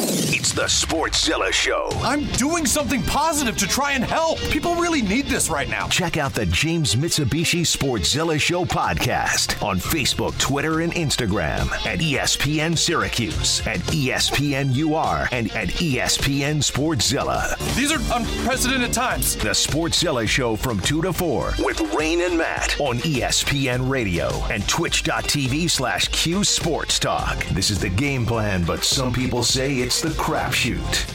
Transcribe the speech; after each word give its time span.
It's 0.00 0.52
the 0.52 0.62
Sportszilla 0.62 1.52
Show. 1.52 1.88
I'm 2.02 2.24
doing 2.32 2.66
something 2.66 3.02
positive 3.02 3.56
to 3.58 3.66
try 3.66 3.92
and 3.92 4.04
help. 4.04 4.38
People 4.50 4.76
really 4.76 5.02
need 5.02 5.26
this 5.26 5.50
right 5.50 5.68
now. 5.68 5.88
Check 5.88 6.16
out 6.16 6.34
the 6.34 6.46
James 6.46 6.94
Mitsubishi 6.94 7.62
Sportszilla 7.62 8.40
Show 8.40 8.64
podcast 8.64 9.60
on 9.60 9.78
Facebook, 9.78 10.38
Twitter, 10.38 10.82
and 10.82 10.92
Instagram 10.94 11.72
at 11.84 11.98
ESPN 11.98 12.78
Syracuse, 12.78 13.66
at 13.66 13.80
ESPN 13.90 14.72
UR, 14.76 15.28
and 15.32 15.50
at 15.56 15.68
ESPN 15.68 16.58
Sportszilla. 16.62 17.58
These 17.74 17.90
are 17.90 18.18
unprecedented 18.18 18.92
times. 18.92 19.34
The 19.36 19.50
Sportszilla 19.50 20.28
Show 20.28 20.54
from 20.54 20.78
2 20.80 21.02
to 21.02 21.12
4 21.12 21.54
with 21.58 21.80
Rain 21.94 22.20
and 22.20 22.38
Matt 22.38 22.80
on 22.80 22.98
ESPN 22.98 23.90
Radio 23.90 24.28
and 24.50 24.66
twitch.tv 24.68 25.68
slash 25.68 26.06
Q 26.08 26.44
Sports 26.44 27.00
Talk. 27.00 27.44
This 27.46 27.70
is 27.70 27.80
the 27.80 27.88
game 27.90 28.24
plan, 28.26 28.62
but 28.64 28.84
some 28.84 29.12
people 29.12 29.42
say 29.42 29.87
it's 29.88 30.02
the 30.02 30.10
crapshoot. 30.10 31.14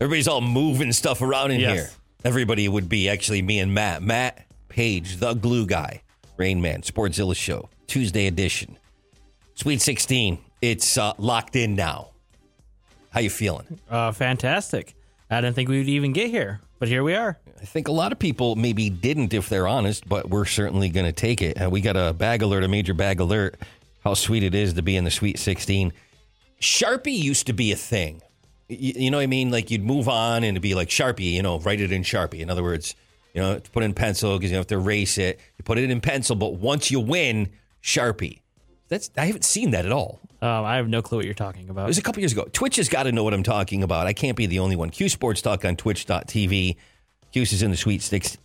Everybody's 0.00 0.26
all 0.26 0.40
moving 0.40 0.94
stuff 0.94 1.20
around 1.20 1.50
in 1.50 1.60
Yes. 1.60 1.74
here. 1.74 1.90
Everybody 2.24 2.70
would 2.70 2.88
be 2.88 3.06
actually 3.10 3.42
me 3.42 3.58
and 3.58 3.74
Matt. 3.74 4.02
Matt 4.02 4.46
Page, 4.70 5.18
the 5.18 5.34
glue 5.34 5.66
guy, 5.66 6.00
Rain 6.38 6.62
Man, 6.62 6.80
Sportszilla 6.80 7.36
Show, 7.36 7.68
Tuesday 7.86 8.26
edition. 8.26 8.78
Sweet 9.56 9.82
16. 9.82 10.38
It's 10.62 10.96
uh, 10.96 11.12
locked 11.18 11.54
in 11.54 11.74
now. 11.74 12.12
How 13.10 13.20
you 13.20 13.28
feeling? 13.28 13.78
Uh, 13.90 14.12
fantastic. 14.12 14.94
I 15.28 15.42
didn't 15.42 15.56
think 15.56 15.68
we 15.68 15.76
would 15.76 15.88
even 15.88 16.14
get 16.14 16.30
here, 16.30 16.62
but 16.78 16.88
here 16.88 17.02
we 17.04 17.14
are. 17.14 17.38
I 17.60 17.66
think 17.66 17.88
a 17.88 17.92
lot 17.92 18.10
of 18.10 18.18
people 18.18 18.56
maybe 18.56 18.88
didn't 18.88 19.34
if 19.34 19.50
they're 19.50 19.68
honest, 19.68 20.08
but 20.08 20.30
we're 20.30 20.46
certainly 20.46 20.88
going 20.88 21.04
to 21.04 21.12
take 21.12 21.42
it. 21.42 21.60
Uh, 21.62 21.68
we 21.68 21.82
got 21.82 21.98
a 21.98 22.14
bag 22.14 22.40
alert, 22.40 22.64
a 22.64 22.68
major 22.68 22.94
bag 22.94 23.20
alert. 23.20 23.56
How 24.02 24.14
sweet 24.14 24.42
it 24.44 24.54
is 24.54 24.72
to 24.74 24.82
be 24.82 24.96
in 24.96 25.04
the 25.04 25.10
Sweet 25.10 25.38
16. 25.38 25.92
Sharpie 26.60 27.16
used 27.18 27.46
to 27.46 27.52
be 27.52 27.72
a 27.72 27.76
thing. 27.76 28.22
Y- 28.68 28.76
You 28.96 29.10
know 29.10 29.18
what 29.18 29.22
I 29.22 29.26
mean? 29.26 29.50
Like 29.50 29.70
you'd 29.70 29.84
move 29.84 30.08
on 30.08 30.36
and 30.38 30.56
it'd 30.56 30.62
be 30.62 30.74
like 30.74 30.88
Sharpie, 30.88 31.32
you 31.32 31.42
know, 31.42 31.58
write 31.60 31.80
it 31.80 31.92
in 31.92 32.02
Sharpie. 32.02 32.40
In 32.40 32.50
other 32.50 32.62
words, 32.62 32.94
you 33.34 33.40
know, 33.40 33.58
to 33.58 33.70
put 33.70 33.82
it 33.82 33.86
in 33.86 33.94
pencil 33.94 34.36
because 34.38 34.50
you 34.50 34.56
have 34.56 34.66
to 34.68 34.74
erase 34.74 35.16
it. 35.18 35.40
You 35.58 35.64
put 35.64 35.78
it 35.78 35.90
in 35.90 36.00
pencil, 36.00 36.36
but 36.36 36.54
once 36.54 36.90
you 36.90 37.00
win, 37.00 37.50
Sharpie. 37.82 38.40
That's 38.88 39.10
I 39.16 39.26
haven't 39.26 39.44
seen 39.44 39.70
that 39.70 39.86
at 39.86 39.92
all. 39.92 40.20
Um, 40.42 40.64
I 40.64 40.76
have 40.76 40.88
no 40.88 41.00
clue 41.02 41.18
what 41.18 41.24
you're 41.26 41.34
talking 41.34 41.68
about. 41.68 41.84
It 41.84 41.88
was 41.88 41.98
a 41.98 42.02
couple 42.02 42.20
years 42.20 42.32
ago. 42.32 42.48
Twitch 42.52 42.76
has 42.76 42.88
got 42.88 43.04
to 43.04 43.12
know 43.12 43.22
what 43.24 43.34
I'm 43.34 43.42
talking 43.42 43.82
about. 43.82 44.06
I 44.06 44.12
can't 44.12 44.36
be 44.36 44.46
the 44.46 44.58
only 44.58 44.74
one. 44.74 44.90
Q 44.90 45.08
Sports 45.08 45.42
Talk 45.42 45.64
on 45.64 45.76
twitch.tv. 45.76 46.76
Cuse 47.32 47.52
is 47.52 47.62
in 47.62 47.70
the 47.70 47.76
Sweet 47.76 48.02
Six, 48.02 48.36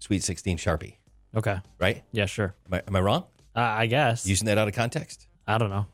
Sweet 0.00 0.22
16 0.24 0.58
Sharpie, 0.58 0.96
Okay. 1.36 1.58
right? 1.78 2.02
Yeah, 2.10 2.26
sure. 2.26 2.54
Am 2.66 2.74
I, 2.74 2.82
am 2.88 2.96
I 2.96 3.00
wrong? 3.00 3.24
Uh, 3.54 3.60
I 3.60 3.86
guess. 3.86 4.26
Using 4.26 4.46
that 4.46 4.58
out 4.58 4.66
of 4.66 4.74
context? 4.74 5.28
I 5.46 5.58
don't 5.58 5.70
know. 5.70 5.86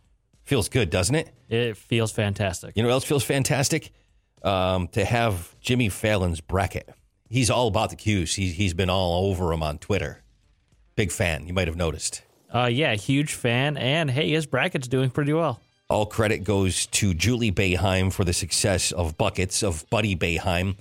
Feels 0.44 0.68
good, 0.68 0.90
doesn't 0.90 1.14
it? 1.14 1.30
It 1.48 1.76
feels 1.76 2.12
fantastic. 2.12 2.76
You 2.76 2.82
know 2.82 2.88
what 2.88 2.94
else 2.94 3.04
feels 3.04 3.24
fantastic? 3.24 3.92
Um, 4.42 4.88
to 4.88 5.04
have 5.04 5.54
Jimmy 5.60 5.88
Fallon's 5.88 6.40
bracket. 6.40 6.88
He's 7.28 7.48
all 7.50 7.68
about 7.68 7.90
the 7.90 7.96
Cuse. 7.96 8.34
He's, 8.34 8.54
he's 8.54 8.74
been 8.74 8.90
all 8.90 9.30
over 9.30 9.52
him 9.52 9.62
on 9.62 9.78
Twitter. 9.78 10.22
Big 10.96 11.12
fan. 11.12 11.46
You 11.46 11.54
might 11.54 11.68
have 11.68 11.76
noticed. 11.76 12.22
Uh, 12.52 12.66
yeah, 12.66 12.94
huge 12.94 13.34
fan. 13.34 13.76
And 13.76 14.10
hey, 14.10 14.30
his 14.30 14.46
bracket's 14.46 14.88
doing 14.88 15.10
pretty 15.10 15.32
well. 15.32 15.60
All 15.88 16.06
credit 16.06 16.44
goes 16.44 16.86
to 16.86 17.14
Julie 17.14 17.52
Boeheim 17.52 18.12
for 18.12 18.24
the 18.24 18.32
success 18.32 18.92
of 18.92 19.16
buckets 19.16 19.62
of 19.62 19.88
Buddy 19.90 20.16
Boeheim. 20.16 20.76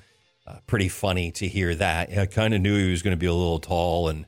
Uh, 0.48 0.58
pretty 0.67 0.89
funny 0.89 1.32
to 1.32 1.48
hear 1.48 1.76
that. 1.76 2.17
I 2.17 2.26
kind 2.26 2.54
of 2.54 2.62
knew 2.62 2.78
he 2.78 2.92
was 2.92 3.02
going 3.02 3.16
to 3.16 3.20
be 3.20 3.26
a 3.28 3.34
little 3.34 3.59
tall, 3.59 4.09
and 4.09 4.26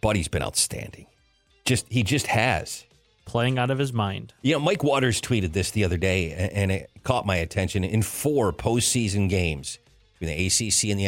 Buddy's 0.00 0.28
been 0.28 0.42
outstanding. 0.42 1.06
Just 1.64 1.86
he 1.90 2.02
just 2.02 2.28
has. 2.28 2.84
Playing 3.24 3.58
out 3.58 3.70
of 3.70 3.78
his 3.78 3.92
mind. 3.92 4.34
You 4.42 4.52
know, 4.52 4.60
Mike 4.60 4.84
Waters 4.84 5.20
tweeted 5.20 5.52
this 5.52 5.70
the 5.70 5.84
other 5.84 5.96
day, 5.96 6.32
and 6.32 6.70
it 6.70 6.90
caught 7.04 7.26
my 7.26 7.36
attention. 7.36 7.82
In 7.84 8.02
four 8.02 8.52
postseason 8.52 9.28
games 9.28 9.78
between 10.18 10.36
the 10.36 10.46
ACC 10.46 10.90
and 10.90 11.00
the 11.00 11.06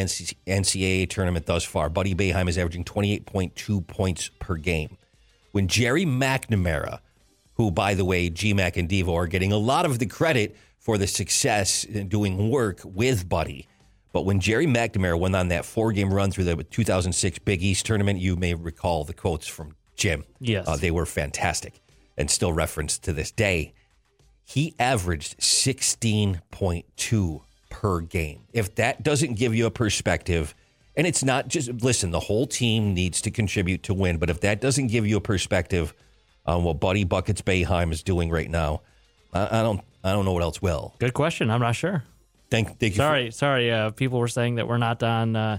NCAA 0.50 1.08
tournament 1.10 1.46
thus 1.46 1.64
far, 1.64 1.88
Buddy 1.88 2.14
Boeheim 2.14 2.48
is 2.48 2.58
averaging 2.58 2.84
28.2 2.84 3.86
points 3.86 4.30
per 4.38 4.56
game. 4.56 4.96
When 5.52 5.68
Gerry 5.68 6.04
McNamara, 6.04 7.00
who, 7.54 7.70
by 7.70 7.94
the 7.94 8.04
way, 8.04 8.30
GMAC 8.30 8.76
and 8.76 8.88
Devo 8.88 9.14
are 9.14 9.26
getting 9.26 9.52
a 9.52 9.58
lot 9.58 9.84
of 9.84 9.98
the 9.98 10.06
credit 10.06 10.56
for 10.78 10.98
the 10.98 11.06
success 11.06 11.84
in 11.84 12.08
doing 12.08 12.50
work 12.50 12.80
with 12.84 13.28
Buddy. 13.28 13.66
But 14.12 14.24
when 14.24 14.40
Gerry 14.40 14.66
McNamara 14.66 15.18
went 15.18 15.36
on 15.36 15.48
that 15.48 15.64
four 15.64 15.92
game 15.92 16.12
run 16.12 16.30
through 16.30 16.44
the 16.44 16.64
2006 16.64 17.38
Big 17.40 17.62
East 17.62 17.84
tournament, 17.86 18.18
you 18.18 18.36
may 18.36 18.54
recall 18.54 19.04
the 19.04 19.12
quotes 19.14 19.46
from 19.46 19.76
Jim. 19.96 20.24
Yes. 20.40 20.66
Uh, 20.68 20.76
they 20.76 20.90
were 20.90 21.06
fantastic 21.06 21.80
and 22.16 22.30
still 22.30 22.52
referenced 22.52 23.04
to 23.04 23.12
this 23.12 23.30
day. 23.30 23.74
He 24.44 24.74
averaged 24.78 25.38
16.2 25.40 27.40
per 27.70 28.00
game. 28.00 28.42
If 28.52 28.74
that 28.76 29.02
doesn't 29.02 29.34
give 29.34 29.54
you 29.54 29.66
a 29.66 29.70
perspective, 29.70 30.54
and 30.96 31.06
it's 31.06 31.24
not 31.24 31.48
just, 31.48 31.70
listen, 31.82 32.10
the 32.10 32.20
whole 32.20 32.46
team 32.46 32.94
needs 32.94 33.20
to 33.22 33.30
contribute 33.30 33.82
to 33.84 33.94
win, 33.94 34.18
but 34.18 34.30
if 34.30 34.40
that 34.40 34.60
doesn't 34.60 34.86
give 34.88 35.06
you 35.06 35.16
a 35.16 35.20
perspective 35.20 35.94
on 36.46 36.64
what 36.64 36.80
Buddy 36.80 37.04
Buckets 37.04 37.42
Boeheim 37.42 37.92
is 37.92 38.02
doing 38.02 38.30
right 38.30 38.50
now, 38.50 38.82
I, 39.32 39.60
I 39.60 39.62
don't 39.62 39.80
I 40.04 40.12
don't 40.12 40.24
know 40.24 40.32
what 40.32 40.44
else 40.44 40.62
will. 40.62 40.94
Good 41.00 41.14
question. 41.14 41.50
I'm 41.50 41.60
not 41.60 41.74
sure. 41.74 42.04
Thank, 42.48 42.68
thank 42.78 42.82
you. 42.82 42.90
for- 42.90 42.96
Sorry, 42.98 43.30
sorry. 43.32 43.72
Uh, 43.72 43.90
people 43.90 44.20
were 44.20 44.28
saying 44.28 44.54
that 44.54 44.68
we're 44.68 44.78
not 44.78 45.02
on 45.02 45.34
uh, 45.34 45.58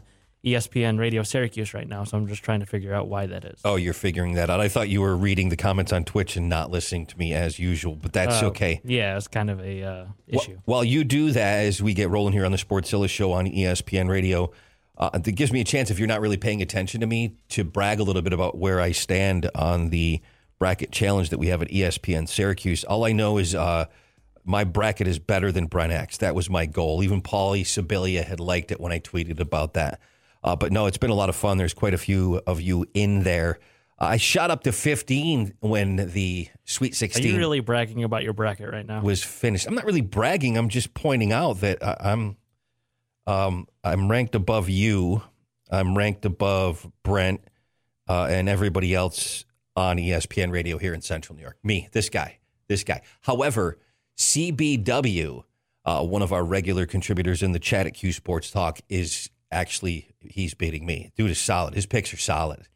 ESPN 0.54 0.98
Radio 1.00 1.24
Syracuse 1.24 1.74
right 1.74 1.88
now, 1.88 2.04
so 2.04 2.18
I'm 2.18 2.28
just 2.28 2.44
trying 2.44 2.60
to 2.62 2.66
figure 2.66 2.94
out 2.94 3.08
why 3.08 3.26
that 3.26 3.44
is. 3.46 3.60
Oh, 3.66 3.76
you're 3.76 3.94
figuring 3.94 4.34
that 4.36 4.50
out. 4.50 4.60
I 4.60 4.70
thought 4.70 4.90
you 4.90 5.02
were 5.02 5.16
reading 5.16 5.50
the 5.50 5.58
comments 5.58 5.92
on 5.92 6.04
Twitch 6.06 6.36
and 6.38 6.48
not 6.48 6.72
listening 6.72 7.06
to 7.08 7.18
me 7.18 7.34
as 7.34 7.60
usual, 7.60 7.96
but 7.96 8.14
that's 8.14 8.42
Uh, 8.42 8.48
okay. 8.48 8.82
Yeah, 8.84 9.18
it's 9.18 9.28
kind 9.28 9.50
of 9.50 9.60
a 9.60 9.84
uh, 9.84 10.06
issue. 10.28 10.58
While 10.66 10.84
you 10.84 11.04
do 11.04 11.32
that, 11.32 11.66
as 11.66 11.82
we 11.82 11.94
get 11.94 12.10
rolling 12.10 12.34
here 12.34 12.46
on 12.46 12.52
the 12.52 12.58
Sportszilla 12.58 13.10
show 13.10 13.32
on 13.34 13.46
ESPN 13.46 14.10
Radio, 14.10 14.52
uh, 14.98 15.10
it 15.26 15.34
gives 15.34 15.52
me 15.52 15.62
a 15.62 15.66
chance, 15.66 15.92
if 15.92 16.00
you're 16.00 16.08
not 16.08 16.22
really 16.22 16.38
paying 16.38 16.62
attention 16.62 17.02
to 17.02 17.08
me, 17.08 17.36
to 17.50 17.64
brag 17.64 18.00
a 18.00 18.04
little 18.04 18.22
bit 18.22 18.34
about 18.34 18.58
where 18.58 18.80
I 18.82 18.92
stand 18.94 19.50
on 19.54 19.90
the 19.90 20.22
bracket 20.60 20.92
challenge 20.92 21.30
that 21.30 21.38
we 21.38 21.48
have 21.48 21.62
at 21.62 21.68
ESPN 21.70 22.28
Syracuse. 22.28 22.84
All 22.84 23.06
I 23.06 23.12
know 23.12 23.38
is 23.38 23.54
uh, 23.54 23.86
my 24.44 24.64
bracket 24.64 25.08
is 25.08 25.20
better 25.20 25.52
than 25.52 25.66
Brent 25.68 25.92
X. 25.92 26.18
That 26.18 26.34
was 26.34 26.50
my 26.50 26.66
goal. 26.66 27.04
Even 27.04 27.22
Paulie 27.22 27.62
Sibilia 27.62 28.24
had 28.24 28.40
liked 28.40 28.72
it 28.72 28.80
when 28.80 28.92
I 28.92 29.00
tweeted 29.00 29.40
about 29.40 29.74
that. 29.76 30.00
Uh, 30.44 30.56
but 30.56 30.72
no, 30.72 30.86
it's 30.86 30.98
been 30.98 31.10
a 31.10 31.16
lot 31.16 31.30
of 31.30 31.36
fun. 31.36 31.58
There's 31.58 31.74
quite 31.74 31.94
a 31.94 31.98
few 31.98 32.42
of 32.48 32.62
you 32.62 32.86
in 32.94 33.24
there. 33.24 33.60
I 34.00 34.18
shot 34.18 34.52
up 34.52 34.64
to 34.64 34.72
15 34.72 35.56
when 35.60 35.96
the 35.96 36.50
Sweet 36.66 36.96
16. 36.96 37.08
Are 37.08 37.24
16 37.24 37.34
you 37.34 37.38
really 37.40 37.60
bragging 37.62 38.04
about 38.04 38.24
your 38.24 38.34
bracket 38.34 38.72
right 38.72 38.86
now? 38.86 39.02
was 39.02 39.24
finished. 39.24 39.66
I'm 39.66 39.74
not 39.74 39.86
really 39.86 40.02
bragging. 40.02 40.56
I'm 40.56 40.70
just 40.70 40.94
pointing 40.94 41.32
out 41.32 41.62
that 41.62 41.84
I, 41.84 42.12
I'm 42.12 42.38
um, 43.26 43.68
I'm 43.84 44.10
ranked 44.10 44.36
above 44.36 44.70
you. 44.70 45.22
I'm 45.70 45.98
ranked 45.98 46.26
above 46.26 46.90
Brent 47.04 47.42
uh, 48.08 48.28
and 48.30 48.48
everybody 48.48 48.94
else 48.94 49.46
on 49.76 49.98
ESPN 49.98 50.52
Radio 50.52 50.78
here 50.78 50.94
in 50.94 51.02
Central 51.02 51.36
New 51.36 51.42
York. 51.42 51.58
Me, 51.64 51.90
this 51.92 52.10
guy, 52.10 52.40
this 52.68 52.84
guy. 52.84 53.02
However, 53.22 53.78
CBW, 54.18 55.44
uh, 55.86 56.04
one 56.04 56.22
of 56.22 56.32
our 56.32 56.44
regular 56.44 56.86
contributors 56.86 57.44
in 57.44 57.52
the 57.52 57.60
chat 57.60 57.86
at 57.86 57.94
Q 57.94 58.14
Sports 58.14 58.50
Talk, 58.50 58.80
is 58.90 59.30
actually 59.52 60.10
he's 60.22 60.54
beating 60.54 60.86
me. 60.86 61.12
Dude 61.16 61.32
is 61.32 61.40
solid. 61.40 61.74
His 61.74 61.86
picks 61.86 62.14
are 62.14 62.18
solid. 62.18 62.68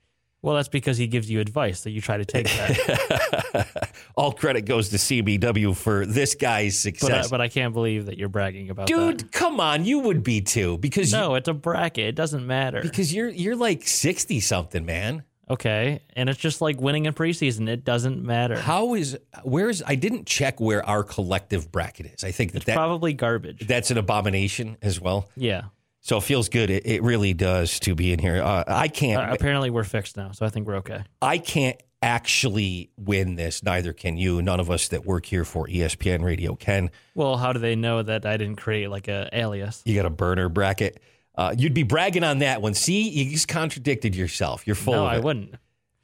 Well, 0.44 0.56
that's 0.56 0.70
because 0.70 0.98
he 0.98 1.06
gives 1.06 1.30
you 1.30 1.40
advice 1.40 1.84
that 1.84 1.92
you 1.92 2.02
try 2.02 2.18
to 2.18 2.26
take 2.26 2.48
that. 2.48 3.92
All 4.16 4.32
credit 4.32 4.62
goes 4.66 4.90
to 4.90 4.98
CBW 4.98 5.76
for 5.76 6.04
this 6.06 6.34
guy's 6.34 6.74
but, 6.74 6.82
success. 6.82 7.28
I, 7.28 7.30
but 7.30 7.42
I 7.42 7.48
can't 7.48 7.74
believe 7.76 8.08
that 8.08 8.18
you're 8.18 8.28
bragging 8.30 8.72
about 8.72 8.88
Dude, 8.88 9.20
that. 9.20 9.32
come 9.32 9.60
on, 9.60 9.86
you 9.86 10.00
would 10.00 10.24
be 10.24 10.42
too 10.42 10.80
because 10.80 11.12
No, 11.14 11.36
it's 11.36 11.48
a 11.48 11.54
bracket. 11.54 12.06
It 12.06 12.16
doesn't 12.16 12.46
matter. 12.48 12.82
because 12.82 13.14
you're 13.14 13.30
you're 13.30 13.56
like 13.56 13.88
sixty 13.88 14.40
something, 14.40 14.84
man. 14.84 15.24
okay, 15.48 16.02
and 16.16 16.28
it's 16.28 16.40
just 16.40 16.60
like 16.60 16.82
winning 16.82 17.06
in 17.06 17.14
preseason. 17.14 17.70
It 17.70 17.84
doesn't 17.86 18.24
matter. 18.24 18.58
How 18.58 18.96
is 18.96 19.20
where's 19.44 19.84
I 19.86 19.94
didn't 19.94 20.26
check 20.26 20.60
where 20.60 20.84
our 20.90 21.04
collective 21.04 21.72
bracket 21.72 22.08
is. 22.08 22.24
I 22.24 22.32
think 22.32 22.54
that, 22.54 22.66
that 22.66 22.76
Probably 22.76 23.14
garbage. 23.14 23.68
that's 23.68 23.92
an 23.92 24.00
abomination 24.00 24.78
as 24.82 25.00
well. 25.00 25.30
yeah. 25.36 25.66
So 26.02 26.18
it 26.18 26.24
feels 26.24 26.50
good. 26.50 26.70
It, 26.70 26.86
it 26.86 27.04
really 27.04 27.34
does 27.34 27.80
to 27.82 27.94
be 27.96 28.12
in 28.12 28.20
here. 28.20 28.42
Uh, 28.42 28.64
I 28.68 28.88
can't. 28.88 29.30
Uh, 29.30 29.34
apparently, 29.34 29.70
we're 29.70 29.84
fixed 29.84 30.18
now, 30.18 30.32
so 30.32 30.46
I 30.46 30.50
think 30.50 30.68
we're 30.68 30.78
okay. 30.78 31.04
I 31.22 31.38
can't 31.38 31.82
actually 32.02 32.90
win 32.98 33.36
this. 33.36 33.62
Neither 33.64 33.94
can 33.94 34.18
you. 34.18 34.42
None 34.42 34.60
of 34.60 34.72
us 34.72 34.88
that 34.90 35.06
work 35.06 35.26
here 35.28 35.46
for 35.46 35.68
ESPN 35.68 36.24
Radio 36.24 36.56
can. 36.56 36.90
Well, 37.14 37.38
how 37.38 37.54
do 37.54 37.60
they 37.60 37.76
know 37.76 38.02
that 38.02 38.26
I 38.26 38.38
didn't 38.38 38.56
create 38.56 38.90
like 38.90 39.08
a 39.08 39.30
alias? 39.32 39.84
You 39.86 39.96
got 39.96 40.06
a 40.08 40.10
burner 40.10 40.50
bracket. 40.50 41.00
Uh, 41.36 41.54
you'd 41.58 41.74
be 41.76 41.84
bragging 41.84 42.24
on 42.24 42.40
that 42.40 42.62
one. 42.62 42.74
See, 42.74 43.08
you 43.08 43.32
just 43.32 43.48
contradicted 43.48 44.16
yourself. 44.16 44.66
You're 44.66 44.76
full 44.76 44.94
No, 44.96 45.06
I 45.06 45.20
wouldn't. 45.20 45.56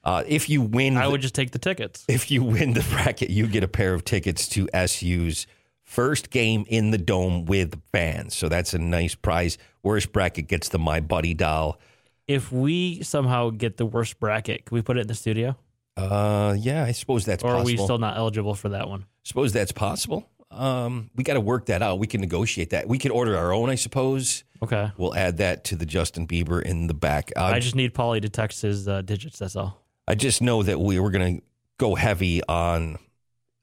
Uh, 0.03 0.23
if 0.25 0.47
you 0.49 0.61
win, 0.61 0.95
I 0.95 1.05
the- 1.05 1.11
would 1.11 1.21
just 1.21 1.35
take 1.35 1.51
the 1.51 1.59
tickets. 1.59 2.05
if 2.07 2.31
you 2.31 2.43
win 2.43 2.73
the 2.73 2.85
bracket, 2.91 3.29
you 3.29 3.47
get 3.47 3.63
a 3.63 3.67
pair 3.67 3.93
of 3.93 4.05
tickets 4.05 4.47
to 4.49 4.69
SU's 4.73 5.47
first 5.83 6.29
game 6.29 6.65
in 6.67 6.91
the 6.91 6.97
dome 6.97 7.45
with 7.45 7.81
fans. 7.91 8.35
So 8.35 8.47
that's 8.47 8.73
a 8.73 8.77
nice 8.79 9.15
prize. 9.15 9.57
Worst 9.87 10.11
bracket 10.11 10.49
gets 10.49 10.67
the 10.67 10.77
My 10.77 10.99
Buddy 10.99 11.33
doll. 11.33 11.79
If 12.27 12.51
we 12.51 13.01
somehow 13.03 13.51
get 13.51 13.77
the 13.77 13.85
worst 13.85 14.19
bracket, 14.19 14.65
can 14.65 14.75
we 14.75 14.81
put 14.81 14.97
it 14.97 15.01
in 15.01 15.07
the 15.07 15.15
studio? 15.15 15.55
Uh, 15.95 16.55
yeah, 16.59 16.83
I 16.83 16.91
suppose 16.91 17.23
that's 17.25 17.41
Or 17.41 17.51
are 17.51 17.53
possible. 17.59 17.65
we 17.65 17.77
still 17.77 17.97
not 17.97 18.17
eligible 18.17 18.53
for 18.53 18.69
that 18.69 18.89
one? 18.89 19.05
suppose 19.23 19.53
that's 19.53 19.71
possible. 19.71 20.29
Um, 20.51 21.09
we 21.15 21.23
got 21.23 21.35
to 21.35 21.39
work 21.41 21.67
that 21.67 21.81
out. 21.81 21.99
We 21.99 22.07
can 22.07 22.19
negotiate 22.19 22.71
that. 22.71 22.87
We 22.89 22.97
could 22.97 23.11
order 23.11 23.37
our 23.37 23.53
own, 23.53 23.69
I 23.69 23.75
suppose. 23.75 24.43
Okay. 24.61 24.91
We'll 24.97 25.15
add 25.15 25.37
that 25.37 25.63
to 25.65 25.77
the 25.77 25.85
Justin 25.85 26.27
Bieber 26.27 26.61
in 26.61 26.87
the 26.87 26.93
back. 26.93 27.31
Uh, 27.37 27.43
I 27.43 27.59
just 27.59 27.75
need 27.75 27.93
Paulie 27.93 28.21
to 28.21 28.29
text 28.29 28.61
his 28.63 28.89
uh, 28.89 29.01
digits. 29.03 29.39
That's 29.39 29.55
all. 29.55 29.81
I 30.05 30.15
just 30.15 30.41
know 30.41 30.63
that 30.63 30.81
we 30.81 30.99
were 30.99 31.11
going 31.11 31.37
to 31.37 31.43
go 31.77 31.95
heavy 31.95 32.41
on 32.43 32.97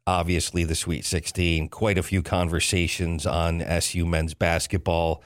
obviously 0.07 0.65
the 0.65 0.75
Sweet 0.75 1.05
16, 1.05 1.69
quite 1.69 1.99
a 1.99 2.03
few 2.03 2.23
conversations 2.23 3.27
on 3.27 3.61
SU 3.61 4.05
men's 4.07 4.33
basketball, 4.35 5.23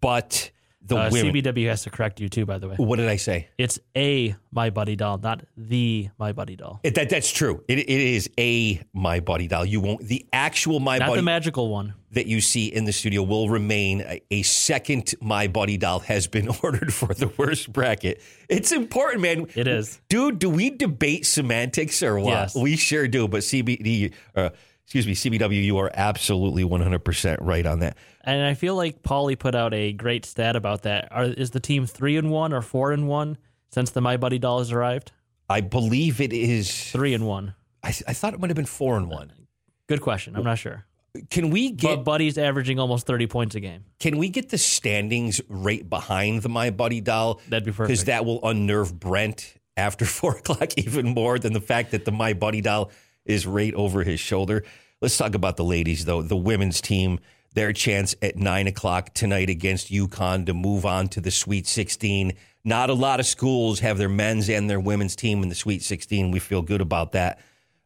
but 0.00 0.50
the 0.86 0.96
Uh, 0.98 1.08
women. 1.10 1.32
CBW 1.32 1.66
has 1.68 1.82
to 1.84 1.90
correct 1.90 2.20
you 2.20 2.28
too, 2.28 2.44
by 2.44 2.58
the 2.58 2.68
way. 2.68 2.74
what 2.76 2.96
did 2.96 3.08
I 3.08 3.16
say? 3.16 3.48
It's 3.56 3.78
a 3.96 4.36
My 4.52 4.68
Buddy 4.68 4.96
doll, 4.96 5.16
not 5.16 5.42
the 5.56 6.10
My 6.18 6.32
Buddy 6.32 6.56
doll. 6.56 6.80
It, 6.82 6.94
that 6.96 7.08
that's 7.08 7.30
true. 7.32 7.64
It, 7.68 7.78
it 7.78 7.88
is 7.88 8.28
a 8.38 8.82
my 8.92 9.20
buddy 9.20 9.48
doll. 9.48 9.64
You 9.64 9.80
won't 9.80 10.02
the 10.06 10.26
actual 10.32 10.80
my 10.80 10.98
Not 10.98 11.08
buddy 11.08 11.20
the 11.20 11.24
magical 11.24 11.70
one. 11.70 11.94
that 12.12 12.26
you 12.26 12.42
see 12.42 12.66
in 12.66 12.84
the 12.84 12.92
studio 12.92 13.22
will 13.22 13.48
remain. 13.48 14.02
A, 14.02 14.20
a 14.30 14.42
second 14.42 15.14
my 15.22 15.46
buddy 15.48 15.78
doll 15.78 16.00
has 16.00 16.26
been 16.26 16.48
ordered 16.62 16.92
for 16.92 17.14
the 17.14 17.28
worst 17.38 17.72
bracket. 17.72 18.20
It's 18.50 18.70
important, 18.70 19.22
man. 19.22 19.46
It 19.54 19.66
is. 19.66 20.00
dude. 20.10 20.38
Do 20.38 20.50
we 20.50 20.68
debate 20.68 21.24
semantics 21.24 22.02
or 22.02 22.18
what? 22.20 22.30
Yes. 22.30 22.54
We 22.54 22.76
sure 22.76 23.08
do. 23.08 23.26
But 23.26 23.40
CBD, 23.40 24.12
uh, 24.36 24.50
excuse 24.84 25.06
me, 25.06 25.14
CBW, 25.14 25.62
you 25.62 25.78
are 25.78 25.90
absolutely 25.94 26.64
one 26.64 26.80
hundred 26.80 27.04
percent 27.04 27.40
right 27.42 27.66
on 27.66 27.80
that. 27.80 27.96
And 28.22 28.44
I 28.44 28.54
feel 28.54 28.74
like 28.76 29.02
Paulie 29.02 29.38
put 29.38 29.54
out 29.54 29.74
a 29.74 29.92
great 29.92 30.24
stat 30.24 30.56
about 30.56 30.82
that. 30.82 31.08
Are, 31.10 31.24
is 31.24 31.50
the 31.50 31.60
team 31.60 31.86
three 31.86 32.16
and 32.16 32.30
one 32.30 32.52
or 32.52 32.62
four 32.62 32.92
and 32.92 33.08
one 33.08 33.38
since 33.70 33.90
the 33.90 34.00
My 34.00 34.16
Buddy 34.16 34.38
doll 34.38 34.58
has 34.58 34.72
arrived? 34.72 35.12
I 35.48 35.60
believe 35.60 36.20
it 36.20 36.32
is. 36.32 36.90
Three 36.90 37.14
and 37.14 37.26
one. 37.26 37.54
I, 37.82 37.88
I 37.88 38.12
thought 38.14 38.34
it 38.34 38.40
might 38.40 38.50
have 38.50 38.56
been 38.56 38.64
four 38.64 38.96
and 38.96 39.08
one. 39.08 39.32
Good 39.88 40.00
question. 40.00 40.36
I'm 40.36 40.44
not 40.44 40.58
sure. 40.58 40.86
Can 41.30 41.50
we 41.50 41.70
get 41.70 41.96
But 41.98 42.04
Buddy's 42.04 42.38
averaging 42.38 42.78
almost 42.80 43.06
30 43.06 43.26
points 43.28 43.54
a 43.54 43.60
game. 43.60 43.84
Can 44.00 44.18
we 44.18 44.28
get 44.28 44.48
the 44.48 44.58
standings 44.58 45.40
right 45.48 45.88
behind 45.88 46.42
the 46.42 46.48
My 46.48 46.70
Buddy 46.70 47.00
doll? 47.00 47.40
That'd 47.48 47.64
be 47.64 47.70
perfect. 47.70 47.88
Because 47.88 48.04
that 48.04 48.24
will 48.24 48.40
unnerve 48.42 48.98
Brent 48.98 49.54
after 49.76 50.04
four 50.06 50.38
o'clock 50.38 50.76
even 50.76 51.06
more 51.14 51.38
than 51.38 51.52
the 51.52 51.60
fact 51.60 51.92
that 51.92 52.04
the 52.04 52.12
My 52.12 52.32
Buddy 52.32 52.60
doll 52.62 52.90
is 53.24 53.46
right 53.46 53.74
over 53.74 54.02
his 54.02 54.20
shoulder. 54.20 54.64
Let's 55.00 55.16
talk 55.16 55.34
about 55.34 55.56
the 55.56 55.64
ladies, 55.64 56.04
though. 56.04 56.22
The 56.22 56.36
women's 56.36 56.80
team, 56.80 57.20
their 57.54 57.72
chance 57.72 58.14
at 58.22 58.36
nine 58.36 58.66
o'clock 58.66 59.12
tonight 59.14 59.50
against 59.50 59.90
UConn 59.90 60.46
to 60.46 60.54
move 60.54 60.86
on 60.86 61.08
to 61.08 61.20
the 61.20 61.30
Sweet 61.30 61.66
16. 61.66 62.32
Not 62.64 62.88
a 62.90 62.94
lot 62.94 63.20
of 63.20 63.26
schools 63.26 63.80
have 63.80 63.98
their 63.98 64.08
men's 64.08 64.48
and 64.48 64.68
their 64.70 64.80
women's 64.80 65.14
team 65.16 65.42
in 65.42 65.48
the 65.48 65.54
Sweet 65.54 65.82
16. 65.82 66.30
We 66.30 66.38
feel 66.38 66.62
good 66.62 66.80
about 66.80 67.12
that. 67.12 67.40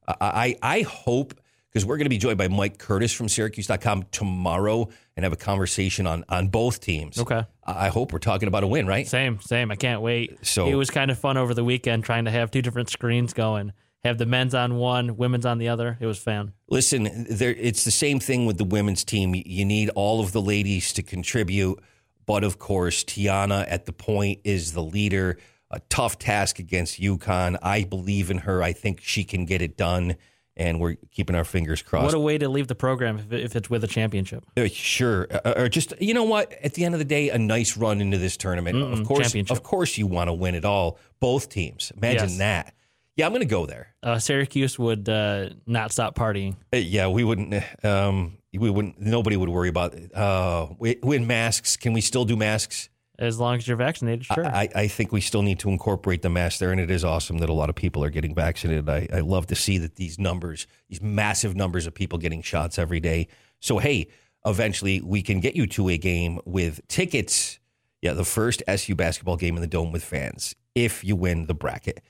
I, 0.07 0.15
I, 0.63 0.77
I 0.79 0.81
hope 0.83 1.35
because 1.71 1.85
we're 1.85 1.97
going 1.97 2.07
to 2.07 2.11
be 2.11 2.19
joined 2.19 2.39
by 2.39 2.49
Mike 2.49 2.79
Curtis 2.79 3.13
from 3.13 3.29
Syracuse.com 3.29 4.05
tomorrow 4.11 4.89
and 5.17 5.25
have 5.25 5.33
a 5.33 5.37
conversation 5.37 6.07
on 6.07 6.25
on 6.29 6.49
both 6.49 6.81
teams. 6.81 7.19
Okay. 7.19 7.45
I 7.65 7.87
I 7.87 7.89
hope 7.89 8.13
we're 8.13 8.19
talking 8.21 8.49
about 8.49 8.65
a 8.65 8.67
win, 8.67 8.87
right? 8.87 9.07
Same, 9.07 9.41
same. 9.41 9.71
I 9.71 9.77
can't 9.77 10.01
wait. 10.01 10.39
So- 10.47 10.67
it 10.69 10.75
was 10.77 10.91
kind 10.91 11.11
of 11.11 11.19
fun 11.19 11.37
over 11.37 11.53
the 11.53 11.65
weekend 11.65 12.05
trying 12.05 12.25
to 12.25 12.31
have 12.31 12.51
two 12.51 12.63
different 12.63 12.89
screens 12.91 13.33
going. 13.33 13.73
Have 14.09 14.19
the 14.19 14.27
men's 14.27 14.55
on 14.55 14.77
one, 14.77 15.17
women's 15.17 15.47
on 15.47 15.59
the 15.59 15.69
other. 15.69 15.97
It 16.01 16.07
was 16.07 16.19
fun. 16.19 16.53
Listen, 16.69 17.27
there, 17.31 17.51
it's 17.55 17.85
the 17.85 17.91
same 17.91 18.19
thing 18.21 18.47
with 18.47 18.59
the 18.59 18.65
women's 18.65 19.05
team. 19.05 19.35
You 19.35 19.65
need 19.65 19.91
all 19.91 20.21
of 20.21 20.33
the 20.33 20.41
ladies 20.43 20.93
to 20.95 21.03
contribute, 21.03 21.79
but 22.27 22.43
of 22.45 22.59
course, 22.59 23.05
Tiana 23.05 23.65
at 23.69 23.87
the 23.87 23.93
point 23.93 24.41
is 24.45 24.73
the 24.73 24.83
leader. 24.83 25.39
A 25.71 25.81
tough 25.91 26.19
task 26.19 26.59
against 26.59 26.99
UConn. 26.99 27.59
I 27.63 27.85
believe 27.85 28.31
in 28.31 28.39
her. 28.39 28.63
I 28.63 28.73
think 28.73 29.01
she 29.03 29.23
can 29.23 29.45
get 29.45 29.61
it 29.61 29.77
done, 29.77 30.17
and 30.57 30.81
we're 30.81 30.97
keeping 31.11 31.37
our 31.37 31.45
fingers 31.45 31.83
crossed. 31.83 32.07
What 32.07 32.15
a 32.15 32.19
way 32.19 32.39
to 32.39 32.49
leave 32.49 32.69
the 32.69 32.75
program 32.75 33.19
if, 33.31 33.55
it's 33.55 33.69
with 33.69 33.85
a 33.85 33.87
championship. 33.87 34.47
Uh, 34.57 34.67
Sure, 34.73 35.27
Uh, 35.31 35.53
or 35.59 35.69
just 35.69 35.93
you 36.01 36.15
know 36.15 36.25
what? 36.25 36.55
At 36.65 36.73
the 36.73 36.87
end 36.87 36.95
of 36.95 36.99
the 36.99 37.05
day, 37.05 37.29
a 37.29 37.37
nice 37.37 37.77
run 37.77 38.01
into 38.01 38.17
this 38.17 38.39
tournament. 38.39 38.79
of 38.83 39.07
course, 39.07 39.35
of 39.35 39.63
course, 39.63 39.99
you 39.99 40.07
want 40.07 40.29
to 40.29 40.33
win 40.33 40.55
it 40.55 40.65
all. 40.65 40.99
Both 41.21 41.51
teams. 41.51 41.93
Imagine 41.99 42.31
Yes. 42.31 42.39
that. 42.39 42.75
Yeah, 43.19 43.27
I'm 43.27 43.33
going 43.33 43.41
to 43.41 43.47
go 43.47 43.67
there. 43.67 43.89
Uh, 44.01 44.21
Syracuse 44.21 44.79
would 44.79 45.09
uh, 45.09 45.51
not 45.67 45.91
stop 45.91 46.15
partying. 46.15 46.55
Uh, 46.73 46.77
Yeah, 46.77 47.09
we 47.09 47.25
wouldn't. 47.25 47.53
uh, 47.85 47.89
Um, 48.09 48.39
we 48.57 48.71
wouldn't. 48.71 49.01
Nobody 49.01 49.37
would 49.37 49.49
worry 49.49 49.69
about. 49.69 49.95
Uh, 50.15 50.69
we, 50.79 50.97
win 51.03 51.27
masks. 51.27 51.77
Can 51.77 51.93
we 51.93 52.01
still 52.01 52.25
do 52.25 52.37
masks? 52.37 52.89
As 53.19 53.41
long 53.41 53.57
as 53.57 53.67
you're 53.67 53.77
vaccinated, 53.77 54.25
sure. 54.25 54.47
I, 54.47 54.69
I 54.73 54.87
think 54.87 55.11
we 55.11 55.21
still 55.21 55.43
need 55.43 55.59
to 55.59 55.69
incorporate 55.69 56.23
the 56.23 56.31
mask 56.31 56.61
there, 56.61 56.71
and 56.71 56.81
it 56.81 56.93
is 56.93 57.05
awesome 57.05 57.39
that 57.39 57.51
a 57.51 57.53
lot 57.53 57.69
of 57.69 57.75
people 57.75 58.05
are 58.05 58.11
getting 58.11 58.33
vaccinated. 58.33 58.89
I, 58.89 59.09
I 59.13 59.21
love 59.21 59.49
to 59.49 59.57
see 59.57 59.77
that 59.79 59.97
these 59.97 60.21
numbers, 60.21 60.69
these 60.89 61.03
massive 61.03 61.57
numbers 61.57 61.89
of 61.89 61.95
people 61.95 62.19
getting 62.19 62.41
shots 62.43 62.79
every 62.79 63.01
day. 63.01 63.27
So 63.59 63.79
hey, 63.79 64.07
eventually 64.47 65.01
we 65.01 65.23
can 65.23 65.41
get 65.41 65.57
you 65.57 65.67
to 65.67 65.89
a 65.89 65.99
game 65.99 66.39
with 66.45 66.87
tickets. 66.87 67.59
Yeah, 68.01 68.13
the 68.13 68.25
first 68.25 68.63
SU 68.69 68.95
basketball 68.95 69.37
game 69.37 69.57
in 69.57 69.61
the 69.63 69.67
dome 69.67 69.91
with 69.91 70.05
fans 70.05 70.55
if 70.77 71.03
you 71.03 71.17
win 71.17 71.47
the 71.47 71.55
bracket. 71.55 72.01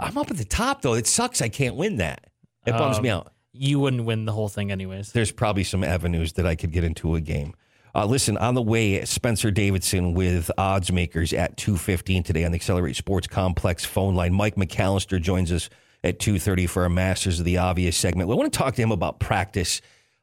I'm 0.00 0.16
up 0.18 0.30
at 0.30 0.36
the 0.36 0.44
top 0.44 0.82
though. 0.82 0.94
It 0.94 1.06
sucks. 1.06 1.40
I 1.42 1.48
can't 1.48 1.76
win 1.76 1.96
that. 1.96 2.26
It 2.66 2.72
bums 2.72 3.00
me 3.00 3.08
Um, 3.10 3.18
out 3.20 3.32
you 3.52 3.80
wouldn't 3.80 4.04
win 4.04 4.26
the 4.26 4.32
whole 4.32 4.48
thing 4.48 4.70
anyways. 4.70 5.10
there's 5.12 5.32
probably 5.32 5.64
some 5.64 5.82
avenues 5.82 6.34
that 6.34 6.46
I 6.46 6.54
could 6.54 6.70
get 6.70 6.84
into 6.84 7.16
a 7.16 7.20
game. 7.20 7.52
Uh, 7.92 8.06
listen, 8.06 8.36
on 8.36 8.54
the 8.54 8.62
way, 8.62 9.04
Spencer 9.04 9.50
Davidson 9.50 10.14
with 10.14 10.48
odds 10.56 10.92
makers 10.92 11.32
at 11.32 11.56
2.15 11.56 12.24
today 12.24 12.44
on 12.44 12.52
the 12.52 12.56
Accelerate 12.56 12.94
Sports 12.94 13.26
Complex 13.26 13.84
phone 13.84 14.14
line. 14.14 14.32
Mike 14.32 14.54
McAllister 14.54 15.20
joins 15.20 15.50
us 15.50 15.68
at 16.04 16.20
2.30 16.20 16.68
for 16.68 16.84
our 16.84 16.88
Masters 16.88 17.40
of 17.40 17.44
the 17.44 17.58
Obvious 17.58 17.96
segment. 17.96 18.28
We 18.28 18.36
want 18.36 18.52
to 18.52 18.56
talk 18.56 18.76
to 18.76 18.82
him 18.82 18.92
about 18.92 19.18
practice. 19.18 19.80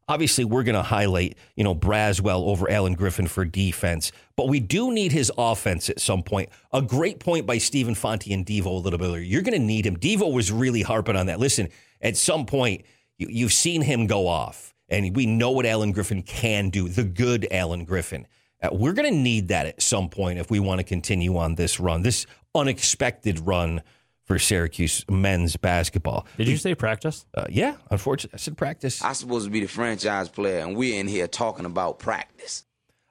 Obviously, 0.09 0.45
we're 0.45 0.63
going 0.63 0.75
to 0.75 0.83
highlight, 0.83 1.37
you 1.55 1.63
know, 1.63 1.75
Braswell 1.75 2.47
over 2.47 2.69
Alan 2.69 2.93
Griffin 2.93 3.27
for 3.27 3.43
defense, 3.43 4.11
but 4.37 4.47
we 4.47 4.61
do 4.61 4.93
need 4.93 5.11
his 5.11 5.31
offense 5.37 5.89
at 5.89 5.99
some 5.99 6.23
point. 6.23 6.49
A 6.71 6.81
great 6.81 7.19
point 7.19 7.45
by 7.45 7.57
Stephen 7.57 7.93
Fonte 7.93 8.27
and 8.27 8.45
Devo 8.45 8.67
a 8.67 8.69
little 8.69 8.97
bit 8.97 9.05
earlier. 9.05 9.21
You're 9.21 9.41
going 9.41 9.59
to 9.59 9.65
need 9.65 9.85
him. 9.85 9.97
Devo 9.97 10.31
was 10.31 10.51
really 10.51 10.81
harping 10.81 11.17
on 11.17 11.25
that. 11.25 11.39
Listen, 11.39 11.67
at 12.01 12.15
some 12.15 12.45
point, 12.45 12.85
you, 13.17 13.27
you've 13.29 13.51
seen 13.51 13.81
him 13.81 14.07
go 14.07 14.27
off, 14.27 14.73
and 14.87 15.13
we 15.13 15.25
know 15.25 15.51
what 15.51 15.65
Alan 15.65 15.91
Griffin 15.91 16.21
can 16.21 16.69
do, 16.69 16.87
the 16.87 17.03
good 17.03 17.45
Alan 17.51 17.83
Griffin. 17.83 18.27
Uh, 18.61 18.69
we're 18.71 18.93
going 18.93 19.11
to 19.11 19.19
need 19.19 19.49
that 19.49 19.65
at 19.65 19.81
some 19.81 20.09
point 20.09 20.39
if 20.39 20.49
we 20.49 20.59
want 20.59 20.79
to 20.79 20.83
continue 20.85 21.37
on 21.37 21.55
this 21.55 21.79
run, 21.79 22.01
this 22.01 22.25
unexpected 22.55 23.41
run 23.41 23.81
for 24.27 24.37
Syracuse 24.37 25.05
men's 25.09 25.55
basketball. 25.55 26.27
Did 26.37 26.49
you 26.49 26.57
say 26.57 26.75
practice? 26.75 27.25
Uh, 27.33 27.45
yeah, 27.49 27.77
unfortunately, 27.89 28.35
I 28.35 28.39
said 28.39 28.57
practice. 28.57 29.03
I'm 29.03 29.13
supposed 29.13 29.45
to 29.45 29.51
be 29.51 29.61
the 29.61 29.67
franchise 29.67 30.27
player, 30.27 30.59
and 30.59 30.75
we're 30.75 30.99
in 30.99 31.07
here 31.07 31.27
talking 31.27 31.65
about 31.65 31.97
practice. 31.97 32.65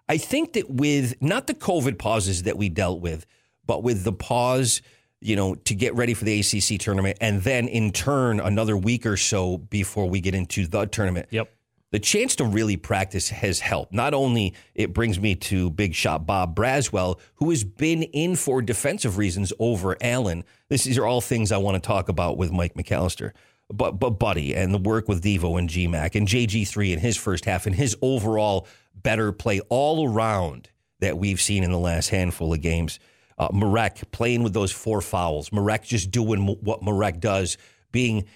I 0.09 0.19
think 0.19 0.53
that 0.53 0.71
with 0.71 1.21
not 1.21 1.47
the 1.47 1.55
COVID 1.55 1.99
pauses 1.99 2.45
that 2.45 2.57
we 2.57 2.69
dealt 2.69 3.01
with, 3.01 3.27
but 3.67 3.83
with 3.83 4.05
the 4.05 4.13
pause, 4.13 4.83
you 5.21 5.35
know, 5.35 5.55
to 5.55 5.75
get 5.75 5.95
ready 5.95 6.13
for 6.13 6.25
the 6.25 6.39
ACC 6.39 6.79
tournament, 6.79 7.17
and 7.21 7.43
then 7.43 7.67
in 7.67 7.93
turn 7.93 8.39
another 8.39 8.77
week 8.77 9.07
or 9.07 9.17
so 9.17 9.57
before 9.57 10.09
we 10.09 10.21
get 10.21 10.35
into 10.35 10.67
the 10.67 10.87
tournament. 10.87 11.29
Yep. 11.31 11.51
The 11.97 12.01
chance 12.01 12.37
to 12.37 12.45
really 12.45 12.77
practice 12.77 13.31
has 13.31 13.59
helped. 13.59 13.95
Not 13.95 14.13
only 14.13 14.53
it 14.75 14.93
brings 14.93 15.19
me 15.19 15.35
to 15.37 15.71
big 15.71 15.95
shot 15.95 16.27
Bob 16.27 16.55
Braswell, 16.55 17.19
who 17.37 17.49
has 17.49 17.65
been 17.65 18.03
in 18.03 18.37
for 18.37 18.61
defensive 18.61 19.17
reasons 19.17 19.51
over 19.59 19.97
Alan. 20.03 20.45
This, 20.69 20.85
these 20.85 20.99
are 20.99 21.07
all 21.07 21.23
things 21.23 21.53
I 21.53 21.57
want 21.57 21.83
to 21.83 21.87
talk 21.87 22.11
about 22.11 22.37
with 22.37 22.53
Mike 22.53 22.75
McAllister. 22.75 23.31
But 23.73 23.93
but 23.93 24.19
Buddy 24.19 24.55
and 24.55 24.75
the 24.75 24.79
work 24.79 25.09
with 25.09 25.25
Devo 25.25 25.59
and 25.59 25.71
GMAC 25.71 26.17
and 26.17 26.29
JG3 26.29 26.93
in 26.93 26.99
his 26.99 27.17
first 27.17 27.47
half 27.47 27.65
and 27.65 27.75
his 27.75 27.97
overall 28.03 28.69
better 28.95 29.33
play 29.33 29.61
all 29.71 30.07
around 30.07 30.69
that 31.01 31.17
we've 31.17 31.41
seen 31.41 31.65
in 31.65 31.73
the 31.73 31.79
last 31.79 32.11
handful 32.11 32.53
of 32.53 32.61
games. 32.61 33.01
Uh, 33.39 33.49
Marek 33.55 34.11
playing 34.11 34.43
with 34.43 34.53
those 34.53 34.71
four 34.71 35.01
fouls. 35.01 35.51
Marek 35.51 35.85
just 35.85 36.11
doing 36.11 36.47
what 36.47 36.83
Marek 36.83 37.21
does, 37.21 37.57
being 37.91 38.27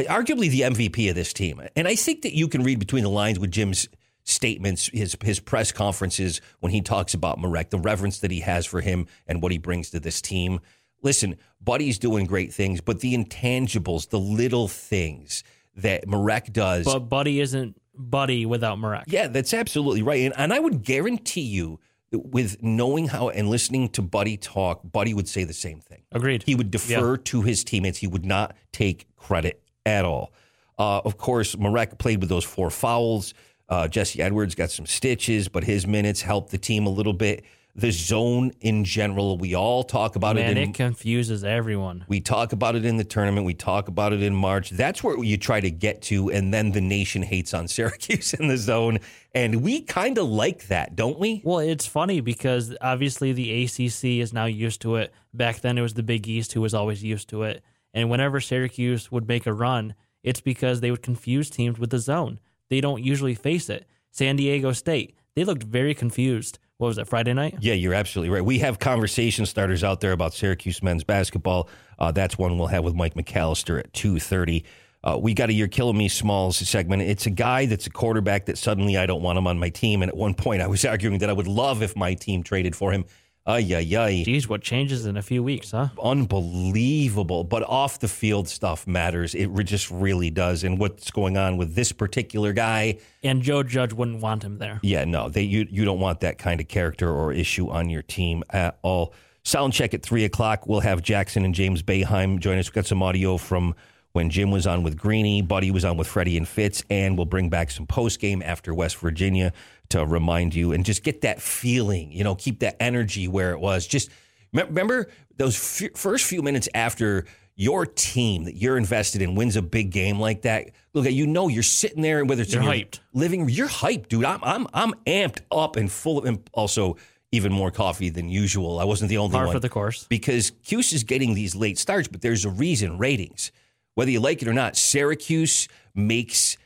arguably 0.00 0.50
the 0.50 0.62
MVP 0.62 1.08
of 1.08 1.14
this 1.14 1.32
team. 1.32 1.60
And 1.76 1.88
I 1.88 1.94
think 1.94 2.22
that 2.22 2.34
you 2.34 2.48
can 2.48 2.62
read 2.62 2.78
between 2.78 3.04
the 3.04 3.10
lines 3.10 3.38
with 3.38 3.50
Jim's 3.50 3.88
statements, 4.24 4.88
his 4.92 5.16
his 5.22 5.40
press 5.40 5.72
conferences 5.72 6.40
when 6.60 6.70
he 6.70 6.80
talks 6.80 7.14
about 7.14 7.38
Marek, 7.38 7.70
the 7.70 7.78
reverence 7.78 8.20
that 8.20 8.30
he 8.30 8.40
has 8.40 8.66
for 8.66 8.80
him 8.80 9.06
and 9.26 9.42
what 9.42 9.52
he 9.52 9.58
brings 9.58 9.90
to 9.90 10.00
this 10.00 10.20
team. 10.20 10.60
Listen, 11.02 11.36
Buddy's 11.60 11.98
doing 11.98 12.26
great 12.26 12.52
things, 12.52 12.80
but 12.80 13.00
the 13.00 13.14
intangibles, 13.14 14.08
the 14.10 14.18
little 14.18 14.68
things 14.68 15.44
that 15.76 16.08
Marek 16.08 16.52
does. 16.52 16.84
But 16.84 17.00
Buddy 17.00 17.40
isn't 17.40 17.80
Buddy 17.94 18.46
without 18.46 18.78
Marek. 18.78 19.04
Yeah, 19.06 19.28
that's 19.28 19.54
absolutely 19.54 20.02
right. 20.02 20.22
And, 20.22 20.34
and 20.36 20.52
I 20.52 20.58
would 20.58 20.82
guarantee 20.82 21.42
you, 21.42 21.80
with 22.10 22.62
knowing 22.62 23.08
how 23.08 23.28
and 23.28 23.50
listening 23.50 23.88
to 23.90 24.02
Buddy 24.02 24.36
talk, 24.36 24.80
Buddy 24.82 25.14
would 25.14 25.28
say 25.28 25.44
the 25.44 25.52
same 25.52 25.80
thing. 25.80 26.02
Agreed. 26.12 26.42
He 26.44 26.54
would 26.54 26.70
defer 26.70 27.16
to 27.16 27.42
his 27.42 27.64
teammates. 27.64 27.98
He 27.98 28.06
would 28.06 28.24
not 28.24 28.56
take 28.72 29.06
credit 29.16 29.62
at 29.88 30.04
all. 30.04 30.32
Uh, 30.78 31.00
of 31.04 31.16
course, 31.16 31.56
Marek 31.56 31.98
played 31.98 32.20
with 32.20 32.28
those 32.28 32.44
four 32.44 32.70
fouls. 32.70 33.34
Uh, 33.68 33.88
Jesse 33.88 34.20
Edwards 34.22 34.54
got 34.54 34.70
some 34.70 34.86
stitches, 34.86 35.48
but 35.48 35.64
his 35.64 35.86
minutes 35.86 36.22
helped 36.22 36.50
the 36.50 36.58
team 36.58 36.86
a 36.86 36.90
little 36.90 37.12
bit. 37.12 37.44
the 37.74 37.90
zone 37.92 38.50
in 38.60 38.84
general. 38.84 39.36
We 39.38 39.54
all 39.54 39.84
talk 39.84 40.16
about 40.16 40.34
Man, 40.36 40.56
it. 40.56 40.62
In, 40.62 40.70
it 40.70 40.74
confuses 40.74 41.44
everyone. 41.44 42.04
we 42.08 42.20
talk 42.20 42.52
about 42.52 42.74
it 42.74 42.84
in 42.84 42.96
the 42.96 43.04
tournament. 43.04 43.46
We 43.46 43.54
talk 43.54 43.86
about 43.88 44.12
it 44.12 44.20
in 44.22 44.34
March. 44.34 44.70
That's 44.70 45.04
where 45.04 45.22
you 45.22 45.36
try 45.36 45.60
to 45.60 45.70
get 45.70 46.02
to, 46.10 46.28
and 46.30 46.52
then 46.52 46.72
the 46.72 46.80
nation 46.80 47.22
hates 47.22 47.54
on 47.54 47.68
Syracuse 47.76 48.34
in 48.34 48.48
the 48.48 48.56
zone, 48.56 48.98
and 49.32 49.62
we 49.62 49.82
kind 49.82 50.18
of 50.18 50.26
like 50.26 50.66
that, 50.68 50.96
don't 50.96 51.18
we? 51.20 51.40
Well, 51.44 51.60
it's 51.60 51.86
funny 51.86 52.20
because 52.20 52.74
obviously 52.80 53.32
the 53.32 53.48
ACC 53.64 54.04
is 54.24 54.32
now 54.32 54.46
used 54.46 54.80
to 54.82 54.96
it. 54.96 55.12
Back 55.32 55.60
then, 55.60 55.78
it 55.78 55.82
was 55.82 55.94
the 55.94 56.02
Big 56.02 56.26
East 56.26 56.54
who 56.54 56.60
was 56.60 56.74
always 56.74 57.04
used 57.04 57.28
to 57.28 57.42
it. 57.44 57.62
And 57.98 58.08
whenever 58.08 58.40
Syracuse 58.40 59.10
would 59.10 59.26
make 59.26 59.44
a 59.44 59.52
run, 59.52 59.92
it's 60.22 60.40
because 60.40 60.80
they 60.80 60.92
would 60.92 61.02
confuse 61.02 61.50
teams 61.50 61.80
with 61.80 61.90
the 61.90 61.98
zone. 61.98 62.38
They 62.70 62.80
don't 62.80 63.02
usually 63.02 63.34
face 63.34 63.68
it. 63.68 63.88
San 64.12 64.36
Diego 64.36 64.70
State, 64.70 65.16
they 65.34 65.42
looked 65.42 65.64
very 65.64 65.94
confused. 65.94 66.60
What 66.76 66.86
was 66.86 66.98
it, 66.98 67.08
Friday 67.08 67.34
night? 67.34 67.56
Yeah, 67.60 67.74
you're 67.74 67.94
absolutely 67.94 68.32
right. 68.32 68.44
We 68.44 68.60
have 68.60 68.78
conversation 68.78 69.46
starters 69.46 69.82
out 69.82 70.00
there 70.00 70.12
about 70.12 70.32
Syracuse 70.32 70.80
men's 70.80 71.02
basketball. 71.02 71.68
Uh, 71.98 72.12
that's 72.12 72.38
one 72.38 72.56
we'll 72.56 72.68
have 72.68 72.84
with 72.84 72.94
Mike 72.94 73.14
McAllister 73.14 73.80
at 73.80 73.92
two 73.92 74.20
thirty. 74.20 74.64
Uh, 75.02 75.18
we 75.20 75.34
got 75.34 75.48
a 75.48 75.52
"You're 75.52 75.66
Killing 75.66 75.98
Me" 75.98 76.08
Smalls 76.08 76.56
segment. 76.56 77.02
It's 77.02 77.26
a 77.26 77.30
guy 77.30 77.66
that's 77.66 77.88
a 77.88 77.90
quarterback 77.90 78.46
that 78.46 78.58
suddenly 78.58 78.96
I 78.96 79.06
don't 79.06 79.22
want 79.22 79.38
him 79.38 79.48
on 79.48 79.58
my 79.58 79.70
team. 79.70 80.02
And 80.02 80.08
at 80.08 80.16
one 80.16 80.34
point, 80.34 80.62
I 80.62 80.68
was 80.68 80.84
arguing 80.84 81.18
that 81.18 81.30
I 81.30 81.32
would 81.32 81.48
love 81.48 81.82
if 81.82 81.96
my 81.96 82.14
team 82.14 82.44
traded 82.44 82.76
for 82.76 82.92
him. 82.92 83.06
Ay, 83.48 83.66
ay, 83.74 83.96
ay. 83.96 84.22
Geez, 84.24 84.46
what 84.46 84.60
changes 84.60 85.06
in 85.06 85.16
a 85.16 85.22
few 85.22 85.42
weeks, 85.42 85.70
huh? 85.70 85.88
Unbelievable. 86.02 87.44
But 87.44 87.62
off 87.62 87.98
the 87.98 88.06
field 88.06 88.46
stuff 88.46 88.86
matters. 88.86 89.34
It 89.34 89.46
re- 89.46 89.64
just 89.64 89.90
really 89.90 90.28
does. 90.28 90.64
And 90.64 90.78
what's 90.78 91.10
going 91.10 91.38
on 91.38 91.56
with 91.56 91.74
this 91.74 91.90
particular 91.90 92.52
guy? 92.52 92.98
And 93.24 93.40
Joe 93.40 93.62
Judge 93.62 93.94
wouldn't 93.94 94.20
want 94.20 94.42
him 94.42 94.58
there. 94.58 94.80
Yeah, 94.82 95.06
no, 95.06 95.30
they 95.30 95.42
you 95.42 95.66
you 95.70 95.86
don't 95.86 95.98
want 95.98 96.20
that 96.20 96.36
kind 96.36 96.60
of 96.60 96.68
character 96.68 97.10
or 97.10 97.32
issue 97.32 97.70
on 97.70 97.88
your 97.88 98.02
team 98.02 98.44
at 98.50 98.78
all. 98.82 99.14
Sound 99.44 99.72
check 99.72 99.94
at 99.94 100.02
three 100.02 100.26
o'clock. 100.26 100.66
We'll 100.66 100.80
have 100.80 101.00
Jackson 101.00 101.46
and 101.46 101.54
James 101.54 101.82
Boeheim 101.82 102.40
join 102.40 102.58
us. 102.58 102.68
We've 102.68 102.74
got 102.74 102.84
some 102.84 103.02
audio 103.02 103.38
from 103.38 103.74
when 104.12 104.30
Jim 104.30 104.50
was 104.50 104.66
on 104.66 104.82
with 104.82 104.96
Greeny, 104.96 105.42
Buddy 105.42 105.70
was 105.70 105.84
on 105.84 105.96
with 105.96 106.06
Freddie 106.06 106.36
and 106.36 106.48
Fitz, 106.48 106.82
and 106.90 107.16
we'll 107.16 107.26
bring 107.26 107.48
back 107.48 107.70
some 107.70 107.86
post 107.86 108.20
game 108.20 108.42
after 108.44 108.74
West 108.74 108.96
Virginia 108.96 109.52
to 109.90 110.04
remind 110.04 110.54
you 110.54 110.72
and 110.72 110.84
just 110.84 111.02
get 111.02 111.22
that 111.22 111.40
feeling. 111.40 112.12
You 112.12 112.24
know, 112.24 112.34
keep 112.34 112.60
that 112.60 112.76
energy 112.80 113.28
where 113.28 113.52
it 113.52 113.60
was. 113.60 113.86
Just 113.86 114.10
remember 114.52 115.08
those 115.36 115.82
f- 115.82 115.90
first 115.96 116.24
few 116.26 116.42
minutes 116.42 116.68
after 116.74 117.24
your 117.56 117.84
team 117.86 118.44
that 118.44 118.54
you're 118.56 118.76
invested 118.78 119.20
in 119.20 119.34
wins 119.34 119.56
a 119.56 119.62
big 119.62 119.90
game 119.90 120.20
like 120.20 120.42
that. 120.42 120.70
Look, 120.94 121.10
you 121.10 121.26
know 121.26 121.48
you're 121.48 121.62
sitting 121.64 122.02
there, 122.02 122.20
and 122.20 122.28
whether 122.28 122.42
it's 122.42 122.54
You're 122.54 122.62
hyped. 122.62 123.00
living 123.12 123.40
room, 123.40 123.48
you're 123.50 123.68
hyped, 123.68 124.08
dude. 124.08 124.24
I'm 124.24 124.40
I'm 124.44 124.66
I'm 124.72 124.92
amped 125.06 125.40
up 125.50 125.76
and 125.76 125.90
full 125.90 126.18
of, 126.18 126.24
and 126.24 126.48
also 126.52 126.96
even 127.32 127.52
more 127.52 127.70
coffee 127.70 128.08
than 128.10 128.28
usual. 128.28 128.78
I 128.78 128.84
wasn't 128.84 129.10
the 129.10 129.18
only 129.18 129.32
Par 129.34 129.46
one 129.46 129.54
for 129.54 129.60
the 129.60 129.68
course. 129.68 130.06
because 130.08 130.52
Cuse 130.64 130.92
is 130.92 131.04
getting 131.04 131.34
these 131.34 131.54
late 131.56 131.78
starts, 131.78 132.08
but 132.08 132.20
there's 132.20 132.44
a 132.44 132.50
reason. 132.50 132.96
Ratings, 132.96 133.50
whether 133.96 134.10
you 134.10 134.20
like 134.20 134.40
it 134.40 134.48
or 134.48 134.52
not, 134.54 134.76
Syracuse 134.76 135.68
makes 135.94 136.56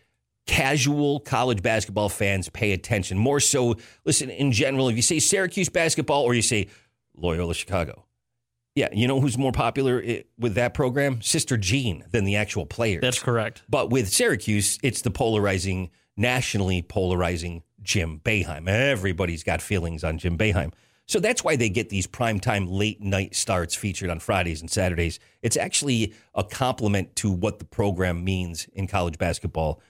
casual 0.47 1.21
college 1.21 1.63
basketball 1.63 2.09
fans 2.09 2.49
pay 2.49 2.73
attention 2.73 3.19
more 3.19 3.41
so. 3.41 3.77
Listen, 4.05 4.31
in 4.31 4.53
general, 4.53 4.89
if 4.89 4.97
you 4.97 5.03
say 5.03 5.19
Syracuse 5.19 5.69
basketball 5.69 6.23
or 6.23 6.35
you 6.35 6.43
say 6.43 6.69
Loyola 7.17 7.55
Chicago, 7.55 8.05
yeah, 8.75 8.89
you 8.93 9.07
know 9.07 9.21
who's 9.21 9.37
more 9.37 9.53
popular 9.53 10.03
eh, 10.05 10.23
with 10.39 10.55
that 10.55 10.75
program? 10.75 11.21
Sister 11.21 11.57
Jean 11.57 12.05
than 12.11 12.25
the 12.25 12.37
actual 12.37 12.67
players. 12.67 13.03
That's 13.03 13.23
correct. 13.23 13.63
But 13.69 13.91
with 13.91 14.09
Syracuse, 14.09 14.79
it's 14.83 15.03
the 15.03 15.11
polarizing, 15.11 15.91
nationally 16.17 16.83
polarizing 16.83 17.63
Jim 17.83 18.21
Boeheim. 18.25 18.69
Everybody's 18.69 19.43
got 19.43 19.61
feelings 19.61 20.05
on 20.05 20.19
Jim 20.19 20.39
Boeheim. 20.39 20.73
So 21.07 21.21
that's 21.21 21.45
why 21.45 21.57
they 21.57 21.69
get 21.69 21.91
these 21.91 22.07
primetime 22.07 22.67
late 22.71 23.03
night 23.03 23.35
starts 23.35 23.75
featured 23.75 24.09
on 24.09 24.21
Fridays 24.21 24.61
and 24.61 24.71
Saturdays. 24.71 25.19
It's 25.43 25.57
actually 25.57 26.15
a 26.35 26.45
compliment 26.45 27.17
to 27.17 27.31
what 27.31 27.59
the 27.59 27.65
program 27.65 28.25
means 28.25 28.69
in 28.73 28.87
college 28.87 29.19
basketball 29.19 29.83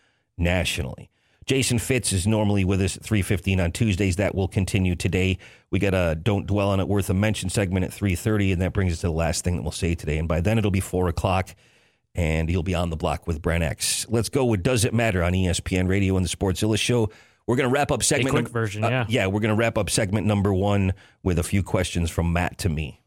nationally. 0.42 1.08
Jason 1.44 1.78
Fitz 1.78 2.12
is 2.12 2.26
normally 2.26 2.64
with 2.64 2.80
us 2.80 2.96
at 2.96 3.02
3:15 3.02 3.60
on 3.60 3.72
Tuesdays. 3.72 4.16
That 4.16 4.34
will 4.34 4.46
continue 4.48 4.94
today. 4.94 5.38
We 5.70 5.78
got 5.78 5.94
a 5.94 6.14
"Don't 6.14 6.46
Dwell 6.46 6.70
on 6.70 6.78
It" 6.78 6.86
worth 6.86 7.10
a 7.10 7.14
mention 7.14 7.48
segment 7.48 7.84
at 7.84 7.90
3:30, 7.92 8.52
and 8.52 8.62
that 8.62 8.72
brings 8.72 8.92
us 8.92 9.00
to 9.00 9.08
the 9.08 9.12
last 9.12 9.42
thing 9.42 9.56
that 9.56 9.62
we'll 9.62 9.72
say 9.72 9.94
today. 9.94 10.18
And 10.18 10.28
by 10.28 10.40
then, 10.40 10.58
it'll 10.58 10.70
be 10.70 10.80
four 10.80 11.08
o'clock 11.08 11.54
and 12.14 12.48
he'll 12.48 12.62
be 12.62 12.74
on 12.74 12.90
the 12.90 12.96
block 12.96 13.26
with 13.26 13.40
Brent 13.40 13.64
X. 13.64 14.06
Let's 14.08 14.28
go 14.28 14.44
with 14.44 14.62
Does 14.62 14.84
It 14.84 14.92
Matter 14.92 15.22
on 15.22 15.32
ESPN 15.32 15.88
Radio 15.88 16.16
and 16.16 16.24
the 16.24 16.28
Sportzilla 16.28 16.78
Show. 16.78 17.10
We're 17.46 17.56
going 17.56 17.68
to 17.68 17.72
wrap 17.72 17.90
up 17.90 18.02
segment 18.02 18.30
quick 18.30 18.44
num- 18.44 18.52
version, 18.52 18.84
uh, 18.84 18.88
yeah. 18.88 19.06
yeah, 19.08 19.26
we're 19.26 19.40
going 19.40 19.54
to 19.54 19.58
wrap 19.58 19.76
up 19.76 19.90
segment 19.90 20.26
number 20.26 20.54
one 20.54 20.92
with 21.22 21.38
a 21.38 21.42
few 21.42 21.62
questions 21.62 22.10
from 22.10 22.32
Matt 22.32 22.58
to 22.58 22.68
me. 22.68 23.01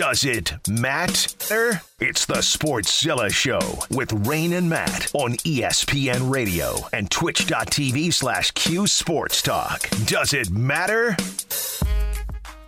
Does 0.00 0.24
it 0.24 0.54
matter? 0.66 1.82
It's 2.00 2.24
the 2.24 2.36
Sportszilla 2.36 3.30
Show 3.30 3.60
with 3.94 4.26
Rain 4.26 4.54
and 4.54 4.66
Matt 4.66 5.10
on 5.12 5.32
ESPN 5.32 6.32
Radio 6.32 6.76
and 6.94 7.10
twitch.tv 7.10 8.10
slash 8.14 8.50
Q 8.52 8.86
Sports 8.86 9.42
Talk. 9.42 9.90
Does 10.06 10.32
it 10.32 10.48
matter? 10.48 11.18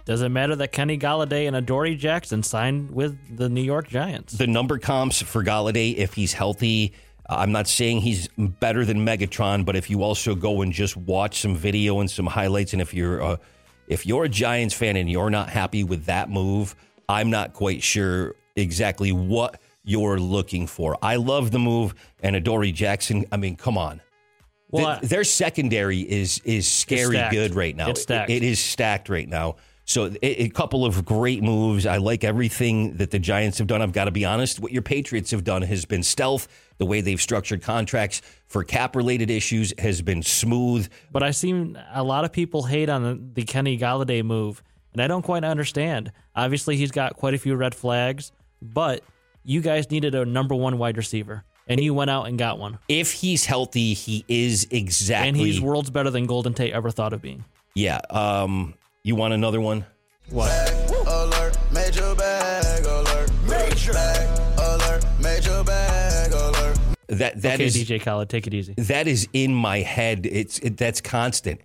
Does 0.05 0.21
it 0.21 0.29
matter 0.29 0.55
that 0.57 0.73
Kenny 0.73 0.99
Golladay 0.99 1.47
and 1.47 1.57
Adoree 1.57 1.97
Jackson 1.97 2.43
signed 2.43 2.91
with 2.91 3.17
the 3.35 3.49
New 3.49 3.63
York 3.63 3.89
Giants? 3.89 4.35
The 4.35 4.47
number 4.47 4.77
comps 4.77 5.23
for 5.23 5.43
Golladay, 5.43 5.97
if 5.97 6.13
he's 6.13 6.35
healthy, 6.35 6.93
uh, 7.31 7.37
I'm 7.39 7.51
not 7.51 7.67
saying 7.67 8.03
he's 8.03 8.29
better 8.37 8.85
than 8.85 9.07
Megatron, 9.07 9.65
but 9.65 9.75
if 9.75 9.89
you 9.89 10.03
also 10.03 10.35
go 10.35 10.61
and 10.61 10.71
just 10.71 10.99
watch 10.99 11.41
some 11.41 11.57
video 11.57 12.01
and 12.01 12.11
some 12.11 12.27
highlights, 12.27 12.75
and 12.75 12.83
if 12.83 12.93
you're 12.93 13.23
uh, 13.23 13.37
if 13.89 14.05
you're 14.05 14.25
a 14.25 14.29
Giants 14.29 14.75
fan 14.75 14.97
and 14.97 15.11
you're 15.11 15.31
not 15.31 15.49
happy 15.49 15.83
with 15.83 16.05
that 16.05 16.29
move, 16.29 16.77
I'm 17.09 17.31
not 17.31 17.53
quite 17.53 17.83
sure 17.83 18.35
exactly 18.57 19.13
what 19.13 19.61
you're 19.85 20.19
looking 20.21 20.67
for. 20.67 20.97
I 21.03 21.17
love 21.17 21.51
the 21.51 21.59
move, 21.59 21.95
and 22.23 22.37
Adoree 22.37 22.73
Jackson. 22.73 23.25
I 23.33 23.37
mean, 23.37 23.57
come 23.57 23.77
on. 23.77 24.01
Well, 24.71 24.99
Th- 25.01 25.11
their 25.11 25.25
secondary 25.25 26.01
is 26.01 26.41
is 26.45 26.67
scary 26.71 27.23
good 27.31 27.55
right 27.55 27.77
now. 27.77 27.91
It's 27.91 28.03
stacked. 28.03 28.31
It- 28.31 28.37
it 28.37 28.43
is 28.43 28.59
stacked 28.61 29.09
right 29.09 29.29
now. 29.29 29.57
So 29.85 30.07
a, 30.23 30.45
a 30.45 30.49
couple 30.49 30.87
of 30.87 31.05
great 31.05 31.43
moves. 31.43 31.87
I 31.87 31.97
like 31.97 32.23
everything 32.23 32.97
that 32.99 33.11
the 33.11 33.19
Giants 33.19 33.59
have 33.59 33.67
done. 33.67 33.83
I've 33.83 33.93
got 33.93 34.05
to 34.05 34.13
be 34.13 34.25
honest. 34.25 34.61
What 34.61 34.71
your 34.71 34.81
Patriots 34.81 35.33
have 35.33 35.43
done 35.43 35.61
has 35.63 35.85
been 35.85 36.05
stealth. 36.05 36.47
The 36.79 36.87
way 36.87 37.01
they've 37.01 37.21
structured 37.21 37.63
contracts 37.63 38.23
for 38.47 38.63
cap 38.63 38.95
related 38.95 39.29
issues 39.29 39.75
has 39.79 40.01
been 40.01 40.23
smooth. 40.23 40.89
But 41.11 41.25
I've 41.25 41.35
seen 41.37 41.77
a 41.93 42.03
lot 42.05 42.25
of 42.25 42.33
people 42.33 42.63
hate 42.63 42.89
on 42.89 43.03
the, 43.03 43.21
the 43.35 43.43
Kenny 43.43 43.77
Golladay 43.77 44.23
move, 44.25 44.63
and 44.93 45.03
I 45.03 45.07
don't 45.07 45.23
quite 45.23 45.45
understand. 45.45 46.13
Obviously, 46.37 46.77
he's 46.77 46.91
got 46.91 47.17
quite 47.17 47.35
a 47.35 47.39
few 47.39 47.55
red 47.57 47.75
flags, 47.75 48.33
but 48.61 49.03
you 49.45 49.61
guys 49.61 49.91
needed 49.91 50.15
a 50.15 50.25
number 50.25 50.55
one 50.55 50.79
wide 50.79 50.97
receiver, 50.97 51.45
and 51.67 51.81
you 51.81 51.95
went 51.95 52.11
out 52.11 52.27
and 52.29 52.39
got 52.39 52.59
one. 52.59 52.79
If 52.89 53.13
he's 53.13 53.45
healthy, 53.47 53.95
he 53.95 54.25
is 54.29 54.67
exactly. 54.71 55.29
And 55.29 55.37
he's 55.37 55.61
worlds 55.61 55.91
better 55.91 56.11
than 56.11 56.27
Golden 56.27 56.55
Tate 56.55 56.73
ever 56.73 56.91
thought 56.91 57.13
of 57.13 57.23
being. 57.23 57.45
yeah. 57.75 58.01
Um. 58.11 58.75
You 59.05 59.17
want 59.17 59.35
another 59.35 59.61
one? 59.61 59.85
What? 60.31 60.49
alert, 61.09 61.59
major 61.73 62.15
bag 62.15 62.85
alert, 62.87 63.31
major 63.49 63.93
bag 63.93 64.39
alert, 64.59 65.05
major 65.21 65.65
bag 65.65 66.33
alert. 66.33 66.79
That 67.09 67.43
that 67.43 67.55
Okay, 67.55 67.65
is- 67.65 67.75
DJ 67.77 68.01
Khaled, 68.01 68.29
take 68.29 68.47
it 68.47 68.55
easy. 68.55 68.75
that 68.79 69.09
is 69.09 69.27
in 69.33 69.53
my 69.53 69.79
head. 69.79 70.25
It's 70.25 70.61
it, 70.61 70.77
that's 70.77 71.01
constant. 71.01 71.61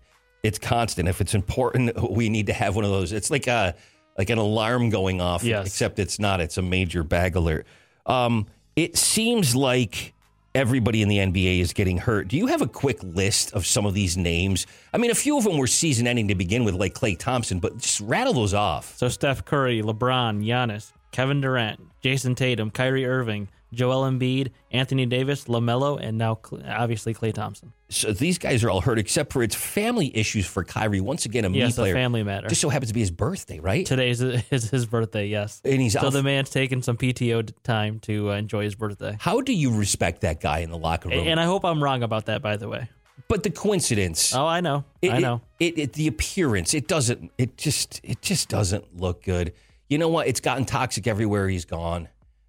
It's 0.47 0.59
constant. 0.59 1.09
If 1.09 1.19
it's 1.19 1.33
important, 1.33 2.11
we 2.11 2.29
need 2.29 2.47
to 2.47 2.53
have 2.53 2.75
one 2.75 2.85
of 2.85 2.91
those. 2.91 3.11
It's 3.11 3.29
like 3.29 3.47
a 3.47 3.75
like 4.17 4.29
an 4.29 4.37
alarm 4.37 4.89
going 4.89 5.19
off. 5.19 5.43
Yes. 5.43 5.67
Except 5.67 5.99
it's 5.99 6.19
not. 6.19 6.39
It's 6.39 6.57
a 6.57 6.61
major 6.61 7.03
bag 7.03 7.35
alert. 7.35 7.67
Um, 8.05 8.47
it 8.75 8.95
seems 8.95 9.55
like 9.55 10.13
everybody 10.55 11.01
in 11.01 11.09
the 11.09 11.17
NBA 11.17 11.59
is 11.59 11.73
getting 11.73 11.97
hurt. 11.97 12.29
Do 12.29 12.37
you 12.37 12.47
have 12.47 12.61
a 12.61 12.67
quick 12.67 13.03
list 13.03 13.51
of 13.51 13.65
some 13.65 13.85
of 13.85 13.93
these 13.93 14.15
names? 14.15 14.65
I 14.93 14.97
mean, 14.97 15.11
a 15.11 15.15
few 15.15 15.37
of 15.37 15.43
them 15.43 15.57
were 15.57 15.67
season 15.67 16.07
ending 16.07 16.29
to 16.29 16.35
begin 16.35 16.63
with, 16.63 16.75
like 16.75 16.93
Klay 16.93 17.19
Thompson, 17.19 17.59
but 17.59 17.77
just 17.77 17.99
rattle 17.99 18.33
those 18.33 18.53
off. 18.53 18.97
So 18.97 19.09
Steph 19.09 19.43
Curry, 19.43 19.81
LeBron, 19.81 20.45
Giannis, 20.45 20.93
Kevin 21.11 21.41
Durant, 21.41 21.81
Jayson 22.01 22.35
Tatum, 22.35 22.71
Kyrie 22.71 23.05
Irving, 23.05 23.49
Joel 23.73 24.09
Embiid, 24.09 24.51
Anthony 24.71 25.05
Davis, 25.05 25.45
LaMelo, 25.45 25.99
and 26.01 26.17
now 26.17 26.39
obviously 26.67 27.13
Klay 27.13 27.33
Thompson. 27.33 27.73
So 27.89 28.11
these 28.13 28.37
guys 28.37 28.63
are 28.63 28.69
all 28.69 28.81
hurt, 28.81 28.97
except 28.99 29.33
for 29.33 29.43
it's 29.43 29.55
family 29.55 30.15
issues 30.15 30.45
for 30.45 30.63
Kyrie. 30.63 31.01
Once 31.01 31.25
again, 31.25 31.45
a 31.45 31.49
me 31.49 31.59
Yes, 31.59 31.77
a 31.77 31.81
player. 31.81 31.93
family 31.93 32.23
matter. 32.23 32.47
Just 32.47 32.61
so 32.61 32.69
happens 32.69 32.89
to 32.89 32.93
be 32.93 32.99
his 33.01 33.11
birthday, 33.11 33.59
right? 33.59 33.85
Today 33.85 34.09
is 34.09 34.21
is 34.51 34.69
his 34.69 34.85
birthday, 34.85 35.27
yes. 35.27 35.61
And 35.65 35.81
he's 35.81 35.93
so 35.93 36.07
out- 36.07 36.13
the 36.13 36.23
man's 36.23 36.49
taking 36.49 36.81
some 36.81 36.97
PTO 36.97 37.49
time 37.63 37.99
to 38.01 38.31
uh, 38.31 38.35
enjoy 38.35 38.63
his 38.63 38.75
birthday. 38.75 39.17
How 39.19 39.41
do 39.41 39.53
you 39.53 39.73
respect 39.77 40.21
that 40.21 40.39
guy 40.41 40.59
in 40.59 40.69
the 40.69 40.77
locker 40.77 41.09
room? 41.09 41.27
And 41.27 41.39
I 41.39 41.45
hope 41.45 41.63
I'm 41.65 41.83
wrong 41.83 42.03
about 42.03 42.25
that, 42.27 42.41
by 42.41 42.57
the 42.57 42.67
way. 42.69 42.89
but 43.27 43.43
the 43.43 43.49
coincidence, 43.49 44.33
Oh, 44.33 44.45
I 44.45 44.61
know. 44.61 44.85
it, 45.01 45.11
I 45.11 45.19
know. 45.19 45.41
It, 45.59 45.77
it, 45.77 45.93
the 45.93 46.07
appearance, 46.07 46.73
it 46.73 46.87
doesn't. 46.87 47.31
It 47.37 47.57
just, 47.57 47.99
it 48.03 48.21
just 48.21 48.47
doesn't 48.49 48.97
look 48.97 49.23
good. 49.23 49.53
You 49.89 49.97
know 49.97 50.07
what? 50.09 50.27
It's 50.27 50.39
gotten 50.41 50.65
toxic 50.65 51.07
everywhere 51.07 51.47
he's 51.49 51.65
gone. 51.65 52.07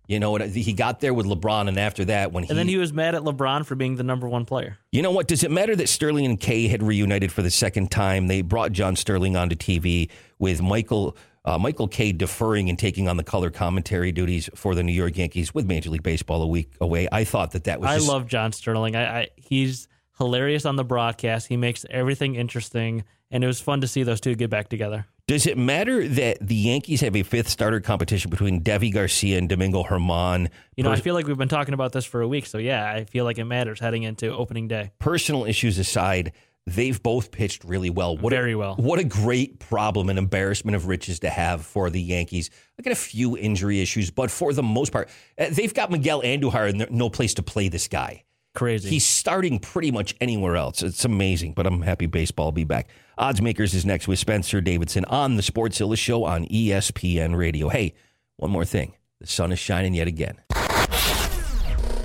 You 0.08 0.18
know 0.18 0.30
what? 0.30 0.40
He 0.48 0.72
got 0.72 1.00
there 1.00 1.12
with 1.12 1.26
LeBron, 1.26 1.68
and 1.68 1.78
after 1.78 2.06
that, 2.06 2.32
when 2.32 2.42
he 2.42 2.48
And 2.50 2.58
then 2.58 2.66
he 2.66 2.78
was 2.78 2.94
mad 2.94 3.14
at 3.14 3.22
LeBron 3.22 3.66
for 3.66 3.74
being 3.74 3.96
the 3.96 4.02
number 4.02 4.26
one 4.26 4.46
player. 4.46 4.78
You 4.90 5.02
know 5.02 5.10
what? 5.10 5.28
Does 5.28 5.44
it 5.44 5.50
matter 5.50 5.76
that 5.76 5.88
Sterling 5.88 6.24
and 6.24 6.40
Kay 6.40 6.66
had 6.66 6.82
reunited 6.82 7.30
for 7.30 7.42
the 7.42 7.50
second 7.50 7.90
time? 7.90 8.26
They 8.26 8.40
brought 8.40 8.72
John 8.72 8.96
Sterling 8.96 9.36
onto 9.36 9.54
TV 9.54 10.08
with 10.38 10.62
Michael 10.62 11.14
uh, 11.44 11.58
Michael 11.58 11.88
Kay 11.88 12.12
deferring 12.12 12.68
and 12.68 12.78
taking 12.78 13.06
on 13.06 13.16
the 13.16 13.22
color 13.22 13.50
commentary 13.50 14.10
duties 14.12 14.50
for 14.54 14.74
the 14.74 14.82
New 14.82 14.92
York 14.92 15.16
Yankees 15.16 15.54
with 15.54 15.66
Major 15.66 15.90
League 15.90 16.02
Baseball 16.02 16.42
a 16.42 16.46
week 16.46 16.72
away. 16.80 17.08
I 17.10 17.24
thought 17.24 17.52
that 17.52 17.64
that 17.64 17.80
was. 17.80 17.88
I 17.90 17.96
just- 17.96 18.08
love 18.08 18.26
John 18.26 18.52
Sterling. 18.52 18.96
I, 18.96 19.20
I 19.20 19.28
he's 19.36 19.88
hilarious 20.16 20.64
on 20.64 20.76
the 20.76 20.84
broadcast. 20.84 21.48
He 21.48 21.56
makes 21.56 21.84
everything 21.90 22.34
interesting, 22.34 23.04
and 23.30 23.44
it 23.44 23.46
was 23.46 23.60
fun 23.60 23.82
to 23.82 23.86
see 23.88 24.02
those 24.02 24.20
two 24.20 24.34
get 24.34 24.50
back 24.50 24.68
together. 24.68 25.06
Does 25.28 25.46
it 25.46 25.58
matter 25.58 26.08
that 26.08 26.38
the 26.40 26.54
Yankees 26.54 27.02
have 27.02 27.14
a 27.14 27.22
fifth 27.22 27.50
starter 27.50 27.80
competition 27.80 28.30
between 28.30 28.62
Deivi 28.62 28.90
Garcia 28.90 29.36
and 29.36 29.46
Domingo 29.46 29.82
Germán? 29.82 30.48
You 30.74 30.84
know, 30.84 30.90
I 30.90 30.96
feel 30.96 31.12
like 31.12 31.26
we've 31.26 31.36
been 31.36 31.50
talking 31.50 31.74
about 31.74 31.92
this 31.92 32.06
for 32.06 32.22
a 32.22 32.26
week, 32.26 32.46
so 32.46 32.56
yeah, 32.56 32.90
I 32.90 33.04
feel 33.04 33.26
like 33.26 33.36
it 33.36 33.44
matters 33.44 33.78
heading 33.78 34.04
into 34.04 34.34
opening 34.34 34.68
day. 34.68 34.90
personal 34.98 35.44
issues 35.44 35.78
aside, 35.78 36.32
they've 36.64 37.02
both 37.02 37.30
pitched 37.30 37.62
really 37.64 37.90
well. 37.90 38.16
What 38.16 38.30
Very 38.30 38.52
a, 38.52 38.58
well. 38.58 38.76
What 38.76 39.00
a 39.00 39.04
great 39.04 39.58
problem 39.58 40.08
and 40.08 40.18
embarrassment 40.18 40.76
of 40.76 40.86
riches 40.86 41.20
to 41.20 41.28
have 41.28 41.62
for 41.66 41.90
the 41.90 42.00
Yankees. 42.00 42.48
Look 42.78 42.86
at 42.86 42.92
a 42.94 42.96
few 42.96 43.36
injury 43.36 43.82
issues, 43.82 44.10
but 44.10 44.30
for 44.30 44.54
the 44.54 44.62
most 44.62 44.92
part, 44.92 45.10
uh, 45.38 45.48
they've 45.50 45.74
got 45.74 45.90
Miguel 45.90 46.22
Andujar 46.22 46.70
and 46.70 46.90
no 46.90 47.10
place 47.10 47.34
to 47.34 47.42
play 47.42 47.68
this 47.68 47.86
guy. 47.86 48.24
Crazy. 48.58 48.90
He's 48.90 49.06
starting 49.06 49.60
pretty 49.60 49.92
much 49.92 50.16
anywhere 50.20 50.56
else. 50.56 50.82
It's 50.82 51.04
amazing, 51.04 51.52
but 51.52 51.64
I'm 51.64 51.80
happy 51.82 52.06
baseball 52.06 52.46
will 52.46 52.52
be 52.52 52.64
back. 52.64 52.88
Odds 53.16 53.40
Makers 53.40 53.72
is 53.72 53.86
next 53.86 54.08
with 54.08 54.18
Spencer 54.18 54.60
Davidson 54.60 55.04
on 55.04 55.36
the 55.36 55.42
Sportzilla 55.42 55.96
Show 55.96 56.24
on 56.24 56.44
ESPN 56.46 57.36
Radio. 57.36 57.68
Hey, 57.68 57.94
one 58.36 58.50
more 58.50 58.64
thing. 58.64 58.94
The 59.20 59.28
sun 59.28 59.52
is 59.52 59.60
shining 59.60 59.94
yet 59.94 60.08
again. 60.08 60.40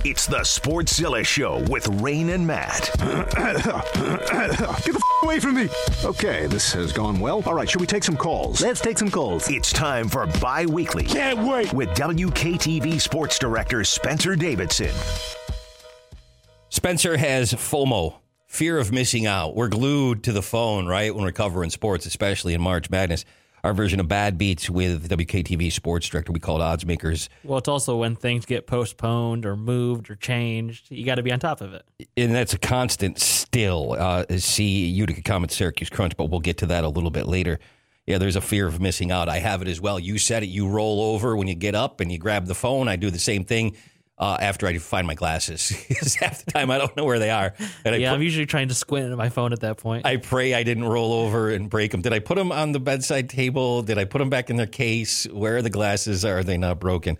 It's 0.04 0.26
the 0.26 0.40
Sportzilla 0.44 1.26
Show 1.26 1.64
with 1.68 1.88
Rain 2.00 2.28
and 2.30 2.46
Matt. 2.46 2.88
Get 2.98 3.32
the 3.32 4.92
f- 4.94 5.02
away 5.24 5.40
from 5.40 5.56
me. 5.56 5.68
Okay, 6.04 6.46
this 6.46 6.72
has 6.74 6.92
gone 6.92 7.18
well. 7.18 7.42
All 7.46 7.54
right, 7.54 7.68
should 7.68 7.80
we 7.80 7.86
take 7.88 8.04
some 8.04 8.16
calls? 8.16 8.60
Let's 8.60 8.80
take 8.80 8.98
some 8.98 9.10
calls. 9.10 9.50
It's 9.50 9.72
time 9.72 10.08
for 10.08 10.26
Bi 10.40 10.66
Weekly 10.66 11.02
Can't 11.04 11.40
wait. 11.40 11.72
with 11.72 11.88
WKTV 11.96 13.00
Sports 13.00 13.40
Director 13.40 13.82
Spencer 13.82 14.36
Davidson. 14.36 14.94
Spencer 16.84 17.16
has 17.16 17.54
FOMO, 17.54 18.14
fear 18.46 18.76
of 18.76 18.92
missing 18.92 19.24
out. 19.24 19.56
We're 19.56 19.68
glued 19.68 20.22
to 20.24 20.32
the 20.32 20.42
phone, 20.42 20.86
right, 20.86 21.14
when 21.14 21.24
we're 21.24 21.32
covering 21.32 21.70
sports, 21.70 22.04
especially 22.04 22.52
in 22.52 22.60
March 22.60 22.90
Madness. 22.90 23.24
Our 23.64 23.72
version 23.72 24.00
of 24.00 24.08
Bad 24.08 24.36
Beats 24.36 24.68
with 24.68 25.08
WKTV 25.08 25.72
Sports 25.72 26.10
Director, 26.10 26.30
we 26.30 26.40
call 26.40 26.60
it 26.60 26.62
Odds 26.62 26.84
Makers. 26.84 27.30
well, 27.42 27.56
it's 27.56 27.68
also 27.68 27.96
when 27.96 28.16
things 28.16 28.44
get 28.44 28.66
postponed 28.66 29.46
or 29.46 29.56
moved 29.56 30.10
or 30.10 30.14
changed. 30.14 30.90
You 30.90 31.06
got 31.06 31.14
to 31.14 31.22
be 31.22 31.32
on 31.32 31.40
top 31.40 31.62
of 31.62 31.72
it. 31.72 31.86
And 32.18 32.34
that's 32.34 32.52
a 32.52 32.58
constant 32.58 33.18
still. 33.18 33.96
Uh, 33.98 34.26
see 34.36 34.84
Utica 34.84 35.22
Comets 35.22 35.56
Syracuse 35.56 35.88
Crunch, 35.88 36.18
but 36.18 36.28
we'll 36.28 36.40
get 36.40 36.58
to 36.58 36.66
that 36.66 36.84
a 36.84 36.88
little 36.88 37.10
bit 37.10 37.26
later. 37.26 37.60
Yeah, 38.06 38.18
there's 38.18 38.36
a 38.36 38.42
fear 38.42 38.66
of 38.66 38.78
missing 38.78 39.10
out. 39.10 39.30
I 39.30 39.38
have 39.38 39.62
it 39.62 39.68
as 39.68 39.80
well. 39.80 39.98
You 39.98 40.18
said 40.18 40.42
it. 40.42 40.48
You 40.48 40.68
roll 40.68 41.00
over 41.00 41.34
when 41.34 41.48
you 41.48 41.54
get 41.54 41.74
up 41.74 42.00
and 42.00 42.12
you 42.12 42.18
grab 42.18 42.44
the 42.44 42.54
phone. 42.54 42.88
I 42.88 42.96
do 42.96 43.10
the 43.10 43.18
same 43.18 43.44
thing 43.46 43.74
uh, 44.18 44.36
after 44.40 44.66
I 44.66 44.78
find 44.78 45.06
my 45.06 45.14
glasses. 45.14 45.72
'Cause 46.00 46.14
half 46.14 46.44
the 46.44 46.52
time 46.52 46.70
I 46.70 46.78
don't 46.78 46.96
know 46.96 47.04
where 47.04 47.18
they 47.18 47.30
are. 47.30 47.52
And 47.84 47.94
I 47.94 47.98
yeah, 47.98 48.10
put- 48.10 48.16
I'm 48.16 48.22
usually 48.22 48.46
trying 48.46 48.68
to 48.68 48.74
squint 48.74 49.10
at 49.10 49.16
my 49.18 49.28
phone 49.28 49.52
at 49.52 49.60
that 49.60 49.76
point. 49.78 50.06
I 50.06 50.16
pray 50.18 50.54
I 50.54 50.62
didn't 50.62 50.84
roll 50.84 51.12
over 51.12 51.50
and 51.50 51.68
break 51.68 51.90
them. 51.90 52.00
Did 52.02 52.12
I 52.12 52.20
put 52.20 52.36
them 52.36 52.52
on 52.52 52.72
the 52.72 52.80
bedside 52.80 53.28
table? 53.28 53.82
Did 53.82 53.98
I 53.98 54.04
put 54.04 54.18
them 54.18 54.30
back 54.30 54.50
in 54.50 54.56
their 54.56 54.66
case? 54.66 55.24
Where 55.32 55.56
are 55.56 55.62
the 55.62 55.70
glasses? 55.70 56.24
Are 56.24 56.42
they 56.44 56.56
not 56.58 56.78
broken? 56.80 57.18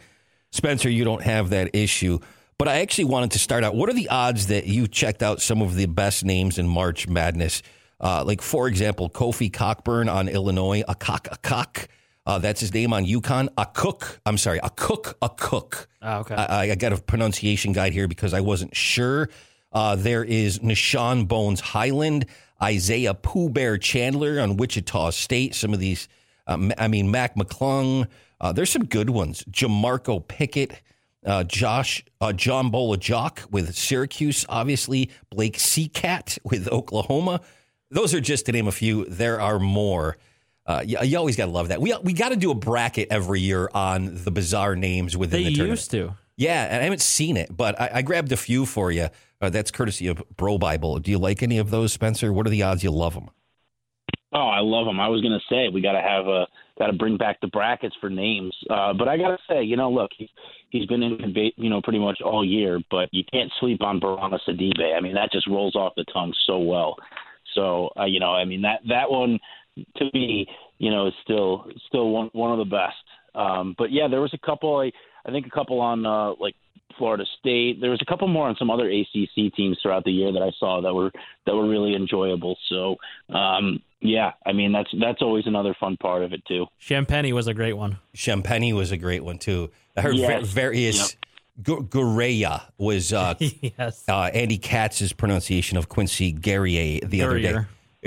Spencer, 0.52 0.88
you 0.88 1.04
don't 1.04 1.22
have 1.22 1.50
that 1.50 1.74
issue. 1.74 2.20
But 2.58 2.68
I 2.68 2.80
actually 2.82 3.06
wanted 3.06 3.32
to 3.32 3.40
start 3.40 3.64
out. 3.64 3.74
What 3.74 3.88
are 3.88 3.94
the 3.94 4.08
odds 4.08 4.46
that 4.46 4.66
you 4.66 4.86
checked 4.86 5.24
out 5.24 5.42
some 5.42 5.60
of 5.60 5.74
the 5.74 5.86
best 5.86 6.24
names 6.24 6.56
in 6.58 6.68
March 6.68 7.08
Madness? 7.08 7.62
Uh, 8.00 8.22
like, 8.24 8.40
for 8.40 8.68
example, 8.68 9.10
Kofi 9.10 9.52
Cockburn 9.52 10.08
on 10.08 10.28
Illinois, 10.28 10.84
a 10.86 10.94
cock, 10.94 11.26
a 11.32 11.36
cock. 11.38 11.88
Uh, 12.26 12.38
that's 12.38 12.60
his 12.60 12.72
name 12.72 12.92
on 12.92 13.04
UConn. 13.04 13.48
A 13.58 13.66
cook. 13.66 14.20
I'm 14.24 14.38
sorry, 14.38 14.58
a 14.62 14.70
cook, 14.70 15.16
a 15.20 15.28
cook. 15.28 15.88
Oh, 16.00 16.20
okay. 16.20 16.34
I, 16.34 16.70
I 16.70 16.74
got 16.74 16.92
a 16.92 16.96
pronunciation 16.96 17.72
guide 17.72 17.92
here 17.92 18.08
because 18.08 18.32
I 18.32 18.40
wasn't 18.40 18.74
sure. 18.74 19.28
Uh, 19.72 19.96
there 19.96 20.24
is 20.24 20.60
Nah'Shon 20.60 21.26
Bones 21.28 21.60
Hyland, 21.60 22.26
Isaiah 22.62 23.12
Pooh 23.14 23.50
Bear 23.50 23.76
Chandler 23.76 24.40
on 24.40 24.56
Wichita 24.56 25.10
State. 25.10 25.54
Some 25.54 25.74
of 25.74 25.80
these, 25.80 26.08
um, 26.46 26.72
I 26.78 26.88
mean, 26.88 27.10
Mac 27.10 27.34
McClung. 27.34 28.06
Uh, 28.40 28.52
there's 28.52 28.70
some 28.70 28.84
good 28.84 29.10
ones. 29.10 29.44
Jamarko 29.50 30.26
Pickett, 30.26 30.80
uh, 31.26 31.44
Josh, 31.44 32.04
uh, 32.20 32.32
John 32.32 32.70
Bol 32.70 32.96
Ajak 32.96 33.50
with 33.50 33.74
Syracuse, 33.74 34.46
obviously. 34.48 35.10
Blake 35.30 35.58
Seacat 35.58 36.38
with 36.44 36.68
Oklahoma. 36.68 37.40
Those 37.90 38.14
are 38.14 38.20
just 38.20 38.46
to 38.46 38.52
name 38.52 38.68
a 38.68 38.72
few. 38.72 39.04
There 39.06 39.40
are 39.40 39.58
more. 39.58 40.16
Uh, 40.66 40.82
you, 40.84 40.98
you 41.02 41.18
always 41.18 41.36
got 41.36 41.46
to 41.46 41.50
love 41.50 41.68
that. 41.68 41.80
We 41.80 41.94
we 42.02 42.12
got 42.12 42.30
to 42.30 42.36
do 42.36 42.50
a 42.50 42.54
bracket 42.54 43.08
every 43.10 43.40
year 43.40 43.68
on 43.74 44.24
the 44.24 44.30
bizarre 44.30 44.76
names 44.76 45.16
within 45.16 45.42
they 45.42 45.50
the 45.50 45.54
tournament. 45.56 45.78
used 45.80 45.90
to. 45.90 46.14
Yeah, 46.36 46.64
and 46.64 46.80
I 46.80 46.84
haven't 46.84 47.02
seen 47.02 47.36
it, 47.36 47.54
but 47.54 47.80
I, 47.80 47.90
I 47.94 48.02
grabbed 48.02 48.32
a 48.32 48.36
few 48.36 48.66
for 48.66 48.90
you. 48.90 49.08
Uh, 49.40 49.50
that's 49.50 49.70
courtesy 49.70 50.08
of 50.08 50.22
BroBible. 50.36 51.02
Do 51.02 51.10
you 51.10 51.18
like 51.18 51.42
any 51.42 51.58
of 51.58 51.70
those, 51.70 51.92
Spencer? 51.92 52.32
What 52.32 52.46
are 52.46 52.50
the 52.50 52.62
odds 52.62 52.82
you 52.82 52.90
love 52.90 53.14
them? 53.14 53.28
Oh, 54.32 54.48
I 54.48 54.60
love 54.60 54.86
them. 54.86 54.98
I 54.98 55.08
was 55.08 55.22
gonna 55.22 55.40
say 55.48 55.68
we 55.68 55.80
got 55.80 55.92
to 55.92 56.00
have 56.00 56.26
a 56.26 56.46
got 56.76 56.88
to 56.88 56.92
bring 56.92 57.16
back 57.16 57.40
the 57.40 57.46
brackets 57.48 57.94
for 58.00 58.10
names. 58.10 58.52
Uh, 58.68 58.92
but 58.92 59.06
I 59.06 59.16
gotta 59.16 59.38
say, 59.48 59.62
you 59.62 59.76
know, 59.76 59.90
look, 59.90 60.10
he's 60.16 60.28
he's 60.70 60.86
been 60.86 61.04
in 61.04 61.18
debate, 61.18 61.54
you 61.56 61.70
know, 61.70 61.80
pretty 61.80 62.00
much 62.00 62.20
all 62.20 62.44
year. 62.44 62.80
But 62.90 63.10
you 63.12 63.22
can't 63.32 63.52
sleep 63.60 63.80
on 63.82 64.00
Bourama 64.00 64.40
Sidibe. 64.48 64.96
I 64.96 65.00
mean, 65.00 65.14
that 65.14 65.30
just 65.30 65.46
rolls 65.46 65.76
off 65.76 65.92
the 65.96 66.04
tongue 66.12 66.34
so 66.48 66.58
well. 66.58 66.96
So 67.54 67.90
uh, 67.96 68.06
you 68.06 68.18
know, 68.18 68.32
I 68.32 68.44
mean 68.44 68.62
that 68.62 68.80
that 68.88 69.08
one 69.08 69.38
to 69.96 70.04
me, 70.14 70.46
you 70.78 70.90
know, 70.90 71.06
is 71.08 71.14
still 71.22 71.66
still 71.88 72.10
one 72.10 72.30
one 72.32 72.52
of 72.52 72.58
the 72.58 72.64
best. 72.70 72.96
Um, 73.34 73.74
but 73.76 73.90
yeah, 73.90 74.08
there 74.08 74.20
was 74.20 74.32
a 74.34 74.38
couple. 74.46 74.76
I, 74.78 74.92
I 75.26 75.32
think 75.32 75.46
a 75.46 75.50
couple 75.50 75.80
on 75.80 76.06
uh, 76.06 76.34
like 76.38 76.54
Florida 76.98 77.24
State. 77.40 77.80
There 77.80 77.90
was 77.90 78.00
a 78.00 78.04
couple 78.04 78.28
more 78.28 78.46
on 78.48 78.56
some 78.58 78.70
other 78.70 78.88
ACC 78.88 79.52
teams 79.56 79.78
throughout 79.82 80.04
the 80.04 80.12
year 80.12 80.32
that 80.32 80.42
I 80.42 80.50
saw 80.58 80.80
that 80.82 80.94
were 80.94 81.10
that 81.46 81.54
were 81.54 81.68
really 81.68 81.94
enjoyable. 81.96 82.56
So 82.68 82.96
um, 83.34 83.80
yeah, 84.00 84.32
I 84.46 84.52
mean 84.52 84.70
that's 84.72 84.90
that's 85.00 85.22
always 85.22 85.46
another 85.46 85.74
fun 85.80 85.96
part 85.96 86.22
of 86.22 86.32
it 86.32 86.44
too. 86.46 86.66
Champagnie 86.80 87.32
was 87.32 87.46
a 87.48 87.54
great 87.54 87.72
one. 87.72 87.98
Champagnie 88.14 88.72
was 88.74 88.92
a 88.92 88.96
great 88.96 89.24
one 89.24 89.38
too. 89.38 89.70
I 89.96 90.02
heard 90.02 90.16
Yes. 90.16 90.46
various. 90.48 91.16
Gu- 91.62 91.84
Guerreya 91.86 92.62
was 92.78 93.12
uh, 93.12 93.34
yes. 93.40 94.04
uh, 94.08 94.22
Andy 94.34 94.58
Katz's 94.58 95.12
pronunciation 95.12 95.78
of 95.78 95.88
Quincy 95.88 96.32
Guerrier 96.32 97.00
the 97.06 97.22
other 97.22 97.38
day. 97.38 97.58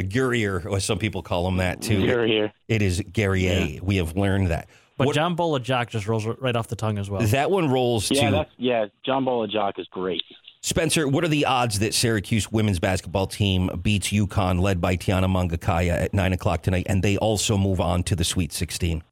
Guerrier. 0.02 0.60
Guerrier, 0.60 0.70
or 0.70 0.80
some 0.80 0.98
people 1.00 1.22
call 1.22 1.48
him 1.48 1.58
that 1.58 1.82
too. 1.82 2.00
Here, 2.00 2.26
here. 2.28 2.54
It 2.68 2.82
is 2.82 3.02
Guerrier. 3.02 3.80
We 3.82 3.98
have 3.98 4.16
learned 4.16 4.48
that. 4.50 4.68
But 4.98 5.08
What- 5.08 5.16
John 5.16 5.36
Bol 5.36 5.60
Ajak 5.60 5.90
just 5.90 6.08
rolls 6.08 6.26
right 6.26 6.56
off 6.56 6.68
the 6.68 6.76
tongue 6.76 6.98
as 6.98 7.10
well. 7.10 7.22
that 7.22 7.52
one 7.52 7.70
rolls 7.70 8.10
Yeah, 8.10 8.26
to 8.30 8.32
that's 8.36 8.52
yeah. 8.58 8.86
John 9.06 9.26
Bol 9.26 9.48
Ajak 9.48 9.78
is 9.80 9.88
great. 9.92 10.24
Spencer, 10.62 11.08
what 11.08 11.24
are 11.24 11.28
the 11.30 11.46
odds 11.46 11.80
that 11.80 11.94
Syracuse 11.94 12.52
women's 12.52 12.80
basketball 12.80 13.28
team 13.28 13.70
beats 13.84 14.10
UConn, 14.10 14.60
led 14.60 14.82
by 14.82 14.98
Tiana 14.98 15.28
Mangakahia, 15.28 15.92
at 15.92 16.14
nine 16.14 16.34
o'clock 16.34 16.64
tonight, 16.64 16.88
and 16.90 17.04
they 17.04 17.16
also 17.18 17.58
move 17.58 17.80
on 17.80 18.04
to 18.04 18.16
the 18.16 18.24
Sweet 18.24 18.52
16? 18.52 19.04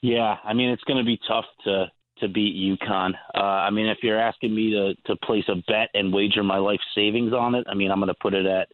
Yeah, 0.00 0.36
I 0.44 0.52
mean 0.52 0.70
it's 0.70 0.84
going 0.84 0.98
to 0.98 1.04
be 1.04 1.18
tough 1.26 1.46
to 1.64 1.86
to 2.20 2.28
beat 2.28 2.54
UConn. 2.80 3.14
Uh, 3.34 3.38
I 3.40 3.70
mean, 3.70 3.86
if 3.86 3.98
you're 4.02 4.20
asking 4.20 4.54
me 4.54 4.70
to 4.70 4.94
to 5.06 5.16
place 5.24 5.44
a 5.48 5.56
bet 5.66 5.88
and 5.94 6.12
wager 6.12 6.42
my 6.44 6.58
life 6.58 6.80
savings 6.94 7.32
on 7.32 7.54
it, 7.56 7.66
I 7.68 7.74
mean 7.74 7.90
I'm 7.90 7.98
going 7.98 8.08
to 8.08 8.14
put 8.20 8.34
it 8.34 8.46
at 8.46 8.68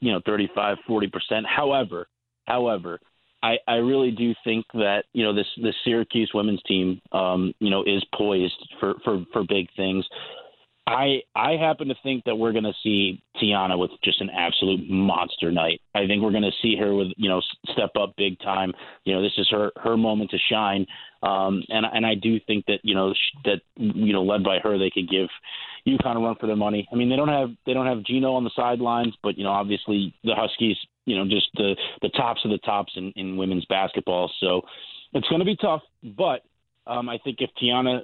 you 0.00 0.12
know 0.12 0.20
35, 0.26 0.78
40 0.86 1.08
percent. 1.08 1.46
However, 1.46 2.08
however, 2.46 3.00
I 3.42 3.56
I 3.68 3.76
really 3.76 4.10
do 4.10 4.34
think 4.44 4.64
that 4.74 5.04
you 5.12 5.24
know 5.24 5.34
this 5.34 5.46
this 5.62 5.74
Syracuse 5.84 6.30
women's 6.34 6.62
team 6.62 7.00
um, 7.12 7.52
you 7.60 7.70
know 7.70 7.82
is 7.82 8.04
poised 8.14 8.68
for 8.80 8.94
for 9.04 9.24
for 9.32 9.44
big 9.44 9.68
things. 9.76 10.04
I 10.86 11.22
I 11.34 11.52
happen 11.56 11.88
to 11.88 11.96
think 12.02 12.24
that 12.24 12.36
we're 12.36 12.52
going 12.52 12.64
to 12.64 12.72
see 12.82 13.20
Tiana 13.42 13.76
with 13.76 13.90
just 14.04 14.20
an 14.20 14.30
absolute 14.30 14.88
monster 14.88 15.50
night. 15.50 15.80
I 15.96 16.06
think 16.06 16.22
we're 16.22 16.30
going 16.30 16.44
to 16.44 16.52
see 16.62 16.76
her 16.76 16.94
with 16.94 17.08
you 17.16 17.28
know 17.28 17.42
step 17.72 17.90
up 18.00 18.14
big 18.16 18.38
time. 18.38 18.72
You 19.04 19.14
know 19.14 19.22
this 19.22 19.32
is 19.36 19.48
her 19.50 19.72
her 19.82 19.96
moment 19.96 20.30
to 20.30 20.38
shine. 20.50 20.86
Um, 21.24 21.64
and 21.70 21.84
and 21.92 22.06
I 22.06 22.14
do 22.14 22.38
think 22.46 22.66
that 22.66 22.78
you 22.84 22.94
know 22.94 23.12
sh- 23.14 23.38
that 23.46 23.60
you 23.74 24.12
know 24.12 24.22
led 24.22 24.44
by 24.44 24.60
her 24.60 24.78
they 24.78 24.90
could 24.90 25.10
give 25.10 25.28
UConn 25.88 26.16
a 26.16 26.20
run 26.20 26.36
for 26.38 26.46
their 26.46 26.56
money. 26.56 26.88
I 26.92 26.94
mean 26.94 27.10
they 27.10 27.16
don't 27.16 27.28
have 27.28 27.50
they 27.66 27.74
don't 27.74 27.86
have 27.86 28.04
Gino 28.04 28.34
on 28.34 28.44
the 28.44 28.52
sidelines, 28.54 29.14
but 29.24 29.36
you 29.36 29.42
know 29.42 29.50
obviously 29.50 30.14
the 30.22 30.36
Huskies 30.36 30.76
you 31.04 31.16
know 31.16 31.24
just 31.24 31.48
the 31.54 31.74
the 32.00 32.10
tops 32.10 32.42
of 32.44 32.52
the 32.52 32.58
tops 32.58 32.92
in, 32.94 33.12
in 33.16 33.36
women's 33.36 33.64
basketball. 33.64 34.30
So 34.38 34.62
it's 35.14 35.26
going 35.28 35.40
to 35.40 35.44
be 35.44 35.56
tough, 35.56 35.82
but 36.16 36.42
um, 36.86 37.08
I 37.08 37.18
think 37.18 37.38
if 37.40 37.50
Tiana 37.60 38.02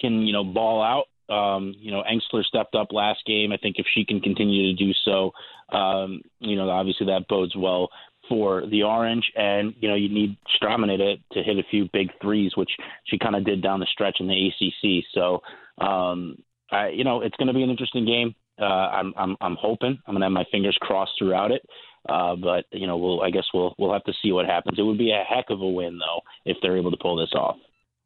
can 0.00 0.22
you 0.22 0.32
know 0.32 0.44
ball 0.44 0.80
out. 0.80 1.06
Um, 1.28 1.74
you 1.78 1.90
know, 1.90 2.02
Engstler 2.02 2.44
stepped 2.44 2.74
up 2.74 2.88
last 2.92 3.20
game. 3.26 3.52
I 3.52 3.56
think 3.56 3.76
if 3.78 3.86
she 3.92 4.04
can 4.04 4.20
continue 4.20 4.74
to 4.74 4.84
do 4.84 4.92
so, 5.04 5.32
um, 5.76 6.22
you 6.40 6.56
know, 6.56 6.68
obviously 6.70 7.06
that 7.06 7.28
bodes 7.28 7.54
well 7.56 7.90
for 8.28 8.66
the 8.66 8.82
Orange, 8.82 9.24
and 9.36 9.74
you 9.80 9.88
know 9.88 9.94
you 9.94 10.08
need 10.08 10.36
Strautmane 10.60 10.98
to, 10.98 11.16
to 11.34 11.42
hit 11.42 11.58
a 11.58 11.68
few 11.70 11.88
big 11.92 12.10
threes, 12.20 12.52
which 12.56 12.70
she 13.04 13.18
kind 13.18 13.36
of 13.36 13.44
did 13.44 13.62
down 13.62 13.80
the 13.80 13.86
stretch 13.90 14.18
in 14.20 14.28
the 14.28 14.48
ACC. 14.48 15.04
So, 15.14 15.42
um, 15.84 16.38
I, 16.70 16.88
you 16.88 17.04
know, 17.04 17.22
it's 17.22 17.36
going 17.36 17.48
to 17.48 17.54
be 17.54 17.62
an 17.62 17.70
interesting 17.70 18.04
game. 18.04 18.34
Uh, 18.60 18.64
I'm, 18.64 19.14
I'm 19.16 19.36
I'm 19.40 19.56
hoping 19.58 19.98
I'm 20.06 20.14
going 20.14 20.20
to 20.20 20.26
have 20.26 20.32
my 20.32 20.44
fingers 20.50 20.76
crossed 20.80 21.12
throughout 21.18 21.52
it. 21.52 21.62
Uh, 22.08 22.36
but 22.36 22.64
you 22.72 22.86
know, 22.86 22.96
we'll 22.96 23.22
I 23.22 23.30
guess 23.30 23.44
we'll 23.52 23.74
we'll 23.78 23.92
have 23.92 24.04
to 24.04 24.14
see 24.22 24.32
what 24.32 24.46
happens. 24.46 24.78
It 24.78 24.82
would 24.82 24.98
be 24.98 25.10
a 25.10 25.24
heck 25.28 25.46
of 25.50 25.60
a 25.60 25.68
win 25.68 25.98
though 25.98 26.20
if 26.44 26.56
they're 26.62 26.76
able 26.76 26.90
to 26.90 26.96
pull 26.96 27.16
this 27.16 27.32
off. 27.34 27.56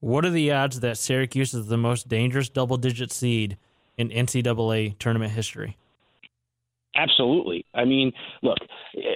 What 0.03 0.25
are 0.25 0.31
the 0.31 0.51
odds 0.51 0.81
that 0.81 0.99
Syracuse 0.99 1.55
is 1.55 1.69
the 1.69 1.77
most 1.77 2.09
dangerous 2.09 2.49
double-digit 2.49 3.13
seed 3.13 3.57
in 3.97 4.09
NCAA 4.09 4.99
tournament 4.99 5.31
history? 5.31 5.77
Absolutely. 6.97 7.65
I 7.73 7.85
mean, 7.85 8.11
look, 8.43 8.59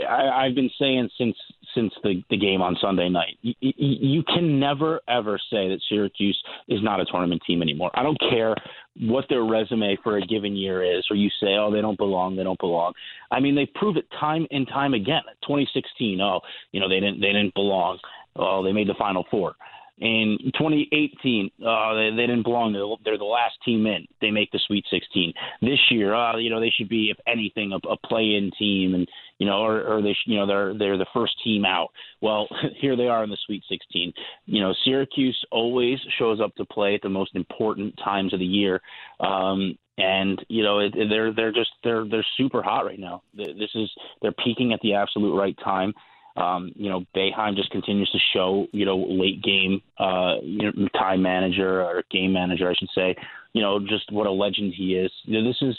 I, 0.09 0.29
I've 0.29 0.55
been 0.55 0.71
saying 0.79 1.11
since 1.19 1.37
since 1.75 1.93
the, 2.05 2.23
the 2.31 2.37
game 2.39 2.63
on 2.63 2.77
Sunday 2.81 3.09
night, 3.09 3.37
you, 3.43 3.55
you 3.61 4.23
can 4.23 4.61
never 4.61 5.01
ever 5.09 5.41
say 5.51 5.69
that 5.69 5.81
Syracuse 5.89 6.41
is 6.69 6.81
not 6.85 7.01
a 7.01 7.05
tournament 7.05 7.43
team 7.45 7.63
anymore. 7.63 7.91
I 7.95 8.05
don't 8.05 8.19
care 8.31 8.55
what 9.01 9.25
their 9.29 9.43
resume 9.43 9.99
for 10.05 10.19
a 10.19 10.23
given 10.25 10.55
year 10.55 10.85
is, 10.85 11.05
or 11.11 11.17
you 11.17 11.31
say, 11.41 11.57
oh, 11.59 11.73
they 11.73 11.81
don't 11.81 11.99
belong, 11.99 12.37
they 12.37 12.45
don't 12.45 12.61
belong. 12.61 12.93
I 13.33 13.41
mean, 13.41 13.57
they 13.57 13.67
prove 13.75 13.97
it 13.97 14.07
time 14.21 14.47
and 14.53 14.69
time 14.69 14.95
again. 14.95 15.23
2016, 15.43 16.21
oh, 16.21 16.41
you 16.71 16.79
know, 16.79 16.89
they 16.89 17.01
didn't 17.01 17.21
they 17.21 17.33
didn't 17.33 17.55
belong. 17.55 17.99
Oh, 18.37 18.63
they 18.63 18.73
made 18.73 18.89
the 18.89 18.95
Final 18.97 19.25
Four. 19.33 19.57
In 19.99 20.37
2018, 20.45 21.51
uh, 21.67 21.95
they, 21.95 22.11
they 22.11 22.27
didn't 22.27 22.43
belong. 22.43 22.75
They're, 22.75 22.85
they're 23.03 23.19
the 23.19 23.25
last 23.25 23.55
team 23.65 23.87
in. 23.87 24.07
They 24.21 24.31
make 24.31 24.51
the 24.51 24.61
Sweet 24.67 24.85
16. 24.91 25.33
This 25.63 25.79
year, 25.91 26.15
uh, 26.15 26.37
you 26.37 26.51
know, 26.51 26.61
they 26.61 26.73
should 26.77 26.91
be, 26.91 27.11
if 27.11 27.17
anything, 27.27 27.73
a, 27.73 27.89
a 27.89 27.97
play-in 27.97 28.51
team, 28.59 28.95
and 28.95 29.09
you 29.39 29.47
know, 29.47 29.61
or, 29.61 29.83
or 29.83 30.03
they, 30.03 30.13
sh- 30.13 30.27
you 30.27 30.37
know, 30.37 30.47
they're 30.47 30.77
they're 30.77 30.99
the 30.99 31.07
first 31.15 31.33
team 31.43 31.65
out. 31.65 31.89
Well, 32.21 32.47
here 32.81 32.95
they 32.95 33.07
are 33.07 33.25
in 33.25 33.31
the 33.31 33.39
Sweet 33.47 33.65
16. 33.71 34.13
You 34.45 34.61
know, 34.61 34.75
Syracuse 34.85 35.43
always 35.51 35.99
shows 36.19 36.41
up 36.43 36.55
to 36.57 36.67
play 36.67 36.95
at 36.95 37.03
the 37.03 37.09
most 37.09 37.35
important 37.35 37.99
times 38.05 38.35
of 38.35 38.41
the 38.41 38.47
year. 38.47 38.83
Um, 39.21 39.79
and 39.99 40.45
you 40.49 40.63
know 40.63 40.81
it, 40.81 40.93
they're 41.09 41.33
they're 41.33 41.53
just 41.53 41.71
they're 41.83 42.07
they're 42.07 42.27
super 42.37 42.63
hot 42.63 42.85
right 42.85 42.99
now. 42.99 43.23
This 43.35 43.71
is 43.75 43.91
they're 44.21 44.33
peaking 44.33 44.75
at 44.75 44.81
the 44.83 44.93
absolute 44.93 45.35
right 45.35 45.57
time. 45.65 45.95
Um, 46.37 46.73
you 46.75 46.91
know, 46.91 47.05
Boeheim 47.15 47.57
just 47.57 47.71
continues 47.71 48.11
to 48.11 48.19
show, 48.35 48.67
you 48.73 48.85
know, 48.85 48.97
late 48.97 49.43
game, 49.43 49.81
uh, 49.99 50.37
you 50.43 50.71
know, 50.71 50.89
time 50.97 51.23
manager 51.23 51.83
or 51.83 52.05
game 52.11 52.33
manager, 52.33 52.69
I 52.71 52.75
should 52.75 52.91
say, 52.95 53.17
you 53.53 53.63
know, 53.63 53.81
just 53.81 54.13
what 54.13 54.27
a 54.27 54.31
legend 54.31 54.75
he 54.77 54.97
is. 54.97 55.11
You 55.25 55.41
know, 55.41 55.49
this 55.49 55.57
is, 55.63 55.77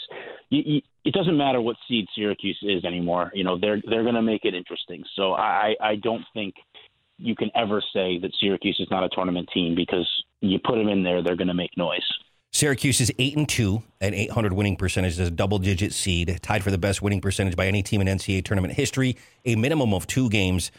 you, 0.50 0.62
you, 0.66 0.80
it 1.04 1.14
doesn't 1.14 1.36
matter 1.36 1.60
what 1.60 1.76
seed 1.86 2.06
Syracuse 2.14 2.58
is 2.62 2.84
anymore. 2.84 3.30
You 3.34 3.44
know, 3.44 3.58
they're 3.58 3.80
they're 3.88 4.02
going 4.02 4.14
to 4.16 4.22
make 4.22 4.44
it 4.44 4.54
interesting. 4.54 5.04
So 5.14 5.34
I 5.34 5.74
I 5.80 5.96
don't 5.96 6.24
think 6.34 6.54
you 7.18 7.34
can 7.34 7.50
ever 7.54 7.80
say 7.92 8.18
that 8.18 8.32
Syracuse 8.40 8.78
is 8.80 8.88
not 8.90 9.04
a 9.04 9.08
tournament 9.08 9.48
team 9.52 9.74
because 9.74 10.08
you 10.40 10.58
put 10.64 10.76
them 10.76 10.88
in 10.88 11.02
there, 11.02 11.22
they're 11.22 11.36
going 11.36 11.48
to 11.48 11.54
make 11.54 11.76
noise. 11.76 12.06
Syracuse 12.50 13.00
is 13.00 13.12
eight 13.18 13.36
and 13.36 13.48
two 13.48 13.82
at 14.00 14.14
800 14.14 14.52
winning 14.52 14.76
percentage 14.76 15.12
is 15.12 15.28
a 15.28 15.30
double 15.30 15.58
digit 15.58 15.92
seed, 15.92 16.38
tied 16.42 16.64
for 16.64 16.70
the 16.70 16.78
best 16.78 17.02
winning 17.02 17.20
percentage 17.20 17.56
by 17.56 17.66
any 17.66 17.82
team 17.82 18.00
in 18.00 18.06
NCAA 18.06 18.44
tournament 18.44 18.74
history. 18.74 19.16
A 19.44 19.54
minimum 19.54 19.92
of 19.92 20.06
two 20.06 20.28
games. 20.30 20.70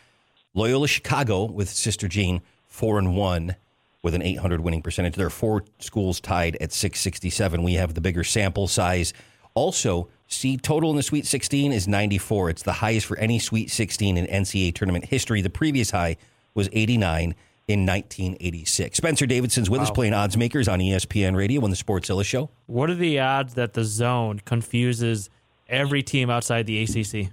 Loyola 0.53 0.87
Chicago 0.87 1.45
with 1.45 1.69
Sister 1.69 2.07
Jean 2.07 2.41
four 2.67 2.97
and 2.97 3.15
one 3.15 3.55
with 4.01 4.15
an 4.15 4.21
800 4.21 4.61
winning 4.61 4.81
percentage. 4.81 5.15
There 5.15 5.27
are 5.27 5.31
four 5.31 5.63
schools 5.79 6.19
tied 6.19 6.55
at 6.57 6.71
667. 6.71 7.61
We 7.61 7.73
have 7.73 7.93
the 7.93 8.01
bigger 8.01 8.23
sample 8.23 8.67
size. 8.67 9.13
Also, 9.53 10.09
seed 10.27 10.63
total 10.63 10.89
in 10.89 10.95
the 10.95 11.03
Sweet 11.03 11.25
16 11.25 11.71
is 11.71 11.87
94. 11.87 12.49
It's 12.49 12.63
the 12.63 12.73
highest 12.73 13.05
for 13.05 13.17
any 13.17 13.39
Sweet 13.39 13.69
16 13.69 14.17
in 14.17 14.25
NCAA 14.25 14.73
tournament 14.73 15.05
history. 15.05 15.41
The 15.41 15.49
previous 15.49 15.91
high 15.91 16.17
was 16.55 16.69
89 16.71 17.35
in 17.69 17.85
1986. 17.85 18.97
Spencer 18.97 19.27
Davidson's 19.27 19.69
with 19.69 19.77
wow. 19.77 19.83
us 19.83 19.91
playing 19.91 20.13
odds 20.13 20.35
makers 20.35 20.67
on 20.67 20.79
ESPN 20.79 21.35
Radio 21.35 21.63
on 21.63 21.69
the 21.69 21.75
Sportszilla 21.75 22.25
Show. 22.25 22.49
What 22.65 22.89
are 22.89 22.95
the 22.95 23.19
odds 23.19 23.53
that 23.53 23.73
the 23.73 23.83
zone 23.83 24.39
confuses 24.43 25.29
every 25.67 26.01
team 26.01 26.31
outside 26.31 26.65
the 26.65 26.81
ACC? 26.81 27.31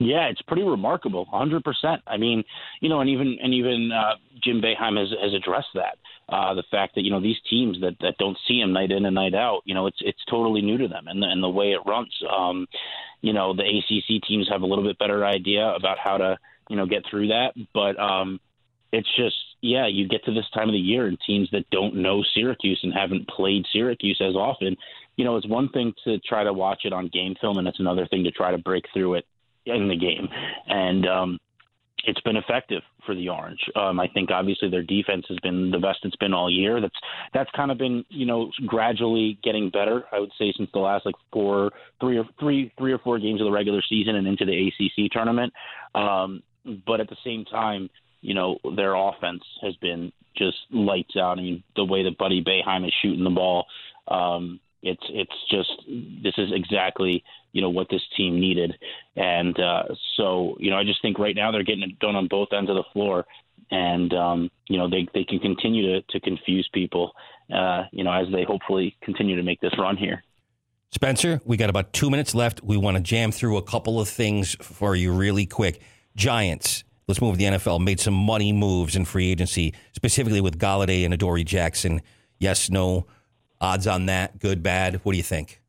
Yeah, 0.00 0.26
it's 0.26 0.42
pretty 0.42 0.64
remarkable, 0.64 1.26
100%. 1.32 2.00
I 2.08 2.16
mean, 2.16 2.42
you 2.80 2.88
know, 2.88 3.00
and 3.00 3.08
even 3.08 3.38
and 3.40 3.54
even 3.54 3.92
uh, 3.92 4.16
Jim 4.42 4.60
Boeheim 4.60 4.98
has 4.98 5.10
has 5.22 5.32
addressed 5.32 5.68
that. 5.74 5.96
Uh, 6.28 6.54
the 6.54 6.64
fact 6.70 6.96
that 6.96 7.02
you 7.02 7.10
know 7.12 7.20
these 7.20 7.36
teams 7.48 7.80
that, 7.82 7.94
that 8.00 8.18
don't 8.18 8.36
see 8.48 8.58
him 8.58 8.72
night 8.72 8.90
in 8.90 9.04
and 9.04 9.14
night 9.14 9.34
out, 9.34 9.60
you 9.64 9.74
know, 9.74 9.86
it's 9.86 9.98
it's 10.00 10.24
totally 10.28 10.60
new 10.60 10.76
to 10.76 10.88
them, 10.88 11.06
and 11.06 11.22
the, 11.22 11.26
and 11.26 11.40
the 11.40 11.48
way 11.48 11.66
it 11.66 11.80
runs. 11.86 12.12
Um, 12.28 12.66
you 13.22 13.32
know, 13.32 13.54
the 13.54 13.62
ACC 13.62 14.20
teams 14.26 14.48
have 14.50 14.62
a 14.62 14.66
little 14.66 14.82
bit 14.82 14.98
better 14.98 15.24
idea 15.24 15.68
about 15.68 15.98
how 16.02 16.16
to 16.16 16.36
you 16.68 16.74
know 16.74 16.86
get 16.86 17.04
through 17.08 17.28
that, 17.28 17.52
but 17.72 17.96
um, 18.00 18.40
it's 18.94 19.16
just 19.16 19.36
yeah, 19.60 19.86
you 19.86 20.06
get 20.06 20.24
to 20.26 20.34
this 20.34 20.44
time 20.52 20.68
of 20.68 20.74
the 20.74 20.78
year 20.78 21.06
and 21.06 21.18
teams 21.26 21.48
that 21.52 21.68
don't 21.70 21.96
know 21.96 22.22
Syracuse 22.34 22.80
and 22.82 22.92
haven't 22.92 23.26
played 23.28 23.64
Syracuse 23.72 24.20
as 24.20 24.36
often, 24.36 24.76
you 25.16 25.24
know, 25.24 25.36
it's 25.36 25.48
one 25.48 25.70
thing 25.70 25.94
to 26.04 26.18
try 26.18 26.44
to 26.44 26.52
watch 26.52 26.82
it 26.84 26.92
on 26.92 27.08
game 27.08 27.34
film 27.40 27.56
and 27.56 27.66
it's 27.66 27.80
another 27.80 28.06
thing 28.06 28.24
to 28.24 28.30
try 28.30 28.50
to 28.50 28.58
break 28.58 28.84
through 28.92 29.14
it 29.14 29.26
in 29.64 29.88
the 29.88 29.96
game. 29.96 30.28
And 30.68 31.08
um 31.08 31.38
it's 32.06 32.20
been 32.20 32.36
effective 32.36 32.82
for 33.06 33.14
the 33.14 33.30
Orange. 33.30 33.60
Um, 33.74 33.98
I 33.98 34.08
think 34.08 34.30
obviously 34.30 34.68
their 34.68 34.82
defense 34.82 35.24
has 35.30 35.38
been 35.42 35.70
the 35.70 35.78
best 35.78 36.00
it's 36.02 36.16
been 36.16 36.34
all 36.34 36.50
year. 36.50 36.78
That's 36.80 36.94
that's 37.32 37.50
kind 37.56 37.70
of 37.70 37.78
been 37.78 38.04
you 38.10 38.26
know 38.26 38.50
gradually 38.66 39.38
getting 39.42 39.70
better. 39.70 40.04
I 40.12 40.20
would 40.20 40.32
say 40.38 40.52
since 40.54 40.68
the 40.74 40.80
last 40.80 41.06
like 41.06 41.14
four, 41.32 41.70
three 42.00 42.18
or 42.18 42.24
three, 42.38 42.70
three 42.76 42.92
or 42.92 42.98
four 42.98 43.18
games 43.18 43.40
of 43.40 43.46
the 43.46 43.52
regular 43.52 43.80
season 43.88 44.16
and 44.16 44.26
into 44.26 44.44
the 44.44 44.68
ACC 44.68 45.10
tournament. 45.10 45.54
Um, 45.94 46.42
but 46.86 47.00
at 47.00 47.08
the 47.08 47.16
same 47.24 47.46
time, 47.46 47.88
you 48.24 48.32
know, 48.32 48.58
their 48.74 48.94
offense 48.94 49.42
has 49.60 49.76
been 49.76 50.10
just 50.36 50.56
lights 50.70 51.14
out. 51.14 51.38
I 51.38 51.42
mean, 51.42 51.62
the 51.76 51.84
way 51.84 52.04
that 52.04 52.16
Buddy 52.16 52.42
Boeheim 52.42 52.86
is 52.86 52.94
shooting 53.02 53.22
the 53.22 53.30
ball, 53.30 53.66
um, 54.08 54.60
it's 54.82 55.02
it's 55.10 55.32
just 55.50 55.70
this 56.22 56.32
is 56.38 56.50
exactly 56.52 57.22
you 57.52 57.60
know 57.60 57.68
what 57.68 57.88
this 57.90 58.00
team 58.16 58.40
needed, 58.40 58.74
and 59.14 59.58
uh, 59.60 59.84
so 60.16 60.56
you 60.58 60.70
know 60.70 60.78
I 60.78 60.84
just 60.84 61.02
think 61.02 61.18
right 61.18 61.36
now 61.36 61.52
they're 61.52 61.62
getting 61.64 61.82
it 61.82 61.98
done 61.98 62.16
on 62.16 62.26
both 62.28 62.48
ends 62.52 62.70
of 62.70 62.76
the 62.76 62.84
floor, 62.94 63.26
and 63.70 64.12
um, 64.14 64.50
you 64.68 64.78
know 64.78 64.88
they 64.88 65.06
they 65.12 65.24
can 65.24 65.38
continue 65.38 65.92
to 65.92 66.02
to 66.10 66.20
confuse 66.20 66.68
people, 66.72 67.12
uh, 67.54 67.84
you 67.92 68.04
know 68.04 68.12
as 68.12 68.26
they 68.32 68.44
hopefully 68.44 68.96
continue 69.02 69.36
to 69.36 69.42
make 69.42 69.60
this 69.60 69.72
run 69.78 69.98
here. 69.98 70.24
Spencer, 70.90 71.40
we 71.44 71.56
got 71.58 71.70
about 71.70 71.92
two 71.92 72.08
minutes 72.08 72.34
left. 72.34 72.62
We 72.62 72.78
want 72.78 72.96
to 72.96 73.02
jam 73.02 73.32
through 73.32 73.58
a 73.58 73.62
couple 73.62 74.00
of 74.00 74.08
things 74.08 74.54
for 74.62 74.94
you 74.94 75.12
really 75.12 75.44
quick. 75.44 75.82
Giants 76.16 76.84
let's 77.06 77.20
move 77.20 77.38
the 77.38 77.44
NFL, 77.44 77.82
made 77.82 78.00
some 78.00 78.14
money 78.14 78.52
moves 78.52 78.96
in 78.96 79.04
free 79.04 79.30
agency, 79.30 79.74
specifically 79.92 80.40
with 80.40 80.58
Golladay 80.58 81.04
and 81.04 81.14
Adoree 81.14 81.44
Jackson. 81.44 82.00
Yes, 82.38 82.70
no, 82.70 83.06
odds 83.60 83.86
on 83.86 84.06
that, 84.06 84.38
good, 84.38 84.62
bad. 84.62 85.00
What 85.02 85.12
do 85.12 85.16
you 85.16 85.24
think? 85.24 85.60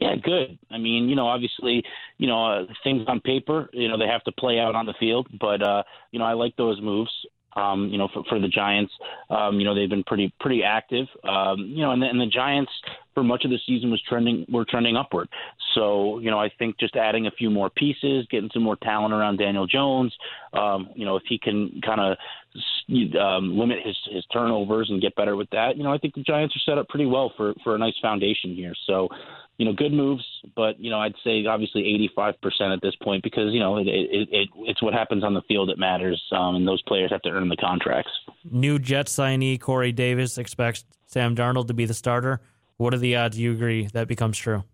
Yeah, 0.00 0.14
good. 0.16 0.58
I 0.70 0.78
mean, 0.78 1.08
you 1.08 1.16
know, 1.16 1.26
obviously, 1.26 1.82
you 2.18 2.26
know, 2.26 2.44
uh, 2.44 2.66
things 2.84 3.04
on 3.08 3.20
paper, 3.20 3.70
you 3.72 3.88
know, 3.88 3.96
they 3.98 4.06
have 4.06 4.22
to 4.24 4.32
play 4.32 4.58
out 4.58 4.74
on 4.74 4.86
the 4.86 4.94
field, 4.98 5.28
but 5.40 5.62
uh, 5.62 5.82
you 6.10 6.18
know, 6.18 6.24
I 6.24 6.34
like 6.34 6.54
those 6.56 6.80
moves. 6.80 7.12
Um, 7.56 7.88
you 7.88 7.98
know, 7.98 8.08
for, 8.12 8.22
for 8.28 8.38
the 8.38 8.48
Giants, 8.48 8.92
um, 9.30 9.58
you 9.58 9.64
know, 9.64 9.74
they've 9.74 9.88
been 9.88 10.04
pretty 10.04 10.32
pretty 10.40 10.62
active. 10.62 11.06
Um, 11.24 11.60
you 11.60 11.82
know, 11.82 11.92
and 11.92 12.02
the, 12.02 12.06
and 12.06 12.20
the 12.20 12.26
Giants 12.26 12.70
for 13.14 13.24
much 13.24 13.44
of 13.46 13.50
the 13.50 13.58
season 13.66 13.90
was 13.90 14.02
trending 14.06 14.44
were 14.48 14.66
trending 14.68 14.94
upward. 14.94 15.28
So, 15.74 16.18
you 16.18 16.30
know, 16.30 16.38
I 16.38 16.50
think 16.58 16.78
just 16.78 16.96
adding 16.96 17.26
a 17.26 17.30
few 17.30 17.50
more 17.50 17.70
pieces, 17.70 18.26
getting 18.30 18.50
some 18.52 18.62
more 18.62 18.76
talent 18.76 19.14
around 19.14 19.38
Daniel 19.38 19.66
Jones, 19.66 20.14
um, 20.52 20.90
you 20.94 21.06
know, 21.06 21.16
if 21.16 21.22
he 21.26 21.38
can 21.38 21.80
kind 21.84 22.00
of 22.00 22.18
um, 23.20 23.58
limit 23.58 23.78
his 23.84 23.96
his 24.10 24.24
turnovers 24.32 24.88
and 24.90 25.00
get 25.00 25.14
better 25.16 25.36
with 25.36 25.50
that, 25.50 25.76
you 25.76 25.82
know, 25.82 25.92
I 25.92 25.98
think 25.98 26.14
the 26.14 26.22
Giants 26.22 26.54
are 26.56 26.70
set 26.70 26.78
up 26.78 26.88
pretty 26.88 27.06
well 27.06 27.32
for 27.36 27.54
for 27.64 27.74
a 27.74 27.78
nice 27.78 27.94
foundation 28.00 28.54
here. 28.54 28.74
So, 28.86 29.08
you 29.58 29.66
know, 29.66 29.72
good 29.72 29.92
moves, 29.92 30.24
but 30.54 30.78
you 30.78 30.90
know, 30.90 30.98
I'd 30.98 31.14
say 31.24 31.44
obviously 31.46 31.82
85% 32.16 32.36
at 32.72 32.80
this 32.82 32.94
point 33.02 33.22
because 33.22 33.52
you 33.52 33.60
know 33.60 33.78
it, 33.78 33.86
it, 33.88 34.28
it 34.30 34.48
it's 34.58 34.82
what 34.82 34.94
happens 34.94 35.24
on 35.24 35.34
the 35.34 35.42
field 35.48 35.68
that 35.70 35.78
matters, 35.78 36.22
um, 36.32 36.56
and 36.56 36.66
those 36.66 36.82
players 36.82 37.10
have 37.10 37.22
to 37.22 37.30
earn 37.30 37.48
the 37.48 37.56
contracts. 37.56 38.12
New 38.50 38.78
Jet 38.78 39.06
signee 39.06 39.58
Corey 39.58 39.92
Davis 39.92 40.38
expects 40.38 40.84
Sam 41.06 41.34
Darnold 41.34 41.68
to 41.68 41.74
be 41.74 41.84
the 41.84 41.94
starter. 41.94 42.40
What 42.76 42.92
are 42.92 42.98
the 42.98 43.16
odds 43.16 43.38
you 43.38 43.52
agree 43.52 43.86
that 43.94 44.06
becomes 44.06 44.36
true? 44.36 44.64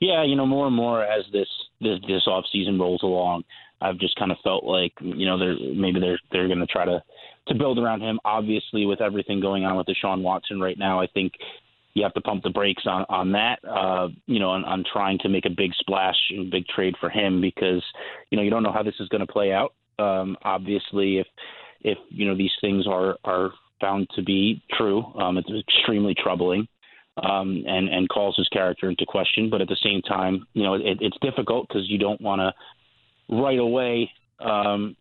Yeah, 0.00 0.24
you 0.24 0.36
know, 0.36 0.46
more 0.46 0.66
and 0.66 0.76
more 0.76 1.02
as 1.02 1.24
this 1.32 1.48
this 1.80 1.98
this 2.06 2.26
off 2.26 2.44
season 2.52 2.78
rolls 2.78 3.02
along, 3.02 3.44
I've 3.84 3.98
just 3.98 4.16
kind 4.16 4.32
of 4.32 4.38
felt 4.42 4.64
like 4.64 4.92
you 5.00 5.26
know 5.26 5.38
they're 5.38 5.56
maybe 5.74 6.00
they're 6.00 6.18
they're 6.32 6.48
going 6.48 6.60
to 6.60 6.66
try 6.66 6.84
to 6.84 7.02
to 7.48 7.54
build 7.54 7.78
around 7.78 8.00
him. 8.00 8.18
Obviously, 8.24 8.86
with 8.86 9.00
everything 9.00 9.40
going 9.40 9.64
on 9.64 9.76
with 9.76 9.86
Deshaun 9.86 10.22
Watson 10.22 10.60
right 10.60 10.78
now, 10.78 11.00
I 11.00 11.06
think 11.06 11.32
you 11.94 12.02
have 12.02 12.14
to 12.14 12.20
pump 12.20 12.42
the 12.42 12.50
brakes 12.50 12.84
on 12.86 13.04
on 13.08 13.32
that. 13.32 13.58
Uh, 13.64 14.08
you 14.26 14.40
know, 14.40 14.50
on, 14.50 14.64
on 14.64 14.84
trying 14.90 15.18
to 15.18 15.28
make 15.28 15.46
a 15.46 15.50
big 15.50 15.72
splash 15.78 16.16
and 16.30 16.50
big 16.50 16.66
trade 16.66 16.94
for 17.00 17.10
him 17.10 17.40
because 17.40 17.82
you 18.30 18.36
know 18.36 18.42
you 18.42 18.50
don't 18.50 18.62
know 18.62 18.72
how 18.72 18.82
this 18.82 18.94
is 19.00 19.08
going 19.08 19.24
to 19.24 19.32
play 19.32 19.52
out. 19.52 19.74
Um, 19.98 20.36
obviously, 20.42 21.18
if 21.18 21.26
if 21.82 21.98
you 22.08 22.26
know 22.26 22.36
these 22.36 22.54
things 22.60 22.86
are 22.86 23.16
are 23.24 23.50
found 23.80 24.08
to 24.16 24.22
be 24.22 24.62
true, 24.72 25.04
um, 25.16 25.36
it's 25.36 25.50
extremely 25.68 26.14
troubling. 26.14 26.66
Um, 27.16 27.62
and 27.68 27.88
and 27.88 28.08
calls 28.08 28.34
his 28.36 28.48
character 28.48 28.90
into 28.90 29.06
question, 29.06 29.48
but 29.48 29.60
at 29.60 29.68
the 29.68 29.76
same 29.84 30.02
time, 30.02 30.48
you 30.52 30.64
know, 30.64 30.74
it, 30.74 30.98
it's 31.00 31.16
difficult 31.22 31.68
because 31.68 31.88
you 31.88 31.96
don't 31.96 32.20
want 32.20 32.40
to 32.40 32.52
right 33.28 33.58
away, 33.58 34.10
um, 34.40 34.96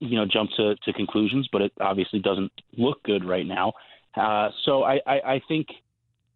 you 0.00 0.16
know, 0.16 0.26
jump 0.30 0.50
to, 0.56 0.74
to 0.84 0.92
conclusions, 0.92 1.48
but 1.52 1.62
it 1.62 1.72
obviously 1.80 2.18
doesn't 2.18 2.52
look 2.76 3.02
good 3.04 3.24
right 3.24 3.46
now. 3.46 3.72
Uh, 4.16 4.50
so 4.64 4.82
I, 4.82 5.00
I, 5.06 5.20
I 5.34 5.42
think 5.48 5.68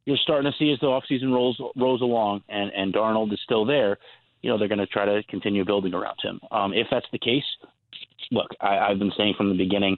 you're 0.05 0.17
starting 0.23 0.51
to 0.51 0.57
see 0.59 0.73
as 0.73 0.79
the 0.81 0.87
offseason 0.87 1.33
rolls 1.33 1.61
rolls 1.77 2.01
along 2.01 2.43
and, 2.49 2.71
and 2.71 2.95
Darnold 2.95 3.33
is 3.33 3.41
still 3.45 3.65
there, 3.65 3.99
you 4.41 4.51
know, 4.51 4.59
they're 4.59 4.69
going 4.69 4.79
to 4.79 4.87
try 4.87 5.05
to 5.05 5.23
continue 5.29 5.65
building 5.65 5.93
around 5.93 6.17
him. 6.23 6.41
Um, 6.51 6.73
if 6.73 6.87
that's 6.91 7.07
the 7.13 7.19
case, 7.19 7.45
look, 8.31 8.49
I, 8.61 8.79
I've 8.79 8.99
been 8.99 9.13
saying 9.17 9.35
from 9.37 9.49
the 9.49 9.57
beginning, 9.57 9.97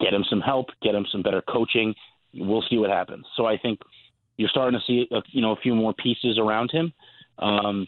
get 0.00 0.14
him 0.14 0.24
some 0.28 0.40
help, 0.40 0.68
get 0.82 0.94
him 0.94 1.06
some 1.12 1.22
better 1.22 1.42
coaching. 1.42 1.94
We'll 2.32 2.64
see 2.70 2.78
what 2.78 2.90
happens. 2.90 3.26
So 3.36 3.44
I 3.44 3.58
think 3.58 3.80
you're 4.38 4.48
starting 4.48 4.80
to 4.80 4.86
see, 4.86 5.06
a, 5.12 5.20
you 5.30 5.42
know, 5.42 5.52
a 5.52 5.56
few 5.56 5.74
more 5.74 5.92
pieces 5.92 6.38
around 6.38 6.70
him. 6.70 6.92
Um, 7.38 7.86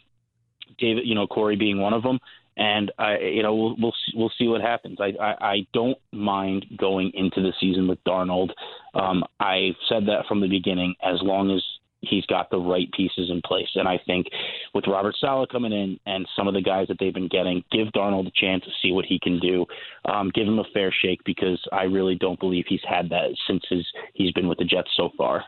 David, 0.78 1.06
you 1.06 1.14
know, 1.14 1.26
Corey 1.26 1.56
being 1.56 1.80
one 1.80 1.94
of 1.94 2.02
them, 2.02 2.18
and 2.56 2.92
I, 2.98 3.18
you 3.18 3.42
know, 3.42 3.54
we'll 3.54 3.76
we'll 3.78 3.92
see, 3.92 4.12
we'll 4.14 4.32
see 4.38 4.48
what 4.48 4.60
happens. 4.60 4.98
I, 5.00 5.12
I 5.20 5.34
I 5.40 5.66
don't 5.72 5.98
mind 6.12 6.66
going 6.76 7.12
into 7.14 7.40
the 7.40 7.52
season 7.60 7.88
with 7.88 8.02
Darnold. 8.04 8.50
Um, 8.94 9.24
I 9.40 9.70
said 9.88 10.06
that 10.06 10.26
from 10.28 10.40
the 10.40 10.48
beginning. 10.48 10.94
As 11.02 11.18
long 11.22 11.50
as 11.50 11.62
he's 12.02 12.26
got 12.26 12.50
the 12.50 12.58
right 12.58 12.90
pieces 12.92 13.30
in 13.30 13.40
place. 13.42 13.68
And 13.76 13.88
I 13.88 13.98
think 14.06 14.26
with 14.74 14.86
Robert 14.86 15.14
Saleh 15.20 15.48
coming 15.48 15.72
in 15.72 15.98
and 16.04 16.26
some 16.36 16.48
of 16.48 16.54
the 16.54 16.60
guys 16.60 16.88
that 16.88 16.96
they've 16.98 17.14
been 17.14 17.28
getting, 17.28 17.64
give 17.70 17.88
Darnold 17.88 18.26
a 18.26 18.32
chance 18.34 18.64
to 18.64 18.70
see 18.82 18.92
what 18.92 19.04
he 19.04 19.18
can 19.20 19.38
do. 19.38 19.64
Um, 20.04 20.30
give 20.34 20.46
him 20.46 20.58
a 20.58 20.64
fair 20.74 20.92
shake 20.92 21.20
because 21.24 21.62
I 21.72 21.84
really 21.84 22.16
don't 22.16 22.40
believe 22.40 22.64
he's 22.68 22.80
had 22.86 23.08
that 23.10 23.36
since 23.46 23.62
his, 23.70 23.86
he's 24.14 24.32
been 24.32 24.48
with 24.48 24.58
the 24.58 24.64
Jets 24.64 24.90
so 24.96 25.10
far. 25.16 25.44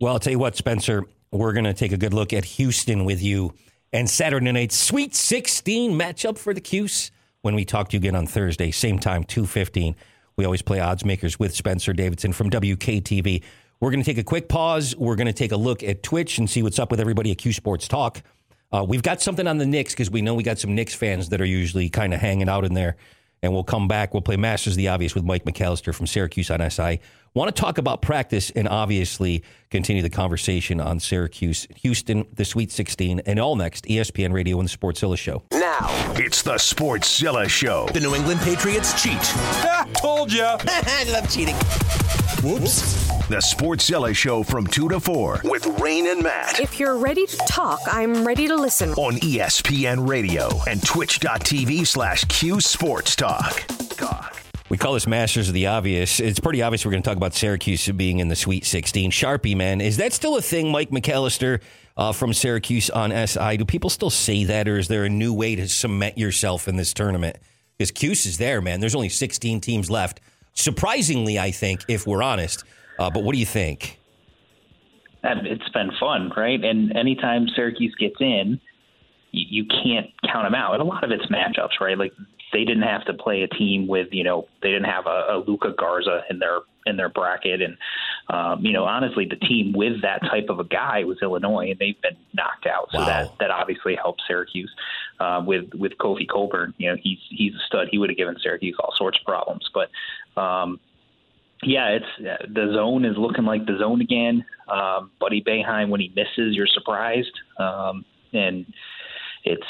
Well, 0.00 0.14
I'll 0.14 0.18
tell 0.18 0.32
you 0.32 0.38
what, 0.38 0.56
Spencer, 0.56 1.04
we're 1.30 1.52
going 1.52 1.64
to 1.64 1.74
take 1.74 1.92
a 1.92 1.98
good 1.98 2.14
look 2.14 2.32
at 2.32 2.44
Houston 2.44 3.04
with 3.04 3.22
you 3.22 3.52
and 3.92 4.08
Saturday 4.08 4.50
night's 4.52 4.78
Sweet 4.78 5.14
16 5.14 5.92
matchup 5.92 6.38
for 6.38 6.54
the 6.54 6.60
Cuse 6.60 7.10
when 7.42 7.54
we 7.54 7.64
talk 7.64 7.88
to 7.90 7.96
you 7.96 7.98
again 7.98 8.14
on 8.14 8.26
Thursday, 8.26 8.70
same 8.70 8.98
time, 8.98 9.24
215. 9.24 9.94
We 10.36 10.44
always 10.44 10.62
play 10.62 10.80
odds 10.80 11.04
makers 11.04 11.38
with 11.38 11.54
Spencer 11.54 11.92
Davidson 11.92 12.32
from 12.32 12.50
WKTV. 12.50 13.42
We're 13.80 13.90
going 13.90 14.02
to 14.02 14.08
take 14.08 14.18
a 14.18 14.24
quick 14.24 14.48
pause. 14.48 14.96
We're 14.96 15.16
going 15.16 15.26
to 15.26 15.32
take 15.32 15.52
a 15.52 15.56
look 15.56 15.82
at 15.82 16.02
Twitch 16.02 16.38
and 16.38 16.48
see 16.48 16.62
what's 16.62 16.78
up 16.78 16.90
with 16.90 17.00
everybody 17.00 17.32
at 17.32 17.38
Q 17.38 17.52
Sports 17.52 17.88
Talk. 17.88 18.22
Uh, 18.70 18.84
we've 18.88 19.02
got 19.02 19.20
something 19.20 19.46
on 19.46 19.58
the 19.58 19.66
Knicks 19.66 19.92
because 19.92 20.10
we 20.10 20.22
know 20.22 20.34
we 20.34 20.42
got 20.42 20.58
some 20.58 20.74
Knicks 20.74 20.94
fans 20.94 21.28
that 21.28 21.40
are 21.40 21.46
usually 21.46 21.90
kind 21.90 22.14
of 22.14 22.20
hanging 22.20 22.48
out 22.48 22.64
in 22.64 22.74
there. 22.74 22.96
And 23.42 23.52
we'll 23.52 23.64
come 23.64 23.88
back. 23.88 24.14
We'll 24.14 24.22
play 24.22 24.36
Masters 24.36 24.74
of 24.74 24.76
the 24.76 24.88
Obvious 24.88 25.14
with 25.14 25.24
Mike 25.24 25.44
McAllister 25.44 25.92
from 25.94 26.06
Syracuse 26.06 26.50
on 26.50 26.70
SI. 26.70 27.00
Want 27.34 27.54
to 27.54 27.58
talk 27.58 27.78
about 27.78 28.02
practice 28.02 28.50
and 28.50 28.68
obviously 28.68 29.42
continue 29.70 30.02
the 30.02 30.10
conversation 30.10 30.80
on 30.80 31.00
Syracuse, 31.00 31.66
Houston, 31.76 32.26
the 32.34 32.44
Sweet 32.44 32.70
16, 32.70 33.20
and 33.24 33.40
all 33.40 33.56
next 33.56 33.86
ESPN 33.86 34.34
Radio 34.34 34.60
and 34.60 34.68
the 34.68 34.76
Sportszilla 34.76 35.16
Show. 35.16 35.42
Now, 35.50 35.86
it's 36.14 36.42
the 36.42 36.56
Sportszilla 36.56 37.48
Show. 37.48 37.88
The 37.94 38.00
New 38.00 38.14
England 38.14 38.40
Patriots 38.40 39.02
cheat. 39.02 39.22
Told 39.94 40.30
ya. 40.30 40.58
I 40.66 41.04
love 41.10 41.30
cheating. 41.30 41.54
Whoops. 42.42 43.08
The 43.28 43.36
Sportszilla 43.38 44.14
Show 44.14 44.42
from 44.42 44.66
2 44.66 44.90
to 44.90 45.00
4 45.00 45.40
with 45.44 45.64
Rain 45.80 46.08
and 46.08 46.22
Matt 46.22 46.60
If 46.60 46.78
you're 46.78 46.98
ready 46.98 47.24
to 47.24 47.36
talk, 47.48 47.80
I'm 47.86 48.26
ready 48.26 48.46
to 48.46 48.56
listen. 48.56 48.90
on 48.94 49.14
ESPN 49.14 50.06
Radio 50.06 50.50
and 50.68 50.84
twitch.tv 50.84 51.86
slash 51.86 52.24
Q 52.24 52.60
Sports 52.60 53.16
Talk. 53.16 53.64
We 54.72 54.78
call 54.78 54.94
this 54.94 55.06
Masters 55.06 55.48
of 55.48 55.54
the 55.54 55.66
Obvious. 55.66 56.18
It's 56.18 56.40
pretty 56.40 56.62
obvious 56.62 56.86
we're 56.86 56.92
going 56.92 57.02
to 57.02 57.06
talk 57.06 57.18
about 57.18 57.34
Syracuse 57.34 57.86
being 57.90 58.20
in 58.20 58.28
the 58.28 58.34
Sweet 58.34 58.64
16. 58.64 59.10
Sharpie, 59.10 59.54
man, 59.54 59.82
is 59.82 59.98
that 59.98 60.14
still 60.14 60.38
a 60.38 60.40
thing, 60.40 60.72
Mike 60.72 60.88
McAllister 60.88 61.60
uh, 61.98 62.12
from 62.12 62.32
Syracuse 62.32 62.88
on 62.88 63.10
SI? 63.10 63.58
Do 63.58 63.66
people 63.66 63.90
still 63.90 64.08
say 64.08 64.44
that, 64.44 64.66
or 64.66 64.78
is 64.78 64.88
there 64.88 65.04
a 65.04 65.10
new 65.10 65.34
way 65.34 65.56
to 65.56 65.68
cement 65.68 66.16
yourself 66.16 66.68
in 66.68 66.76
this 66.76 66.94
tournament? 66.94 67.36
Because 67.76 67.90
Cuse 67.90 68.24
is 68.24 68.38
there, 68.38 68.62
man. 68.62 68.80
There's 68.80 68.94
only 68.94 69.10
16 69.10 69.60
teams 69.60 69.90
left. 69.90 70.22
Surprisingly, 70.54 71.38
I 71.38 71.50
think, 71.50 71.84
if 71.86 72.06
we're 72.06 72.22
honest. 72.22 72.64
Uh, 72.98 73.10
but 73.10 73.24
what 73.24 73.34
do 73.34 73.38
you 73.38 73.44
think? 73.44 74.00
It's 75.22 75.68
been 75.68 75.90
fun, 76.00 76.32
right? 76.34 76.64
And 76.64 76.96
anytime 76.96 77.46
Syracuse 77.54 77.94
gets 78.00 78.16
in, 78.20 78.58
you 79.32 79.66
can't 79.66 80.06
count 80.32 80.46
them 80.46 80.54
out. 80.54 80.72
And 80.72 80.80
a 80.80 80.86
lot 80.86 81.04
of 81.04 81.10
it's 81.10 81.26
matchups, 81.26 81.78
right? 81.78 81.98
Like 81.98 82.14
they 82.52 82.64
didn't 82.64 82.82
have 82.82 83.04
to 83.06 83.14
play 83.14 83.42
a 83.42 83.48
team 83.48 83.86
with, 83.86 84.08
you 84.12 84.24
know, 84.24 84.46
they 84.62 84.68
didn't 84.68 84.84
have 84.90 85.06
a, 85.06 85.26
a 85.30 85.44
Luka 85.46 85.72
Garza 85.76 86.22
in 86.30 86.38
their 86.38 86.60
in 86.84 86.96
their 86.96 87.08
bracket, 87.08 87.62
and 87.62 87.76
um, 88.28 88.64
you 88.64 88.72
know, 88.72 88.84
honestly, 88.84 89.26
the 89.28 89.36
team 89.36 89.72
with 89.72 90.02
that 90.02 90.20
type 90.22 90.46
of 90.48 90.58
a 90.58 90.64
guy 90.64 91.04
was 91.04 91.18
Illinois, 91.22 91.70
and 91.70 91.78
they've 91.78 92.00
been 92.02 92.16
knocked 92.34 92.66
out. 92.66 92.88
So 92.90 92.98
Wow. 92.98 93.06
that 93.06 93.30
that 93.38 93.50
obviously 93.50 93.94
helps 93.94 94.24
Syracuse 94.26 94.70
uh, 95.20 95.42
with 95.46 95.72
with 95.74 95.92
Kofi 95.98 96.26
Cockburn. 96.28 96.74
You 96.78 96.90
know, 96.90 96.96
he's 97.00 97.18
he's 97.30 97.54
a 97.54 97.60
stud. 97.66 97.88
He 97.90 97.98
would 97.98 98.10
have 98.10 98.16
given 98.16 98.36
Syracuse 98.42 98.76
all 98.78 98.94
sorts 98.96 99.18
of 99.18 99.24
problems, 99.24 99.68
but. 99.72 99.90
Um, 100.40 100.80
yeah, 101.64 101.90
it's 101.90 102.04
uh, 102.18 102.44
the 102.52 102.72
zone 102.74 103.04
is 103.04 103.16
looking 103.16 103.44
like 103.44 103.66
the 103.66 103.78
zone 103.78 104.00
again. 104.00 104.44
Um, 104.68 105.12
Buddy 105.20 105.40
Boeheim, 105.40 105.90
when 105.90 106.00
he 106.00 106.08
misses, 106.16 106.56
you're 106.56 106.66
surprised, 106.66 107.30
um, 107.56 108.04
and 108.32 108.66
it's 109.44 109.62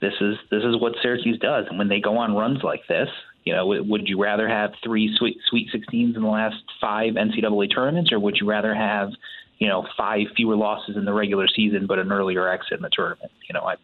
this 0.00 0.14
is 0.20 0.36
this 0.50 0.62
is 0.62 0.80
what 0.80 0.94
Syracuse 1.02 1.38
does. 1.38 1.66
And 1.68 1.78
when 1.78 1.88
they 1.88 2.00
go 2.00 2.18
on 2.18 2.34
runs 2.34 2.62
like 2.62 2.82
this, 2.88 3.08
you 3.44 3.54
know, 3.54 3.66
would 3.66 4.08
you 4.08 4.20
rather 4.20 4.48
have 4.48 4.72
three 4.82 5.14
Sweet 5.18 5.38
Sweet 5.48 5.68
16s 5.72 6.16
in 6.16 6.22
the 6.22 6.28
last 6.28 6.56
five 6.80 7.14
NCAA 7.14 7.72
tournaments, 7.72 8.12
or 8.12 8.18
would 8.18 8.36
you 8.40 8.48
rather 8.48 8.74
have 8.74 9.10
you 9.58 9.68
know 9.68 9.86
five 9.96 10.26
fewer 10.36 10.56
losses 10.56 10.96
in 10.96 11.04
the 11.04 11.12
regular 11.12 11.46
season 11.48 11.86
but 11.86 11.98
an 11.98 12.12
earlier 12.12 12.48
exit 12.48 12.74
in 12.74 12.82
the 12.82 12.90
tournament? 12.90 13.32
You 13.48 13.54
know, 13.54 13.62
I 13.62 13.76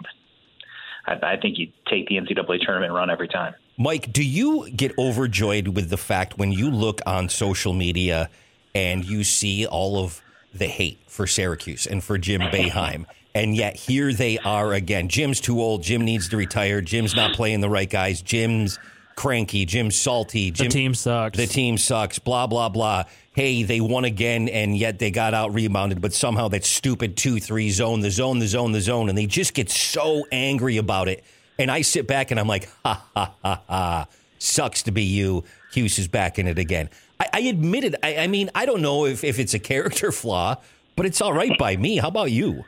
I, 1.07 1.35
I 1.35 1.37
think 1.41 1.59
you 1.59 1.69
take 1.89 2.09
the 2.09 2.17
NCAA 2.17 2.61
tournament 2.65 2.93
run 2.93 3.11
every 3.11 3.29
time. 3.29 3.55
Mike, 3.79 4.13
do 4.13 4.23
you 4.23 4.71
get 4.71 4.97
overjoyed 4.99 5.69
with 5.69 5.91
the 5.91 5.97
fact 5.97 6.39
when 6.39 6.53
you 6.53 6.71
look 6.71 7.01
on 7.07 7.29
social 7.29 7.73
media 7.73 8.29
and 8.75 9.05
you 9.05 9.25
see 9.25 9.67
all 9.67 10.05
of 10.05 10.21
the 10.53 10.67
hate 10.67 10.99
for 11.07 11.27
Syracuse 11.27 11.87
and 11.87 12.05
for 12.05 12.19
Jim 12.19 12.41
Boeheim? 12.53 13.07
And 13.35 13.57
yet 13.57 13.77
here 13.77 14.13
they 14.13 14.39
are 14.39 14.73
again. 14.75 15.09
Jim's 15.09 15.41
too 15.41 15.61
old. 15.61 15.83
Jim 15.83 16.05
needs 16.05 16.29
to 16.31 16.37
retire. 16.37 16.81
Jim's 16.81 17.15
not 17.15 17.35
playing 17.35 17.61
the 17.61 17.71
right 17.71 17.89
guys. 17.89 18.21
Jim's 18.21 18.79
cranky. 19.17 19.65
Jim's 19.65 19.97
salty. 19.97 20.51
Jim, 20.51 20.67
the 20.67 20.71
team 20.73 20.95
sucks. 20.95 21.39
the 21.39 21.47
team 21.47 21.79
sucks, 21.79 22.19
blah, 22.19 22.47
blah, 22.47 22.69
blah. 22.69 23.05
Hey, 23.35 23.63
they 23.63 23.81
won 23.81 24.05
again, 24.05 24.49
and 24.49 24.77
yet 24.77 24.99
they 24.99 25.11
got 25.11 25.33
out 25.33 25.55
rebounded, 25.55 26.03
but 26.03 26.13
somehow 26.13 26.49
that 26.49 26.65
stupid 26.65 27.17
2 27.17 27.41
3 27.41 27.71
zone, 27.71 28.01
the 28.01 28.11
zone, 28.11 28.39
the 28.39 28.47
zone, 28.47 28.73
the 28.73 28.81
zone, 28.83 29.09
and 29.09 29.17
they 29.17 29.25
just 29.27 29.55
get 29.55 29.71
so 29.71 30.27
angry 30.31 30.77
about 30.77 31.09
it. 31.09 31.25
And 31.59 31.71
I 31.71 31.81
sit 31.81 32.07
back 32.07 32.31
and 32.31 32.39
I'm 32.39 32.49
like, 32.49 32.69
ha, 32.85 33.07
ha, 33.15 33.35
ha, 33.43 33.63
ha. 33.67 34.07
Sucks 34.39 34.83
to 34.83 34.91
be 34.91 35.05
you. 35.05 35.45
Cuse 35.73 35.99
is 35.99 36.09
back 36.09 36.39
in 36.39 36.47
it 36.47 36.59
again. 36.59 36.91
I, 37.19 37.29
I 37.33 37.41
admit 37.43 37.85
it. 37.85 37.95
I, 38.03 38.19
I 38.19 38.27
mean, 38.27 38.51
I 38.55 38.67
don't 38.67 38.83
know 38.83 39.07
if, 39.07 39.25
if 39.25 39.39
it's 39.39 39.55
a 39.55 39.59
character 39.59 40.13
flaw, 40.13 40.57
but 40.97 41.07
it's 41.07 41.21
all 41.23 41.33
right 41.33 41.57
by 41.57 41.77
me. 41.77 41.97
How 41.97 42.09
about 42.09 42.31
you? 42.33 42.65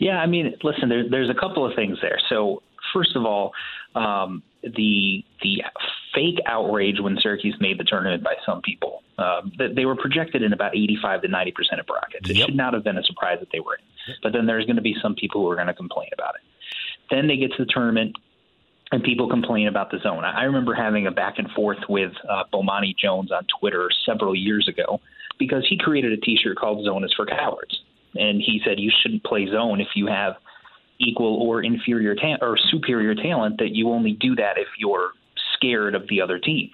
Yeah, 0.00 0.16
I 0.18 0.26
mean, 0.26 0.56
listen, 0.64 0.88
there, 0.88 1.08
there's 1.08 1.30
a 1.30 1.34
couple 1.38 1.64
of 1.64 1.76
things 1.76 1.98
there. 2.02 2.18
So, 2.28 2.62
first 2.92 3.14
of 3.14 3.24
all, 3.24 3.52
um, 3.94 4.42
the 4.62 5.22
the 5.42 5.62
fake 6.14 6.40
outrage 6.46 6.98
when 7.00 7.16
Syracuse 7.22 7.56
made 7.60 7.78
the 7.78 7.84
tournament 7.84 8.24
by 8.24 8.34
some 8.44 8.60
people. 8.62 9.02
Um, 9.18 9.52
that 9.58 9.74
they 9.76 9.84
were 9.84 9.96
projected 9.96 10.42
in 10.42 10.54
about 10.54 10.74
85 10.74 11.20
to 11.22 11.28
90 11.28 11.52
percent 11.52 11.80
of 11.80 11.86
brackets. 11.86 12.28
It 12.30 12.36
Yep. 12.36 12.46
should 12.48 12.56
not 12.56 12.72
have 12.72 12.82
been 12.82 12.96
a 12.96 13.02
surprise 13.04 13.38
that 13.40 13.50
they 13.52 13.60
were 13.60 13.74
in. 13.76 14.14
But 14.22 14.32
then 14.32 14.46
there's 14.46 14.64
going 14.64 14.76
to 14.76 14.82
be 14.82 14.96
some 15.02 15.14
people 15.14 15.42
who 15.42 15.48
are 15.50 15.56
going 15.56 15.66
to 15.68 15.74
complain 15.74 16.08
about 16.14 16.34
it. 16.36 16.40
Then 17.10 17.28
they 17.28 17.36
get 17.36 17.52
to 17.56 17.64
the 17.64 17.70
tournament. 17.72 18.16
And 18.92 19.04
people 19.04 19.28
complain 19.30 19.68
about 19.68 19.92
the 19.92 19.98
zone. 20.02 20.24
I 20.24 20.40
I 20.40 20.42
remember 20.44 20.74
having 20.74 21.06
a 21.06 21.12
back 21.12 21.38
and 21.38 21.48
forth 21.52 21.78
with 21.88 22.10
uh, 22.28 22.42
Bomani 22.52 22.92
Jones 22.98 23.30
on 23.30 23.46
Twitter 23.60 23.88
several 24.04 24.34
years 24.34 24.66
ago 24.66 25.00
because 25.38 25.64
he 25.70 25.78
created 25.78 26.12
a 26.12 26.16
T-shirt 26.16 26.56
called 26.56 26.84
"Zone 26.84 27.04
is 27.04 27.12
for 27.14 27.24
Cowards," 27.24 27.82
and 28.14 28.40
he 28.40 28.60
said 28.64 28.78
you 28.78 28.90
shouldn't 29.02 29.24
play 29.24 29.46
zone 29.50 29.80
if 29.80 29.88
you 29.94 30.06
have 30.06 30.34
equal 30.98 31.36
or 31.42 31.62
inferior 31.62 32.14
ta- 32.14 32.38
or 32.40 32.56
superior 32.70 33.14
talent. 33.14 33.58
That 33.58 33.74
you 33.74 33.88
only 33.90 34.12
do 34.12 34.34
that 34.36 34.58
if 34.58 34.68
you're 34.78 35.10
scared 35.54 35.94
of 35.94 36.08
the 36.08 36.20
other 36.20 36.38
team. 36.38 36.70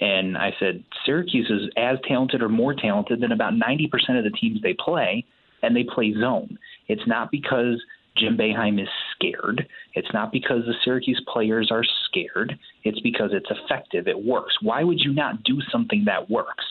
And 0.00 0.36
I 0.36 0.52
said 0.58 0.82
Syracuse 1.04 1.50
is 1.50 1.70
as 1.76 1.98
talented 2.06 2.42
or 2.42 2.48
more 2.48 2.74
talented 2.74 3.20
than 3.20 3.32
about 3.32 3.54
90% 3.54 4.18
of 4.18 4.24
the 4.24 4.36
teams 4.38 4.60
they 4.60 4.74
play, 4.74 5.24
and 5.62 5.74
they 5.74 5.84
play 5.84 6.12
zone. 6.20 6.58
It's 6.88 7.06
not 7.06 7.30
because 7.30 7.80
Jim 8.16 8.36
Boeheim 8.36 8.80
is 8.80 8.88
scared. 9.14 9.66
It's 9.94 10.12
not 10.12 10.32
because 10.32 10.64
the 10.66 10.74
Syracuse 10.84 11.22
players 11.32 11.70
are 11.70 11.84
scared. 12.06 12.58
It's 12.82 13.00
because 13.00 13.30
it's 13.32 13.50
effective. 13.50 14.06
It 14.08 14.24
works. 14.24 14.54
Why 14.60 14.84
would 14.84 15.00
you 15.00 15.12
not 15.12 15.42
do 15.44 15.60
something 15.70 16.04
that 16.06 16.28
works 16.30 16.64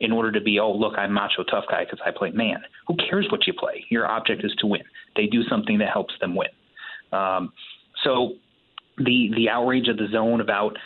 in 0.00 0.12
order 0.12 0.30
to 0.32 0.40
be, 0.40 0.58
oh, 0.60 0.72
look, 0.72 0.94
I'm 0.98 1.12
macho 1.12 1.42
tough 1.44 1.64
guy 1.70 1.84
because 1.84 2.00
I 2.04 2.10
play 2.10 2.30
man? 2.30 2.58
Who 2.88 2.96
cares 2.96 3.26
what 3.30 3.46
you 3.46 3.52
play? 3.52 3.84
Your 3.90 4.06
object 4.06 4.44
is 4.44 4.54
to 4.58 4.66
win. 4.66 4.82
They 5.14 5.26
do 5.26 5.42
something 5.44 5.78
that 5.78 5.90
helps 5.90 6.14
them 6.20 6.34
win. 6.34 6.48
Um, 7.12 7.52
so 8.04 8.34
the 8.98 9.30
the 9.36 9.48
outrage 9.48 9.88
of 9.88 9.96
the 9.96 10.08
zone 10.12 10.40
about 10.40 10.76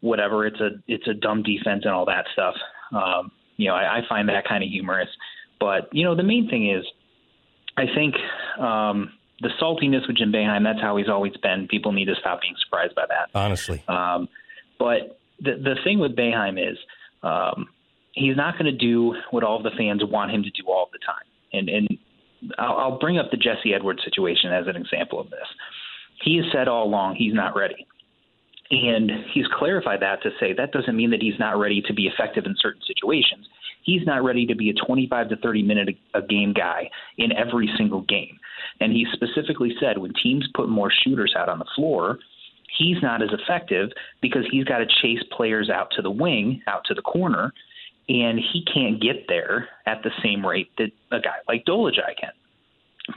whatever 0.00 0.46
it's 0.46 0.60
a 0.60 0.70
it's 0.86 1.06
a 1.06 1.14
dumb 1.14 1.42
defense 1.42 1.82
and 1.84 1.94
all 1.94 2.06
that 2.06 2.26
stuff. 2.32 2.54
Um, 2.92 3.30
you 3.56 3.68
know, 3.68 3.74
I, 3.74 3.98
I 3.98 4.00
find 4.08 4.28
that 4.28 4.46
kind 4.46 4.62
of 4.62 4.70
humorous. 4.70 5.08
But 5.58 5.88
you 5.92 6.04
know, 6.04 6.14
the 6.14 6.22
main 6.22 6.48
thing 6.50 6.70
is, 6.70 6.84
I 7.76 7.84
think 7.94 8.14
um, 8.58 9.12
the 9.40 9.50
saltiness 9.60 10.06
with 10.06 10.16
Jim 10.16 10.32
Boeheim, 10.32 10.64
that's 10.64 10.80
how 10.80 10.96
he's 10.96 11.08
always 11.08 11.36
been. 11.42 11.68
People 11.68 11.92
need 11.92 12.06
to 12.06 12.14
stop 12.20 12.42
being 12.42 12.54
surprised 12.64 12.94
by 12.94 13.04
that. 13.08 13.30
Honestly. 13.34 13.82
Um, 13.88 14.28
but 14.78 15.20
the 15.40 15.52
the 15.52 15.76
thing 15.84 15.98
with 16.00 16.16
Boeheim 16.16 16.58
is 16.58 16.76
um, 17.22 17.68
he's 18.12 18.36
not 18.36 18.54
going 18.58 18.66
to 18.66 18.72
do 18.76 19.14
what 19.30 19.44
all 19.44 19.62
the 19.62 19.70
fans 19.76 20.02
want 20.04 20.30
him 20.30 20.42
to 20.42 20.50
do 20.50 20.68
all 20.68 20.88
the 20.92 20.98
time. 21.04 21.24
And 21.52 21.68
and 21.68 21.98
I'll, 22.58 22.76
I'll 22.76 22.98
bring 22.98 23.18
up 23.18 23.30
the 23.30 23.36
Jesse 23.36 23.74
Edwards 23.74 24.02
situation 24.04 24.52
as 24.52 24.66
an 24.66 24.76
example 24.76 25.20
of 25.20 25.30
this. 25.30 25.46
He 26.24 26.36
has 26.36 26.46
said 26.52 26.68
all 26.68 26.84
along 26.84 27.16
he's 27.16 27.34
not 27.34 27.56
ready. 27.56 27.86
And 28.70 29.10
he's 29.34 29.44
clarified 29.58 30.00
that 30.00 30.22
to 30.22 30.30
say 30.40 30.54
that 30.54 30.72
doesn't 30.72 30.96
mean 30.96 31.10
that 31.10 31.20
he's 31.20 31.38
not 31.38 31.58
ready 31.58 31.82
to 31.82 31.92
be 31.92 32.06
effective 32.06 32.46
in 32.46 32.54
certain 32.58 32.80
situations. 32.86 33.46
He's 33.82 34.06
not 34.06 34.22
ready 34.22 34.46
to 34.46 34.54
be 34.54 34.70
a 34.70 34.74
25 34.86 35.28
to 35.28 35.36
30 35.36 35.62
minute 35.62 35.88
a 36.14 36.22
game 36.22 36.52
guy 36.52 36.88
in 37.18 37.32
every 37.32 37.68
single 37.76 38.02
game. 38.02 38.38
And 38.80 38.92
he 38.92 39.06
specifically 39.12 39.74
said 39.80 39.98
when 39.98 40.12
teams 40.22 40.48
put 40.54 40.68
more 40.68 40.90
shooters 41.04 41.34
out 41.36 41.48
on 41.48 41.58
the 41.58 41.66
floor, 41.76 42.18
he's 42.78 42.96
not 43.02 43.22
as 43.22 43.30
effective 43.32 43.90
because 44.22 44.44
he's 44.50 44.64
got 44.64 44.78
to 44.78 44.86
chase 45.02 45.22
players 45.36 45.68
out 45.68 45.88
to 45.96 46.02
the 46.02 46.10
wing, 46.10 46.62
out 46.66 46.84
to 46.86 46.94
the 46.94 47.02
corner, 47.02 47.52
and 48.08 48.38
he 48.38 48.64
can't 48.72 49.00
get 49.00 49.26
there 49.28 49.68
at 49.86 50.02
the 50.02 50.10
same 50.22 50.44
rate 50.44 50.70
that 50.78 50.90
a 51.10 51.20
guy 51.20 51.36
like 51.48 51.64
Dolezaj 51.64 52.16
can. 52.20 52.30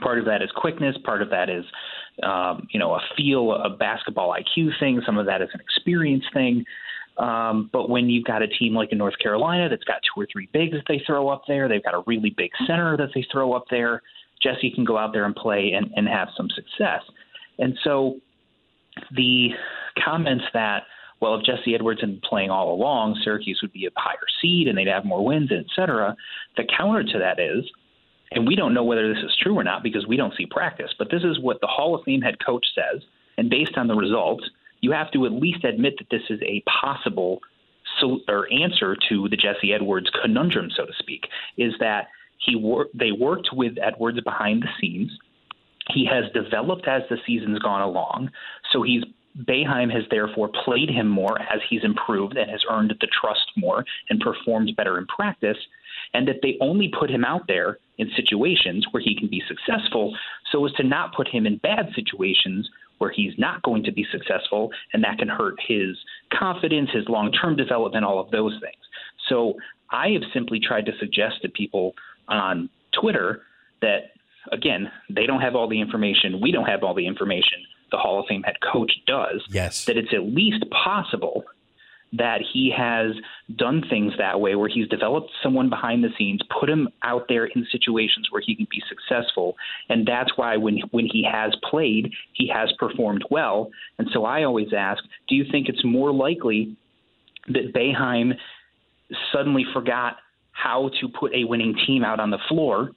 Part 0.00 0.18
of 0.18 0.24
that 0.26 0.42
is 0.42 0.50
quickness. 0.54 0.96
Part 1.04 1.22
of 1.22 1.30
that 1.30 1.48
is, 1.48 1.64
um, 2.22 2.66
you 2.72 2.80
know, 2.80 2.94
a 2.94 3.00
feel, 3.16 3.52
a 3.52 3.70
basketball 3.70 4.34
IQ 4.34 4.70
thing. 4.80 5.00
Some 5.06 5.16
of 5.16 5.26
that 5.26 5.42
is 5.42 5.48
an 5.54 5.60
experience 5.60 6.24
thing. 6.34 6.64
Um, 7.18 7.70
but 7.72 7.88
when 7.88 8.10
you've 8.10 8.24
got 8.24 8.42
a 8.42 8.48
team 8.48 8.74
like 8.74 8.92
in 8.92 8.98
North 8.98 9.18
Carolina 9.18 9.68
that's 9.68 9.84
got 9.84 10.00
two 10.02 10.20
or 10.20 10.26
three 10.30 10.48
bigs 10.52 10.72
that 10.72 10.84
they 10.86 11.02
throw 11.06 11.28
up 11.28 11.42
there, 11.48 11.68
they've 11.68 11.82
got 11.82 11.94
a 11.94 12.02
really 12.06 12.30
big 12.30 12.50
center 12.66 12.96
that 12.96 13.08
they 13.14 13.24
throw 13.32 13.52
up 13.52 13.64
there. 13.70 14.02
Jesse 14.42 14.70
can 14.70 14.84
go 14.84 14.98
out 14.98 15.12
there 15.12 15.24
and 15.24 15.34
play 15.34 15.72
and, 15.74 15.90
and 15.96 16.06
have 16.08 16.28
some 16.36 16.48
success. 16.50 17.02
And 17.58 17.78
so 17.84 18.16
the 19.14 19.48
comments 20.04 20.44
that, 20.52 20.82
well, 21.20 21.34
if 21.34 21.44
Jesse 21.44 21.74
Edwards 21.74 22.00
had 22.00 22.10
been 22.10 22.28
playing 22.28 22.50
all 22.50 22.72
along, 22.72 23.18
Syracuse 23.24 23.60
would 23.62 23.72
be 23.72 23.86
a 23.86 23.90
higher 23.96 24.18
seed 24.40 24.68
and 24.68 24.76
they'd 24.76 24.86
have 24.86 25.04
more 25.04 25.24
wins, 25.24 25.50
et 25.50 25.64
cetera. 25.74 26.14
The 26.56 26.64
counter 26.76 27.04
to 27.04 27.18
that 27.18 27.40
is, 27.40 27.64
and 28.32 28.46
we 28.46 28.56
don't 28.56 28.74
know 28.74 28.84
whether 28.84 29.12
this 29.12 29.22
is 29.22 29.36
true 29.40 29.58
or 29.58 29.64
not 29.64 29.82
because 29.82 30.06
we 30.06 30.16
don't 30.16 30.34
see 30.36 30.46
practice, 30.46 30.90
but 30.98 31.10
this 31.10 31.22
is 31.22 31.38
what 31.40 31.60
the 31.60 31.66
Hall 31.66 31.94
of 31.94 32.04
Fame 32.04 32.20
head 32.20 32.36
coach 32.44 32.66
says. 32.74 33.02
And 33.38 33.48
based 33.48 33.76
on 33.76 33.86
the 33.86 33.94
results, 33.94 34.44
you 34.80 34.92
have 34.92 35.10
to 35.12 35.26
at 35.26 35.32
least 35.32 35.64
admit 35.64 35.94
that 35.98 36.10
this 36.10 36.22
is 36.28 36.40
a 36.42 36.62
possible 36.80 37.40
so, 38.00 38.20
or 38.28 38.52
answer 38.52 38.96
to 39.08 39.28
the 39.28 39.36
Jesse 39.36 39.72
Edwards 39.72 40.10
conundrum, 40.22 40.70
so 40.76 40.84
to 40.84 40.92
speak, 40.98 41.28
is 41.56 41.72
that 41.80 42.08
he 42.38 42.56
wor- 42.56 42.88
they 42.92 43.12
worked 43.12 43.50
with 43.52 43.74
Edwards 43.80 44.20
behind 44.20 44.62
the 44.62 44.68
scenes. 44.80 45.10
He 45.94 46.04
has 46.06 46.24
developed 46.32 46.88
as 46.88 47.02
the 47.08 47.16
season's 47.26 47.60
gone 47.60 47.80
along, 47.80 48.30
so 48.72 48.82
he's 48.82 49.04
Boeheim 49.44 49.92
has 49.92 50.04
therefore 50.10 50.50
played 50.64 50.90
him 50.90 51.08
more 51.08 51.40
as 51.40 51.60
he's 51.68 51.84
improved 51.84 52.36
and 52.36 52.50
has 52.50 52.64
earned 52.70 52.94
the 53.00 53.08
trust 53.20 53.50
more 53.56 53.84
and 54.08 54.20
performed 54.20 54.74
better 54.76 54.98
in 54.98 55.06
practice, 55.06 55.58
and 56.14 56.26
that 56.28 56.40
they 56.42 56.56
only 56.60 56.90
put 56.98 57.10
him 57.10 57.24
out 57.24 57.42
there 57.46 57.78
in 57.98 58.10
situations 58.16 58.86
where 58.90 59.02
he 59.02 59.16
can 59.16 59.28
be 59.28 59.42
successful 59.48 60.16
so 60.52 60.64
as 60.64 60.72
to 60.72 60.82
not 60.82 61.14
put 61.14 61.28
him 61.28 61.46
in 61.46 61.58
bad 61.58 61.90
situations 61.94 62.68
where 62.98 63.10
he's 63.10 63.32
not 63.38 63.62
going 63.62 63.82
to 63.84 63.92
be 63.92 64.06
successful 64.10 64.70
and 64.92 65.04
that 65.04 65.18
can 65.18 65.28
hurt 65.28 65.56
his 65.66 65.96
confidence, 66.32 66.88
his 66.92 67.08
long 67.08 67.30
term 67.32 67.56
development, 67.56 68.04
all 68.04 68.18
of 68.18 68.30
those 68.30 68.52
things. 68.60 68.82
So 69.28 69.54
I 69.90 70.08
have 70.10 70.22
simply 70.32 70.60
tried 70.60 70.86
to 70.86 70.92
suggest 70.98 71.42
to 71.42 71.48
people 71.48 71.94
on 72.28 72.70
Twitter 72.98 73.42
that, 73.82 74.12
again, 74.52 74.90
they 75.10 75.26
don't 75.26 75.40
have 75.40 75.54
all 75.54 75.68
the 75.68 75.80
information. 75.80 76.40
We 76.40 76.52
don't 76.52 76.66
have 76.66 76.82
all 76.82 76.94
the 76.94 77.06
information. 77.06 77.58
The 77.96 78.02
Hall 78.02 78.20
of 78.20 78.26
Fame 78.26 78.42
head 78.42 78.56
coach 78.60 78.92
does. 79.06 79.42
Yes. 79.48 79.86
That 79.86 79.96
it's 79.96 80.12
at 80.12 80.22
least 80.22 80.64
possible 80.70 81.44
that 82.12 82.40
he 82.52 82.72
has 82.76 83.12
done 83.56 83.82
things 83.88 84.12
that 84.18 84.38
way 84.38 84.54
where 84.54 84.68
he's 84.68 84.86
developed 84.88 85.30
someone 85.42 85.70
behind 85.70 86.04
the 86.04 86.10
scenes, 86.18 86.40
put 86.60 86.68
him 86.68 86.88
out 87.02 87.24
there 87.28 87.46
in 87.46 87.66
situations 87.72 88.28
where 88.30 88.42
he 88.44 88.54
can 88.54 88.66
be 88.70 88.82
successful. 88.88 89.56
And 89.88 90.06
that's 90.06 90.36
why 90.36 90.56
when 90.58 90.78
when 90.90 91.06
he 91.10 91.26
has 91.30 91.54
played, 91.68 92.12
he 92.34 92.48
has 92.48 92.70
performed 92.78 93.24
well. 93.30 93.70
And 93.98 94.08
so 94.12 94.24
I 94.24 94.44
always 94.44 94.68
ask, 94.76 95.02
do 95.28 95.34
you 95.34 95.44
think 95.50 95.68
it's 95.68 95.84
more 95.84 96.12
likely 96.12 96.76
that 97.48 97.72
Boeheim 97.74 98.34
suddenly 99.32 99.64
forgot 99.72 100.18
how 100.52 100.90
to 101.00 101.08
put 101.08 101.32
a 101.34 101.44
winning 101.44 101.74
team 101.86 102.04
out 102.04 102.20
on 102.20 102.30
the 102.30 102.38
floor, 102.48 102.90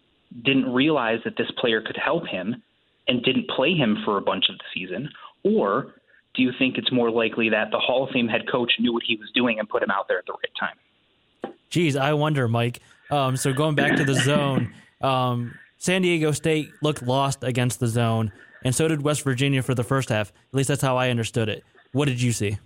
didn't 0.43 0.71
realize 0.71 1.19
that 1.23 1.38
this 1.38 1.51
player 1.57 1.81
could 1.81 1.97
help 1.97 2.27
him, 2.27 2.62
and 3.09 3.23
didn't 3.23 3.49
play 3.49 3.73
him 3.73 3.97
for 4.05 4.17
a 4.17 4.21
bunch 4.21 4.45
of 4.49 4.57
the 4.57 4.63
season? 4.73 5.09
Or 5.43 5.95
do 6.35 6.41
you 6.41 6.51
think 6.57 6.77
it's 6.77 6.91
more 6.91 7.11
likely 7.11 7.49
that 7.49 7.71
the 7.71 7.79
Hall 7.79 8.03
of 8.05 8.11
Fame 8.11 8.27
head 8.27 8.43
coach 8.49 8.71
knew 8.79 8.93
what 8.93 9.03
he 9.05 9.15
was 9.15 9.29
doing 9.33 9.59
and 9.59 9.67
put 9.67 9.83
him 9.83 9.89
out 9.91 10.07
there 10.07 10.19
at 10.19 10.25
the 10.25 10.33
right 10.33 10.51
time? 10.57 11.55
Geez, 11.69 11.95
I 11.95 12.13
wonder, 12.13 12.47
Mike. 12.47 12.79
Um, 13.11 13.35
so 13.35 13.51
going 13.51 13.75
back 13.75 13.95
to 13.95 14.03
the 14.03 14.13
zone, 14.13 14.73
um, 15.01 15.55
San 15.77 16.01
Diego 16.01 16.31
State 16.31 16.71
looked 16.81 17.01
lost 17.01 17.43
against 17.43 17.79
the 17.79 17.87
zone, 17.87 18.31
and 18.63 18.73
so 18.73 18.87
did 18.87 19.01
West 19.01 19.23
Virginia 19.23 19.61
for 19.61 19.73
the 19.73 19.83
first 19.83 20.09
half. 20.09 20.29
At 20.29 20.55
least 20.55 20.69
that's 20.69 20.81
how 20.81 20.97
I 20.97 21.09
understood 21.09 21.49
it. 21.49 21.63
What 21.91 22.05
did 22.05 22.21
you 22.21 22.31
see? 22.31 22.57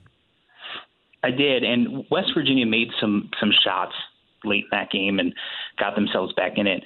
I 1.24 1.32
did, 1.32 1.64
and 1.64 2.06
West 2.12 2.32
Virginia 2.36 2.66
made 2.66 2.90
some 3.00 3.30
some 3.40 3.52
shots 3.64 3.94
late 4.44 4.66
in 4.66 4.70
that 4.72 4.92
game 4.92 5.20
and 5.20 5.34
got 5.80 5.96
themselves 5.96 6.34
back 6.34 6.54
in 6.58 6.68
it. 6.68 6.84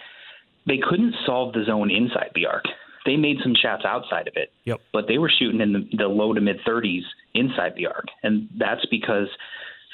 They 0.68 0.78
couldn't 0.78 1.16
solve 1.26 1.54
the 1.54 1.64
zone 1.66 1.90
inside 1.90 2.30
the 2.36 2.46
arc. 2.46 2.66
They 3.08 3.16
made 3.16 3.38
some 3.42 3.56
shots 3.56 3.86
outside 3.86 4.28
of 4.28 4.34
it, 4.36 4.52
yep. 4.66 4.82
but 4.92 5.08
they 5.08 5.18
were 5.18 5.32
shooting 5.40 5.62
in 5.62 5.72
the, 5.72 5.90
the 5.98 6.08
low 6.08 6.34
to 6.34 6.42
mid 6.42 6.58
30s 6.68 7.04
inside 7.34 7.74
the 7.76 7.88
arc, 7.88 8.06
and 8.22 8.50
that's 8.60 8.86
because 8.92 9.28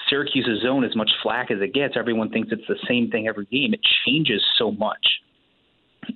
Syracuse's 0.10 0.62
zone, 0.64 0.84
as 0.84 0.96
much 0.96 1.12
flack 1.22 1.52
as 1.52 1.60
it 1.62 1.74
gets, 1.74 1.94
everyone 1.96 2.30
thinks 2.30 2.50
it's 2.52 2.68
the 2.68 2.80
same 2.88 3.10
thing 3.10 3.28
every 3.28 3.46
game. 3.46 3.74
It 3.74 3.82
changes 4.06 4.44
so 4.58 4.72
much. 4.72 5.06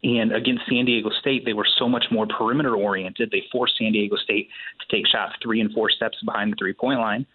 And 0.03 0.33
against 0.33 0.63
San 0.69 0.86
Diego 0.86 1.10
State, 1.21 1.45
they 1.45 1.53
were 1.53 1.67
so 1.77 1.88
much 1.88 2.05
more 2.12 2.27
perimeter 2.27 2.75
oriented. 2.75 3.29
They 3.31 3.43
forced 3.51 3.77
San 3.77 3.93
Diego 3.93 4.15
State 4.17 4.49
to 4.81 4.95
take 4.95 5.07
shots 5.07 5.33
three 5.41 5.62
and 5.62 5.71
four 5.73 5.89
steps 5.89 6.17
behind 6.25 6.51
the 6.51 6.55
three 6.57 6.73
point 6.73 6.99
line. 6.99 7.25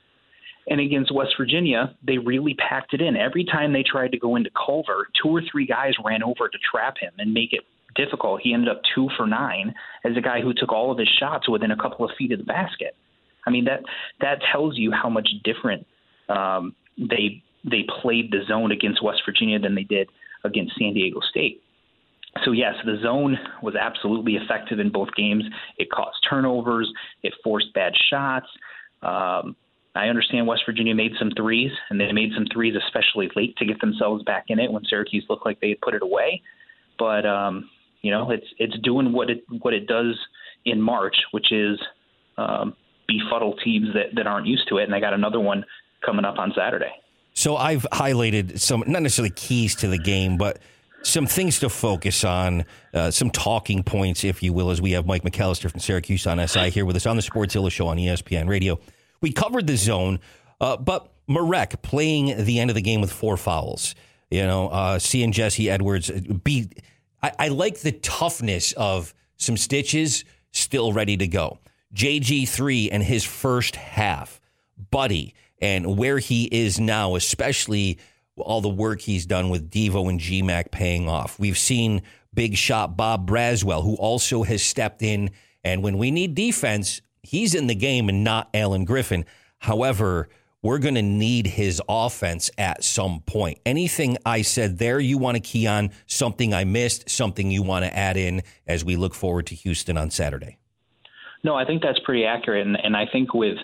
And 0.69 0.81
against 0.81 1.13
West 1.13 1.33
Virginia, 1.39 1.97
they 2.07 2.19
really 2.19 2.55
packed 2.55 2.95
it 2.95 3.01
in. 3.01 3.17
Every 3.17 3.45
time 3.45 3.73
they 3.73 3.83
tried 3.83 4.13
to 4.13 4.19
go 4.19 4.37
into 4.37 4.51
Culver, 4.51 5.09
two 5.21 5.31
or 5.31 5.43
three 5.51 5.67
guys 5.67 5.95
ran 6.05 6.23
over 6.23 6.49
to 6.49 6.59
trap 6.71 6.97
him 7.01 7.13
and 7.19 7.33
make 7.33 7.53
it 7.53 7.63
difficult. 7.95 8.41
He 8.43 8.53
ended 8.53 8.69
up 8.69 8.81
two 8.95 9.09
for 9.17 9.27
nine 9.27 9.75
as 10.05 10.17
a 10.17 10.21
guy 10.21 10.41
who 10.41 10.53
took 10.55 10.73
all 10.73 10.91
of 10.91 10.99
his 10.99 11.09
shots 11.09 11.49
within 11.49 11.71
a 11.71 11.77
couple 11.77 12.05
of 12.05 12.11
feet 12.17 12.33
of 12.33 12.39
the 12.39 12.45
basket. 12.45 12.97
I 13.47 13.51
mean 13.51 13.65
that 13.65 13.83
that 14.21 14.39
tells 14.53 14.77
you 14.77 14.93
how 14.93 15.09
much 15.09 15.29
different 15.45 15.87
um, 16.29 16.75
they 16.97 17.43
they 17.65 17.85
played 18.03 18.31
the 18.31 18.41
zone 18.47 18.73
against 18.73 19.03
West 19.03 19.23
Virginia 19.25 19.59
than 19.59 19.75
they 19.75 19.85
did 19.85 20.09
against 20.45 20.77
San 20.79 20.95
Diego 20.95 21.21
State. 21.31 21.63
So 22.45 22.53
yes, 22.53 22.75
the 22.85 22.99
zone 23.03 23.39
was 23.63 23.75
absolutely 23.77 24.37
effective 24.37 24.81
in 24.81 24.91
both 24.91 25.09
games. 25.17 25.45
It 25.77 25.91
caused 25.91 26.17
turnovers. 26.29 26.91
It 27.23 27.35
forced 27.45 27.73
bad 27.75 27.93
shots. 28.11 28.47
Um, 29.03 29.55
I 29.95 30.09
understand 30.09 30.47
West 30.47 30.63
Virginia 30.65 30.95
made 30.95 31.13
some 31.19 31.31
threes, 31.37 31.71
and 31.91 32.01
they 32.01 32.11
made 32.13 32.31
some 32.35 32.47
threes 32.53 32.75
especially 32.87 33.31
late 33.37 33.57
to 33.59 33.67
get 33.67 33.81
themselves 33.81 34.23
back 34.25 34.45
in 34.49 34.59
it 34.59 34.73
when 34.73 34.83
Syracuse 34.87 35.27
looked 35.29 35.45
like 35.45 35.61
they 35.61 35.71
had 35.71 35.81
put 35.83 35.95
it 35.95 36.03
away. 36.03 36.41
But 36.99 37.27
um, 37.27 37.69
you 38.03 38.11
know, 38.11 38.31
it's 38.31 38.47
it's 38.59 38.77
doing 38.83 39.13
what 39.13 39.31
it 39.31 39.45
what 39.61 39.75
it 39.75 39.87
does 39.87 40.19
in 40.65 40.81
March, 40.81 41.17
which 41.31 41.53
is 41.53 41.81
um, 42.37 42.75
befuddle 43.09 43.57
teams 43.65 43.89
that, 43.95 44.15
that 44.15 44.27
aren't 44.27 44.47
used 44.47 44.69
to 44.69 44.79
it, 44.79 44.85
and 44.85 44.95
I 44.95 45.01
got 45.01 45.15
another 45.15 45.41
one 45.41 45.65
coming 46.05 46.25
up 46.25 46.39
on 46.39 46.53
Saturday. 46.57 46.93
So 47.35 47.57
I've 47.57 47.87
highlighted 47.93 48.61
some 48.61 48.85
not 48.87 49.03
necessarily 49.03 49.31
keys 49.31 49.75
to 49.77 49.89
the 49.89 49.99
game, 49.99 50.37
but 50.37 50.59
some 51.03 51.27
things 51.27 51.59
to 51.61 51.69
focus 51.69 52.25
on, 52.25 52.65
uh, 52.95 53.11
some 53.11 53.31
talking 53.31 53.83
points, 53.83 54.25
if 54.25 54.43
you 54.43 54.53
will, 54.53 54.71
as 54.71 54.81
we 54.81 54.93
have 54.93 55.07
Mike 55.07 55.23
McAllister 55.23 55.71
from 55.71 55.81
Syracuse 55.81 56.27
on 56.27 56.47
SI 56.47 56.71
here 56.71 56.85
with 56.85 56.97
us 56.97 57.07
on 57.07 57.17
the 57.17 57.23
Sportszilla 57.23 57.71
Show 57.71 57.89
on 57.89 57.97
ESPN 57.97 58.49
Radio. 58.49 58.79
We 59.21 59.33
covered 59.33 59.67
the 59.67 59.77
zone, 59.77 60.21
uh, 60.61 60.77
but 60.77 61.13
Marek 61.27 61.83
playing 61.83 62.45
the 62.45 62.61
end 62.61 62.71
of 62.71 62.75
the 62.75 62.83
game 62.83 63.01
with 63.01 63.13
four 63.13 63.37
fouls. 63.37 63.95
You 64.31 64.45
know, 64.45 64.69
uh, 64.69 64.99
seeing 64.99 65.33
Jesse 65.33 65.69
Edwards 65.69 66.11
be, 66.11 66.71
I, 67.23 67.33
I 67.39 67.49
like 67.49 67.81
the 67.81 67.93
toughness 67.93 68.73
of 68.73 69.15
some 69.37 69.57
stitches 69.57 70.25
still 70.51 70.93
ready 70.93 71.17
to 71.17 71.27
go. 71.27 71.59
JG3 71.95 72.89
and 72.91 73.03
his 73.03 73.25
first 73.25 73.77
half, 73.77 74.41
Buddy, 74.91 75.35
and 75.61 75.97
where 75.99 76.19
he 76.19 76.45
is 76.45 76.81
now, 76.81 77.15
especially 77.15 77.99
all 78.37 78.61
the 78.61 78.69
work 78.69 79.01
he's 79.01 79.27
done 79.27 79.51
with 79.51 79.71
Devo 79.71 80.09
and 80.09 80.19
GMAC 80.19 80.71
paying 80.71 81.09
off. 81.09 81.39
We've 81.39 81.59
seen 81.59 82.03
big 82.35 82.57
shot 82.57 82.97
Bob 82.97 83.29
Braswell, 83.29 83.83
who 83.83 83.95
also 83.97 84.43
has 84.43 84.63
stepped 84.63 85.03
in. 85.03 85.31
And 85.63 85.83
when 85.83 85.99
we 85.99 86.11
need 86.11 86.35
defense, 86.35 87.03
he's 87.23 87.55
in 87.55 87.67
the 87.67 87.75
game 87.75 88.09
and 88.09 88.25
not 88.25 88.49
Alan 88.55 88.85
Griffin. 88.85 89.25
However, 89.59 90.29
we're 90.63 90.79
going 90.79 90.95
to 90.95 91.03
need 91.03 91.47
his 91.47 91.83
offense 91.89 92.51
at 92.57 92.85
some 92.85 93.21
point. 93.27 93.59
Anything 93.67 94.17
I 94.25 94.43
said 94.43 94.79
there 94.79 95.01
you 95.01 95.19
want 95.19 95.35
to 95.37 95.41
key 95.41 95.67
on, 95.67 95.91
something 96.07 96.55
I 96.55 96.65
missed, 96.65 97.11
something 97.11 97.51
you 97.51 97.63
want 97.63 97.85
to 97.85 97.95
add 97.97 98.17
in 98.17 98.43
as 98.67 98.85
we 98.85 98.95
look 98.97 99.15
forward 99.15 99.47
to 99.49 99.55
Houston 99.57 99.97
on 99.99 100.11
Saturday? 100.11 100.59
No, 101.45 101.57
I 101.57 101.65
think 101.65 101.83
that's 101.83 101.99
pretty 102.01 102.25
accurate. 102.25 102.65
And, 102.67 102.77
and 102.83 102.97
I 102.97 103.07
think 103.11 103.35
with 103.35 103.59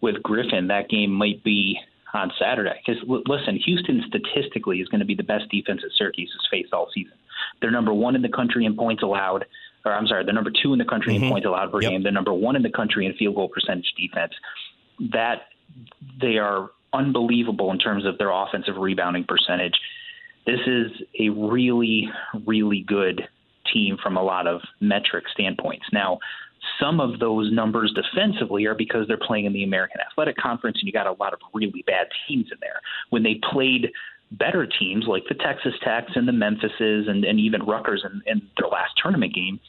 with 0.00 0.22
Griffin, 0.22 0.68
that 0.68 0.88
game 0.88 1.10
might 1.10 1.42
be 1.42 1.76
on 2.14 2.30
Saturday. 2.40 2.80
Because 2.86 3.02
l- 3.08 3.22
listen, 3.26 3.56
Houston 3.66 4.02
statistically 4.06 4.78
is 4.80 4.88
going 4.88 5.00
to 5.00 5.04
be 5.04 5.16
the 5.16 5.24
best 5.24 5.48
defense 5.50 5.82
that 5.82 5.90
Syracuse 5.98 6.32
has 6.32 6.48
faced 6.50 6.72
all 6.72 6.88
season. 6.94 7.12
They're 7.60 7.72
number 7.72 7.92
one 7.92 8.14
in 8.14 8.22
the 8.22 8.28
country 8.28 8.64
in 8.64 8.76
points 8.76 9.02
allowed, 9.02 9.44
or 9.84 9.92
I'm 9.92 10.06
sorry, 10.06 10.24
they're 10.24 10.32
number 10.32 10.52
two 10.62 10.72
in 10.72 10.78
the 10.78 10.84
country 10.84 11.14
Mhm. 11.18 11.22
in 11.24 11.28
points 11.30 11.46
allowed 11.46 11.72
per 11.72 11.82
Yep. 11.82 11.90
game. 11.90 12.02
They're 12.04 12.12
number 12.12 12.32
one 12.32 12.54
in 12.56 12.62
the 12.62 12.70
country 12.70 13.04
in 13.06 13.12
field 13.14 13.34
goal 13.34 13.48
percentage 13.48 13.92
defense. 13.98 14.32
That 15.12 15.48
they 16.20 16.38
are 16.38 16.70
unbelievable 16.92 17.70
in 17.70 17.78
terms 17.78 18.04
of 18.06 18.18
their 18.18 18.30
offensive 18.30 18.76
rebounding 18.76 19.24
percentage. 19.24 19.74
This 20.46 20.60
is 20.66 20.90
a 21.20 21.28
really, 21.28 22.08
really 22.46 22.84
good 22.86 23.28
team 23.72 23.98
from 24.02 24.16
a 24.16 24.22
lot 24.22 24.46
of 24.46 24.60
metric 24.80 25.24
standpoints. 25.32 25.84
Now, 25.92 26.18
some 26.80 27.00
of 27.00 27.18
those 27.18 27.52
numbers 27.52 27.94
defensively 27.94 28.64
are 28.66 28.74
because 28.74 29.06
they're 29.06 29.18
playing 29.18 29.44
in 29.44 29.52
the 29.52 29.64
American 29.64 30.00
Athletic 30.00 30.36
Conference 30.36 30.78
and 30.80 30.86
you 30.86 30.92
got 30.92 31.06
a 31.06 31.12
lot 31.12 31.32
of 31.32 31.40
really 31.54 31.84
bad 31.86 32.08
teams 32.26 32.46
in 32.50 32.58
there. 32.60 32.80
When 33.10 33.22
they 33.22 33.40
played 33.52 33.88
better 34.32 34.66
teams 34.66 35.06
like 35.06 35.24
the 35.28 35.34
Texas 35.34 35.74
Techs 35.84 36.12
and 36.14 36.26
the 36.26 36.32
Memphises 36.32 37.08
and, 37.08 37.24
and 37.24 37.38
even 37.38 37.62
Rutgers 37.62 38.04
in, 38.04 38.22
in 38.26 38.42
their 38.58 38.68
last 38.68 38.92
tournament 39.02 39.34
game, 39.34 39.60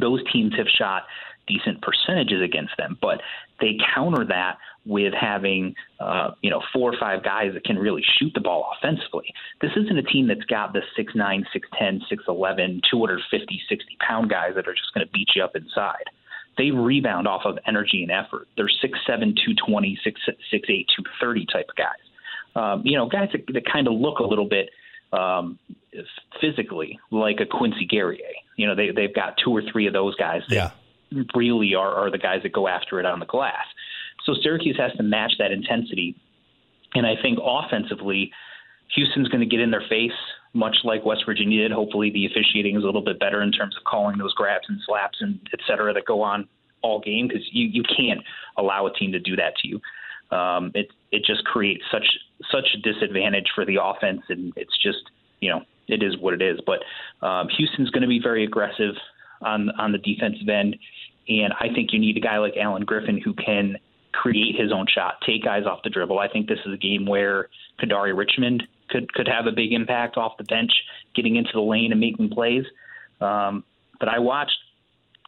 those 0.00 0.20
teams 0.32 0.52
have 0.56 0.66
shot 0.66 1.04
decent 1.46 1.82
percentages 1.82 2.42
against 2.42 2.72
them, 2.76 2.98
but 3.00 3.20
they 3.60 3.78
counter 3.94 4.24
that 4.26 4.58
with 4.86 5.14
having 5.18 5.74
uh, 6.00 6.32
you 6.42 6.50
know 6.50 6.62
four 6.72 6.92
or 6.92 6.98
five 6.98 7.22
guys 7.22 7.52
that 7.54 7.64
can 7.64 7.78
really 7.78 8.04
shoot 8.18 8.32
the 8.34 8.40
ball 8.40 8.70
offensively. 8.76 9.32
This 9.60 9.72
isn't 9.76 9.98
a 9.98 10.02
team 10.02 10.28
that's 10.28 10.44
got 10.44 10.72
the 10.72 10.82
6'9", 10.98 11.16
6'10", 11.16 12.00
6'11", 12.28 12.80
250, 12.90 13.62
60 13.68 13.96
pound 14.06 14.30
guys 14.30 14.52
that 14.56 14.68
are 14.68 14.74
just 14.74 14.92
going 14.94 15.06
to 15.06 15.12
beat 15.12 15.28
you 15.34 15.42
up 15.42 15.56
inside. 15.56 16.04
They 16.56 16.70
rebound 16.70 17.26
off 17.26 17.42
of 17.44 17.58
energy 17.66 18.02
and 18.02 18.12
effort. 18.12 18.46
They're 18.56 18.66
6'7", 18.66 18.88
220, 19.08 19.98
6'8", 20.06 20.06
230 20.62 21.46
type 21.46 21.66
of 21.68 21.76
guys. 21.76 21.88
Um, 22.56 22.82
you 22.84 22.96
know, 22.96 23.08
guys 23.08 23.30
that, 23.32 23.52
that 23.52 23.64
kind 23.70 23.88
of 23.88 23.94
look 23.94 24.20
a 24.20 24.22
little 24.22 24.48
bit 24.48 24.70
um, 25.12 25.58
physically 26.40 26.98
like 27.10 27.40
a 27.40 27.46
Quincy 27.46 27.86
Guerrier. 27.86 28.20
You 28.56 28.66
know, 28.66 28.74
they 28.74 28.90
they've 28.90 29.14
got 29.14 29.36
two 29.42 29.50
or 29.50 29.62
three 29.72 29.86
of 29.86 29.92
those 29.92 30.14
guys 30.16 30.42
that 30.48 30.54
Yeah. 30.54 30.70
Really 31.34 31.74
are, 31.74 31.94
are 31.94 32.10
the 32.10 32.18
guys 32.18 32.40
that 32.42 32.52
go 32.52 32.68
after 32.68 33.00
it 33.00 33.06
on 33.06 33.20
the 33.20 33.26
glass. 33.26 33.66
So 34.24 34.34
Syracuse 34.42 34.76
has 34.78 34.92
to 34.96 35.02
match 35.02 35.32
that 35.38 35.52
intensity. 35.52 36.16
And 36.94 37.06
I 37.06 37.14
think 37.20 37.38
offensively, 37.42 38.32
Houston's 38.94 39.28
going 39.28 39.40
to 39.40 39.46
get 39.46 39.60
in 39.60 39.70
their 39.70 39.84
face, 39.88 40.12
much 40.52 40.76
like 40.84 41.04
West 41.04 41.24
Virginia 41.26 41.62
did. 41.62 41.72
Hopefully, 41.72 42.10
the 42.10 42.26
officiating 42.26 42.76
is 42.76 42.82
a 42.82 42.86
little 42.86 43.04
bit 43.04 43.18
better 43.18 43.42
in 43.42 43.50
terms 43.50 43.76
of 43.76 43.84
calling 43.84 44.18
those 44.18 44.32
grabs 44.34 44.66
and 44.68 44.78
slaps 44.86 45.18
and 45.20 45.40
et 45.52 45.58
cetera 45.66 45.92
that 45.92 46.04
go 46.06 46.22
on 46.22 46.48
all 46.82 47.00
game 47.00 47.26
because 47.26 47.42
you, 47.50 47.66
you 47.66 47.82
can't 47.82 48.20
allow 48.58 48.86
a 48.86 48.92
team 48.92 49.10
to 49.12 49.18
do 49.18 49.34
that 49.36 49.56
to 49.56 49.68
you. 49.68 49.80
Um, 50.36 50.70
it 50.74 50.88
it 51.12 51.24
just 51.24 51.44
creates 51.44 51.82
such 51.92 52.06
such 52.50 52.68
a 52.74 52.78
disadvantage 52.78 53.46
for 53.54 53.64
the 53.64 53.78
offense, 53.82 54.22
and 54.28 54.52
it's 54.56 54.76
just 54.82 54.98
you 55.40 55.50
know 55.50 55.62
it 55.88 56.02
is 56.02 56.16
what 56.18 56.34
it 56.34 56.42
is. 56.42 56.60
But 56.64 56.80
um, 57.26 57.48
Houston's 57.56 57.90
going 57.90 58.02
to 58.02 58.08
be 58.08 58.20
very 58.22 58.44
aggressive 58.44 58.94
on 59.44 59.70
on 59.78 59.92
the 59.92 59.98
defensive 59.98 60.48
end, 60.48 60.76
and 61.28 61.52
I 61.60 61.72
think 61.74 61.92
you 61.92 61.98
need 61.98 62.16
a 62.16 62.20
guy 62.20 62.38
like 62.38 62.54
Alan 62.60 62.84
Griffin 62.84 63.20
who 63.22 63.34
can 63.34 63.76
create 64.12 64.54
his 64.56 64.72
own 64.72 64.86
shot, 64.92 65.14
take 65.26 65.44
guys 65.44 65.64
off 65.66 65.80
the 65.82 65.90
dribble. 65.90 66.18
I 66.18 66.28
think 66.28 66.48
this 66.48 66.60
is 66.64 66.72
a 66.72 66.76
game 66.76 67.04
where 67.06 67.48
Kadari 67.82 68.16
Richmond 68.16 68.62
could 68.90 69.12
could 69.12 69.28
have 69.28 69.46
a 69.46 69.52
big 69.52 69.72
impact 69.72 70.16
off 70.16 70.32
the 70.38 70.44
bench, 70.44 70.72
getting 71.14 71.36
into 71.36 71.50
the 71.52 71.60
lane 71.60 71.92
and 71.92 72.00
making 72.00 72.30
plays. 72.30 72.64
Um, 73.20 73.64
but 73.98 74.08
I 74.08 74.18
watched 74.18 74.56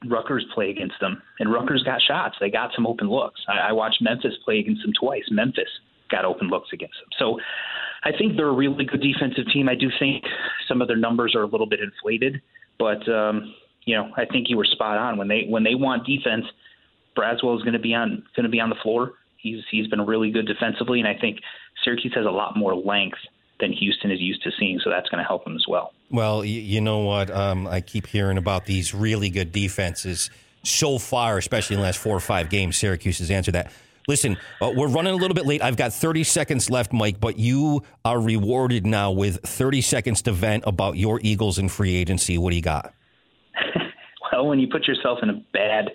Rutgers 0.06 0.44
play 0.54 0.70
against 0.70 0.96
them, 1.00 1.22
and 1.40 1.52
Rutgers 1.52 1.82
got 1.82 2.00
shots. 2.02 2.36
They 2.40 2.50
got 2.50 2.70
some 2.74 2.86
open 2.86 3.08
looks. 3.08 3.40
I, 3.48 3.68
I 3.68 3.72
watched 3.72 4.02
Memphis 4.02 4.34
play 4.44 4.58
against 4.58 4.82
them 4.82 4.92
twice. 4.98 5.24
Memphis 5.30 5.68
got 6.10 6.24
open 6.24 6.48
looks 6.48 6.68
against 6.72 6.94
them. 6.94 7.08
So 7.18 7.38
I 8.04 8.10
think 8.16 8.36
they're 8.36 8.48
a 8.48 8.54
really 8.54 8.84
good 8.84 9.02
defensive 9.02 9.44
team. 9.52 9.68
I 9.68 9.74
do 9.74 9.88
think 9.98 10.24
some 10.68 10.80
of 10.80 10.88
their 10.88 10.96
numbers 10.96 11.34
are 11.34 11.42
a 11.42 11.46
little 11.46 11.66
bit 11.66 11.80
inflated, 11.80 12.40
but 12.78 13.08
um, 13.08 13.54
you 13.86 13.96
know 13.96 14.12
I 14.16 14.26
think 14.26 14.50
you 14.50 14.58
were 14.58 14.66
spot 14.66 14.98
on 14.98 15.16
when 15.16 15.28
they 15.28 15.46
when 15.48 15.64
they 15.64 15.74
want 15.74 16.06
defense. 16.06 16.44
Braswell 17.16 17.56
is 17.56 17.62
going 17.62 17.72
to 17.72 17.78
be 17.78 17.94
on 17.94 18.22
going 18.36 18.44
to 18.44 18.50
be 18.50 18.60
on 18.60 18.68
the 18.68 18.76
floor. 18.82 19.14
He's 19.38 19.62
he's 19.70 19.86
been 19.86 20.04
really 20.04 20.30
good 20.30 20.46
defensively, 20.46 21.00
and 21.00 21.08
I 21.08 21.18
think 21.18 21.38
Syracuse 21.82 22.12
has 22.14 22.26
a 22.26 22.30
lot 22.30 22.56
more 22.56 22.74
length 22.74 23.18
than 23.58 23.72
Houston 23.72 24.10
is 24.10 24.20
used 24.20 24.42
to 24.42 24.50
seeing, 24.58 24.78
so 24.84 24.90
that's 24.90 25.08
going 25.08 25.22
to 25.22 25.26
help 25.26 25.44
them 25.44 25.56
as 25.56 25.64
well. 25.66 25.92
Well, 26.10 26.44
you, 26.44 26.60
you 26.60 26.80
know 26.80 26.98
what? 26.98 27.30
Um, 27.30 27.66
I 27.66 27.80
keep 27.80 28.06
hearing 28.06 28.36
about 28.36 28.66
these 28.66 28.92
really 28.92 29.30
good 29.30 29.50
defenses. 29.50 30.30
So 30.62 30.98
far, 30.98 31.38
especially 31.38 31.74
in 31.74 31.80
the 31.80 31.86
last 31.86 31.98
four 31.98 32.14
or 32.14 32.20
five 32.20 32.50
games, 32.50 32.76
Syracuse 32.76 33.18
has 33.18 33.30
answered 33.30 33.54
that. 33.54 33.72
Listen, 34.08 34.36
uh, 34.60 34.72
we're 34.74 34.88
running 34.88 35.14
a 35.14 35.16
little 35.16 35.34
bit 35.34 35.46
late. 35.46 35.62
I've 35.62 35.76
got 35.76 35.92
30 35.92 36.22
seconds 36.24 36.70
left, 36.70 36.92
Mike, 36.92 37.18
but 37.18 37.38
you 37.38 37.82
are 38.04 38.20
rewarded 38.20 38.86
now 38.86 39.10
with 39.10 39.40
30 39.42 39.80
seconds 39.80 40.22
to 40.22 40.32
vent 40.32 40.64
about 40.66 40.96
your 40.96 41.18
Eagles 41.22 41.58
in 41.58 41.68
free 41.68 41.96
agency. 41.96 42.38
What 42.38 42.50
do 42.50 42.56
you 42.56 42.62
got? 42.62 42.92
Well, 44.32 44.46
when 44.46 44.58
you 44.58 44.68
put 44.68 44.86
yourself 44.86 45.20
in 45.22 45.30
a 45.30 45.40
bad 45.52 45.90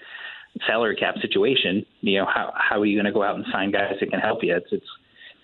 salary 0.66 0.96
cap 0.96 1.16
situation, 1.22 1.86
you 2.02 2.20
know 2.20 2.26
how 2.26 2.54
how 2.56 2.80
are 2.80 2.86
you 2.86 2.96
going 2.96 3.06
to 3.06 3.12
go 3.12 3.24
out 3.24 3.36
and 3.36 3.46
sign 3.52 3.72
guys 3.72 3.96
that 4.00 4.10
can 4.10 4.20
help 4.20 4.40
you? 4.44 4.56
It's 4.56 4.68
it's 4.72 4.86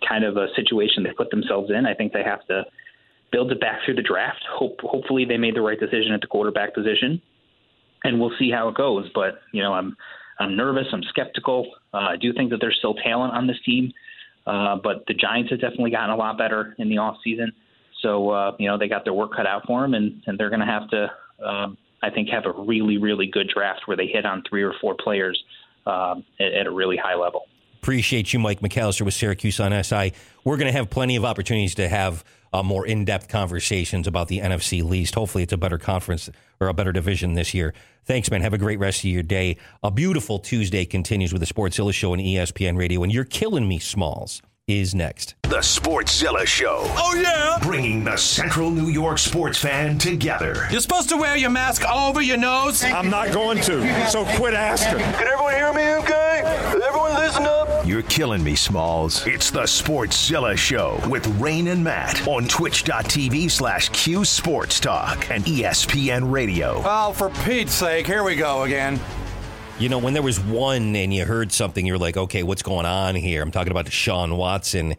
kind 0.08 0.24
of 0.24 0.38
a 0.38 0.48
situation 0.56 1.04
they 1.04 1.12
put 1.12 1.30
themselves 1.30 1.70
in. 1.70 1.86
I 1.86 1.94
think 1.94 2.14
they 2.14 2.24
have 2.24 2.46
to 2.48 2.64
build 3.32 3.52
it 3.52 3.60
back 3.60 3.80
through 3.84 3.96
the 3.96 4.02
draft. 4.02 4.44
Hope 4.50 4.80
hopefully 4.82 5.26
they 5.26 5.38
made 5.38 5.56
the 5.56 5.62
right 5.62 5.80
decision 5.80 6.12
at 6.14 6.22
the 6.22 6.28
quarterback 6.28 6.74
position, 6.74 7.22
and 8.04 8.20
we'll 8.20 8.34
see 8.40 8.52
how 8.52 8.70
it 8.70 8.76
goes. 8.76 9.10
But 9.14 9.40
you 9.54 9.62
know 9.62 9.74
I'm 9.74 9.96
I'm 10.40 10.56
nervous. 10.56 10.88
I'm 10.92 11.04
skeptical. 11.10 11.68
Uh, 11.94 11.98
I 11.98 12.16
do 12.16 12.34
think 12.34 12.52
that 12.52 12.60
there's 12.62 12.78
still 12.78 12.94
talent 12.96 13.34
on 13.34 13.48
this 13.48 13.58
team, 13.66 13.92
uh, 14.46 14.78
but 14.82 15.04
the 15.08 15.14
Giants 15.14 15.52
have 15.52 15.62
definitely 15.62 15.92
gotten 15.92 16.12
a 16.12 16.16
lot 16.16 16.38
better 16.38 16.76
in 16.78 16.90
the 16.90 16.98
off 17.00 17.18
season. 17.24 17.52
So 18.02 18.30
uh, 18.30 18.52
you 18.60 18.70
know 18.70 18.78
they 18.78 18.88
got 18.88 19.04
their 19.04 19.14
work 19.14 19.36
cut 19.36 19.48
out 19.48 19.64
for 19.66 19.82
them, 19.82 19.94
and 19.94 20.22
and 20.28 20.40
they're 20.40 20.50
going 20.50 20.62
to 20.62 20.66
have 20.66 20.90
to. 20.90 21.12
Um, 21.46 21.78
I 22.08 22.14
think 22.14 22.30
have 22.30 22.46
a 22.46 22.54
really 22.54 22.98
really 22.98 23.28
good 23.28 23.50
draft 23.54 23.82
where 23.86 23.98
they 23.98 24.08
hit 24.08 24.26
on 24.26 24.44
three 24.50 24.64
or 24.64 24.74
four 24.80 24.96
players 24.96 25.42
um, 25.86 26.24
at, 26.40 26.54
at 26.54 26.68
a 26.68 26.72
really 26.72 26.98
high 26.98 27.16
level. 27.16 27.48
Appreciate 27.82 28.34
you, 28.34 28.40
Mike 28.40 28.60
McAllister, 28.60 29.04
with 29.04 29.14
Syracuse 29.14 29.60
on 29.60 29.72
SI. 29.84 30.14
We're 30.44 30.58
going 30.58 30.68
to 30.68 30.78
have 30.78 30.90
plenty 30.90 31.16
of 31.16 31.24
opportunities 31.24 31.76
to 31.76 31.88
have 31.88 32.24
uh, 32.52 32.64
more 32.64 32.86
in 32.86 33.06
depth 33.06 33.28
conversations 33.28 34.08
about 34.08 34.28
the 34.28 34.40
NFC 34.40 34.84
least. 34.84 35.16
Hopefully, 35.16 35.44
it's 35.44 35.54
a 35.54 35.58
better 35.58 35.78
conference 35.78 36.30
or 36.60 36.68
a 36.68 36.74
better 36.74 36.92
division 36.92 37.34
this 37.34 37.54
year. 37.54 37.74
Thanks, 38.06 38.32
man. 38.32 38.42
Have 38.42 38.54
a 38.54 38.58
great 38.58 38.80
rest 38.80 39.00
of 39.00 39.06
your 39.06 39.24
day. 39.24 39.58
A 39.84 39.92
beautiful 39.92 40.40
Tuesday 40.40 40.86
continues 40.86 41.34
with 41.34 41.42
the 41.42 41.54
Sportszilla 41.54 41.94
Show 41.94 42.14
and 42.14 42.22
ESPN 42.22 42.78
Radio. 42.78 43.04
And 43.04 43.12
you're 43.12 43.26
killing 43.26 43.68
me, 43.68 43.80
Smalls, 43.80 44.42
is 44.68 44.94
next. 44.94 45.34
The 45.44 45.60
Sportszilla 45.60 46.46
Show. 46.46 46.80
Oh, 46.82 47.16
yeah? 47.16 47.58
Bringing 47.66 48.04
the 48.04 48.18
Central 48.18 48.70
New 48.70 48.90
York 48.90 49.18
sports 49.18 49.58
fan 49.58 49.98
together. 49.98 50.68
You're 50.70 50.82
supposed 50.82 51.08
to 51.10 51.16
wear 51.16 51.38
your 51.38 51.50
mask 51.50 51.84
over 51.90 52.22
your 52.22 52.36
nose? 52.36 52.84
I'm 52.84 53.10
not 53.10 53.32
going 53.32 53.62
to, 53.62 54.10
so 54.10 54.26
quit 54.36 54.54
asking. 54.54 55.00
Can 55.00 55.26
everyone 55.28 55.54
hear 55.54 55.74
me 55.74 55.94
okay? 56.04 56.42
Everyone 56.86 57.14
listen 57.14 57.44
up. 57.46 57.88
You're 57.88 58.02
killing 58.02 58.44
me, 58.44 58.56
Smalls. 58.56 59.26
It's 59.26 59.52
the 59.52 59.64
Sportszilla 59.64 60.58
Show 60.58 61.00
with 61.10 61.26
Rain 61.40 61.68
and 61.70 61.82
Matt 61.82 62.28
on 62.28 62.46
twitch.tv 62.46 63.50
slash 63.50 63.88
Q 63.90 64.26
Sports 64.26 64.82
Talk 64.82 65.32
and 65.32 65.46
ESPN 65.46 66.30
Radio. 66.30 66.82
Oh, 66.84 67.14
for 67.14 67.30
Pete's 67.46 67.74
sake, 67.74 68.06
here 68.06 68.24
we 68.26 68.36
go 68.36 68.64
again. 68.64 69.00
You 69.80 69.90
know, 69.90 70.00
when 70.00 70.14
there 70.14 70.24
was 70.24 70.40
one 70.40 70.96
and 70.96 71.14
you 71.14 71.24
heard 71.24 71.52
something, 71.52 71.86
you're 71.86 72.00
like, 72.00 72.18
okay, 72.18 72.42
what's 72.42 72.64
going 72.64 72.88
on 72.88 73.14
here? 73.14 73.44
I'm 73.44 73.52
talking 73.52 73.70
about 73.70 73.86
Deshaun 73.86 74.36
Watson. 74.36 74.96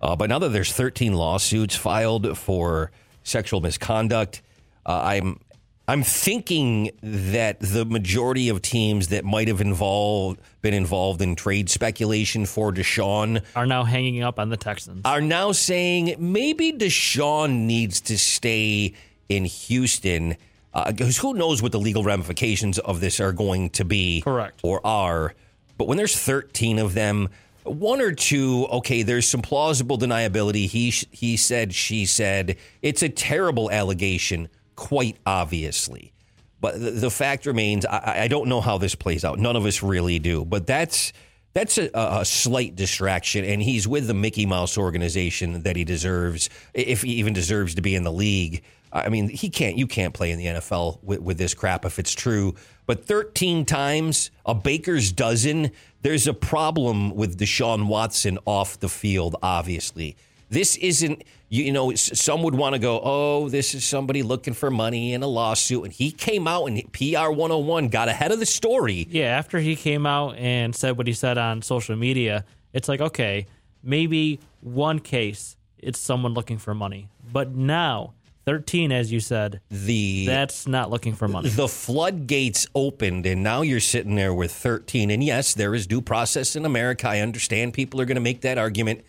Uh, 0.00 0.14
but 0.14 0.28
now 0.28 0.38
that 0.38 0.50
there's 0.50 0.72
13 0.72 1.14
lawsuits 1.14 1.74
filed 1.74 2.38
for 2.38 2.92
sexual 3.24 3.60
misconduct, 3.60 4.40
uh, 4.86 5.00
I'm 5.02 5.40
I'm 5.88 6.04
thinking 6.04 6.92
that 7.02 7.58
the 7.58 7.84
majority 7.84 8.48
of 8.50 8.62
teams 8.62 9.08
that 9.08 9.24
might 9.24 9.48
have 9.48 9.60
involved 9.60 10.40
been 10.62 10.74
involved 10.74 11.20
in 11.20 11.34
trade 11.34 11.68
speculation 11.68 12.46
for 12.46 12.72
Deshaun 12.72 13.42
are 13.56 13.66
now 13.66 13.82
hanging 13.82 14.22
up 14.22 14.38
on 14.38 14.48
the 14.48 14.56
Texans. 14.56 15.02
are 15.04 15.20
now 15.20 15.50
saying 15.50 16.14
maybe 16.20 16.72
Deshaun 16.72 17.66
needs 17.66 18.00
to 18.02 18.16
stay 18.16 18.94
in 19.28 19.44
Houston 19.44 20.36
Uh, 20.72 20.92
because 20.92 21.18
who 21.18 21.34
knows 21.34 21.62
what 21.62 21.72
the 21.72 21.80
legal 21.80 22.04
ramifications 22.04 22.78
of 22.78 23.00
this 23.00 23.18
are 23.20 23.32
going 23.32 23.70
to 23.70 23.84
be 23.84 24.20
Correct. 24.20 24.60
or 24.62 24.84
are. 24.86 25.34
But 25.76 25.88
when 25.88 25.96
there's 25.96 26.16
13 26.16 26.78
of 26.78 26.94
them, 26.94 27.28
one 27.64 28.00
or 28.00 28.12
two, 28.12 28.66
okay, 28.70 29.02
there's 29.02 29.26
some 29.26 29.42
plausible 29.42 29.98
deniability. 29.98 30.66
He 30.66 30.90
he 31.10 31.36
said, 31.36 31.74
she 31.74 32.06
said. 32.06 32.56
It's 32.82 33.02
a 33.02 33.08
terrible 33.08 33.70
allegation, 33.70 34.48
quite 34.76 35.16
obviously. 35.26 36.12
But 36.60 36.78
the, 36.78 36.90
the 36.90 37.10
fact 37.10 37.46
remains, 37.46 37.84
I, 37.86 38.22
I 38.24 38.28
don't 38.28 38.48
know 38.48 38.60
how 38.60 38.78
this 38.78 38.94
plays 38.94 39.24
out. 39.24 39.38
None 39.38 39.56
of 39.56 39.64
us 39.66 39.82
really 39.82 40.18
do. 40.18 40.44
But 40.44 40.66
that's 40.66 41.12
That's 41.52 41.78
a, 41.78 41.90
a 41.94 42.24
slight 42.24 42.76
distraction, 42.76 43.44
and 43.44 43.60
he's 43.60 43.88
with 43.88 44.06
the 44.06 44.14
Mickey 44.14 44.46
Mouse 44.46 44.78
organization 44.78 45.62
that 45.62 45.74
he 45.74 45.84
deserves, 45.84 46.48
if 46.74 47.02
he 47.02 47.14
even 47.14 47.32
deserves 47.32 47.74
to 47.74 47.82
be 47.82 47.96
in 47.96 48.04
the 48.04 48.12
league. 48.12 48.62
I 48.92 49.08
mean, 49.08 49.28
he 49.28 49.50
can't. 49.50 49.76
You 49.76 49.86
can't 49.86 50.14
play 50.14 50.30
in 50.30 50.38
the 50.38 50.46
NFL 50.46 50.98
with, 51.02 51.20
with 51.20 51.38
this 51.38 51.54
crap 51.54 51.84
if 51.84 51.98
it's 51.98 52.12
true. 52.12 52.54
But 52.86 53.04
13 53.04 53.64
times, 53.64 54.30
a 54.44 54.54
baker's 54.54 55.12
dozen. 55.12 55.70
There's 56.02 56.26
a 56.26 56.34
problem 56.34 57.14
with 57.14 57.38
Deshaun 57.38 57.86
Watson 57.86 58.38
off 58.46 58.80
the 58.80 58.88
field. 58.88 59.36
Obviously, 59.42 60.16
this 60.48 60.76
isn't. 60.76 61.22
You 61.52 61.72
know, 61.72 61.92
some 61.96 62.44
would 62.44 62.54
want 62.54 62.74
to 62.74 62.78
go, 62.78 63.00
oh, 63.02 63.48
this 63.48 63.74
is 63.74 63.84
somebody 63.84 64.22
looking 64.22 64.54
for 64.54 64.70
money 64.70 65.14
in 65.14 65.24
a 65.24 65.26
lawsuit. 65.26 65.82
And 65.82 65.92
he 65.92 66.12
came 66.12 66.46
out 66.46 66.66
and 66.66 66.80
PR 66.92 67.30
101 67.32 67.88
got 67.88 68.08
ahead 68.08 68.30
of 68.30 68.38
the 68.38 68.46
story. 68.46 69.08
Yeah, 69.10 69.36
after 69.36 69.58
he 69.58 69.74
came 69.74 70.06
out 70.06 70.36
and 70.36 70.76
said 70.76 70.96
what 70.96 71.08
he 71.08 71.12
said 71.12 71.38
on 71.38 71.60
social 71.62 71.96
media, 71.96 72.44
it's 72.72 72.88
like, 72.88 73.00
okay, 73.00 73.46
maybe 73.82 74.38
one 74.60 75.00
case 75.00 75.56
it's 75.82 75.98
someone 75.98 76.34
looking 76.34 76.58
for 76.58 76.74
money. 76.74 77.08
But 77.32 77.54
now, 77.54 78.14
13, 78.50 78.92
as 78.92 79.12
you 79.12 79.20
said, 79.20 79.60
the 79.70 80.26
that's 80.26 80.66
not 80.66 80.90
looking 80.90 81.14
for 81.14 81.28
money. 81.28 81.48
The 81.48 81.68
floodgates 81.68 82.66
opened, 82.74 83.26
and 83.26 83.42
now 83.42 83.62
you're 83.62 83.80
sitting 83.80 84.16
there 84.16 84.34
with 84.34 84.52
13. 84.52 85.10
And 85.10 85.22
yes, 85.22 85.54
there 85.54 85.74
is 85.74 85.86
due 85.86 86.00
process 86.00 86.56
in 86.56 86.64
America. 86.64 87.08
I 87.08 87.20
understand 87.20 87.74
people 87.74 88.00
are 88.00 88.04
going 88.04 88.16
to 88.16 88.20
make 88.20 88.40
that 88.40 88.58
argument. 88.58 89.04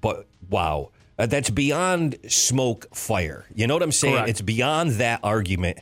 But 0.00 0.26
wow 0.50 0.90
uh, 1.18 1.26
that's 1.26 1.50
beyond 1.50 2.16
smoke 2.28 2.94
fire. 2.94 3.46
You 3.54 3.66
know 3.66 3.74
what 3.74 3.82
I'm 3.82 3.92
saying? 3.92 4.14
Correct. 4.14 4.28
It's 4.28 4.40
beyond 4.40 4.92
that 4.92 5.20
argument. 5.22 5.78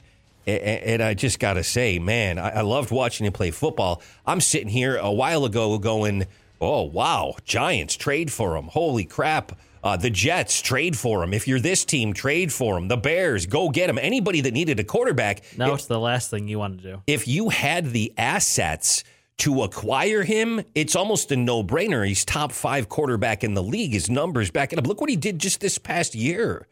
And, 0.46 0.62
and 0.62 1.02
I 1.02 1.14
just 1.14 1.38
got 1.38 1.54
to 1.54 1.64
say, 1.64 1.98
man, 1.98 2.38
I, 2.38 2.50
I 2.50 2.60
loved 2.60 2.90
watching 2.90 3.26
him 3.26 3.32
play 3.32 3.50
football. 3.50 4.02
I'm 4.26 4.40
sitting 4.40 4.68
here 4.68 4.96
a 4.96 5.12
while 5.12 5.44
ago 5.44 5.76
going, 5.78 6.26
oh, 6.60 6.82
wow, 6.82 7.36
Giants 7.44 7.96
trade 7.96 8.30
for 8.30 8.56
him. 8.56 8.66
Holy 8.66 9.04
crap. 9.04 9.58
Uh, 9.84 9.98
the 9.98 10.08
Jets 10.08 10.62
trade 10.62 10.96
for 10.96 11.22
him. 11.22 11.34
If 11.34 11.46
you're 11.46 11.60
this 11.60 11.84
team, 11.84 12.14
trade 12.14 12.50
for 12.50 12.78
him. 12.78 12.88
The 12.88 12.96
Bears, 12.96 13.44
go 13.44 13.68
get 13.68 13.90
him. 13.90 13.98
Anybody 13.98 14.40
that 14.40 14.54
needed 14.54 14.80
a 14.80 14.84
quarterback. 14.84 15.42
Now 15.58 15.68
if, 15.68 15.80
it's 15.80 15.86
the 15.86 16.00
last 16.00 16.30
thing 16.30 16.48
you 16.48 16.58
want 16.58 16.80
to 16.80 16.82
do. 16.82 17.02
If 17.06 17.28
you 17.28 17.50
had 17.50 17.90
the 17.90 18.14
assets 18.16 19.04
to 19.38 19.62
acquire 19.62 20.22
him, 20.22 20.62
it's 20.74 20.96
almost 20.96 21.30
a 21.32 21.36
no 21.36 21.62
brainer. 21.62 22.06
He's 22.06 22.24
top 22.24 22.50
five 22.50 22.88
quarterback 22.88 23.44
in 23.44 23.52
the 23.52 23.62
league. 23.62 23.92
His 23.92 24.08
numbers 24.08 24.50
back 24.50 24.72
it 24.72 24.78
up. 24.78 24.86
Look 24.86 25.02
what 25.02 25.10
he 25.10 25.16
did 25.16 25.38
just 25.38 25.60
this 25.60 25.76
past 25.76 26.14
year. 26.14 26.66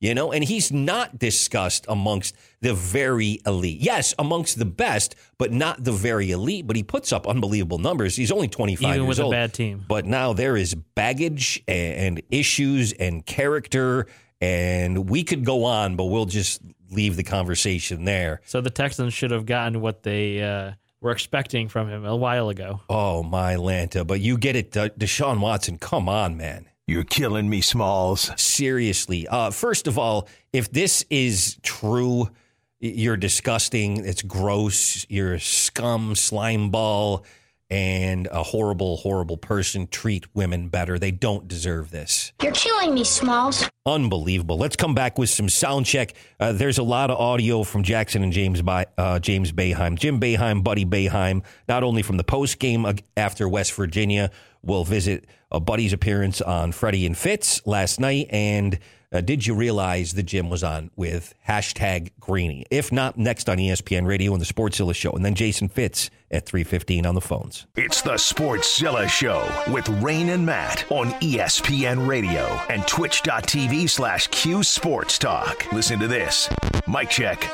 You 0.00 0.14
know, 0.14 0.30
and 0.30 0.44
he's 0.44 0.70
not 0.70 1.18
discussed 1.18 1.84
amongst 1.88 2.36
the 2.60 2.72
very 2.72 3.40
elite. 3.44 3.80
Yes, 3.80 4.14
amongst 4.16 4.56
the 4.58 4.64
best, 4.64 5.16
but 5.38 5.52
not 5.52 5.82
the 5.82 5.90
very 5.90 6.30
elite. 6.30 6.68
But 6.68 6.76
he 6.76 6.84
puts 6.84 7.12
up 7.12 7.26
unbelievable 7.26 7.78
numbers. 7.78 8.14
He's 8.14 8.30
only 8.30 8.46
25 8.46 8.82
Even 8.82 9.02
years 9.02 9.08
with 9.08 9.20
old. 9.20 9.34
a 9.34 9.36
bad 9.36 9.52
team. 9.54 9.84
But 9.88 10.06
now 10.06 10.32
there 10.32 10.56
is 10.56 10.74
baggage 10.74 11.62
and 11.66 12.22
issues 12.30 12.92
and 12.92 13.26
character. 13.26 14.06
And 14.40 15.10
we 15.10 15.24
could 15.24 15.44
go 15.44 15.64
on, 15.64 15.96
but 15.96 16.04
we'll 16.04 16.26
just 16.26 16.62
leave 16.92 17.16
the 17.16 17.24
conversation 17.24 18.04
there. 18.04 18.40
So 18.44 18.60
the 18.60 18.70
Texans 18.70 19.12
should 19.14 19.32
have 19.32 19.46
gotten 19.46 19.80
what 19.80 20.04
they 20.04 20.40
uh, 20.40 20.72
were 21.00 21.10
expecting 21.10 21.68
from 21.68 21.88
him 21.88 22.04
a 22.04 22.14
while 22.14 22.48
ago. 22.50 22.80
Oh, 22.88 23.24
my 23.24 23.56
Lanta. 23.56 24.06
But 24.06 24.20
you 24.20 24.38
get 24.38 24.54
it, 24.54 24.70
De- 24.70 24.90
Deshaun 24.90 25.40
Watson. 25.40 25.76
Come 25.78 26.08
on, 26.08 26.36
man. 26.36 26.66
You're 26.88 27.04
killing 27.04 27.50
me, 27.50 27.60
Smalls. 27.60 28.30
Seriously. 28.40 29.28
Uh, 29.28 29.50
first 29.50 29.86
of 29.86 29.98
all, 29.98 30.26
if 30.54 30.72
this 30.72 31.04
is 31.10 31.58
true, 31.62 32.30
you're 32.80 33.18
disgusting. 33.18 34.02
It's 34.06 34.22
gross. 34.22 35.04
You're 35.10 35.34
a 35.34 35.40
scum, 35.40 36.14
slime 36.14 36.70
ball, 36.70 37.26
and 37.68 38.26
a 38.28 38.42
horrible, 38.42 38.96
horrible 38.96 39.36
person. 39.36 39.86
Treat 39.86 40.34
women 40.34 40.68
better. 40.68 40.98
They 40.98 41.10
don't 41.10 41.46
deserve 41.46 41.90
this. 41.90 42.32
You're 42.42 42.52
killing 42.52 42.94
me, 42.94 43.04
Smalls. 43.04 43.68
Unbelievable. 43.84 44.56
Let's 44.56 44.76
come 44.76 44.94
back 44.94 45.18
with 45.18 45.28
some 45.28 45.50
sound 45.50 45.84
check. 45.84 46.14
Uh, 46.40 46.52
there's 46.52 46.78
a 46.78 46.82
lot 46.82 47.10
of 47.10 47.18
audio 47.18 47.64
from 47.64 47.82
Jackson 47.82 48.22
and 48.22 48.32
James 48.32 48.62
by, 48.62 48.86
uh, 48.96 49.18
James 49.18 49.52
Boeheim, 49.52 49.98
Jim 49.98 50.18
Boeheim, 50.18 50.64
Buddy 50.64 50.86
Boeheim, 50.86 51.44
not 51.68 51.82
only 51.82 52.00
from 52.00 52.16
the 52.16 52.24
post 52.24 52.58
game 52.58 52.86
after 53.14 53.46
West 53.46 53.74
Virginia. 53.74 54.30
We'll 54.62 54.84
visit 54.84 55.26
uh, 55.50 55.60
Buddy's 55.60 55.92
appearance 55.92 56.40
on 56.40 56.72
Freddie 56.72 57.06
and 57.06 57.16
Fitz 57.16 57.66
last 57.66 58.00
night. 58.00 58.26
And 58.30 58.78
uh, 59.10 59.22
did 59.22 59.46
you 59.46 59.54
realize 59.54 60.12
the 60.12 60.22
Jim 60.22 60.50
was 60.50 60.62
on 60.62 60.90
with 60.94 61.34
hashtag 61.46 62.10
Greeny? 62.20 62.66
If 62.70 62.92
not, 62.92 63.16
next 63.16 63.48
on 63.48 63.56
ESPN 63.56 64.06
Radio 64.06 64.32
and 64.32 64.40
the 64.40 64.46
Sportszilla 64.46 64.94
Show. 64.94 65.12
And 65.12 65.24
then 65.24 65.34
Jason 65.34 65.68
Fitz 65.68 66.10
at 66.30 66.44
315 66.44 67.06
on 67.06 67.14
the 67.14 67.22
phones. 67.22 67.66
It's 67.76 68.02
the 68.02 68.14
Sportszilla 68.14 69.08
Show 69.08 69.48
with 69.72 69.88
Rain 70.02 70.28
and 70.28 70.44
Matt 70.44 70.84
on 70.92 71.12
ESPN 71.22 72.06
Radio 72.06 72.44
and 72.68 72.86
twitch.tv 72.86 73.88
slash 73.88 74.26
Q 74.28 74.62
Sports 74.62 75.18
Talk. 75.18 75.72
Listen 75.72 75.98
to 76.00 76.08
this. 76.08 76.50
Mic 76.86 77.08
check. 77.08 77.50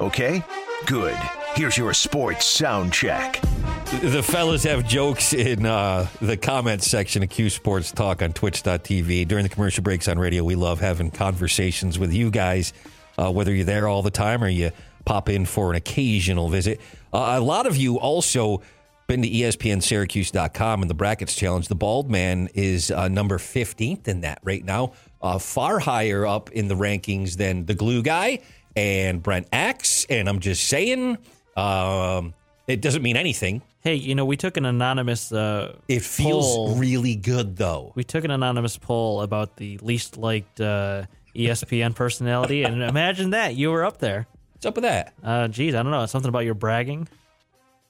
Okay? 0.00 0.44
Good. 0.86 1.16
Here's 1.54 1.78
your 1.78 1.94
sports 1.94 2.44
sound 2.44 2.92
check. 2.92 3.40
The 4.00 4.22
fellas 4.22 4.64
have 4.64 4.88
jokes 4.88 5.34
in 5.34 5.66
uh, 5.66 6.08
the 6.20 6.36
comments 6.38 6.90
section 6.90 7.22
of 7.22 7.28
Q 7.28 7.50
Sports 7.50 7.92
Talk 7.92 8.22
on 8.22 8.32
twitch.tv. 8.32 9.28
During 9.28 9.42
the 9.42 9.48
commercial 9.48 9.82
breaks 9.82 10.08
on 10.08 10.18
radio, 10.18 10.42
we 10.42 10.54
love 10.54 10.80
having 10.80 11.10
conversations 11.10 11.98
with 11.98 12.12
you 12.12 12.30
guys, 12.30 12.72
uh, 13.18 13.30
whether 13.30 13.54
you're 13.54 13.66
there 13.66 13.86
all 13.86 14.02
the 14.02 14.10
time 14.10 14.42
or 14.42 14.48
you 14.48 14.70
pop 15.04 15.28
in 15.28 15.44
for 15.44 15.70
an 15.70 15.76
occasional 15.76 16.48
visit. 16.48 16.80
Uh, 17.12 17.34
a 17.36 17.40
lot 17.40 17.66
of 17.66 17.76
you 17.76 17.98
also 17.98 18.62
been 19.06 19.22
to 19.22 19.28
ESPNSyracuse.com 19.28 20.82
and 20.82 20.90
the 20.90 20.94
Brackets 20.94 21.34
Challenge. 21.34 21.68
The 21.68 21.74
Bald 21.74 22.10
Man 22.10 22.48
is 22.54 22.90
uh, 22.90 23.08
number 23.08 23.38
15th 23.38 24.08
in 24.08 24.22
that 24.22 24.40
right 24.42 24.64
now, 24.64 24.94
uh, 25.20 25.38
far 25.38 25.78
higher 25.78 26.26
up 26.26 26.50
in 26.50 26.66
the 26.66 26.74
rankings 26.74 27.36
than 27.36 27.66
the 27.66 27.74
Glue 27.74 28.02
Guy 28.02 28.40
and 28.74 29.22
Brent 29.22 29.48
Axe. 29.52 30.06
And 30.06 30.28
I'm 30.28 30.40
just 30.40 30.64
saying, 30.64 31.18
um, 31.56 32.32
it 32.66 32.80
doesn't 32.80 33.02
mean 33.02 33.16
anything. 33.16 33.60
Hey, 33.82 33.96
you 33.96 34.14
know, 34.14 34.24
we 34.24 34.36
took 34.36 34.56
an 34.56 34.64
anonymous. 34.64 35.32
Uh, 35.32 35.76
It 35.88 36.02
feels 36.02 36.46
poll. 36.54 36.76
really 36.76 37.16
good, 37.16 37.56
though. 37.56 37.92
We 37.96 38.04
took 38.04 38.24
an 38.24 38.30
anonymous 38.30 38.76
poll 38.78 39.22
about 39.22 39.56
the 39.56 39.76
least 39.78 40.16
liked 40.16 40.60
uh, 40.60 41.04
ESPN 41.34 41.94
personality, 41.94 42.62
and 42.62 42.80
imagine 42.82 43.30
that 43.30 43.56
you 43.56 43.70
were 43.72 43.84
up 43.84 43.98
there. 43.98 44.26
What's 44.54 44.66
up 44.66 44.76
with 44.76 44.84
that? 44.84 45.14
Uh, 45.24 45.48
geez, 45.48 45.74
I 45.74 45.82
don't 45.82 45.90
know. 45.90 46.06
Something 46.06 46.28
about 46.28 46.44
your 46.44 46.54
bragging. 46.54 47.08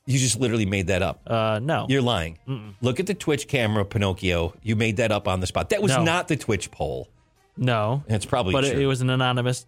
You 0.07 0.19
just 0.19 0.41
literally 0.41 0.65
made 0.67 0.87
that 0.89 1.03
up. 1.03 1.21
Uh, 1.27 1.61
no, 1.63 1.87
You're 1.89 2.03
lying. 2.03 2.39
Look 2.81 2.99
at 2.99 3.07
the 3.07 3.15
Twitch 3.15 3.47
camera, 3.47 3.85
Pinocchio. 3.85 4.55
You 4.63 4.75
made 4.75 4.97
that 4.97 5.13
up 5.13 5.29
on 5.29 5.41
the 5.41 5.47
spot. 5.47 5.69
That 5.71 5.81
was 5.83 5.93
No. 5.93 6.03
not 6.03 6.27
the 6.27 6.37
Twitch 6.37 6.71
poll. 6.73 7.09
no. 7.57 8.03
It's 8.09 8.25
probably 8.27 8.53
but 8.53 8.65
it 8.65 8.87
was 8.87 9.01
an 9.03 9.11
anonymous 9.11 9.65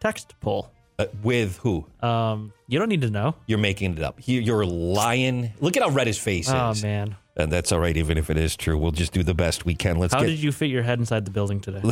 text 0.00 0.34
poll. 0.40 0.70
Uh, 1.00 1.06
with 1.22 1.56
who? 1.58 1.86
Um, 2.02 2.52
you 2.68 2.78
don't 2.78 2.88
need 2.88 3.00
to 3.02 3.10
know. 3.10 3.34
You're 3.46 3.58
making 3.58 3.96
it 3.96 4.02
up. 4.02 4.20
You- 4.26 4.40
You're 4.40 4.66
lying. 4.66 5.52
Look 5.60 5.76
at 5.76 5.82
how 5.82 5.90
red 5.90 6.06
his 6.06 6.18
face 6.18 6.48
Oh 6.50 6.70
is. 6.70 6.82
Oh 6.84 6.86
man, 6.86 7.16
And 7.36 7.50
that's 7.50 7.72
all 7.72 7.80
right, 7.80 7.96
even 7.96 8.18
if 8.18 8.28
it 8.30 8.36
is 8.36 8.56
true. 8.56 8.76
We'll 8.76 8.90
just 8.92 9.12
do 9.12 9.22
the 9.22 9.34
best 9.34 9.64
we 9.64 9.74
can. 9.74 9.98
Let's 9.98 10.12
how 10.14 10.20
get. 10.20 10.26
did 10.26 10.42
you 10.42 10.52
fit 10.52 10.66
your 10.70 10.82
head 10.82 10.98
inside 10.98 11.24
the 11.24 11.30
building 11.30 11.60
today? 11.60 11.80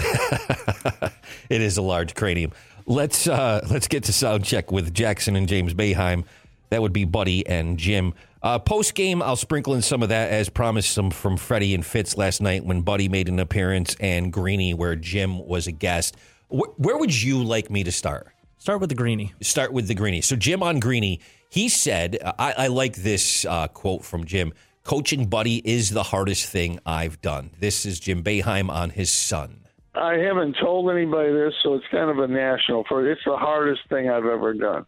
it 1.49 1.61
is 1.61 1.77
a 1.77 1.83
large 1.83 2.15
cranium. 2.15 2.53
Let's 2.87 3.27
uh, 3.27 3.67
let's 3.71 3.89
get 3.89 4.05
to 4.05 4.13
sound 4.13 4.45
check 4.45 4.71
with 4.73 4.95
Jackson 4.95 5.37
and 5.37 5.49
James 5.49 5.75
Boeheim. 5.75 6.25
That 6.71 6.83
would 6.83 6.93
be 6.93 7.05
Buddy 7.05 7.47
and 7.47 7.79
Jim. 7.79 8.15
Uh, 8.43 8.59
Post 8.59 8.95
game, 8.95 9.21
I'll 9.23 9.37
sprinkle 9.37 9.75
in 9.75 9.83
some 9.83 10.03
of 10.03 10.11
that 10.11 10.31
as 10.31 10.49
promised. 10.49 10.93
Some 10.93 11.11
from 11.11 11.37
Freddie 11.37 11.75
and 11.75 11.85
Fitz 11.85 12.17
last 12.17 12.41
night 12.41 12.65
when 12.65 12.83
Buddy 12.83 13.09
made 13.09 13.29
an 13.29 13.39
appearance 13.39 13.97
and 14.01 14.33
Greeny 14.33 14.75
where 14.75 14.95
Jim 14.97 15.39
was 15.47 15.67
a 15.67 15.73
guest. 15.73 16.17
Wh- 16.49 16.79
where 16.79 16.97
would 16.99 17.23
you 17.23 17.43
like 17.43 17.71
me 17.71 17.85
to 17.85 17.93
start? 17.93 18.29
Start 18.59 18.81
with 18.81 18.89
the 18.89 18.95
Greeny. 18.95 19.33
Start 19.41 19.73
with 19.73 19.89
the 19.89 19.95
Greeny. 19.95 20.21
So 20.21 20.37
Jim 20.37 20.63
on 20.63 20.81
Greeny, 20.81 21.21
he 21.49 21.69
said, 21.69 22.19
I, 22.39 22.55
I 22.59 22.67
like 22.67 22.97
this 22.97 23.45
uh, 23.45 23.69
quote 23.69 24.05
from 24.05 24.25
Jim. 24.25 24.53
Coaching 24.85 25.27
Buddy 25.27 25.57
is 25.65 25.91
the 25.91 26.03
hardest 26.03 26.47
thing 26.47 26.81
I've 26.85 27.21
done. 27.21 27.51
This 27.61 27.87
is 27.87 28.01
Jim 28.01 28.23
Boeheim 28.23 28.71
on 28.71 28.91
his 28.91 29.11
son. 29.11 29.61
I 29.95 30.15
haven't 30.15 30.57
told 30.61 30.91
anybody 30.91 31.33
this, 31.33 31.55
so 31.63 31.75
it's 31.75 31.85
kind 31.91 32.11
of 32.11 32.19
a 32.19 32.29
national 32.29 32.85
for 32.89 33.09
it's 33.11 33.21
the 33.25 33.37
hardest 33.37 33.83
thing 33.89 34.09
I've 34.09 34.27
ever 34.27 34.55
done. 34.55 34.87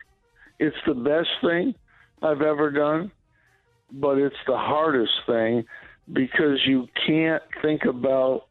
It's 0.58 0.76
the 0.86 0.94
best 0.94 1.28
thing 1.42 1.74
I've 2.22 2.42
ever 2.42 2.70
done, 2.70 3.10
but 3.92 4.18
it's 4.18 4.36
the 4.46 4.56
hardest 4.56 5.12
thing 5.26 5.64
because 6.12 6.58
you 6.66 6.86
can't 7.06 7.42
think 7.62 7.84
about 7.84 8.46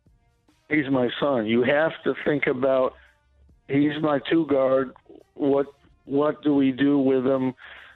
he's 0.70 0.90
my 0.90 1.10
son. 1.20 1.46
You 1.46 1.64
have 1.64 1.92
to 2.04 2.14
think 2.26 2.48
about 2.48 2.94
he's 3.68 4.02
my 4.02 4.20
two 4.30 4.46
guard. 4.48 4.94
What 5.40 5.68
what 6.06 6.42
do 6.44 6.54
we 6.54 6.72
do 6.72 6.98
with 7.00 7.26
him? 7.26 7.54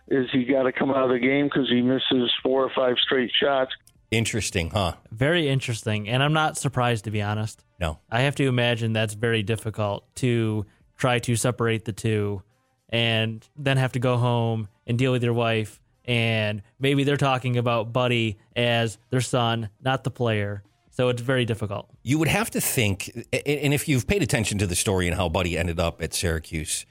Is 0.07 0.27
he 0.31 0.45
got 0.45 0.63
to 0.63 0.71
come 0.71 0.91
out 0.91 1.03
of 1.03 1.09
the 1.09 1.19
game 1.19 1.45
because 1.45 1.69
he 1.69 1.81
misses 1.81 2.31
four 2.41 2.63
or 2.63 2.71
five 2.75 2.95
straight 3.03 3.31
shots? 3.41 3.71
Interesting, 4.11 4.69
huh? 4.69 4.93
Very 5.11 5.47
interesting, 5.47 6.07
and 6.07 6.21
I'm 6.21 6.33
not 6.33 6.57
surprised 6.57 7.05
to 7.05 7.11
be 7.11 7.21
honest. 7.21 7.63
No. 7.79 7.99
I 8.11 8.21
have 8.21 8.35
to 8.35 8.47
imagine 8.47 8.93
that's 8.93 9.13
very 9.13 9.43
difficult 9.43 10.05
to 10.17 10.65
try 10.97 11.19
to 11.19 11.35
separate 11.35 11.85
the 11.85 11.93
two, 11.93 12.43
and 12.89 13.47
then 13.55 13.77
have 13.77 13.93
to 13.93 13.99
go 13.99 14.17
home 14.17 14.67
and 14.85 14.97
deal 14.97 15.11
with 15.11 15.23
your 15.23 15.33
wife 15.33 15.79
and 16.05 16.61
maybe 16.79 17.03
they're 17.03 17.17
talking 17.17 17.57
about 17.57 17.93
Buddy 17.93 18.37
as 18.55 18.97
their 19.09 19.21
son, 19.21 19.69
not 19.81 20.03
the 20.03 20.11
player. 20.11 20.63
So 20.91 21.09
it's 21.09 21.21
very 21.21 21.45
difficult. 21.45 21.89
You 22.03 22.19
would 22.19 22.27
have 22.27 22.51
to 22.51 22.61
think, 22.61 23.09
and 23.33 23.73
if 23.73 23.87
you've 23.87 24.05
paid 24.05 24.21
attention 24.21 24.59
to 24.59 24.67
the 24.67 24.75
story 24.75 25.07
and 25.07 25.15
how 25.15 25.27
Buddy 25.27 25.57
ended 25.57 25.79
up 25.79 26.01
at 26.03 26.13
Syracuse, 26.13 26.85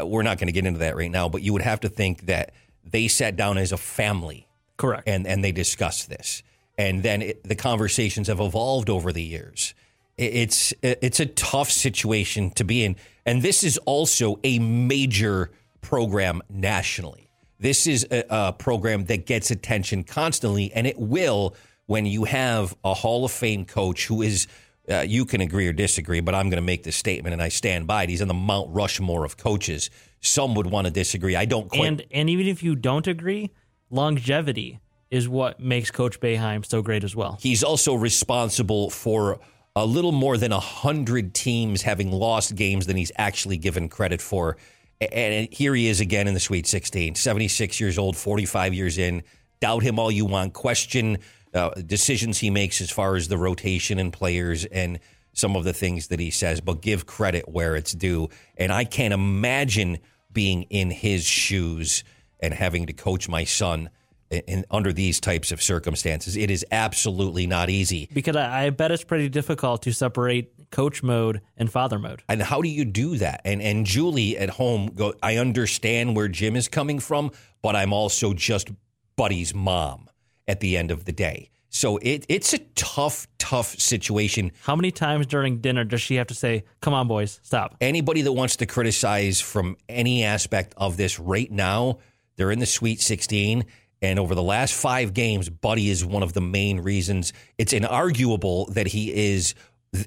uh, 0.00 0.06
we're 0.06 0.22
not 0.22 0.38
going 0.38 0.46
to 0.46 0.52
get 0.52 0.66
into 0.66 0.80
that 0.80 0.96
right 0.96 1.10
now, 1.10 1.28
but 1.28 1.42
you 1.42 1.52
would 1.52 1.62
have 1.62 1.80
to 1.80 1.88
think 1.88 2.26
that 2.26 2.52
they 2.84 3.08
sat 3.08 3.36
down 3.36 3.58
as 3.58 3.72
a 3.72 3.76
family. 3.76 4.46
Correct. 4.76 5.08
And, 5.08 5.26
and 5.26 5.44
they 5.44 5.52
discussed 5.52 6.08
this. 6.08 6.42
And 6.76 7.02
then 7.02 7.22
it, 7.22 7.44
the 7.44 7.54
conversations 7.54 8.28
have 8.28 8.40
evolved 8.40 8.90
over 8.90 9.12
the 9.12 9.22
years. 9.22 9.74
It, 10.16 10.34
it's, 10.34 10.74
it's 10.82 11.20
a 11.20 11.26
tough 11.26 11.70
situation 11.70 12.50
to 12.52 12.64
be 12.64 12.84
in. 12.84 12.96
And 13.24 13.42
this 13.42 13.62
is 13.62 13.78
also 13.78 14.40
a 14.42 14.58
major 14.58 15.50
program 15.80 16.42
nationally. 16.50 17.30
This 17.60 17.86
is 17.86 18.06
a, 18.10 18.24
a 18.28 18.52
program 18.52 19.04
that 19.04 19.26
gets 19.26 19.50
attention 19.50 20.02
constantly, 20.02 20.72
and 20.72 20.86
it 20.86 20.98
will 20.98 21.54
when 21.86 22.06
you 22.06 22.24
have 22.24 22.74
a 22.84 22.94
Hall 22.94 23.24
of 23.24 23.30
Fame 23.30 23.64
coach 23.64 24.06
who 24.06 24.22
is, 24.22 24.46
uh, 24.88 25.00
you 25.00 25.24
can 25.24 25.40
agree 25.40 25.66
or 25.66 25.72
disagree, 25.72 26.20
but 26.20 26.34
I'm 26.34 26.50
going 26.50 26.60
to 26.60 26.66
make 26.66 26.82
this 26.82 26.96
statement 26.96 27.32
and 27.32 27.42
I 27.42 27.48
stand 27.48 27.86
by 27.86 28.02
it. 28.02 28.10
He's 28.10 28.20
in 28.20 28.28
the 28.28 28.34
Mount 28.34 28.68
Rushmore 28.70 29.24
of 29.24 29.36
coaches. 29.36 29.90
Some 30.20 30.54
would 30.54 30.66
want 30.66 30.86
to 30.86 30.90
disagree. 30.90 31.36
I 31.36 31.44
don't 31.44 31.68
quite. 31.68 31.86
And 31.86 32.06
and 32.10 32.30
even 32.30 32.46
if 32.46 32.62
you 32.62 32.76
don't 32.76 33.06
agree, 33.06 33.50
longevity 33.90 34.80
is 35.10 35.28
what 35.28 35.60
makes 35.60 35.90
Coach 35.90 36.20
Boeheim 36.20 36.66
so 36.66 36.82
great 36.82 37.04
as 37.04 37.14
well. 37.14 37.38
He's 37.40 37.62
also 37.62 37.94
responsible 37.94 38.90
for 38.90 39.38
a 39.76 39.84
little 39.84 40.12
more 40.12 40.36
than 40.36 40.50
100 40.50 41.34
teams 41.34 41.82
having 41.82 42.10
lost 42.12 42.54
games 42.54 42.86
than 42.86 42.96
he's 42.96 43.12
actually 43.16 43.56
given 43.56 43.88
credit 43.88 44.20
for. 44.20 44.56
And 45.00 45.48
here 45.52 45.74
he 45.74 45.88
is 45.88 46.00
again 46.00 46.28
in 46.28 46.34
the 46.34 46.40
Sweet 46.40 46.66
16, 46.66 47.16
76 47.16 47.80
years 47.80 47.98
old, 47.98 48.16
45 48.16 48.74
years 48.74 48.98
in. 48.98 49.22
Doubt 49.60 49.82
him 49.82 49.98
all 49.98 50.10
you 50.10 50.24
want. 50.24 50.52
Question 50.52 51.18
uh, 51.54 51.70
decisions 51.86 52.38
he 52.38 52.50
makes 52.50 52.80
as 52.80 52.90
far 52.90 53.16
as 53.16 53.28
the 53.28 53.38
rotation 53.38 53.98
and 53.98 54.12
players 54.12 54.64
and 54.66 54.98
some 55.32 55.56
of 55.56 55.64
the 55.64 55.72
things 55.72 56.08
that 56.08 56.20
he 56.20 56.30
says, 56.30 56.60
but 56.60 56.80
give 56.80 57.06
credit 57.06 57.48
where 57.48 57.76
it's 57.76 57.92
due. 57.92 58.28
And 58.56 58.72
I 58.72 58.84
can't 58.84 59.14
imagine 59.14 59.98
being 60.32 60.62
in 60.64 60.90
his 60.90 61.24
shoes 61.24 62.04
and 62.40 62.54
having 62.54 62.86
to 62.86 62.92
coach 62.92 63.28
my 63.28 63.44
son 63.44 63.90
in, 64.30 64.42
in, 64.46 64.64
under 64.70 64.92
these 64.92 65.20
types 65.20 65.52
of 65.52 65.62
circumstances. 65.62 66.36
It 66.36 66.50
is 66.50 66.64
absolutely 66.70 67.46
not 67.46 67.70
easy. 67.70 68.08
Because 68.12 68.36
I, 68.36 68.66
I 68.66 68.70
bet 68.70 68.90
it's 68.90 69.04
pretty 69.04 69.28
difficult 69.28 69.82
to 69.82 69.92
separate 69.92 70.70
coach 70.70 71.02
mode 71.02 71.40
and 71.56 71.70
father 71.70 71.98
mode. 71.98 72.22
And 72.28 72.42
how 72.42 72.60
do 72.60 72.68
you 72.68 72.84
do 72.84 73.16
that? 73.18 73.42
And 73.44 73.62
and 73.62 73.86
Juli 73.86 74.36
at 74.36 74.50
home 74.50 74.88
go 74.88 75.14
I 75.22 75.36
understand 75.36 76.16
where 76.16 76.26
Jim 76.26 76.56
is 76.56 76.66
coming 76.66 76.98
from, 76.98 77.30
but 77.62 77.76
I'm 77.76 77.92
also 77.92 78.32
just 78.32 78.70
Buddy's 79.16 79.54
mom 79.54 80.08
at 80.46 80.60
the 80.60 80.76
end 80.76 80.90
of 80.90 81.04
the 81.04 81.12
day. 81.12 81.50
So 81.74 81.96
it 81.98 82.24
it's 82.28 82.52
a 82.52 82.58
tough, 82.76 83.26
tough 83.38 83.78
situation. 83.80 84.52
How 84.62 84.76
many 84.76 84.92
times 84.92 85.26
during 85.26 85.58
dinner 85.58 85.82
does 85.82 86.00
she 86.00 86.14
have 86.16 86.28
to 86.28 86.34
say, 86.34 86.64
"Come 86.80 86.94
on, 86.94 87.08
boys, 87.08 87.40
stop"? 87.42 87.76
Anybody 87.80 88.22
that 88.22 88.32
wants 88.32 88.56
to 88.56 88.66
criticize 88.66 89.40
from 89.40 89.76
any 89.88 90.22
aspect 90.22 90.74
of 90.76 90.96
this 90.96 91.18
right 91.18 91.50
now, 91.50 91.98
they're 92.36 92.52
in 92.52 92.60
the 92.60 92.66
Sweet 92.66 93.00
16, 93.00 93.64
and 94.00 94.18
over 94.20 94.36
the 94.36 94.42
last 94.42 94.72
five 94.72 95.14
games, 95.14 95.48
Buddy 95.48 95.90
is 95.90 96.04
one 96.04 96.22
of 96.22 96.32
the 96.32 96.40
main 96.40 96.78
reasons. 96.78 97.32
It's 97.58 97.72
inarguable 97.72 98.72
that 98.74 98.86
he 98.86 99.12
is 99.12 99.54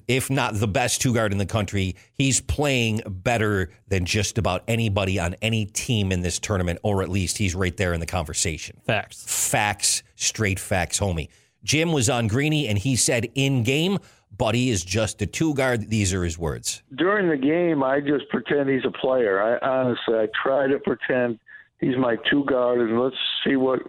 if 0.07 0.29
not 0.29 0.53
the 0.55 0.67
best 0.67 1.01
two 1.01 1.13
guard 1.13 1.31
in 1.31 1.38
the 1.38 1.45
country, 1.45 1.95
he's 2.13 2.41
playing 2.41 3.01
better 3.05 3.71
than 3.88 4.05
just 4.05 4.38
about 4.38 4.63
anybody 4.67 5.19
on 5.19 5.35
any 5.41 5.65
team 5.65 6.11
in 6.11 6.21
this 6.21 6.39
tournament, 6.39 6.79
or 6.83 7.01
at 7.01 7.09
least 7.09 7.38
he's 7.38 7.55
right 7.55 7.75
there 7.77 7.93
in 7.93 7.99
the 7.99 8.05
conversation. 8.05 8.79
Facts. 8.85 9.23
Facts, 9.49 10.03
straight 10.18 10.59
facts, 10.59 10.99
homie. 10.99 11.30
Jim 11.63 11.91
was 11.91 12.09
on 12.09 12.28
Greeny 12.28 12.68
and 12.68 12.78
he 12.78 12.95
said 12.95 13.28
in 13.36 13.63
game, 13.63 13.97
Buddy 14.38 14.70
is 14.70 14.84
just 14.84 15.22
a 15.22 15.26
two 15.26 15.53
guard. 15.53 15.89
These 15.89 16.13
are 16.13 16.24
his 16.24 16.38
words. 16.38 16.84
During 16.95 17.30
the 17.30 17.38
game, 17.38 17.82
I 17.82 18.01
just 18.01 18.30
pretend 18.30 18.70
he's 18.70 18.86
a 18.86 18.91
player. 18.91 19.41
I 19.41 19.57
honestly, 19.68 20.15
I 20.15 20.28
try 20.43 20.68
to 20.68 20.78
pretend 20.80 21.39
he's 21.80 21.97
my 21.97 22.18
two 22.30 22.43
guard, 22.45 22.82
and 22.82 23.01
let's 23.01 23.15
see 23.43 23.55
what 23.55 23.80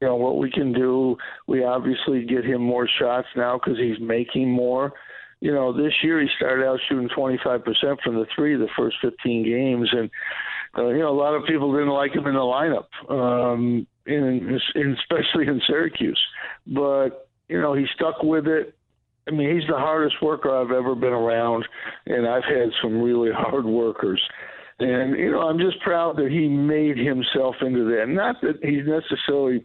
you 0.00 0.08
know 0.08 0.16
what 0.16 0.38
we 0.38 0.50
can 0.50 0.72
do. 0.72 1.16
We 1.46 1.62
obviously 1.62 2.24
get 2.24 2.44
him 2.44 2.62
more 2.62 2.88
shots 2.98 3.28
now 3.36 3.60
because 3.62 3.78
he's 3.78 4.00
making 4.00 4.50
more 4.50 4.92
you 5.42 5.52
know, 5.52 5.72
this 5.72 5.92
year 6.04 6.20
he 6.20 6.28
started 6.36 6.64
out 6.64 6.78
shooting 6.88 7.08
25% 7.08 7.64
from 8.04 8.14
the 8.14 8.26
three 8.32 8.56
the 8.56 8.68
first 8.78 8.96
15 9.02 9.42
games, 9.42 9.88
and 9.92 10.08
uh, 10.78 10.86
you 10.86 11.00
know 11.00 11.10
a 11.10 11.18
lot 11.18 11.34
of 11.34 11.44
people 11.46 11.72
didn't 11.72 11.88
like 11.88 12.14
him 12.14 12.28
in 12.28 12.34
the 12.34 12.38
lineup, 12.38 12.86
um, 13.10 13.84
in, 14.06 14.58
in 14.74 14.96
especially 15.00 15.46
in 15.46 15.60
Syracuse. 15.66 16.20
But 16.66 17.28
you 17.48 17.60
know 17.60 17.74
he 17.74 17.86
stuck 17.94 18.22
with 18.22 18.46
it. 18.46 18.74
I 19.28 19.30
mean, 19.30 19.54
he's 19.54 19.68
the 19.68 19.76
hardest 19.76 20.16
worker 20.20 20.50
I've 20.54 20.72
ever 20.72 20.96
been 20.96 21.12
around, 21.12 21.64
and 22.06 22.26
I've 22.26 22.44
had 22.44 22.70
some 22.82 23.00
really 23.00 23.30
hard 23.32 23.64
workers. 23.64 24.20
And 24.80 25.16
you 25.18 25.30
know, 25.30 25.42
I'm 25.42 25.58
just 25.58 25.80
proud 25.80 26.16
that 26.16 26.30
he 26.30 26.48
made 26.48 26.98
himself 26.98 27.56
into 27.60 27.84
that. 27.96 28.08
Not 28.08 28.40
that 28.42 28.58
he's 28.62 28.86
necessarily 28.86 29.64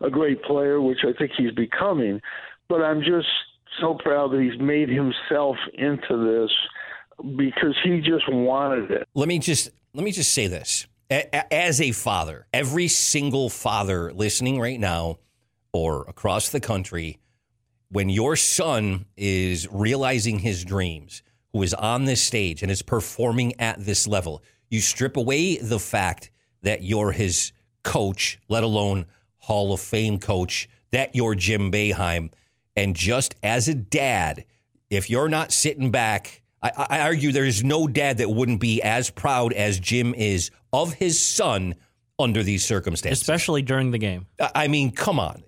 a 0.00 0.10
great 0.10 0.42
player, 0.42 0.80
which 0.80 0.98
I 1.02 1.16
think 1.16 1.32
he's 1.36 1.52
becoming, 1.52 2.20
but 2.68 2.82
I'm 2.82 3.00
just 3.00 3.28
so 3.80 3.94
proud 3.94 4.32
that 4.32 4.40
he's 4.40 4.60
made 4.60 4.88
himself 4.88 5.56
into 5.74 6.44
this 6.44 6.50
because 7.36 7.76
he 7.82 8.00
just 8.00 8.24
wanted 8.28 8.90
it. 8.90 9.08
Let 9.14 9.28
me 9.28 9.38
just 9.38 9.70
let 9.94 10.04
me 10.04 10.12
just 10.12 10.32
say 10.32 10.46
this. 10.46 10.86
As 11.12 11.80
a 11.82 11.92
father, 11.92 12.46
every 12.54 12.88
single 12.88 13.50
father 13.50 14.12
listening 14.12 14.58
right 14.58 14.80
now 14.80 15.18
or 15.70 16.06
across 16.08 16.48
the 16.48 16.60
country, 16.60 17.18
when 17.90 18.08
your 18.08 18.34
son 18.34 19.04
is 19.16 19.68
realizing 19.70 20.38
his 20.38 20.64
dreams, 20.64 21.22
who 21.52 21.62
is 21.62 21.74
on 21.74 22.06
this 22.06 22.22
stage 22.22 22.62
and 22.62 22.72
is 22.72 22.80
performing 22.80 23.60
at 23.60 23.84
this 23.84 24.06
level, 24.06 24.42
you 24.70 24.80
strip 24.80 25.18
away 25.18 25.58
the 25.58 25.78
fact 25.78 26.30
that 26.62 26.82
you're 26.82 27.12
his 27.12 27.52
coach, 27.82 28.40
let 28.48 28.64
alone 28.64 29.04
Hall 29.36 29.74
of 29.74 29.80
Fame 29.80 30.18
coach, 30.18 30.66
that 30.92 31.14
you're 31.14 31.34
Jim 31.34 31.70
Boeheim 31.70 32.30
and 32.74 32.96
just 32.96 33.34
as 33.42 33.68
a 33.68 33.74
dad, 33.74 34.46
if 34.88 35.10
you're 35.10 35.28
not 35.28 35.52
sitting 35.52 35.90
back, 35.90 36.41
I, 36.62 36.86
I 36.90 37.00
argue 37.00 37.32
there's 37.32 37.64
no 37.64 37.88
dad 37.88 38.18
that 38.18 38.30
wouldn't 38.30 38.60
be 38.60 38.82
as 38.82 39.10
proud 39.10 39.52
as 39.52 39.80
Jim 39.80 40.14
is 40.14 40.50
of 40.72 40.94
his 40.94 41.22
son 41.22 41.74
under 42.18 42.42
these 42.42 42.64
circumstances, 42.64 43.20
especially 43.20 43.62
during 43.62 43.90
the 43.90 43.98
game. 43.98 44.26
I 44.54 44.68
mean, 44.68 44.92
come 44.92 45.18
on. 45.18 45.42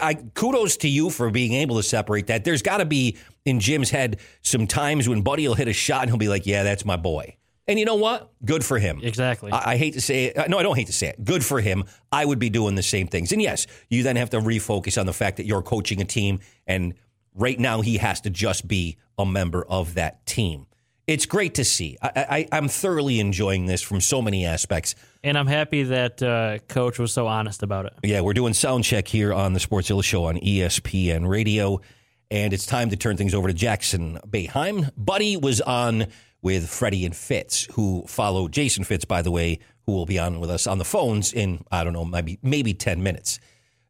I, 0.00 0.14
kudos 0.34 0.78
to 0.78 0.88
you 0.88 1.10
for 1.10 1.30
being 1.30 1.52
able 1.54 1.76
to 1.76 1.82
separate 1.82 2.28
that. 2.28 2.44
There's 2.44 2.62
got 2.62 2.78
to 2.78 2.84
be 2.84 3.18
in 3.44 3.60
Jim's 3.60 3.90
head 3.90 4.20
some 4.42 4.66
times 4.66 5.08
when 5.08 5.22
Buddy 5.22 5.46
will 5.46 5.54
hit 5.54 5.68
a 5.68 5.72
shot 5.72 6.02
and 6.02 6.10
he'll 6.10 6.18
be 6.18 6.28
like, 6.28 6.46
"Yeah, 6.46 6.62
that's 6.62 6.84
my 6.84 6.96
boy." 6.96 7.36
And 7.66 7.78
you 7.78 7.84
know 7.84 7.94
what? 7.94 8.30
Good 8.44 8.64
for 8.64 8.78
him. 8.78 9.00
Exactly. 9.02 9.50
I, 9.50 9.72
I, 9.72 9.76
hate 9.76 9.94
to 9.94 10.00
say 10.00 10.26
it. 10.26 10.36
Uh, 10.36 10.46
no, 10.48 10.58
I 10.58 10.62
don't 10.62 10.76
hate 10.76 10.88
to 10.88 10.92
say 10.92 11.08
it. 11.08 11.24
Good 11.24 11.42
for 11.42 11.60
him. 11.60 11.84
I 12.12 12.24
would 12.24 12.38
be 12.38 12.50
doing 12.50 12.74
the 12.74 12.82
same 12.82 13.06
things. 13.06 13.32
And 13.32 13.40
yes, 13.40 13.66
you 13.88 14.02
then 14.02 14.16
have 14.16 14.30
to 14.30 14.38
refocus 14.38 15.00
on 15.00 15.06
the 15.06 15.14
fact 15.14 15.38
that 15.38 15.46
you're 15.46 15.62
coaching 15.62 16.00
a 16.02 16.04
team, 16.04 16.40
and 16.66 16.94
right 17.34 17.58
now 17.58 17.80
he 17.80 17.98
has 17.98 18.20
to 18.22 18.30
just 18.30 18.66
be 18.66 18.96
a 19.18 19.26
member 19.26 19.64
of 19.64 19.94
that 19.94 20.24
team. 20.26 20.66
It's 21.06 21.26
great 21.26 21.54
to 21.56 21.64
see. 21.64 21.98
I, 22.02 22.48
am 22.50 22.68
thoroughly 22.68 23.20
enjoying 23.20 23.66
this 23.66 23.82
from 23.82 24.00
so 24.00 24.22
many 24.22 24.46
aspects. 24.46 24.94
And 25.22 25.36
I'm 25.36 25.46
happy 25.46 25.82
that 25.82 26.22
uh, 26.22 26.58
Coach 26.66 26.98
was 26.98 27.12
so 27.12 27.26
honest 27.26 27.62
about 27.62 27.84
it. 27.84 27.92
Yeah, 28.02 28.22
we're 28.22 28.32
doing 28.32 28.54
sound 28.54 28.84
check 28.84 29.06
here 29.06 29.32
on 29.32 29.52
the 29.52 29.60
Sportszilla 29.60 30.02
Show 30.02 30.24
on 30.24 30.36
ESPN 30.36 31.28
Radio. 31.28 31.82
And 32.30 32.54
it's 32.54 32.64
time 32.64 32.88
to 32.88 32.96
turn 32.96 33.18
things 33.18 33.34
over 33.34 33.48
to 33.48 33.54
Jackson 33.54 34.18
Boeheim. 34.26 34.90
Buddy 34.96 35.36
was 35.36 35.60
on 35.60 36.06
with 36.40 36.70
Freddie 36.70 37.04
and 37.04 37.14
Fitz, 37.14 37.66
who 37.72 38.04
follow 38.06 38.48
Jason 38.48 38.84
Fitz, 38.84 39.04
by 39.04 39.20
the 39.20 39.30
way, 39.30 39.58
who 39.84 39.92
will 39.92 40.06
be 40.06 40.18
on 40.18 40.40
with 40.40 40.48
us 40.48 40.66
on 40.66 40.78
the 40.78 40.84
phones 40.84 41.34
in, 41.34 41.64
I 41.70 41.84
don't 41.84 41.92
know, 41.92 42.06
maybe, 42.06 42.38
maybe 42.42 42.72
10 42.72 43.02
minutes. 43.02 43.40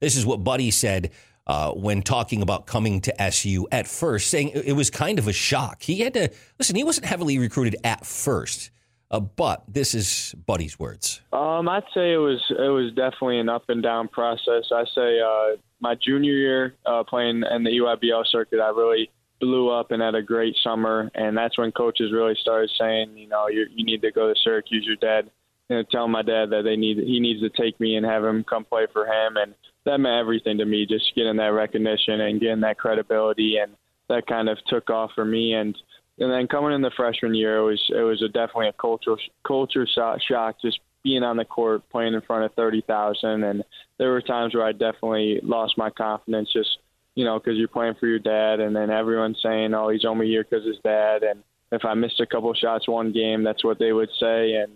This 0.01 0.17
is 0.17 0.27
what 0.27 0.43
Buddy 0.43 0.73
said 0.73 1.13
uh, 1.47 1.73
when 1.73 2.03
talking 2.03 2.43
about 2.43 2.67
coming 2.67 3.01
to 3.03 3.23
SU 3.23 3.67
at 3.71 3.87
first, 3.87 4.29
saying 4.31 4.51
it 4.51 4.73
was 4.75 4.91
kind 4.91 5.19
of 5.19 5.29
a 5.29 5.33
shock. 5.33 5.83
He 5.83 6.01
had 6.01 6.15
to, 6.15 6.31
listen, 6.59 6.77
he 6.77 6.85
wasn't 6.85 7.07
heavily 7.07 7.39
recruited 7.39 7.77
at 7.85 8.07
first. 8.07 8.71
Uh, 9.11 9.21
but 9.21 9.63
this 9.69 9.95
is 9.95 10.35
Buddy's 10.47 10.79
words. 10.79 11.21
Um, 11.33 11.69
I'd 11.69 11.85
say 11.95 12.15
it 12.15 12.19
was 12.19 12.41
it 12.51 12.73
was 12.73 12.91
definitely 12.97 13.39
an 13.39 13.49
up 13.49 13.69
and 13.69 13.83
down 13.83 14.09
process. 14.09 14.65
I 14.73 14.85
say 14.93 15.21
uh, 15.21 15.57
my 15.79 15.95
junior 15.95 16.33
year 16.33 16.75
uh, 16.85 17.05
playing 17.05 17.45
in 17.49 17.63
the 17.63 17.71
EYBL 17.71 18.27
circuit, 18.27 18.59
I 18.61 18.71
really 18.71 19.11
blew 19.41 19.71
up 19.71 19.91
and 19.91 20.03
had 20.03 20.15
a 20.15 20.23
great 20.23 20.57
summer. 20.65 21.11
And 21.15 21.37
that's 21.37 21.59
when 21.59 21.71
coaches 21.71 22.13
really 22.13 22.35
started 22.41 22.71
saying, 22.79 23.17
you 23.17 23.29
know, 23.29 23.47
you 23.49 23.67
you 23.73 23.85
need 23.85 24.03
to 24.03 24.11
go 24.11 24.33
to 24.33 24.41
Syracuse. 24.43 24.85
Your 24.85 24.97
dad, 24.97 25.31
you 25.69 25.77
know, 25.77 25.83
tell 25.91 26.09
my 26.09 26.23
dad 26.23 26.51
that 26.51 26.63
they 26.65 26.77
need 26.77 26.99
he 26.99 27.21
needs 27.21 27.41
to 27.41 27.51
take 27.51 27.79
me 27.81 27.97
and 27.97 28.05
have 28.05 28.25
him 28.25 28.45
come 28.45 28.65
play 28.65 28.87
for 28.93 29.07
him. 29.07 29.37
And 29.37 29.55
that 29.85 29.99
meant 29.99 30.21
everything 30.21 30.59
to 30.59 30.65
me, 30.65 30.87
just 30.87 31.15
getting 31.15 31.37
that 31.37 31.49
recognition 31.49 32.21
and 32.21 32.41
getting 32.41 32.61
that 32.61 32.79
credibility. 32.79 33.57
And 33.57 33.73
that 34.09 34.27
kind 34.27 34.49
of 34.49 34.59
took 34.67 34.91
off 34.91 35.13
for 35.15 35.25
me. 35.25 35.55
And 35.55 35.77
and 36.19 36.31
then 36.31 36.47
coming 36.47 36.73
in 36.73 36.83
the 36.83 36.93
freshman 36.97 37.35
year, 37.35 37.59
it 37.59 37.65
was 37.65 37.83
it 37.91 38.03
was 38.03 38.23
a 38.23 38.29
definitely 38.29 38.69
a 38.69 38.73
cultural 38.73 39.17
culture 39.47 39.87
shock, 39.87 40.21
shock 40.29 40.57
just 40.61 40.79
being 41.03 41.23
on 41.23 41.37
the 41.37 41.45
court, 41.45 41.83
playing 41.91 42.15
in 42.15 42.21
front 42.23 42.45
of 42.45 42.55
thirty 42.55 42.83
thousand, 42.87 43.45
and 43.45 43.65
there 43.99 44.11
were 44.11 44.23
times 44.23 44.55
where 44.55 44.65
I 44.65 44.73
definitely 44.73 45.41
lost 45.43 45.77
my 45.77 45.91
confidence, 45.91 46.51
just 46.53 46.79
you 47.15 47.25
know, 47.25 47.39
because 47.39 47.57
you're 47.59 47.69
playing 47.69 47.95
for 47.99 48.07
your 48.07 48.19
dad, 48.19 48.61
and 48.61 48.75
then 48.75 48.91
everyone's 48.91 49.41
saying, 49.43 49.75
"Oh, 49.75 49.89
he's 49.89 50.05
only 50.05 50.27
here 50.27 50.45
because 50.49 50.67
his 50.67 50.79
dad," 50.85 51.23
and 51.23 51.43
if 51.73 51.85
I 51.85 51.95
missed 51.95 52.21
a 52.21 52.27
couple 52.27 52.53
shots 52.55 52.89
one 52.89 53.13
game, 53.13 53.43
that's 53.43 53.65
what 53.65 53.79
they 53.79 53.93
would 53.93 54.11
say, 54.19 54.55
and 54.55 54.73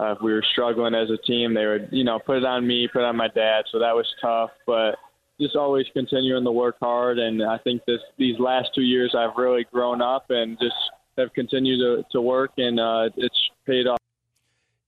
uh, 0.00 0.12
if 0.12 0.22
we 0.22 0.32
were 0.32 0.44
struggling 0.52 0.94
as 0.94 1.10
a 1.10 1.16
team, 1.26 1.54
they 1.54 1.66
would, 1.66 1.88
you 1.90 2.04
know, 2.04 2.18
put 2.18 2.38
it 2.38 2.44
on 2.44 2.66
me, 2.66 2.88
put 2.92 3.00
it 3.00 3.04
on 3.04 3.16
my 3.16 3.28
dad. 3.28 3.64
So 3.72 3.78
that 3.78 3.94
was 3.94 4.06
tough, 4.20 4.50
but 4.66 4.96
just 5.40 5.56
always 5.56 5.86
continuing 5.92 6.44
to 6.44 6.52
work 6.52 6.76
hard. 6.80 7.18
And 7.18 7.42
I 7.42 7.58
think 7.58 7.82
this 7.86 8.00
these 8.16 8.38
last 8.38 8.70
two 8.74 8.82
years, 8.82 9.14
I've 9.16 9.36
really 9.36 9.66
grown 9.72 10.00
up 10.00 10.26
and 10.30 10.58
just 10.60 10.76
have 11.16 11.32
continued 11.34 11.78
to, 11.78 12.04
to 12.12 12.20
work, 12.20 12.52
and 12.58 12.78
uh, 12.78 13.10
it's 13.16 13.38
paid 13.66 13.86
off. 13.86 13.98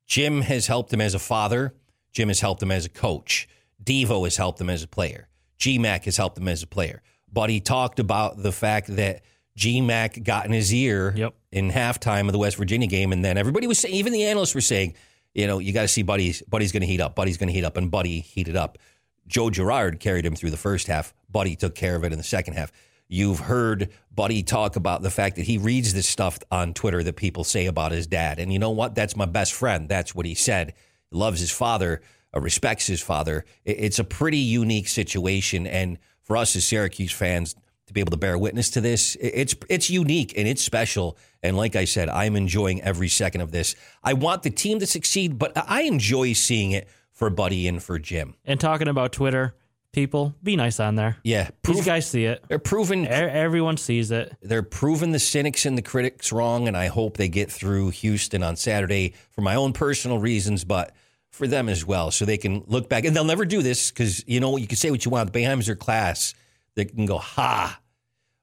Jim 0.07 0.43
has 0.43 0.67
helped 0.67 0.93
him 0.93 1.01
as 1.01 1.15
a 1.15 1.19
father. 1.19 1.75
Jim 2.13 2.29
has 2.29 2.41
helped 2.41 2.63
him 2.63 2.71
as 2.71 2.85
a 2.85 2.89
coach. 2.89 3.49
Devo 3.83 4.25
has 4.25 4.37
helped 4.37 4.61
him 4.61 4.71
as 4.71 4.83
a 4.83 4.89
player. 4.89 5.29
GMAC 5.59 6.05
has 6.05 6.17
helped 6.17 6.39
him 6.39 6.49
as 6.49 6.63
a 6.63 6.67
player. 6.67 7.03
But 7.33 7.51
he 7.51 7.61
talked 7.61 8.01
about 8.01 8.43
the 8.43 8.51
fact 8.51 8.95
that 8.97 9.23
GMAC 9.59 10.23
got 10.23 10.47
in 10.47 10.53
his 10.53 10.73
ear 10.73 11.13
yep. 11.17 11.35
in 11.53 11.71
halftime 11.71 12.27
of 12.27 12.33
the 12.33 12.39
West 12.39 12.57
Virginia 12.57 12.87
game, 12.87 13.13
and 13.13 13.25
then 13.25 13.37
everybody 13.37 13.67
was 13.67 13.79
saying, 13.79 13.95
even 13.95 14.13
the 14.13 14.25
analysts 14.25 14.55
were 14.55 14.61
saying, 14.61 14.95
you 15.35 15.47
know, 15.47 15.59
you 15.59 15.73
got 15.73 15.83
to 15.83 15.89
see 15.89 16.03
Buddy's 16.03 16.43
Buddy's 16.43 16.73
going 16.73 16.83
to 16.83 16.87
heat 16.87 17.01
up. 17.01 17.15
Buddy's 17.15 17.37
going 17.37 17.49
to 17.49 17.53
heat 17.53 17.65
up, 17.65 17.77
and 17.77 17.91
Buddy 17.91 18.21
heated 18.21 18.57
up. 18.57 18.79
Joe 19.27 19.51
Girard 19.51 20.01
carried 20.01 20.27
him 20.27 20.35
through 20.35 20.51
the 20.51 20.57
first 20.57 20.87
half. 20.89 21.15
Buddy 21.31 21.55
took 21.55 21.75
care 21.75 21.95
of 21.95 22.05
it 22.05 22.13
in 22.13 22.19
the 22.19 22.25
second 22.25 22.55
half. 22.55 22.73
You've 23.09 23.41
heard 23.41 23.91
Buddy 24.13 24.43
talk 24.43 24.77
about 24.77 25.03
the 25.03 25.11
fact 25.11 25.37
that 25.37 25.45
he 25.45 25.59
reads 25.59 25.95
this 25.95 26.09
stuff 26.09 26.39
on 26.51 26.75
Twitter 26.75 27.03
that 27.03 27.17
people 27.17 27.45
say 27.45 27.67
about 27.67 27.93
his 27.93 28.07
dad, 28.07 28.39
and 28.39 28.53
you 28.53 28.59
know 28.59 28.71
what? 28.71 28.95
That's 28.95 29.17
my 29.17 29.27
best 29.27 29.53
friend. 29.53 29.89
That's 29.89 30.15
what 30.15 30.27
he 30.27 30.35
said. 30.35 30.75
He 31.11 31.17
loves 31.17 31.41
his 31.41 31.51
father, 31.51 32.03
uh, 32.35 32.41
respects 32.41 32.87
his 32.87 33.01
father. 33.01 33.45
It's 33.65 33.99
a 33.99 34.05
pretty 34.05 34.39
unique 34.39 34.89
situation, 34.89 35.67
and 35.67 35.99
for 36.23 36.37
us 36.37 36.55
as 36.55 36.65
Syracuse 36.65 37.13
fans 37.13 37.57
to 37.91 37.95
be 37.95 38.01
able 38.01 38.13
to 38.13 38.17
bear 38.17 38.39
witness 38.39 38.71
to 38.71 38.81
this. 38.81 39.17
It's 39.21 39.57
it's 39.69 39.91
unique 39.91 40.33
and 40.37 40.47
it's 40.47 40.63
special. 40.63 41.19
And 41.43 41.57
like 41.57 41.75
I 41.75 41.85
said, 41.85 42.09
I'm 42.09 42.37
enjoying 42.37 42.81
every 42.83 43.09
second 43.09 43.41
of 43.41 43.51
this. 43.51 43.75
I 44.03 44.13
want 44.13 44.45
the 44.45 44.51
team 44.51 44.79
to 44.79 44.87
succeed, 44.87 45.39
but 45.39 45.53
I 45.57 45.83
enjoy 45.83 46.35
seeing 46.35 46.71
it 46.71 46.89
for 47.13 47.31
Buddy 47.31 47.67
and 47.67 47.83
for 47.83 47.99
Jim. 47.99 48.35
And 48.45 48.61
talking 48.61 48.87
about 48.87 49.13
Twitter, 49.13 49.57
people, 49.93 50.37
be 50.41 50.55
nice 50.55 50.79
on 50.79 50.95
there. 50.95 51.17
Yeah, 51.25 51.51
prove, 51.65 51.79
these 51.79 51.87
guys 51.87 52.09
see 52.09 52.27
it. 52.27 52.45
They're 52.47 52.61
proven. 52.61 53.09
Everyone 53.09 53.77
sees 53.77 54.13
it. 54.13 54.37
They're 54.41 54.63
proving 54.63 55.11
the 55.11 55.19
cynics 55.19 55.67
and 55.67 55.77
the 55.77 55.83
critics 55.83 56.31
wrong, 56.31 56.69
and 56.69 56.77
I 56.77 56.87
hope 56.87 57.17
they 57.17 57.29
get 57.29 57.51
through 57.51 57.91
Houston 57.91 58.45
on 58.45 58.55
Saturday 58.55 59.15
for 59.33 59.41
my 59.41 59.57
own 59.57 59.73
personal 59.73 60.19
reasons, 60.19 60.63
but 60.63 60.95
for 61.31 61.49
them 61.49 61.69
as 61.69 61.85
well, 61.85 62.13
so 62.13 62.25
they 62.25 62.39
can 62.39 62.63
look 62.69 62.89
back. 62.89 63.05
And 63.05 63.17
they'll 63.17 63.25
never 63.25 63.45
do 63.45 63.63
this 63.63 63.91
because 63.91 64.23
you 64.29 64.39
know 64.39 64.57
you 64.57 64.69
can 64.69 64.77
say 64.77 64.93
what 64.93 65.05
you 65.05 65.11
want. 65.11 65.33
Boeheim's 65.33 65.67
their 65.67 65.75
class 65.75 66.35
They 66.75 66.85
can 66.85 67.07
go, 67.07 67.19
ha, 67.19 67.80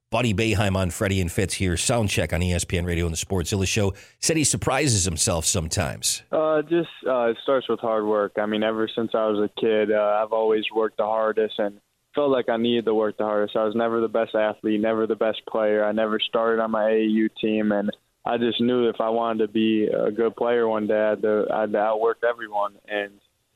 Buddy 0.10 0.34
Boeheim 0.34 0.78
on 0.78 0.90
Freddie 0.90 1.20
and 1.20 1.30
Fitz 1.30 1.56
here. 1.56 1.76
Sound 1.76 2.10
check 2.10 2.32
on 2.32 2.40
ESPN 2.40 2.86
Radio 2.86 3.06
and 3.06 3.12
the 3.12 3.18
Sports 3.18 3.52
Sportszilla 3.52 3.68
Show. 3.68 3.94
Said 4.20 4.38
he 4.38 4.46
surprises 4.46 5.04
himself 5.04 5.44
sometimes. 5.44 6.24
Uh, 6.32 6.62
just 6.62 6.88
uh, 7.06 7.26
it 7.26 7.38
starts 7.44 7.68
with 7.68 7.82
hard 7.82 8.06
work. 8.06 8.32
I 8.38 8.46
mean, 8.46 8.64
ever 8.64 8.90
since 8.96 9.12
I 9.14 9.28
was 9.28 9.40
a 9.40 9.60
kid, 9.60 9.92
uh, 9.92 10.22
I've 10.24 10.32
always 10.32 10.64
worked 10.74 10.98
the 10.98 11.04
hardest 11.04 11.56
and 11.60 11.82
felt 12.16 12.32
like 12.32 12.48
I 12.48 12.56
needed 12.56 12.86
to 12.86 12.94
work 12.94 13.18
the 13.18 13.26
hardest. 13.26 13.58
I 13.58 13.66
was 13.66 13.76
never 13.76 14.00
the 14.00 14.08
best 14.08 14.34
athlete, 14.34 14.80
never 14.80 15.08
the 15.08 15.16
best 15.16 15.42
player. 15.46 15.84
I 15.84 15.92
never 15.92 16.22
started 16.22 16.62
on 16.62 16.72
my 16.72 16.84
AAU 16.84 17.28
team, 17.42 17.74
and 17.74 17.92
I 18.26 18.38
just 18.38 18.62
knew 18.62 18.88
if 18.88 19.02
I 19.02 19.10
wanted 19.10 19.46
to 19.46 19.52
be 19.52 19.88
a 19.88 20.10
good 20.10 20.38
player 20.38 20.70
one 20.70 20.88
day, 20.88 20.98
I 20.98 21.10
had 21.10 21.22
to, 21.24 21.48
I 21.54 21.62
had 21.62 21.74
to 21.74 21.80
outwork 21.80 22.20
everyone. 22.28 22.76
And 22.88 23.12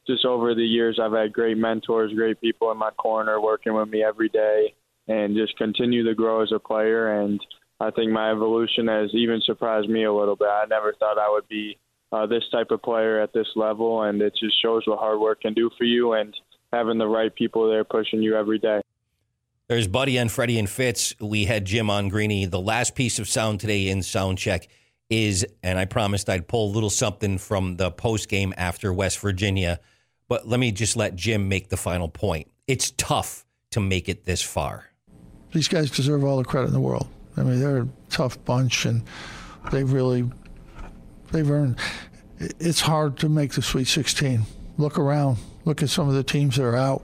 just 0.05 0.25
over 0.25 0.53
the 0.53 0.65
years, 0.65 0.99
I've 1.01 1.13
had 1.13 1.31
great 1.31 1.57
mentors, 1.57 2.13
great 2.13 2.41
people 2.41 2.71
in 2.71 2.77
my 2.77 2.91
corner 2.91 3.39
working 3.39 3.73
with 3.73 3.87
me 3.87 4.03
every 4.03 4.27
day, 4.27 4.73
and 5.11 5.35
just 5.35 5.57
continue 5.57 6.03
to 6.05 6.15
grow 6.15 6.41
as 6.41 6.51
a 6.53 6.59
player. 6.59 7.21
And 7.21 7.39
I 7.79 7.91
think 7.91 8.11
my 8.11 8.31
evolution 8.31 8.87
has 8.87 9.09
even 9.13 9.41
surprised 9.45 9.89
me 9.89 10.05
a 10.05 10.13
little 10.13 10.37
bit. 10.37 10.47
I 10.47 10.65
never 10.69 10.93
thought 10.93 11.17
I 11.17 11.29
would 11.29 11.47
be 11.49 11.77
uh, 12.13 12.25
this 12.25 12.43
type 12.51 12.71
of 12.71 12.81
player 12.81 13.19
at 13.19 13.33
this 13.33 13.47
level, 13.55 14.03
and 14.03 14.21
it 14.21 14.33
just 14.39 14.61
shows 14.61 14.83
what 14.85 14.99
hard 14.99 15.19
work 15.19 15.41
can 15.41 15.53
do 15.53 15.69
for 15.77 15.83
you 15.83 16.13
and 16.13 16.33
having 16.71 16.97
the 16.97 17.07
right 17.07 17.33
people 17.35 17.69
there 17.69 17.83
pushing 17.83 18.21
you 18.21 18.37
every 18.37 18.59
day. 18.59 18.81
There's 19.67 19.87
Buddy 19.87 20.17
and 20.17 20.31
Freddie 20.31 20.59
and 20.59 20.69
Fitz. 20.69 21.13
We 21.19 21.45
had 21.45 21.65
Jim 21.65 21.89
on 21.89 22.09
Greeny. 22.09 22.45
The 22.45 22.59
last 22.59 22.95
piece 22.95 23.19
of 23.19 23.27
sound 23.27 23.59
today 23.59 23.87
in 23.89 24.03
sound 24.03 24.37
check 24.37 24.67
is, 25.09 25.45
and 25.63 25.77
I 25.77 25.85
promised 25.85 26.29
I'd 26.29 26.47
pull 26.47 26.71
a 26.71 26.73
little 26.73 26.89
something 26.89 27.37
from 27.37 27.77
the 27.77 27.91
post 27.91 28.29
game 28.29 28.53
after 28.57 28.93
West 28.93 29.19
Virginia. 29.19 29.79
But 30.27 30.47
let 30.47 30.59
me 30.59 30.71
just 30.71 30.95
let 30.95 31.15
Jim 31.15 31.49
make 31.49 31.69
the 31.69 31.77
final 31.77 32.07
point. 32.07 32.49
It's 32.67 32.91
tough 32.91 33.45
to 33.71 33.81
make 33.81 34.07
it 34.07 34.25
this 34.25 34.41
far. 34.41 34.90
These 35.53 35.67
guys 35.67 35.91
deserve 35.91 36.23
all 36.23 36.37
the 36.37 36.43
credit 36.43 36.67
in 36.67 36.73
the 36.73 36.79
world. 36.79 37.07
I 37.37 37.43
mean, 37.43 37.59
they're 37.59 37.83
a 37.83 37.87
tough 38.09 38.43
bunch, 38.45 38.85
and 38.85 39.03
they've 39.71 39.91
really 39.91 40.29
they've 41.31 41.49
earned. 41.49 41.77
It's 42.39 42.81
hard 42.81 43.17
to 43.19 43.29
make 43.29 43.53
the 43.53 43.61
Sweet 43.61 43.87
16. 43.87 44.41
Look 44.77 44.97
around. 44.97 45.37
Look 45.65 45.83
at 45.83 45.89
some 45.89 46.09
of 46.09 46.15
the 46.15 46.23
teams 46.23 46.55
that 46.55 46.63
are 46.63 46.75
out. 46.75 47.03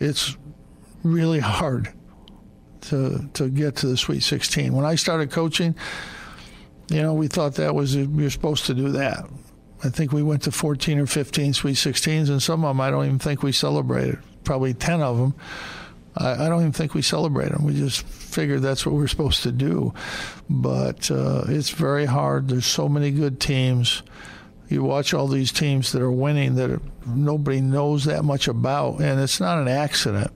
It's 0.00 0.36
really 1.02 1.40
hard 1.40 1.92
to 2.82 3.28
to 3.34 3.48
get 3.48 3.76
to 3.76 3.86
the 3.86 3.96
Sweet 3.96 4.22
16. 4.22 4.72
When 4.72 4.84
I 4.84 4.94
started 4.94 5.30
coaching, 5.30 5.74
you 6.88 7.02
know, 7.02 7.14
we 7.14 7.28
thought 7.28 7.54
that 7.56 7.74
was 7.74 7.96
you're 7.96 8.30
supposed 8.30 8.66
to 8.66 8.74
do 8.74 8.90
that. 8.90 9.28
I 9.84 9.90
think 9.90 10.12
we 10.12 10.22
went 10.22 10.42
to 10.42 10.50
14 10.50 10.98
or 10.98 11.06
15 11.06 11.52
Sweet 11.52 11.76
16s, 11.76 12.30
and 12.30 12.42
some 12.42 12.64
of 12.64 12.70
them 12.70 12.80
I 12.80 12.90
don't 12.90 13.04
even 13.04 13.18
think 13.18 13.42
we 13.42 13.52
celebrated. 13.52 14.18
Probably 14.42 14.72
10 14.72 15.02
of 15.02 15.18
them. 15.18 15.34
I, 16.16 16.46
I 16.46 16.48
don't 16.48 16.60
even 16.60 16.72
think 16.72 16.94
we 16.94 17.02
celebrate 17.02 17.50
them. 17.50 17.64
We 17.64 17.74
just 17.74 18.06
figured 18.06 18.62
that's 18.62 18.86
what 18.86 18.94
we're 18.94 19.08
supposed 19.08 19.42
to 19.44 19.52
do. 19.52 19.92
But 20.48 21.10
uh, 21.10 21.44
it's 21.48 21.70
very 21.70 22.06
hard. 22.06 22.48
There's 22.48 22.66
so 22.66 22.88
many 22.88 23.10
good 23.10 23.40
teams. 23.40 24.02
You 24.68 24.82
watch 24.82 25.14
all 25.14 25.28
these 25.28 25.52
teams 25.52 25.92
that 25.92 26.02
are 26.02 26.10
winning 26.10 26.56
that 26.56 26.80
nobody 27.06 27.60
knows 27.60 28.04
that 28.06 28.24
much 28.24 28.48
about, 28.48 29.00
and 29.00 29.20
it's 29.20 29.38
not 29.38 29.58
an 29.58 29.68
accident. 29.68 30.32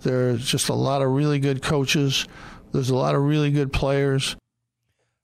There's 0.00 0.44
just 0.44 0.68
a 0.68 0.74
lot 0.74 1.00
of 1.00 1.10
really 1.10 1.38
good 1.38 1.62
coaches. 1.62 2.26
There's 2.72 2.90
a 2.90 2.96
lot 2.96 3.14
of 3.14 3.22
really 3.22 3.52
good 3.52 3.72
players. 3.72 4.36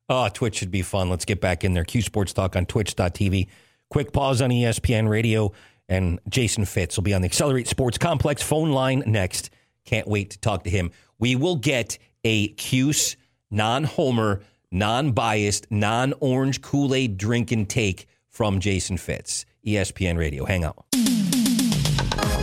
Oh, 0.08 0.28
Twitch 0.32 0.56
should 0.56 0.70
be 0.70 0.82
fun. 0.82 1.10
Let's 1.10 1.24
get 1.24 1.40
back 1.40 1.64
in 1.64 1.74
there. 1.74 1.84
Q 1.84 2.00
Sports 2.00 2.32
Talk 2.32 2.54
on 2.54 2.64
twitch.tv. 2.64 3.48
Quick 3.90 4.12
pause 4.12 4.40
on 4.40 4.50
ESPN 4.50 5.08
Radio, 5.08 5.52
and 5.88 6.20
Jason 6.28 6.64
Fitz 6.64 6.96
will 6.96 7.02
be 7.02 7.14
on 7.14 7.22
the 7.22 7.26
Accelerate 7.26 7.66
Sports 7.66 7.98
Complex 7.98 8.42
phone 8.42 8.70
line 8.70 9.02
next. 9.06 9.50
Can't 9.88 10.06
wait 10.06 10.28
to 10.28 10.38
talk 10.38 10.64
to 10.64 10.70
him. 10.70 10.90
We 11.18 11.34
will 11.34 11.56
get 11.56 11.96
a 12.22 12.48
Cuse 12.48 13.16
non 13.50 13.84
homer, 13.84 14.42
non 14.70 15.12
biased, 15.12 15.66
non 15.70 16.12
orange 16.20 16.60
Kool 16.60 16.94
Aid 16.94 17.16
drinking 17.16 17.64
take 17.68 18.06
from 18.28 18.60
Jason 18.60 18.98
Fitz, 18.98 19.46
ESPN 19.66 20.18
Radio. 20.18 20.44
Hang 20.44 20.62
out. 20.62 20.84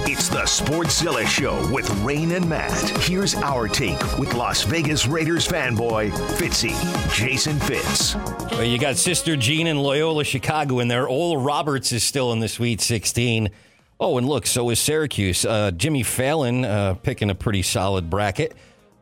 It's 0.07 0.27
the 0.27 0.41
Sportszilla 0.41 1.27
Show 1.27 1.71
with 1.71 1.87
Rain 2.03 2.31
and 2.31 2.49
Matt. 2.49 2.89
Here's 3.03 3.35
our 3.35 3.67
take 3.67 4.01
with 4.17 4.33
Las 4.33 4.63
Vegas 4.63 5.05
Raiders 5.05 5.47
fanboy 5.47 6.09
Fitzy, 6.39 6.73
Jason 7.13 7.59
Fitz. 7.59 8.15
Well, 8.53 8.63
you 8.63 8.79
got 8.79 8.95
Sister 8.97 9.35
Jean 9.35 9.67
and 9.67 9.83
Loyola, 9.83 10.23
Chicago, 10.23 10.79
and 10.79 10.89
there. 10.89 11.07
Oral 11.07 11.37
Roberts 11.37 11.91
is 11.91 12.03
still 12.03 12.33
in 12.33 12.39
the 12.39 12.47
Sweet 12.47 12.81
16. 12.81 13.51
Oh, 13.99 14.17
and 14.17 14.27
look, 14.27 14.45
so 14.45 14.69
is 14.71 14.79
Syracuse. 14.79 15.45
Uh, 15.45 15.71
Jimmy 15.71 16.03
Fallon 16.03 16.65
uh, 16.65 16.95
picking 16.95 17.29
a 17.29 17.35
pretty 17.35 17.61
solid 17.61 18.09
bracket. 18.09 18.53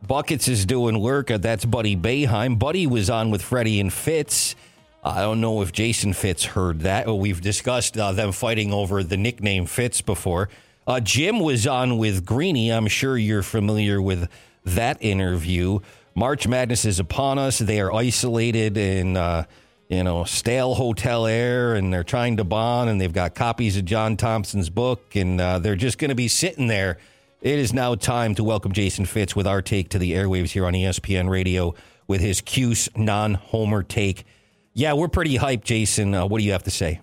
Buckets 0.06 0.46
is 0.46 0.64
doing 0.64 1.00
work. 1.00 1.30
Uh, 1.30 1.38
that's 1.38 1.64
Buddy 1.64 1.96
Boeheim. 1.96 2.58
Buddy 2.58 2.86
was 2.86 3.10
on 3.10 3.30
with 3.30 3.42
Freddie 3.42 3.80
and 3.80 3.92
Fitz. 3.92 4.54
I 5.02 5.22
don't 5.22 5.40
know 5.40 5.62
if 5.62 5.72
Jason 5.72 6.12
Fitz 6.12 6.44
heard 6.44 6.80
that. 6.80 7.08
Oh, 7.08 7.16
we've 7.16 7.40
discussed 7.40 7.98
uh, 7.98 8.12
them 8.12 8.32
fighting 8.32 8.72
over 8.72 9.02
the 9.02 9.16
nickname 9.16 9.66
Fitz 9.66 10.00
before. 10.00 10.48
Uh, 10.86 11.00
Jim 11.00 11.40
was 11.40 11.66
on 11.66 11.98
with 11.98 12.24
Greeny. 12.24 12.70
I'm 12.70 12.86
sure 12.86 13.18
you're 13.18 13.42
familiar 13.42 14.00
with 14.00 14.28
that 14.64 15.02
interview. 15.02 15.80
March 16.14 16.46
Madness 16.46 16.84
is 16.84 17.00
upon 17.00 17.38
us. 17.38 17.58
They 17.58 17.80
are 17.80 17.92
isolated 17.92 18.76
in, 18.76 19.16
uh, 19.16 19.44
you 19.88 20.02
know, 20.02 20.24
stale 20.24 20.74
hotel 20.74 21.26
air, 21.26 21.74
and 21.74 21.92
they're 21.92 22.04
trying 22.04 22.36
to 22.38 22.44
bond, 22.44 22.90
and 22.90 23.00
they've 23.00 23.12
got 23.12 23.34
copies 23.34 23.76
of 23.76 23.84
John 23.84 24.16
Thompson's 24.16 24.70
book, 24.70 25.14
and 25.14 25.40
uh, 25.40 25.58
they're 25.58 25.76
just 25.76 25.98
going 25.98 26.08
to 26.08 26.14
be 26.14 26.28
sitting 26.28 26.66
there. 26.66 26.98
It 27.40 27.58
is 27.58 27.74
now 27.74 27.94
time 27.94 28.34
to 28.36 28.44
welcome 28.44 28.72
Jason 28.72 29.04
Fitz 29.04 29.36
with 29.36 29.46
our 29.46 29.60
take 29.60 29.90
to 29.90 29.98
the 29.98 30.12
airwaves 30.12 30.50
here 30.50 30.64
on 30.64 30.72
ESPN 30.72 31.28
Radio 31.28 31.74
with 32.06 32.20
his 32.20 32.40
Cuse 32.40 32.88
non-homer 32.96 33.82
take. 33.82 34.24
Yeah, 34.72 34.94
we're 34.94 35.08
pretty 35.08 35.36
hyped, 35.36 35.64
Jason. 35.64 36.14
Uh, 36.14 36.26
what 36.26 36.38
do 36.38 36.44
you 36.44 36.52
have 36.52 36.62
to 36.64 36.70
say? 36.70 37.00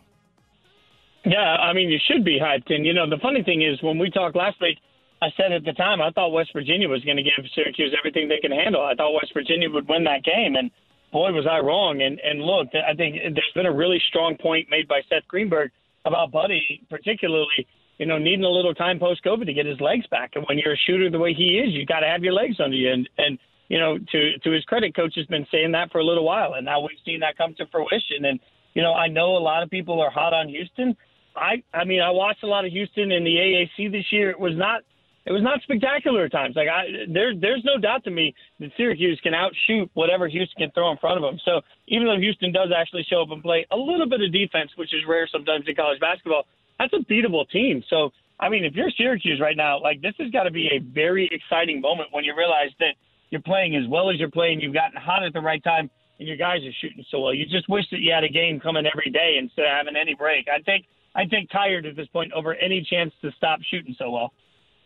Yeah, 1.24 1.38
I 1.38 1.74
mean, 1.74 1.90
you 1.90 2.00
should 2.08 2.26
be 2.26 2.40
hyped. 2.40 2.74
And, 2.74 2.86
you 2.86 2.94
know, 2.94 3.08
the 3.08 3.20
funny 3.22 3.44
thing 3.44 3.62
is, 3.62 3.82
when 3.84 4.00
we 4.00 4.10
talked 4.10 4.36
last 4.36 4.60
week, 4.60 4.80
I 5.22 5.28
said 5.38 5.52
at 5.52 5.64
the 5.64 5.74
time 5.74 6.02
I 6.02 6.10
thought 6.10 6.30
West 6.30 6.50
Virginia 6.52 6.90
was 6.90 7.04
going 7.04 7.18
to 7.18 7.24
give 7.24 7.46
Syracuse 7.54 7.96
everything 7.98 8.28
they 8.28 8.40
can 8.40 8.52
handle. 8.52 8.82
I 8.82 8.96
thought 8.96 9.14
West 9.14 9.32
Virginia 9.34 9.70
would 9.70 9.88
win 9.88 10.04
that 10.06 10.24
game. 10.24 10.56
And 10.56 10.72
boy, 11.12 11.32
was 11.32 11.48
I 11.50 11.60
wrong. 11.60 12.02
And, 12.02 12.20
and 12.20 12.42
look, 12.42 12.68
I 12.74 12.94
think 12.96 13.16
there's 13.22 13.54
been 13.54 13.66
a 13.66 13.74
really 13.74 14.02
strong 14.10 14.38
point 14.38 14.70
made 14.70 14.88
by 14.88 15.02
Seth 15.10 15.28
Greenberg 15.28 15.72
about 16.06 16.32
Buddy, 16.32 16.84
particularly, 16.90 17.68
you 17.98 18.06
know, 18.06 18.18
needing 18.18 18.46
a 18.46 18.50
little 18.50 18.74
time 18.74 19.00
post 19.00 19.24
COVID 19.24 19.46
to 19.46 19.54
get 19.54 19.66
his 19.66 19.80
legs 19.80 20.06
back. 20.08 20.32
And 20.36 20.46
when 20.48 20.58
you're 20.58 20.74
a 20.74 20.84
shooter 20.88 21.10
the 21.10 21.20
way 21.20 21.34
he 21.34 21.60
is, 21.60 21.74
you 21.74 21.86
got 21.86 22.00
to 22.00 22.08
have 22.08 22.24
your 22.24 22.34
legs 22.34 22.56
under 22.64 22.76
you. 22.76 22.92
And, 22.92 23.10
and, 23.18 23.38
you 23.68 23.80
know, 23.80 23.98
to, 23.98 24.40
to 24.44 24.52
his 24.52 24.64
credit, 24.66 24.96
coach 24.96 25.14
has 25.16 25.26
been 25.28 25.46
saying 25.52 25.72
that 25.74 25.92
for 25.92 26.00
a 26.00 26.04
little 26.04 26.26
while. 26.26 26.54
And 26.54 26.66
now 26.66 26.82
we've 26.82 26.98
seen 27.06 27.20
that 27.22 27.38
come 27.38 27.54
to 27.56 27.66
fruition. 27.68 28.26
And, 28.26 28.40
you 28.74 28.82
know, 28.82 28.94
I 28.94 29.08
know 29.08 29.38
a 29.38 29.40
lot 29.40 29.64
of 29.64 29.70
people 29.70 30.02
are 30.02 30.12
hot 30.12 30.34
on 30.34 30.50
Houston. 30.50 30.96
I, 31.36 31.64
I 31.74 31.86
mean, 31.86 32.02
I 32.02 32.10
watched 32.10 32.44
a 32.44 32.48
lot 32.48 32.66
of 32.66 32.72
Houston 32.72 33.12
in 33.12 33.24
the 33.24 33.36
AAC 33.36 33.92
this 33.92 34.06
year. 34.12 34.30
It 34.30 34.40
was 34.40 34.54
not 34.56 34.82
it 35.26 35.32
was 35.32 35.44
not 35.44 35.62
spectacular 35.62 36.26
at 36.26 36.32
times. 36.32 36.56
Like 36.56 36.68
I, 36.68 37.06
there, 37.08 37.34
there's 37.36 37.64
no 37.64 37.78
doubt 37.78 38.04
to 38.06 38.12
me 38.12 38.34
that 38.60 38.72
Syracuse 38.78 39.20
can 39.22 39.34
outshoot 39.34 39.90
whatever 39.94 40.28
Houston 40.28 40.58
can 40.58 40.72
throw 40.72 40.92
in 40.92 40.98
front 40.98 41.18
of 41.18 41.24
them. 41.24 41.40
So 41.46 41.62
even 41.88 42.08
though 42.08 42.18
Houston 42.18 42.52
does 42.52 42.70
actually 42.76 43.06
show 43.10 43.22
up 43.22 43.30
and 43.32 43.42
play 43.42 43.66
a 43.72 43.78
little 43.78 44.10
bit 44.10 44.22
of 44.22 44.34
defense, 44.34 44.72
which 44.76 44.94
is 44.94 45.02
rare 45.08 45.28
sometimes 45.32 45.66
in 45.68 45.76
college 45.76 46.00
basketball, 46.00 46.44
that's 46.80 46.94
a 46.94 47.06
beatable 47.06 47.48
team. 47.50 47.84
So 47.90 48.10
I 48.42 48.50
mean, 48.50 48.66
if 48.66 48.74
you're 48.74 48.90
Syracuse 48.98 49.40
right 49.40 49.56
now, 49.56 49.80
like 49.80 50.02
this 50.02 50.14
has 50.20 50.32
got 50.32 50.44
to 50.44 50.52
be 50.52 50.68
a 50.74 50.80
very 50.80 51.30
exciting 51.32 51.80
moment 51.80 52.10
when 52.12 52.24
you 52.24 52.36
realize 52.36 52.72
that 52.80 52.98
you're 53.30 53.42
playing 53.42 53.76
as 53.76 53.88
well 53.88 54.10
as 54.10 54.18
you're 54.18 54.32
playing. 54.32 54.60
You've 54.60 54.74
gotten 54.74 55.00
hot 55.00 55.24
at 55.24 55.34
the 55.34 55.40
right 55.40 55.64
time, 55.64 55.90
and 56.20 56.28
your 56.28 56.38
guys 56.38 56.60
are 56.66 56.74
shooting 56.82 57.06
so 57.12 57.22
well. 57.22 57.34
You 57.34 57.46
just 57.46 57.70
wish 57.70 57.86
that 57.92 58.00
you 58.00 58.12
had 58.12 58.24
a 58.24 58.30
game 58.30 58.60
coming 58.60 58.86
every 58.86 59.12
day 59.12 59.38
instead 59.40 59.66
of 59.66 59.72
having 59.72 59.96
any 59.96 60.16
break. 60.16 60.48
I 60.50 60.62
think 60.64 60.86
I 61.16 61.26
think 61.28 61.52
tired 61.52 61.86
at 61.86 61.96
this 61.96 62.08
point 62.08 62.34
over 62.34 62.56
any 62.56 62.86
chance 62.90 63.14
to 63.22 63.32
stop 63.38 63.60
shooting 63.70 63.96
so 63.98 64.10
well. 64.10 64.34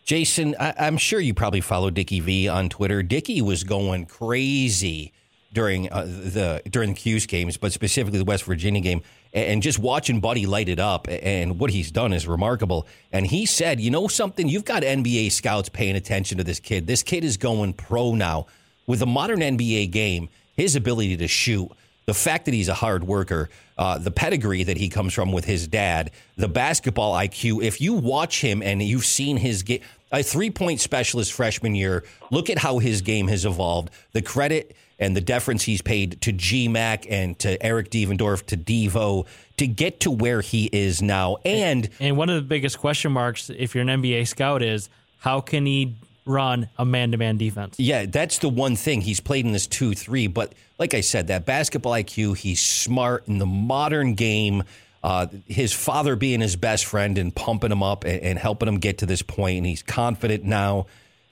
Jason, 0.06 0.56
I, 0.60 0.86
am 0.86 0.98
sure 0.98 1.20
you 1.20 1.34
probably 1.34 1.62
follow 1.62 1.90
Dickie 1.90 2.20
V 2.20 2.48
on 2.48 2.70
Twitter. 2.70 3.02
Dickie 3.02 3.42
was 3.42 3.64
going 3.64 4.06
crazy 4.06 5.12
during 5.52 5.92
uh, 5.92 6.04
the 6.06 6.62
during 6.70 6.90
the 6.90 6.96
Cuse 6.96 7.26
games, 7.26 7.58
but 7.58 7.74
specifically 7.74 8.20
the 8.20 8.26
West 8.26 8.44
Virginia 8.44 8.82
game, 8.82 9.02
and 9.34 9.64
just 9.64 9.80
watching 9.80 10.20
Buddy 10.20 10.46
light 10.46 10.70
it 10.70 10.78
up 10.78 11.08
and 11.10 11.60
what 11.60 11.72
he's 11.72 11.90
done 11.90 12.14
is 12.14 12.28
remarkable. 12.28 12.86
And 13.12 13.26
he 13.26 13.48
said, 13.48 13.80
"You 13.80 13.90
know 13.90 14.08
something? 14.08 14.48
You've 14.48 14.64
got 14.64 14.84
NBA 14.84 15.32
scouts 15.32 15.70
paying 15.70 15.96
attention 15.96 16.38
to 16.38 16.44
this 16.44 16.60
kid. 16.60 16.86
This 16.86 17.02
kid 17.02 17.24
is 17.24 17.38
going 17.38 17.74
pro 17.74 18.14
now 18.14 18.46
with 18.86 19.02
a 19.02 19.08
modern 19.08 19.40
NBA 19.40 19.90
game. 19.90 20.30
His 20.56 20.76
ability 20.76 21.18
to 21.18 21.28
shoot." 21.28 21.72
the 22.06 22.14
fact 22.14 22.46
that 22.46 22.54
he's 22.54 22.68
a 22.68 22.74
hard 22.74 23.04
worker, 23.04 23.50
uh, 23.78 23.98
the 23.98 24.12
pedigree 24.12 24.64
that 24.64 24.78
he 24.78 24.90
comes 24.90 25.14
from 25.14 25.32
with 25.32 25.46
his 25.46 25.68
dad, 25.68 26.12
the 26.38 26.48
basketball 26.48 27.14
IQ. 27.14 27.64
If 27.64 27.82
you 27.82 27.94
watch 27.94 28.42
him 28.42 28.62
and 28.62 28.82
you've 28.82 29.06
seen 29.06 29.38
his 29.38 29.64
game, 29.64 29.82
a 30.12 30.24
three 30.24 30.50
point 30.50 30.80
specialist 30.80 31.34
freshman 31.34 31.76
year, 31.76 32.04
look 32.32 32.50
at 32.50 32.58
how 32.58 32.80
his 32.80 33.02
game 33.02 33.28
has 33.28 33.46
evolved. 33.46 33.90
The 34.14 34.22
credit 34.22 34.76
and 35.00 35.16
the 35.16 35.22
deference 35.22 35.64
he's 35.64 35.82
paid 35.82 36.22
to 36.22 36.32
G 36.32 36.68
Mac 36.68 37.10
and 37.10 37.38
to 37.40 37.62
Eric 37.64 37.90
Devendorf, 37.90 38.46
to 38.48 38.58
Devo, 38.58 39.26
to 39.58 39.68
get 39.68 40.02
to 40.02 40.12
where 40.12 40.42
he 40.42 40.70
is 40.72 41.02
now. 41.02 41.38
And 41.44 41.90
and 42.00 42.18
one 42.18 42.30
of 42.30 42.36
the 42.36 42.48
biggest 42.48 42.80
question 42.80 43.12
marks, 43.12 43.50
if 43.50 43.76
you're 43.76 43.82
an 43.88 44.02
NBA 44.02 44.28
scout, 44.28 44.62
is 44.62 44.90
how 45.20 45.42
can 45.42 45.66
he 45.66 45.96
run 46.26 46.68
a 46.78 46.86
man 46.86 47.12
to 47.12 47.18
man 47.18 47.38
defense. 47.38 47.76
Yeah, 47.80 48.06
that's 48.06 48.40
the 48.40 48.50
one 48.50 48.76
thing. 48.76 49.02
He's 49.02 49.20
played 49.20 49.46
in 49.46 49.52
this 49.52 49.68
2 49.68 49.94
3, 49.94 50.28
but 50.28 50.54
like 50.80 50.94
I 50.94 51.02
said, 51.02 51.28
that 51.28 51.46
basketball 51.46 51.94
IQ, 51.94 52.38
he's 52.38 52.62
smart 52.62 53.28
in 53.28 53.38
the 53.38 53.46
modern 53.46 54.16
game. 54.16 54.64
Uh, 55.06 55.28
his 55.46 55.72
father 55.72 56.16
being 56.16 56.42
his 56.42 56.56
best 56.56 56.84
friend 56.84 57.20
and 57.20 57.36
pumping 57.36 57.72
him 57.72 57.84
up 57.84 58.06
and, 58.06 58.20
and, 58.24 58.40
helping 58.40 58.68
him 58.68 58.80
get 58.80 58.98
to 58.98 59.06
this 59.06 59.22
point, 59.22 59.58
and 59.58 59.66
he's 59.68 59.84
confident 59.84 60.44
now. 60.44 60.88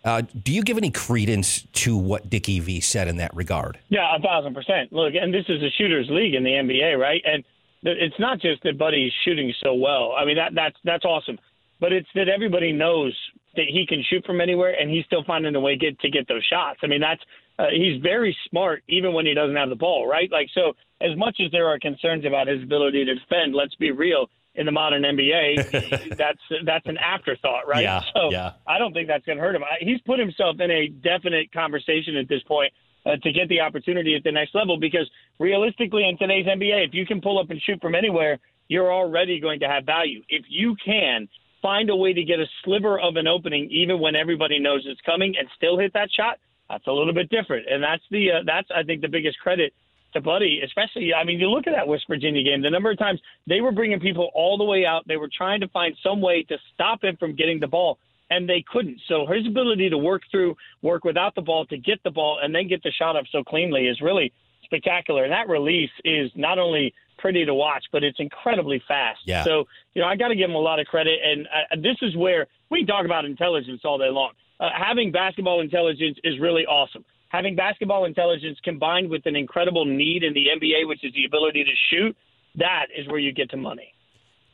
Uh, 0.06 0.22
do 0.44 0.54
you 0.54 0.62
give 0.62 0.78
any 0.78 0.92
credence 0.92 1.64
to 1.74 1.98
what 1.98 2.30
Dickie 2.30 2.60
V 2.60 2.82
said 2.82 3.08
in 3.08 3.18
that 3.18 3.36
regard? 3.36 3.80
Yeah, 3.90 4.16
a 4.16 4.20
thousand 4.20 4.54
percent. 4.54 4.94
Look, 4.94 5.16
and 5.20 5.34
this 5.34 5.46
is 5.50 5.64
a 5.64 5.72
shooters 5.72 6.08
league 6.12 6.36
in 6.36 6.44
the 6.44 6.52
NBA, 6.52 7.00
right? 7.00 7.24
And 7.26 7.44
it's 7.82 8.20
not 8.20 8.40
just 8.40 8.62
that 8.62 8.78
Buddy's 8.78 9.12
shooting 9.26 9.52
so 9.64 9.74
well. 9.74 10.14
I 10.16 10.24
mean, 10.24 10.36
that 10.36 10.54
that's 10.54 10.78
that's 10.84 11.04
awesome, 11.04 11.40
but 11.80 11.92
it's 11.92 12.10
that 12.14 12.30
everybody 12.30 12.74
knows 12.74 13.18
that 13.56 13.66
he 13.68 13.88
can 13.88 14.04
shoot 14.08 14.24
from 14.24 14.40
anywhere, 14.40 14.80
and 14.80 14.88
he's 14.88 15.06
still 15.06 15.24
finding 15.24 15.56
a 15.56 15.60
way 15.60 15.78
get, 15.78 16.00
to 16.02 16.12
get 16.12 16.28
those 16.28 16.46
shots. 16.46 16.80
I 16.84 16.88
mean, 16.88 17.02
that's 17.02 17.22
uh, 17.58 17.68
he's 17.72 18.00
very 18.04 18.38
smart 18.50 18.84
even 18.88 19.14
when 19.14 19.26
he 19.26 19.34
doesn't 19.34 19.56
have 19.56 19.70
the 19.70 19.76
ball, 19.76 20.08
right? 20.08 20.32
Like 20.32 20.50
so, 20.54 20.74
as 21.04 21.18
much 21.18 21.38
as 21.44 21.52
there 21.52 21.68
are 21.68 21.78
concerns 21.80 22.26
about 22.26 22.48
his 22.48 22.64
ability 22.64 23.06
to 23.06 23.16
defend, 23.16 23.54
let's 23.54 23.76
be 23.76 23.92
real. 23.92 24.30
In 24.56 24.68
the 24.68 24.72
modern 24.72 25.02
NBA, 25.02 26.16
that's 26.18 26.40
that's 26.64 26.86
an 26.86 27.00
afterthought, 27.00 27.68
right? 27.68 27.82
Yeah, 27.82 28.04
so 28.14 28.30
yeah. 28.30 28.52
I 28.68 28.78
don't 28.78 28.94
think 28.94 29.08
that's 29.08 29.26
going 29.26 29.40
to 29.40 29.44
hurt 29.44 29.56
him. 29.56 29.64
He's 29.80 30.00
put 30.02 30.20
himself 30.20 30.58
in 30.60 30.70
a 30.70 30.90
definite 30.90 31.52
conversation 31.52 32.16
at 32.18 32.30
this 32.30 32.44
point 32.44 32.72
uh, 33.04 33.16
to 33.24 33.32
get 33.32 33.50
the 33.50 33.62
opportunity 33.62 34.16
at 34.16 34.24
the 34.24 34.32
next 34.32 34.54
level 34.54 34.78
because 34.80 35.10
realistically, 35.40 36.08
in 36.08 36.20
today's 36.20 36.46
NBA, 36.46 36.88
if 36.88 36.94
you 36.94 37.04
can 37.04 37.20
pull 37.20 37.40
up 37.40 37.50
and 37.50 37.60
shoot 37.62 37.82
from 37.82 37.96
anywhere, 37.96 38.38
you're 38.68 38.94
already 38.94 39.40
going 39.40 39.60
to 39.62 39.68
have 39.68 39.86
value. 39.86 40.22
If 40.30 40.46
you 40.50 40.76
can 40.86 41.28
find 41.62 41.90
a 41.90 41.96
way 41.96 42.14
to 42.14 42.24
get 42.24 42.40
a 42.40 42.46
sliver 42.64 43.00
of 43.00 43.16
an 43.16 43.28
opening, 43.28 43.70
even 43.72 44.00
when 44.00 44.16
everybody 44.16 44.60
knows 44.60 44.84
it's 44.86 45.02
coming, 45.02 45.34
and 45.38 45.48
still 45.58 45.80
hit 45.80 45.94
that 45.94 46.10
shot, 46.16 46.38
that's 46.70 46.86
a 46.86 46.92
little 46.92 47.14
bit 47.14 47.30
different. 47.30 47.66
And 47.70 47.84
that's 47.84 48.04
the 48.12 48.32
uh, 48.32 48.40
that's 48.46 48.68
I 48.70 48.84
think 48.84 49.02
the 49.02 49.08
biggest 49.08 49.40
credit 49.40 49.74
to 50.14 50.22
Buddy, 50.22 50.62
especially. 50.64 51.14
I 51.14 51.24
mean, 51.24 51.40
you 51.40 51.50
look 51.50 51.68
at 51.68 51.74
that 51.76 51.88
West 51.88 52.06
Virginia 52.08 52.44
game. 52.44 52.62
The 52.62 52.70
number 52.70 52.92
of 52.92 52.98
times 52.98 53.20
they 53.48 53.62
were 53.62 53.72
bringing 53.72 54.00
people 54.00 54.32
all 54.34 54.58
the 54.58 54.64
way 54.64 54.86
out, 54.86 55.08
they 55.08 55.18
were 55.18 55.30
trying 55.36 55.62
to 55.62 55.68
find 55.70 55.96
some 56.02 56.22
way 56.22 56.44
to 56.44 56.58
stop 56.74 57.04
him 57.04 57.18
from 57.18 57.36
getting 57.36 57.60
the 57.60 57.68
ball. 57.68 57.98
And 58.30 58.50
they 58.50 58.64
couldn't. 58.68 59.00
So 59.08 59.28
his 59.28 59.46
ability 59.46 59.90
to 59.90 59.98
work 59.98 60.24
through, 60.32 60.56
work 60.82 61.04
without 61.04 61.36
the 61.36 61.42
ball, 61.42 61.66
to 61.68 61.78
get 61.78 62.02
the 62.04 62.10
ball, 62.10 62.40
and 62.42 62.56
then 62.56 62.68
get 62.68 62.82
the 62.82 62.92
shot 62.92 63.16
up 63.16 63.26
so 63.32 63.44
cleanly 63.44 63.88
is 63.88 64.02
really 64.02 64.34
spectacular. 64.64 65.24
And 65.24 65.32
that 65.32 65.48
release 65.50 65.92
is 66.04 66.32
not 66.36 66.58
only 66.58 66.94
pretty 67.20 67.46
to 67.46 67.54
watch, 67.54 67.84
but 67.92 68.04
it's 68.04 68.20
incredibly 68.20 68.82
fast. 68.88 69.20
Yeah. 69.26 69.44
So, 69.44 69.66
you 69.94 70.02
know, 70.02 70.08
I 70.08 70.16
got 70.16 70.30
to 70.30 70.36
give 70.36 70.50
him 70.50 70.56
a 70.56 70.60
lot 70.60 70.80
of 70.80 70.88
credit. 70.88 71.20
And 71.24 71.48
uh, 71.48 71.76
this 71.76 71.98
is 72.02 72.16
where 72.16 72.48
we 72.72 72.86
talk 72.86 73.06
about 73.06 73.26
intelligence 73.26 73.82
all 73.86 73.98
day 73.98 74.10
long. 74.10 74.32
Uh, 74.60 74.70
having 74.76 75.12
basketball 75.12 75.62
intelligence 75.62 76.18
is 76.24 76.40
really 76.40 76.66
awesome. 76.66 77.06
Having 77.34 77.56
basketball 77.56 78.06
intelligence 78.06 78.60
combined 78.64 79.10
with 79.10 79.26
an 79.26 79.36
incredible 79.36 79.86
need 79.86 80.24
in 80.24 80.34
the 80.34 80.46
NBA, 80.56 80.88
which 80.88 81.04
is 81.04 81.12
the 81.14 81.26
ability 81.26 81.64
to 81.64 81.72
shoot, 81.90 82.16
that 82.56 82.86
is 82.96 83.08
where 83.08 83.18
you 83.18 83.32
get 83.34 83.50
to 83.50 83.58
money. 83.58 83.92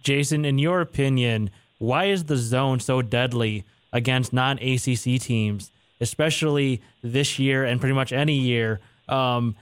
Jason, 0.02 0.46
in 0.46 0.58
your 0.58 0.80
opinion, 0.80 1.50
why 1.78 2.06
is 2.06 2.24
the 2.24 2.38
zone 2.38 2.80
so 2.80 3.02
deadly 3.02 3.66
against 3.92 4.32
non 4.32 4.58
ACC 4.60 5.20
teams, 5.20 5.72
especially 6.00 6.82
this 7.04 7.38
year 7.38 7.66
and 7.66 7.82
pretty 7.82 7.96
much 7.96 8.14
any 8.14 8.36
year? 8.36 8.80
Um, 9.10 9.58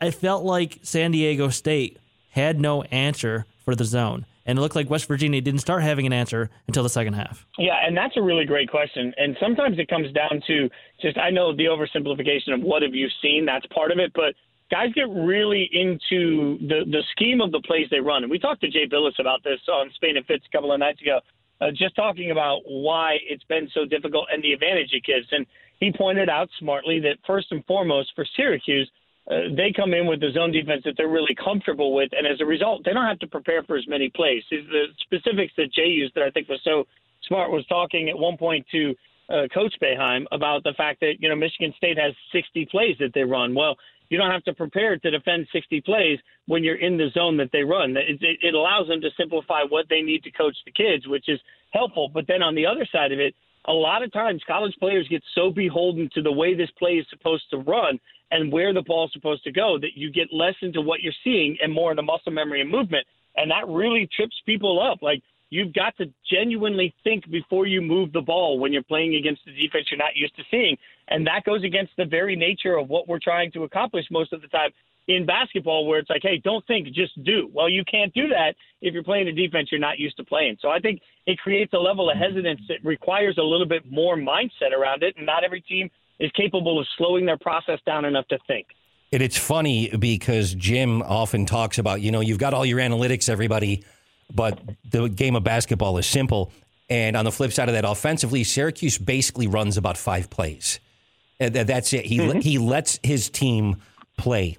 I 0.00 0.10
felt 0.10 0.44
like 0.44 0.80
San 0.82 1.12
Diego 1.12 1.50
State 1.50 1.98
had 2.30 2.60
no 2.60 2.82
answer 2.84 3.46
for 3.64 3.76
the 3.76 3.84
zone. 3.84 4.26
And 4.46 4.58
it 4.58 4.62
looked 4.62 4.76
like 4.76 4.88
West 4.88 5.06
Virginia 5.08 5.40
didn't 5.40 5.60
start 5.60 5.82
having 5.82 6.06
an 6.06 6.12
answer 6.12 6.50
until 6.68 6.82
the 6.82 6.88
second 6.88 7.14
half. 7.14 7.44
Yeah, 7.58 7.74
and 7.84 7.96
that's 7.96 8.16
a 8.16 8.22
really 8.22 8.44
great 8.44 8.70
question. 8.70 9.12
And 9.16 9.36
sometimes 9.40 9.78
it 9.78 9.88
comes 9.88 10.12
down 10.12 10.40
to 10.46 10.70
just, 11.02 11.18
I 11.18 11.30
know 11.30 11.54
the 11.54 11.64
oversimplification 11.64 12.54
of 12.54 12.62
what 12.62 12.82
have 12.82 12.94
you 12.94 13.08
seen, 13.20 13.44
that's 13.44 13.66
part 13.66 13.90
of 13.90 13.98
it. 13.98 14.12
But 14.14 14.34
guys 14.70 14.92
get 14.94 15.08
really 15.08 15.68
into 15.72 16.58
the, 16.58 16.84
the 16.86 17.02
scheme 17.10 17.40
of 17.40 17.50
the 17.50 17.60
plays 17.60 17.88
they 17.90 18.00
run. 18.00 18.22
And 18.22 18.30
we 18.30 18.38
talked 18.38 18.60
to 18.60 18.70
Jay 18.70 18.86
Bilas 18.86 19.18
about 19.18 19.42
this 19.42 19.60
on 19.68 19.90
Spain 19.96 20.16
and 20.16 20.24
Fitz 20.26 20.44
a 20.48 20.56
couple 20.56 20.72
of 20.72 20.78
nights 20.78 21.02
ago, 21.02 21.20
uh, 21.60 21.70
just 21.74 21.96
talking 21.96 22.30
about 22.30 22.60
why 22.66 23.16
it's 23.28 23.44
been 23.44 23.68
so 23.74 23.84
difficult 23.84 24.28
and 24.32 24.42
the 24.42 24.52
advantage 24.52 24.90
it 24.92 25.04
gives. 25.04 25.26
And 25.32 25.44
he 25.80 25.92
pointed 25.92 26.28
out 26.28 26.48
smartly 26.58 27.00
that 27.00 27.18
first 27.26 27.48
and 27.50 27.64
foremost 27.66 28.12
for 28.14 28.24
Syracuse– 28.36 28.90
uh, 29.30 29.50
they 29.56 29.72
come 29.74 29.92
in 29.92 30.06
with 30.06 30.20
the 30.20 30.30
zone 30.32 30.52
defense 30.52 30.82
that 30.84 30.94
they're 30.96 31.08
really 31.08 31.34
comfortable 31.34 31.94
with, 31.94 32.10
and 32.16 32.26
as 32.26 32.40
a 32.40 32.44
result, 32.44 32.84
they 32.84 32.92
don't 32.92 33.06
have 33.06 33.18
to 33.18 33.26
prepare 33.26 33.62
for 33.64 33.76
as 33.76 33.86
many 33.88 34.08
plays. 34.08 34.42
The 34.50 34.86
specifics 35.00 35.52
that 35.56 35.72
Jay 35.72 35.88
used 35.88 36.14
that 36.14 36.22
I 36.22 36.30
think 36.30 36.48
was 36.48 36.60
so 36.62 36.84
smart 37.26 37.50
was 37.50 37.66
talking 37.66 38.08
at 38.08 38.16
one 38.16 38.36
point 38.36 38.64
to 38.70 38.94
uh, 39.28 39.48
Coach 39.52 39.74
Boeheim 39.82 40.26
about 40.30 40.62
the 40.62 40.74
fact 40.76 41.00
that 41.00 41.14
you 41.18 41.28
know 41.28 41.34
Michigan 41.34 41.74
State 41.76 41.98
has 41.98 42.14
60 42.32 42.66
plays 42.66 42.96
that 43.00 43.12
they 43.14 43.24
run. 43.24 43.52
Well, 43.52 43.76
you 44.10 44.18
don't 44.18 44.30
have 44.30 44.44
to 44.44 44.54
prepare 44.54 44.96
to 44.96 45.10
defend 45.10 45.48
60 45.52 45.80
plays 45.80 46.20
when 46.46 46.62
you're 46.62 46.80
in 46.80 46.96
the 46.96 47.08
zone 47.12 47.36
that 47.38 47.50
they 47.52 47.64
run. 47.64 47.96
It, 47.96 48.22
it, 48.22 48.38
it 48.42 48.54
allows 48.54 48.86
them 48.86 49.00
to 49.00 49.10
simplify 49.16 49.62
what 49.68 49.86
they 49.90 50.02
need 50.02 50.22
to 50.22 50.30
coach 50.30 50.56
the 50.64 50.70
kids, 50.70 51.08
which 51.08 51.28
is 51.28 51.40
helpful. 51.72 52.08
But 52.12 52.26
then 52.28 52.42
on 52.42 52.54
the 52.54 52.66
other 52.66 52.86
side 52.92 53.10
of 53.10 53.18
it, 53.18 53.34
a 53.64 53.72
lot 53.72 54.04
of 54.04 54.12
times 54.12 54.42
college 54.46 54.74
players 54.78 55.08
get 55.08 55.24
so 55.34 55.50
beholden 55.50 56.08
to 56.14 56.22
the 56.22 56.30
way 56.30 56.54
this 56.54 56.70
play 56.78 56.92
is 56.92 57.06
supposed 57.10 57.50
to 57.50 57.58
run 57.58 57.98
and 58.30 58.52
where 58.52 58.72
the 58.72 58.82
ball 58.82 59.06
is 59.06 59.12
supposed 59.12 59.44
to 59.44 59.52
go 59.52 59.78
that 59.80 59.94
you 59.94 60.10
get 60.10 60.32
less 60.32 60.54
into 60.62 60.80
what 60.80 61.00
you're 61.00 61.12
seeing 61.22 61.56
and 61.62 61.72
more 61.72 61.90
into 61.90 62.02
muscle 62.02 62.32
memory 62.32 62.60
and 62.60 62.70
movement. 62.70 63.06
And 63.36 63.50
that 63.50 63.68
really 63.68 64.08
trips 64.16 64.34
people 64.44 64.80
up. 64.80 65.02
Like 65.02 65.22
you've 65.50 65.72
got 65.72 65.96
to 65.98 66.06
genuinely 66.30 66.94
think 67.04 67.30
before 67.30 67.66
you 67.66 67.80
move 67.80 68.12
the 68.12 68.20
ball 68.20 68.58
when 68.58 68.72
you're 68.72 68.82
playing 68.82 69.14
against 69.14 69.42
the 69.44 69.52
defense 69.52 69.86
you're 69.90 69.98
not 69.98 70.16
used 70.16 70.36
to 70.36 70.42
seeing. 70.50 70.76
And 71.08 71.26
that 71.26 71.44
goes 71.44 71.62
against 71.62 71.92
the 71.96 72.04
very 72.04 72.34
nature 72.34 72.76
of 72.76 72.88
what 72.88 73.08
we're 73.08 73.20
trying 73.22 73.52
to 73.52 73.64
accomplish 73.64 74.06
most 74.10 74.32
of 74.32 74.42
the 74.42 74.48
time 74.48 74.70
in 75.08 75.24
basketball 75.24 75.86
where 75.86 76.00
it's 76.00 76.10
like, 76.10 76.22
hey, 76.22 76.40
don't 76.42 76.66
think, 76.66 76.88
just 76.88 77.22
do. 77.22 77.48
Well, 77.52 77.68
you 77.68 77.84
can't 77.88 78.12
do 78.12 78.28
that 78.28 78.54
if 78.82 78.92
you're 78.92 79.04
playing 79.04 79.28
a 79.28 79.32
defense 79.32 79.68
you're 79.70 79.80
not 79.80 80.00
used 80.00 80.16
to 80.16 80.24
playing. 80.24 80.56
So 80.60 80.68
I 80.68 80.80
think 80.80 81.00
it 81.26 81.38
creates 81.38 81.72
a 81.74 81.78
level 81.78 82.10
of 82.10 82.16
hesitance 82.16 82.60
that 82.68 82.84
requires 82.84 83.38
a 83.38 83.42
little 83.42 83.68
bit 83.68 83.90
more 83.90 84.16
mindset 84.16 84.72
around 84.76 85.04
it. 85.04 85.14
And 85.16 85.24
not 85.24 85.44
every 85.44 85.60
team 85.60 85.90
is 86.18 86.30
capable 86.32 86.78
of 86.80 86.86
slowing 86.96 87.26
their 87.26 87.36
process 87.38 87.78
down 87.86 88.04
enough 88.04 88.26
to 88.28 88.38
think. 88.46 88.66
And 89.12 89.22
it's 89.22 89.36
funny 89.38 89.88
because 89.96 90.54
Jim 90.54 91.02
often 91.02 91.46
talks 91.46 91.78
about, 91.78 92.00
you 92.00 92.10
know, 92.10 92.20
you've 92.20 92.38
got 92.38 92.54
all 92.54 92.66
your 92.66 92.80
analytics, 92.80 93.28
everybody, 93.28 93.84
but 94.34 94.58
the 94.90 95.08
game 95.08 95.36
of 95.36 95.44
basketball 95.44 95.96
is 95.98 96.06
simple. 96.06 96.50
And 96.88 97.16
on 97.16 97.24
the 97.24 97.32
flip 97.32 97.52
side 97.52 97.68
of 97.68 97.74
that, 97.74 97.84
offensively, 97.84 98.44
Syracuse 98.44 98.98
basically 98.98 99.46
runs 99.46 99.76
about 99.76 99.96
five 99.96 100.28
plays. 100.30 100.80
And 101.38 101.54
that's 101.54 101.92
it. 101.92 102.06
He 102.06 102.18
Mm-hmm. 102.18 102.40
he 102.40 102.58
lets 102.58 102.98
his 103.02 103.28
team 103.30 103.76
play. 104.16 104.56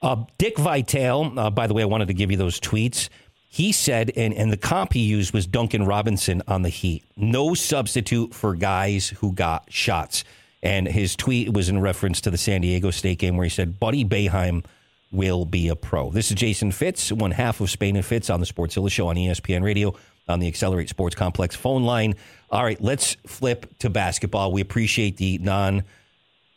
Uh, 0.00 0.24
Dick 0.36 0.58
Vitale, 0.58 1.32
uh, 1.36 1.50
by 1.50 1.66
the 1.66 1.74
way, 1.74 1.82
I 1.82 1.86
wanted 1.86 2.08
to 2.08 2.14
give 2.14 2.30
you 2.30 2.36
those 2.36 2.60
tweets. 2.60 3.08
He 3.48 3.72
said, 3.72 4.12
and, 4.14 4.34
and 4.34 4.52
the 4.52 4.56
comp 4.56 4.92
he 4.92 5.00
used 5.00 5.32
was 5.32 5.46
Duncan 5.46 5.86
Robinson 5.86 6.42
on 6.46 6.62
the 6.62 6.68
Heat. 6.68 7.02
No 7.16 7.54
substitute 7.54 8.34
for 8.34 8.54
guys 8.54 9.08
who 9.08 9.32
got 9.32 9.72
shots. 9.72 10.22
And 10.62 10.88
his 10.88 11.14
tweet 11.14 11.52
was 11.52 11.68
in 11.68 11.80
reference 11.80 12.20
to 12.22 12.30
the 12.30 12.38
San 12.38 12.62
Diego 12.62 12.90
State 12.90 13.18
game 13.18 13.36
where 13.36 13.44
he 13.44 13.50
said, 13.50 13.78
Buddy 13.78 14.04
Boeheim 14.04 14.64
will 15.12 15.44
be 15.44 15.68
a 15.68 15.76
pro. 15.76 16.10
This 16.10 16.30
is 16.30 16.36
Jason 16.36 16.72
Fitz, 16.72 17.12
one 17.12 17.30
half 17.30 17.60
of 17.60 17.70
Spain 17.70 17.96
and 17.96 18.04
Fitz 18.04 18.28
on 18.28 18.40
the 18.40 18.46
Sportzilla 18.46 18.90
Show 18.90 19.08
on 19.08 19.16
ESPN 19.16 19.62
Radio 19.62 19.94
on 20.28 20.40
the 20.40 20.48
Accelerate 20.48 20.88
Sports 20.88 21.14
Complex 21.14 21.56
phone 21.56 21.84
line. 21.84 22.14
All 22.50 22.62
right, 22.62 22.80
let's 22.80 23.16
flip 23.26 23.78
to 23.78 23.90
basketball. 23.90 24.52
We 24.52 24.60
appreciate 24.60 25.16
the 25.16 25.38
non 25.38 25.84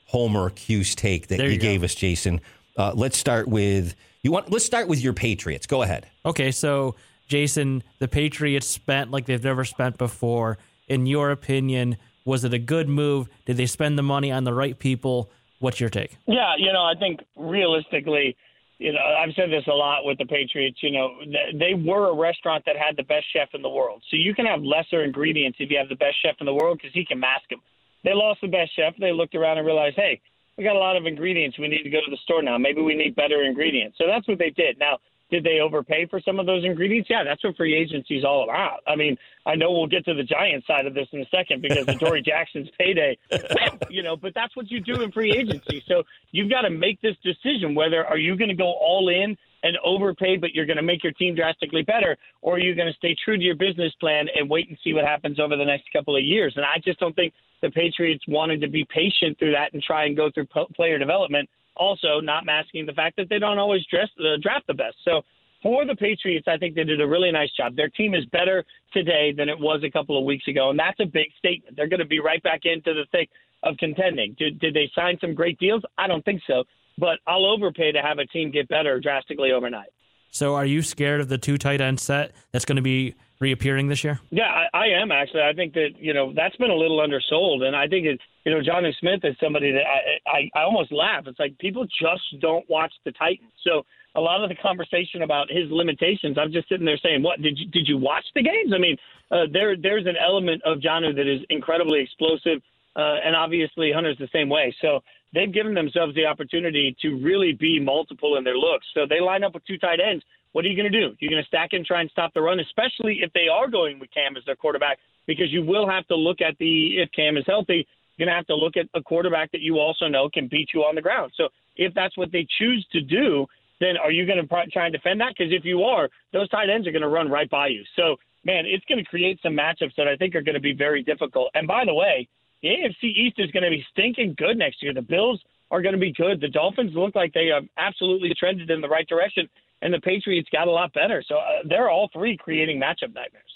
Homer 0.07 0.49
Cuse 0.49 0.93
take 0.93 1.27
that 1.27 1.37
There 1.37 1.47
you, 1.47 1.53
you 1.53 1.59
gave 1.59 1.83
us, 1.83 1.95
Jason. 1.95 2.41
Uh, 2.75 2.91
let's 2.93 3.17
start 3.17 3.47
with 3.47 3.95
you 4.23 4.31
want. 4.31 4.51
Let's 4.51 4.65
start 4.65 4.87
with 4.87 5.01
your 5.01 5.13
Patriots. 5.13 5.65
Go 5.67 5.83
ahead. 5.83 6.07
Okay, 6.25 6.51
so 6.51 6.95
Jason, 7.27 7.83
the 7.99 8.07
Patriots 8.07 8.67
spent 8.67 9.11
like 9.11 9.25
they've 9.25 9.43
never 9.43 9.63
spent 9.63 9.97
before. 9.97 10.57
In 10.87 11.05
your 11.05 11.31
opinion, 11.31 11.95
was 12.25 12.43
it 12.43 12.53
a 12.53 12.59
good 12.59 12.87
move? 12.87 13.29
Did 13.45 13.57
they 13.57 13.65
spend 13.65 13.97
the 13.97 14.03
money 14.03 14.31
on 14.31 14.43
the 14.43 14.53
right 14.53 14.77
people? 14.77 15.31
What's 15.59 15.79
your 15.79 15.89
take? 15.89 16.17
Yeah, 16.27 16.53
you 16.57 16.73
know, 16.73 16.83
I 16.83 16.93
think 16.97 17.21
realistically, 17.35 18.35
you 18.79 18.93
know, 18.93 18.99
I've 18.99 19.33
said 19.35 19.51
this 19.51 19.63
a 19.67 19.73
lot 19.75 20.05
with 20.05 20.17
the 20.17 20.25
Patriots. 20.25 20.79
You 20.81 20.91
know, 20.91 21.09
they 21.53 21.75
were 21.75 22.09
a 22.09 22.15
restaurant 22.15 22.63
that 22.65 22.75
had 22.75 22.97
the 22.97 23.03
best 23.03 23.25
chef 23.31 23.49
in 23.53 23.61
the 23.61 23.69
world. 23.69 24.01
So 24.09 24.17
you 24.17 24.33
can 24.33 24.47
have 24.47 24.63
lesser 24.63 25.03
ingredients 25.03 25.57
if 25.59 25.69
you 25.69 25.77
have 25.77 25.89
the 25.89 25.95
best 25.95 26.15
chef 26.23 26.35
in 26.39 26.47
the 26.47 26.53
world 26.53 26.79
because 26.79 26.93
he 26.93 27.05
can 27.05 27.19
mask 27.19 27.47
them. 27.49 27.61
They 28.03 28.13
lost 28.15 28.41
the 28.41 28.47
best 28.47 28.75
chef. 28.75 28.95
They 28.99 29.11
looked 29.11 29.35
around 29.35 29.59
and 29.59 29.67
realized, 29.67 29.97
hey, 29.97 30.19
we 30.57 30.63
got 30.63 30.75
a 30.75 30.79
lot 30.79 30.97
of 30.97 31.05
ingredients. 31.05 31.59
We 31.59 31.67
need 31.67 31.83
to 31.83 31.91
go 31.91 31.99
to 32.03 32.09
the 32.09 32.17
store 32.23 32.41
now. 32.41 32.57
Maybe 32.57 32.81
we 32.81 32.95
need 32.95 33.15
better 33.15 33.43
ingredients. 33.43 33.97
So 33.99 34.07
that's 34.07 34.27
what 34.27 34.39
they 34.39 34.49
did. 34.49 34.79
Now, 34.79 34.97
did 35.31 35.45
they 35.45 35.59
overpay 35.59 36.07
for 36.07 36.19
some 36.19 36.39
of 36.39 36.45
those 36.45 36.65
ingredients? 36.65 37.09
Yeah, 37.09 37.23
that's 37.23 37.43
what 37.43 37.55
free 37.55 37.73
agency 37.73 38.17
is 38.17 38.25
all 38.25 38.43
about. 38.43 38.81
I 38.85 38.95
mean, 38.95 39.17
I 39.45 39.55
know 39.55 39.71
we'll 39.71 39.87
get 39.87 40.05
to 40.05 40.13
the 40.13 40.23
Giants 40.23 40.67
side 40.67 40.85
of 40.85 40.93
this 40.93 41.07
in 41.13 41.21
a 41.21 41.25
second 41.31 41.61
because 41.61 41.87
of 41.87 41.87
Adoree 42.01 42.21
Jackson's 42.21 42.69
payday, 42.77 43.17
you 43.89 44.03
know, 44.03 44.17
but 44.17 44.33
that's 44.35 44.55
what 44.55 44.69
you 44.69 44.81
do 44.81 45.01
in 45.01 45.11
free 45.11 45.31
agency. 45.31 45.83
So 45.87 46.03
you've 46.31 46.51
got 46.51 46.61
to 46.61 46.69
make 46.69 47.01
this 47.01 47.15
decision 47.23 47.73
whether 47.73 48.05
are 48.05 48.17
you 48.17 48.35
going 48.37 48.49
to 48.49 48.55
go 48.55 48.73
all 48.73 49.09
in 49.09 49.37
and 49.63 49.77
overpay, 49.85 50.37
but 50.37 50.53
you're 50.53 50.65
going 50.65 50.77
to 50.77 50.83
make 50.83 51.03
your 51.03 51.13
team 51.13 51.35
drastically 51.35 51.83
better, 51.83 52.17
or 52.41 52.55
are 52.55 52.59
you 52.59 52.75
going 52.75 52.87
to 52.87 52.97
stay 52.97 53.15
true 53.23 53.37
to 53.37 53.43
your 53.43 53.55
business 53.55 53.93
plan 53.99 54.27
and 54.35 54.49
wait 54.49 54.67
and 54.67 54.77
see 54.83 54.93
what 54.93 55.05
happens 55.05 55.39
over 55.39 55.55
the 55.55 55.65
next 55.65 55.85
couple 55.93 56.15
of 56.15 56.23
years? 56.23 56.53
And 56.55 56.65
I 56.65 56.81
just 56.83 56.99
don't 56.99 57.15
think 57.15 57.33
the 57.61 57.69
Patriots 57.69 58.23
wanted 58.27 58.61
to 58.61 58.67
be 58.67 58.85
patient 58.85 59.37
through 59.39 59.51
that 59.51 59.73
and 59.73 59.81
try 59.81 60.05
and 60.05 60.17
go 60.17 60.29
through 60.33 60.47
player 60.75 60.97
development. 60.97 61.47
Also, 61.75 62.19
not 62.19 62.45
masking 62.45 62.85
the 62.85 62.93
fact 62.93 63.15
that 63.17 63.29
they 63.29 63.39
don't 63.39 63.57
always 63.57 63.81
dress, 63.89 64.09
uh, 64.19 64.37
draft 64.41 64.67
the 64.67 64.73
best. 64.73 64.95
So 65.03 65.21
for 65.63 65.85
the 65.85 65.95
Patriots, 65.95 66.47
I 66.47 66.57
think 66.57 66.75
they 66.75 66.83
did 66.83 67.01
a 67.01 67.07
really 67.07 67.31
nice 67.31 67.51
job. 67.55 67.75
Their 67.75 67.89
team 67.89 68.13
is 68.13 68.25
better 68.25 68.63
today 68.93 69.33
than 69.35 69.47
it 69.47 69.59
was 69.59 69.83
a 69.83 69.91
couple 69.91 70.17
of 70.17 70.25
weeks 70.25 70.47
ago, 70.47 70.69
and 70.69 70.79
that's 70.79 70.99
a 70.99 71.05
big 71.05 71.27
statement. 71.37 71.75
They're 71.75 71.87
going 71.87 71.99
to 71.99 72.05
be 72.05 72.19
right 72.19 72.41
back 72.43 72.61
into 72.63 72.93
the 72.93 73.05
thick 73.11 73.29
of 73.63 73.77
contending. 73.77 74.35
Did, 74.37 74.59
did 74.59 74.73
they 74.73 74.89
sign 74.95 75.17
some 75.21 75.33
great 75.35 75.59
deals? 75.59 75.83
I 75.97 76.07
don't 76.07 76.25
think 76.25 76.41
so, 76.47 76.63
but 76.97 77.19
I'll 77.27 77.45
overpay 77.45 77.91
to 77.91 78.01
have 78.01 78.17
a 78.17 78.25
team 78.25 78.51
get 78.51 78.67
better 78.67 78.99
drastically 78.99 79.51
overnight. 79.51 79.89
So, 80.31 80.55
are 80.55 80.65
you 80.65 80.81
scared 80.81 81.19
of 81.19 81.27
the 81.27 81.37
two 81.37 81.57
tight 81.57 81.81
end 81.81 81.99
set 81.99 82.31
that's 82.51 82.63
going 82.63 82.77
to 82.77 82.81
be 82.81 83.15
reappearing 83.41 83.87
this 83.87 84.03
year? 84.03 84.21
Yeah, 84.29 84.43
I, 84.43 84.77
I 84.77 84.85
am 85.01 85.11
actually. 85.11 85.41
I 85.41 85.53
think 85.53 85.73
that 85.73 85.89
you 85.97 86.13
know 86.13 86.31
that's 86.33 86.55
been 86.55 86.69
a 86.69 86.75
little 86.75 87.01
undersold, 87.01 87.63
and 87.63 87.75
I 87.75 87.87
think 87.87 88.05
it. 88.05 88.19
You 88.45 88.53
know, 88.53 88.61
Jonnu 88.61 88.91
Smith 88.99 89.19
is 89.23 89.35
somebody 89.41 89.71
that 89.71 89.83
I, 89.85 90.29
I 90.29 90.61
I 90.61 90.63
almost 90.63 90.91
laugh. 90.91 91.25
It's 91.27 91.39
like 91.39 91.57
people 91.59 91.85
just 91.85 92.39
don't 92.39 92.67
watch 92.69 92.93
the 93.03 93.11
Titans. 93.11 93.51
So 93.67 93.83
a 94.15 94.21
lot 94.21 94.43
of 94.43 94.49
the 94.49 94.55
conversation 94.55 95.21
about 95.23 95.49
his 95.49 95.69
limitations, 95.69 96.37
I'm 96.37 96.51
just 96.51 96.69
sitting 96.69 96.85
there 96.85 96.99
saying, 97.03 97.23
"What 97.23 97.41
did 97.41 97.57
you 97.57 97.67
did 97.67 97.87
you 97.87 97.97
watch 97.97 98.25
the 98.35 98.43
games?" 98.43 98.71
I 98.73 98.77
mean, 98.77 98.97
uh, 99.31 99.45
there 99.51 99.75
there's 99.75 100.05
an 100.05 100.15
element 100.15 100.61
of 100.63 100.79
Jonnu 100.79 101.15
that 101.15 101.27
is 101.27 101.41
incredibly 101.49 102.01
explosive, 102.01 102.61
uh, 102.95 103.17
and 103.25 103.35
obviously 103.35 103.91
Hunter's 103.91 104.17
the 104.17 104.29
same 104.31 104.49
way. 104.49 104.75
So 104.81 105.01
they've 105.33 105.51
given 105.51 105.73
themselves 105.73 106.13
the 106.15 106.25
opportunity 106.25 106.95
to 107.01 107.15
really 107.21 107.53
be 107.53 107.79
multiple 107.79 108.37
in 108.37 108.43
their 108.43 108.57
looks. 108.57 108.85
So 108.93 109.05
they 109.07 109.19
line 109.19 109.43
up 109.43 109.53
with 109.53 109.65
two 109.65 109.77
tight 109.77 109.99
ends. 109.99 110.23
What 110.53 110.65
are 110.65 110.67
you 110.67 110.75
going 110.75 110.91
to 110.91 110.99
do? 110.99 111.15
You're 111.19 111.31
going 111.31 111.43
to 111.43 111.47
stack 111.47 111.69
and 111.73 111.85
try 111.85 112.01
and 112.01 112.09
stop 112.11 112.33
the 112.33 112.41
run, 112.41 112.59
especially 112.59 113.19
if 113.21 113.31
they 113.33 113.47
are 113.51 113.69
going 113.69 113.99
with 113.99 114.11
Cam 114.11 114.35
as 114.37 114.43
their 114.45 114.55
quarterback, 114.55 114.97
because 115.27 115.51
you 115.51 115.63
will 115.63 115.89
have 115.89 116.07
to 116.07 116.15
look 116.15 116.41
at 116.41 116.57
the 116.59 116.97
if 116.97 117.09
Cam 117.11 117.37
is 117.37 117.45
healthy, 117.47 117.87
you're 118.17 118.27
going 118.27 118.33
to 118.33 118.35
have 118.35 118.47
to 118.47 118.55
look 118.55 118.77
at 118.77 118.87
a 118.93 119.01
quarterback 119.01 119.51
that 119.51 119.61
you 119.61 119.79
also 119.79 120.07
know 120.07 120.29
can 120.33 120.47
beat 120.47 120.69
you 120.73 120.81
on 120.81 120.95
the 120.95 121.01
ground. 121.01 121.31
So 121.35 121.49
if 121.77 121.93
that's 121.93 122.17
what 122.17 122.31
they 122.31 122.45
choose 122.59 122.85
to 122.91 123.01
do, 123.01 123.45
then 123.79 123.95
are 123.97 124.11
you 124.11 124.25
going 124.25 124.45
to 124.45 124.71
try 124.71 124.85
and 124.85 124.93
defend 124.93 125.21
that? 125.21 125.33
Because 125.37 125.53
if 125.53 125.65
you 125.65 125.83
are, 125.83 126.09
those 126.33 126.49
tight 126.49 126.69
ends 126.69 126.87
are 126.87 126.91
going 126.91 127.01
to 127.01 127.07
run 127.07 127.29
right 127.29 127.49
by 127.49 127.67
you. 127.67 127.83
So 127.95 128.17
man, 128.43 128.65
it's 128.65 128.85
going 128.85 129.03
to 129.03 129.09
create 129.09 129.39
some 129.43 129.53
matchups 129.53 129.95
that 129.97 130.07
I 130.07 130.15
think 130.15 130.35
are 130.35 130.41
going 130.41 130.55
to 130.55 130.61
be 130.61 130.73
very 130.73 131.03
difficult. 131.03 131.51
And 131.53 131.67
by 131.67 131.85
the 131.85 131.93
way, 131.93 132.27
the 132.61 132.69
AFC 132.69 133.03
East 133.03 133.35
is 133.39 133.51
going 133.51 133.63
to 133.63 133.69
be 133.69 133.85
stinking 133.91 134.35
good 134.37 134.57
next 134.57 134.83
year. 134.83 134.93
The 134.93 135.01
Bills 135.01 135.41
are 135.69 135.81
going 135.81 135.93
to 135.93 135.99
be 135.99 136.11
good. 136.11 136.41
The 136.41 136.49
Dolphins 136.49 136.91
look 136.93 137.15
like 137.15 137.33
they 137.33 137.47
have 137.47 137.63
absolutely 137.77 138.33
trended 138.37 138.69
in 138.69 138.81
the 138.81 138.89
right 138.89 139.07
direction, 139.07 139.47
and 139.81 139.93
the 139.93 139.99
Patriots 139.99 140.49
got 140.51 140.67
a 140.67 140.71
lot 140.71 140.93
better. 140.93 141.23
So 141.27 141.35
uh, 141.35 141.63
they're 141.67 141.89
all 141.89 142.09
three 142.13 142.37
creating 142.37 142.79
matchup 142.79 143.13
nightmares. 143.13 143.51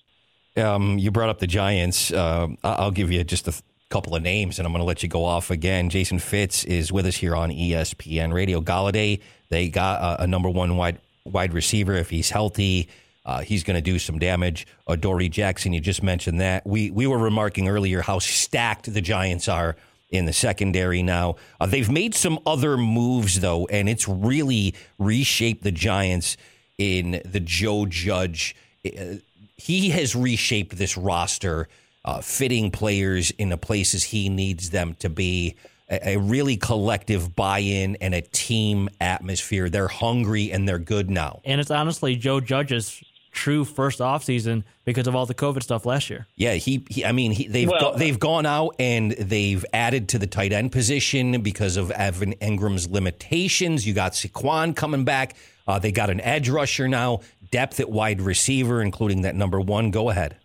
Um, 0.57 0.97
you 0.97 1.11
brought 1.11 1.29
up 1.29 1.39
the 1.39 1.47
Giants. 1.47 2.11
Uh, 2.11 2.47
I'll 2.63 2.91
give 2.91 3.11
you 3.11 3.23
just 3.23 3.47
a 3.47 3.51
th- 3.51 3.63
couple 3.89 4.15
of 4.15 4.23
names, 4.23 4.57
and 4.57 4.65
I'm 4.65 4.71
going 4.71 4.81
to 4.81 4.85
let 4.85 5.03
you 5.03 5.09
go 5.09 5.23
off 5.25 5.51
again. 5.51 5.89
Jason 5.89 6.19
Fitz 6.19 6.63
is 6.63 6.91
with 6.91 7.05
us 7.05 7.15
here 7.15 7.35
on 7.35 7.49
ESPN 7.49 8.33
Radio. 8.33 8.61
Golladay, 8.61 9.21
they 9.49 9.69
got 9.69 10.21
a, 10.21 10.27
number 10.27 10.49
one 10.49 10.75
wide 10.77 10.99
wide 11.25 11.53
receiver. 11.53 11.93
If 11.93 12.09
he's 12.09 12.29
healthy, 12.29 12.89
uh, 13.25 13.41
he's 13.41 13.63
going 13.63 13.75
to 13.75 13.81
do 13.81 13.99
some 13.99 14.17
damage. 14.17 14.65
Adoree 14.87 15.29
Jackson, 15.29 15.73
you 15.73 15.81
just 15.81 16.01
mentioned 16.01 16.39
that. 16.39 16.65
We 16.65 16.89
we 16.89 17.05
were 17.05 17.19
remarking 17.19 17.67
earlier 17.67 18.01
how 18.01 18.19
stacked 18.19 18.91
the 18.91 19.01
Giants 19.01 19.47
are 19.47 19.75
in 20.15 20.25
the 20.25 20.33
secondary 20.33 21.03
now. 21.03 21.35
Uh, 21.59 21.65
they've 21.65 21.91
made 21.91 22.15
some 22.15 22.39
other 22.45 22.77
moves 22.77 23.39
though, 23.39 23.65
and 23.67 23.89
it's 23.89 24.07
really 24.07 24.75
reshaped 24.97 25.63
the 25.63 25.71
Giants 25.71 26.37
in 26.77 27.21
the 27.25 27.39
Joe 27.39 27.85
Judge. 27.85 28.55
Uh, 28.85 29.15
he 29.57 29.89
has 29.89 30.15
reshaped 30.15 30.77
this 30.77 30.97
roster, 30.97 31.67
uh, 32.03 32.21
fitting 32.21 32.71
players 32.71 33.31
in 33.31 33.49
the 33.49 33.57
places 33.57 34.03
he 34.03 34.29
needs 34.29 34.69
them 34.69 34.95
to 34.99 35.09
be. 35.09 35.55
A, 35.87 36.15
a 36.15 36.17
really 36.17 36.57
collective 36.57 37.35
buy-in 37.35 37.95
and 38.01 38.15
a 38.15 38.21
team 38.21 38.89
atmosphere. 38.99 39.69
They're 39.69 39.87
hungry 39.87 40.51
and 40.51 40.67
they're 40.67 40.79
good 40.79 41.11
now. 41.11 41.41
And 41.45 41.61
it's 41.61 41.69
honestly 41.69 42.15
Joe 42.15 42.39
Judge's 42.39 43.03
true 43.35 43.65
first 43.65 43.99
offseason 43.99 44.63
because 44.85 45.05
of 45.05 45.15
all 45.15 45.25
the 45.25 45.35
COVID 45.35 45.61
stuff 45.61 45.85
last 45.85 46.09
year. 46.09 46.25
Yeah, 46.35 46.53
he. 46.53 46.85
he 46.89 47.05
I 47.05 47.11
mean, 47.11 47.31
he, 47.31 47.47
they've 47.47 47.69
Well- 47.69 47.91
go, 47.91 47.97
they've 47.97 48.19
gone 48.19 48.45
out 48.45 48.75
and 48.79 49.11
they've 49.11 49.63
added 49.73 50.09
to 50.09 50.17
the 50.17 50.25
tight 50.25 50.53
end 50.53 50.71
position 50.71 51.41
because 51.41 51.77
of 51.77 51.91
Evan 51.91 52.33
Engram's 52.35 52.89
limitations. 52.89 53.85
You 53.85 53.93
got 53.93 54.13
Saquon 54.13 54.75
coming 54.75 55.03
back. 55.03 55.35
Uh, 55.67 55.77
they 55.77 55.91
got 55.91 56.09
an 56.09 56.21
edge 56.21 56.49
rusher 56.49 56.87
now. 56.87 57.19
Depth 57.51 57.79
at 57.79 57.89
wide 57.89 58.21
receiver, 58.21 58.81
including 58.81 59.21
that 59.21 59.35
number 59.35 59.59
one. 59.61 59.91
Go 59.91 60.09
ahead. 60.09 60.37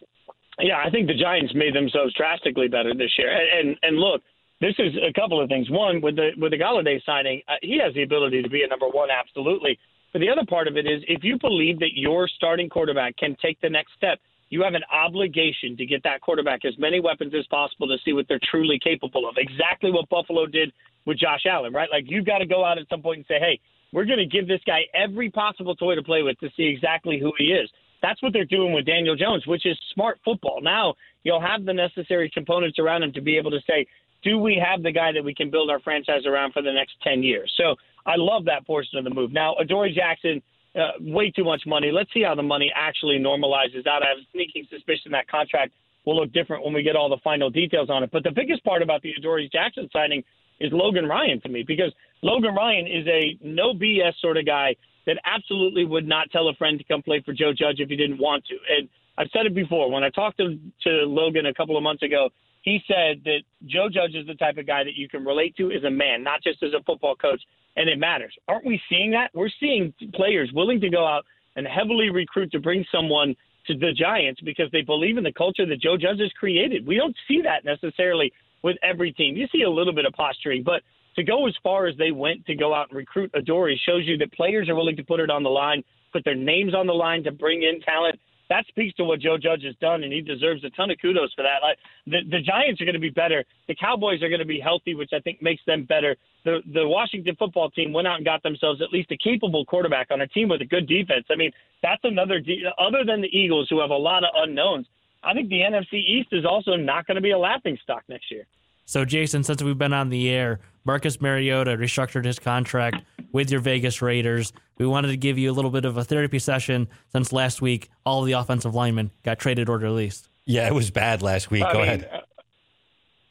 Yeah, 0.58 0.82
I 0.84 0.90
think 0.90 1.06
the 1.06 1.14
Giants 1.14 1.54
made 1.54 1.74
themselves 1.74 2.12
drastically 2.14 2.68
better 2.68 2.92
this 2.94 3.10
year. 3.16 3.30
And 3.30 3.68
and, 3.68 3.78
and 3.82 3.96
look, 3.96 4.22
this 4.60 4.74
is 4.78 4.92
a 4.96 5.12
couple 5.18 5.40
of 5.40 5.48
things. 5.48 5.70
One, 5.70 6.00
with 6.00 6.16
the 6.16 6.30
with 6.36 6.52
the 6.52 6.58
Golladay 6.58 7.02
signing, 7.04 7.40
uh, 7.48 7.54
he 7.62 7.78
has 7.82 7.94
the 7.94 8.02
ability 8.02 8.42
to 8.42 8.50
be 8.50 8.62
a 8.62 8.68
number 8.68 8.88
one, 8.88 9.08
absolutely. 9.10 9.78
But 10.12 10.20
the 10.20 10.28
other 10.28 10.44
part 10.48 10.66
of 10.66 10.76
it 10.76 10.86
is, 10.86 11.02
if 11.06 11.22
you 11.22 11.38
believe 11.38 11.78
that 11.78 11.94
your 11.94 12.28
starting 12.28 12.68
quarterback 12.68 13.16
can 13.16 13.36
take 13.40 13.60
the 13.60 13.70
next 13.70 13.92
step, 13.96 14.18
you 14.48 14.62
have 14.62 14.74
an 14.74 14.82
obligation 14.92 15.76
to 15.76 15.86
get 15.86 16.02
that 16.02 16.20
quarterback 16.20 16.64
as 16.64 16.76
many 16.78 16.98
weapons 16.98 17.32
as 17.38 17.46
possible 17.46 17.86
to 17.86 17.96
see 18.04 18.12
what 18.12 18.26
they're 18.28 18.40
truly 18.50 18.78
capable 18.82 19.28
of. 19.28 19.36
Exactly 19.38 19.92
what 19.92 20.08
Buffalo 20.08 20.46
did 20.46 20.72
with 21.06 21.18
Josh 21.18 21.42
Allen, 21.48 21.72
right? 21.72 21.88
Like 21.90 22.04
you've 22.08 22.26
got 22.26 22.38
to 22.38 22.46
go 22.46 22.64
out 22.64 22.78
at 22.78 22.88
some 22.88 23.00
point 23.00 23.18
and 23.18 23.26
say, 23.26 23.38
hey, 23.38 23.60
we're 23.92 24.04
going 24.04 24.18
to 24.18 24.26
give 24.26 24.48
this 24.48 24.60
guy 24.66 24.80
every 24.94 25.30
possible 25.30 25.74
toy 25.76 25.94
to 25.94 26.02
play 26.02 26.22
with 26.22 26.38
to 26.40 26.50
see 26.56 26.64
exactly 26.64 27.18
who 27.20 27.32
he 27.38 27.46
is. 27.46 27.70
That's 28.02 28.22
what 28.22 28.32
they're 28.32 28.44
doing 28.44 28.72
with 28.72 28.86
Daniel 28.86 29.14
Jones, 29.14 29.46
which 29.46 29.66
is 29.66 29.78
smart 29.94 30.18
football. 30.24 30.60
Now 30.60 30.94
you'll 31.22 31.40
have 31.40 31.64
the 31.64 31.74
necessary 31.74 32.30
components 32.32 32.78
around 32.78 33.02
him 33.04 33.12
to 33.12 33.20
be 33.20 33.36
able 33.36 33.50
to 33.50 33.60
say, 33.66 33.86
do 34.22 34.38
we 34.38 34.62
have 34.62 34.82
the 34.82 34.92
guy 34.92 35.12
that 35.12 35.24
we 35.24 35.34
can 35.34 35.50
build 35.50 35.70
our 35.70 35.80
franchise 35.80 36.26
around 36.26 36.52
for 36.52 36.62
the 36.62 36.72
next 36.72 36.94
10 37.02 37.22
years? 37.22 37.52
So 37.56 37.76
I 38.06 38.14
love 38.16 38.44
that 38.46 38.66
portion 38.66 38.98
of 38.98 39.04
the 39.04 39.10
move. 39.10 39.32
Now, 39.32 39.54
Adoree 39.60 39.94
Jackson, 39.94 40.42
uh, 40.74 40.92
way 41.00 41.30
too 41.30 41.44
much 41.44 41.62
money. 41.66 41.90
Let's 41.92 42.12
see 42.12 42.22
how 42.22 42.34
the 42.34 42.42
money 42.42 42.72
actually 42.74 43.18
normalizes 43.18 43.86
out. 43.86 44.02
I 44.02 44.08
have 44.08 44.18
a 44.18 44.26
sneaking 44.32 44.66
suspicion 44.70 45.12
that 45.12 45.28
contract 45.28 45.72
will 46.06 46.16
look 46.16 46.32
different 46.32 46.64
when 46.64 46.72
we 46.72 46.82
get 46.82 46.96
all 46.96 47.08
the 47.08 47.20
final 47.22 47.50
details 47.50 47.90
on 47.90 48.02
it. 48.02 48.10
But 48.12 48.22
the 48.22 48.30
biggest 48.30 48.64
part 48.64 48.82
about 48.82 49.02
the 49.02 49.12
Adoree 49.18 49.50
Jackson 49.52 49.88
signing 49.92 50.22
is 50.60 50.70
Logan 50.72 51.06
Ryan 51.06 51.40
to 51.42 51.48
me 51.48 51.64
because 51.66 51.92
Logan 52.22 52.54
Ryan 52.54 52.86
is 52.86 53.06
a 53.06 53.38
no 53.42 53.72
BS 53.74 54.12
sort 54.20 54.36
of 54.36 54.46
guy 54.46 54.76
that 55.06 55.18
absolutely 55.24 55.84
would 55.84 56.06
not 56.06 56.30
tell 56.30 56.48
a 56.48 56.54
friend 56.54 56.78
to 56.78 56.84
come 56.84 57.02
play 57.02 57.22
for 57.24 57.32
Joe 57.32 57.52
Judge 57.52 57.80
if 57.80 57.88
he 57.88 57.96
didn't 57.96 58.18
want 58.18 58.44
to. 58.46 58.56
And 58.76 58.88
I've 59.18 59.28
said 59.32 59.46
it 59.46 59.54
before. 59.54 59.90
When 59.90 60.04
I 60.04 60.10
talked 60.10 60.38
to, 60.38 60.58
to 60.84 60.90
Logan 61.06 61.46
a 61.46 61.54
couple 61.54 61.76
of 61.76 61.82
months 61.82 62.02
ago, 62.02 62.30
he 62.62 62.80
said 62.86 63.22
that 63.24 63.40
Joe 63.66 63.88
Judge 63.92 64.14
is 64.14 64.26
the 64.26 64.34
type 64.34 64.58
of 64.58 64.66
guy 64.66 64.84
that 64.84 64.94
you 64.94 65.08
can 65.08 65.24
relate 65.24 65.56
to 65.56 65.70
as 65.70 65.84
a 65.84 65.90
man, 65.90 66.22
not 66.22 66.42
just 66.42 66.62
as 66.62 66.72
a 66.78 66.82
football 66.84 67.16
coach, 67.16 67.40
and 67.76 67.88
it 67.88 67.98
matters. 67.98 68.34
Aren't 68.48 68.66
we 68.66 68.80
seeing 68.88 69.10
that? 69.12 69.30
We're 69.34 69.50
seeing 69.60 69.94
players 70.14 70.50
willing 70.54 70.80
to 70.80 70.90
go 70.90 71.06
out 71.06 71.24
and 71.56 71.66
heavily 71.66 72.10
recruit 72.10 72.52
to 72.52 72.60
bring 72.60 72.84
someone 72.92 73.34
to 73.66 73.74
the 73.74 73.92
Giants 73.92 74.40
because 74.42 74.70
they 74.72 74.82
believe 74.82 75.16
in 75.16 75.24
the 75.24 75.32
culture 75.32 75.66
that 75.66 75.80
Joe 75.80 75.96
Judge 75.96 76.20
has 76.20 76.32
created. 76.38 76.86
We 76.86 76.96
don't 76.96 77.16
see 77.28 77.40
that 77.42 77.64
necessarily 77.64 78.32
with 78.62 78.76
every 78.82 79.12
team. 79.12 79.36
You 79.36 79.46
see 79.52 79.62
a 79.62 79.70
little 79.70 79.94
bit 79.94 80.04
of 80.04 80.12
posturing, 80.12 80.62
but 80.62 80.82
to 81.16 81.24
go 81.24 81.46
as 81.46 81.54
far 81.62 81.86
as 81.86 81.96
they 81.96 82.12
went 82.12 82.46
to 82.46 82.54
go 82.54 82.74
out 82.74 82.88
and 82.90 82.96
recruit 82.96 83.30
Adoree' 83.34 83.80
shows 83.86 84.06
you 84.06 84.16
that 84.18 84.32
players 84.32 84.68
are 84.68 84.74
willing 84.74 84.96
to 84.96 85.04
put 85.04 85.20
it 85.20 85.30
on 85.30 85.42
the 85.42 85.50
line, 85.50 85.82
put 86.12 86.24
their 86.24 86.34
names 86.34 86.74
on 86.74 86.86
the 86.86 86.92
line 86.92 87.24
to 87.24 87.32
bring 87.32 87.62
in 87.62 87.80
talent 87.80 88.18
that 88.50 88.66
speaks 88.66 88.94
to 88.96 89.04
what 89.04 89.20
Joe 89.20 89.38
Judge 89.38 89.62
has 89.62 89.76
done, 89.80 90.02
and 90.02 90.12
he 90.12 90.20
deserves 90.20 90.62
a 90.64 90.70
ton 90.70 90.90
of 90.90 90.98
kudos 91.00 91.32
for 91.34 91.42
that. 91.42 91.62
Like 91.62 91.78
the, 92.06 92.18
the 92.28 92.42
Giants 92.42 92.80
are 92.80 92.84
going 92.84 92.94
to 92.94 93.00
be 93.00 93.08
better. 93.08 93.44
The 93.68 93.76
Cowboys 93.76 94.22
are 94.22 94.28
going 94.28 94.40
to 94.40 94.46
be 94.46 94.60
healthy, 94.60 94.94
which 94.94 95.10
I 95.14 95.20
think 95.20 95.40
makes 95.40 95.62
them 95.66 95.84
better. 95.84 96.16
The 96.44 96.58
the 96.74 96.86
Washington 96.86 97.36
football 97.38 97.70
team 97.70 97.92
went 97.92 98.08
out 98.08 98.16
and 98.16 98.24
got 98.24 98.42
themselves 98.42 98.82
at 98.82 98.92
least 98.92 99.12
a 99.12 99.16
capable 99.16 99.64
quarterback 99.64 100.08
on 100.10 100.20
a 100.20 100.26
team 100.26 100.48
with 100.48 100.60
a 100.60 100.66
good 100.66 100.88
defense. 100.88 101.26
I 101.30 101.36
mean, 101.36 101.52
that's 101.82 102.02
another 102.04 102.40
de- 102.40 102.64
other 102.78 103.04
than 103.06 103.20
the 103.20 103.28
Eagles, 103.28 103.68
who 103.70 103.80
have 103.80 103.90
a 103.90 103.94
lot 103.94 104.24
of 104.24 104.30
unknowns. 104.34 104.86
I 105.22 105.32
think 105.32 105.48
the 105.48 105.60
NFC 105.60 105.94
East 105.94 106.28
is 106.32 106.44
also 106.44 106.76
not 106.76 107.06
going 107.06 107.16
to 107.16 107.20
be 107.20 107.30
a 107.30 107.38
laughing 107.38 107.78
stock 107.82 108.02
next 108.08 108.30
year. 108.30 108.46
So, 108.90 109.04
Jason, 109.04 109.44
since 109.44 109.62
we've 109.62 109.78
been 109.78 109.92
on 109.92 110.08
the 110.08 110.28
air, 110.28 110.58
Marcus 110.84 111.20
Mariota 111.20 111.76
restructured 111.76 112.24
his 112.24 112.40
contract 112.40 113.04
with 113.30 113.48
your 113.48 113.60
Vegas 113.60 114.02
Raiders. 114.02 114.52
We 114.78 114.86
wanted 114.88 115.08
to 115.08 115.16
give 115.16 115.38
you 115.38 115.48
a 115.48 115.54
little 115.54 115.70
bit 115.70 115.84
of 115.84 115.96
a 115.96 116.02
therapy 116.02 116.40
session 116.40 116.88
since 117.12 117.32
last 117.32 117.62
week 117.62 117.88
all 118.04 118.22
of 118.22 118.26
the 118.26 118.32
offensive 118.32 118.74
linemen 118.74 119.12
got 119.22 119.38
traded 119.38 119.68
or 119.68 119.78
released. 119.78 120.28
Yeah, 120.44 120.66
it 120.66 120.74
was 120.74 120.90
bad 120.90 121.22
last 121.22 121.52
week. 121.52 121.62
I 121.62 121.72
Go 121.72 121.78
mean, 121.78 121.86
ahead. 121.86 122.10
Uh, 122.12 122.20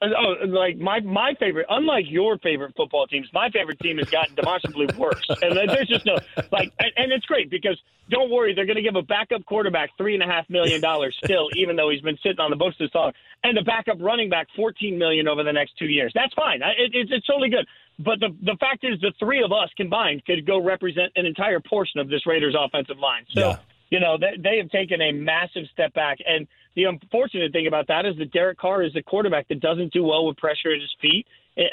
uh, 0.02 0.06
Oh, 0.18 0.46
like 0.48 0.78
my 0.78 1.02
my 1.02 1.34
favorite, 1.40 1.66
unlike 1.70 2.06
your 2.08 2.38
favorite 2.38 2.74
football 2.76 3.06
teams, 3.08 3.28
my 3.34 3.50
favorite 3.50 3.80
team 3.80 3.98
has 3.98 4.10
gotten 4.10 4.34
demonstrably 4.36 4.88
worse, 4.98 5.26
and 5.42 5.58
there's 5.58 5.88
just 5.88 6.06
no 6.06 6.18
like, 6.52 6.72
and, 6.80 6.92
and 6.96 7.12
it's 7.12 7.26
great 7.26 7.50
because 7.50 7.78
don't 8.10 8.32
worry, 8.32 8.56
they're 8.56 8.66
going 8.66 8.78
to 8.78 8.82
give 8.82 8.96
a 8.96 9.02
backup 9.02 9.46
quarterback 9.46 9.92
three 9.98 10.14
and 10.14 10.24
a 10.24 10.26
half 10.26 10.50
million 10.50 10.82
dollars 10.82 11.18
still, 11.24 11.50
even 11.56 11.76
though 11.76 11.90
he's 11.90 12.02
been 12.02 12.18
sitting 12.24 12.40
on 12.40 12.50
the 12.50 12.56
books 12.56 12.76
this 12.80 12.90
long, 12.96 13.12
and 13.44 13.58
a 13.58 13.64
backup 13.64 13.98
running 14.00 14.30
back 14.30 14.48
fourteen 14.56 14.98
million 14.98 15.28
over 15.28 15.44
the 15.44 15.54
next 15.54 15.78
two 15.78 15.88
years. 15.88 16.12
That's 16.16 16.34
fine. 16.34 16.62
It, 16.62 16.92
it's 16.94 17.12
it's 17.14 17.28
totally 17.28 17.50
good. 17.50 17.68
But 18.00 18.20
the 18.22 18.30
the 18.42 18.56
fact 18.60 18.86
is, 18.86 19.02
the 19.02 19.12
three 19.20 19.44
of 19.44 19.52
us 19.52 19.70
combined 19.76 20.24
could 20.26 20.46
go 20.46 20.62
represent 20.62 21.12
an 21.18 21.26
entire 21.26 21.60
portion 21.60 22.00
of 22.00 22.08
this 22.08 22.26
Raiders 22.26 22.56
offensive 22.58 23.00
line. 23.00 23.26
So 23.30 23.56
you 23.90 24.00
know 24.00 24.18
they, 24.18 24.38
they 24.42 24.58
have 24.58 24.70
taken 24.70 25.02
a 25.02 25.12
massive 25.12 25.64
step 25.74 25.94
back 25.94 26.20
and 26.26 26.48
the 26.80 26.86
unfortunate 26.86 27.52
thing 27.52 27.68
about 27.68 27.88
that 27.88 28.06
is 28.06 28.16
that 28.20 28.32
Derek 28.32 28.58
Carr 28.58 28.84
is 28.84 28.96
a 28.96 29.04
quarterback 29.04 29.50
that 29.50 29.60
doesn't 29.60 29.92
do 29.92 30.06
well 30.06 30.26
with 30.26 30.38
pressure 30.38 30.72
at 30.74 30.80
his 30.80 30.96
feet. 31.02 31.28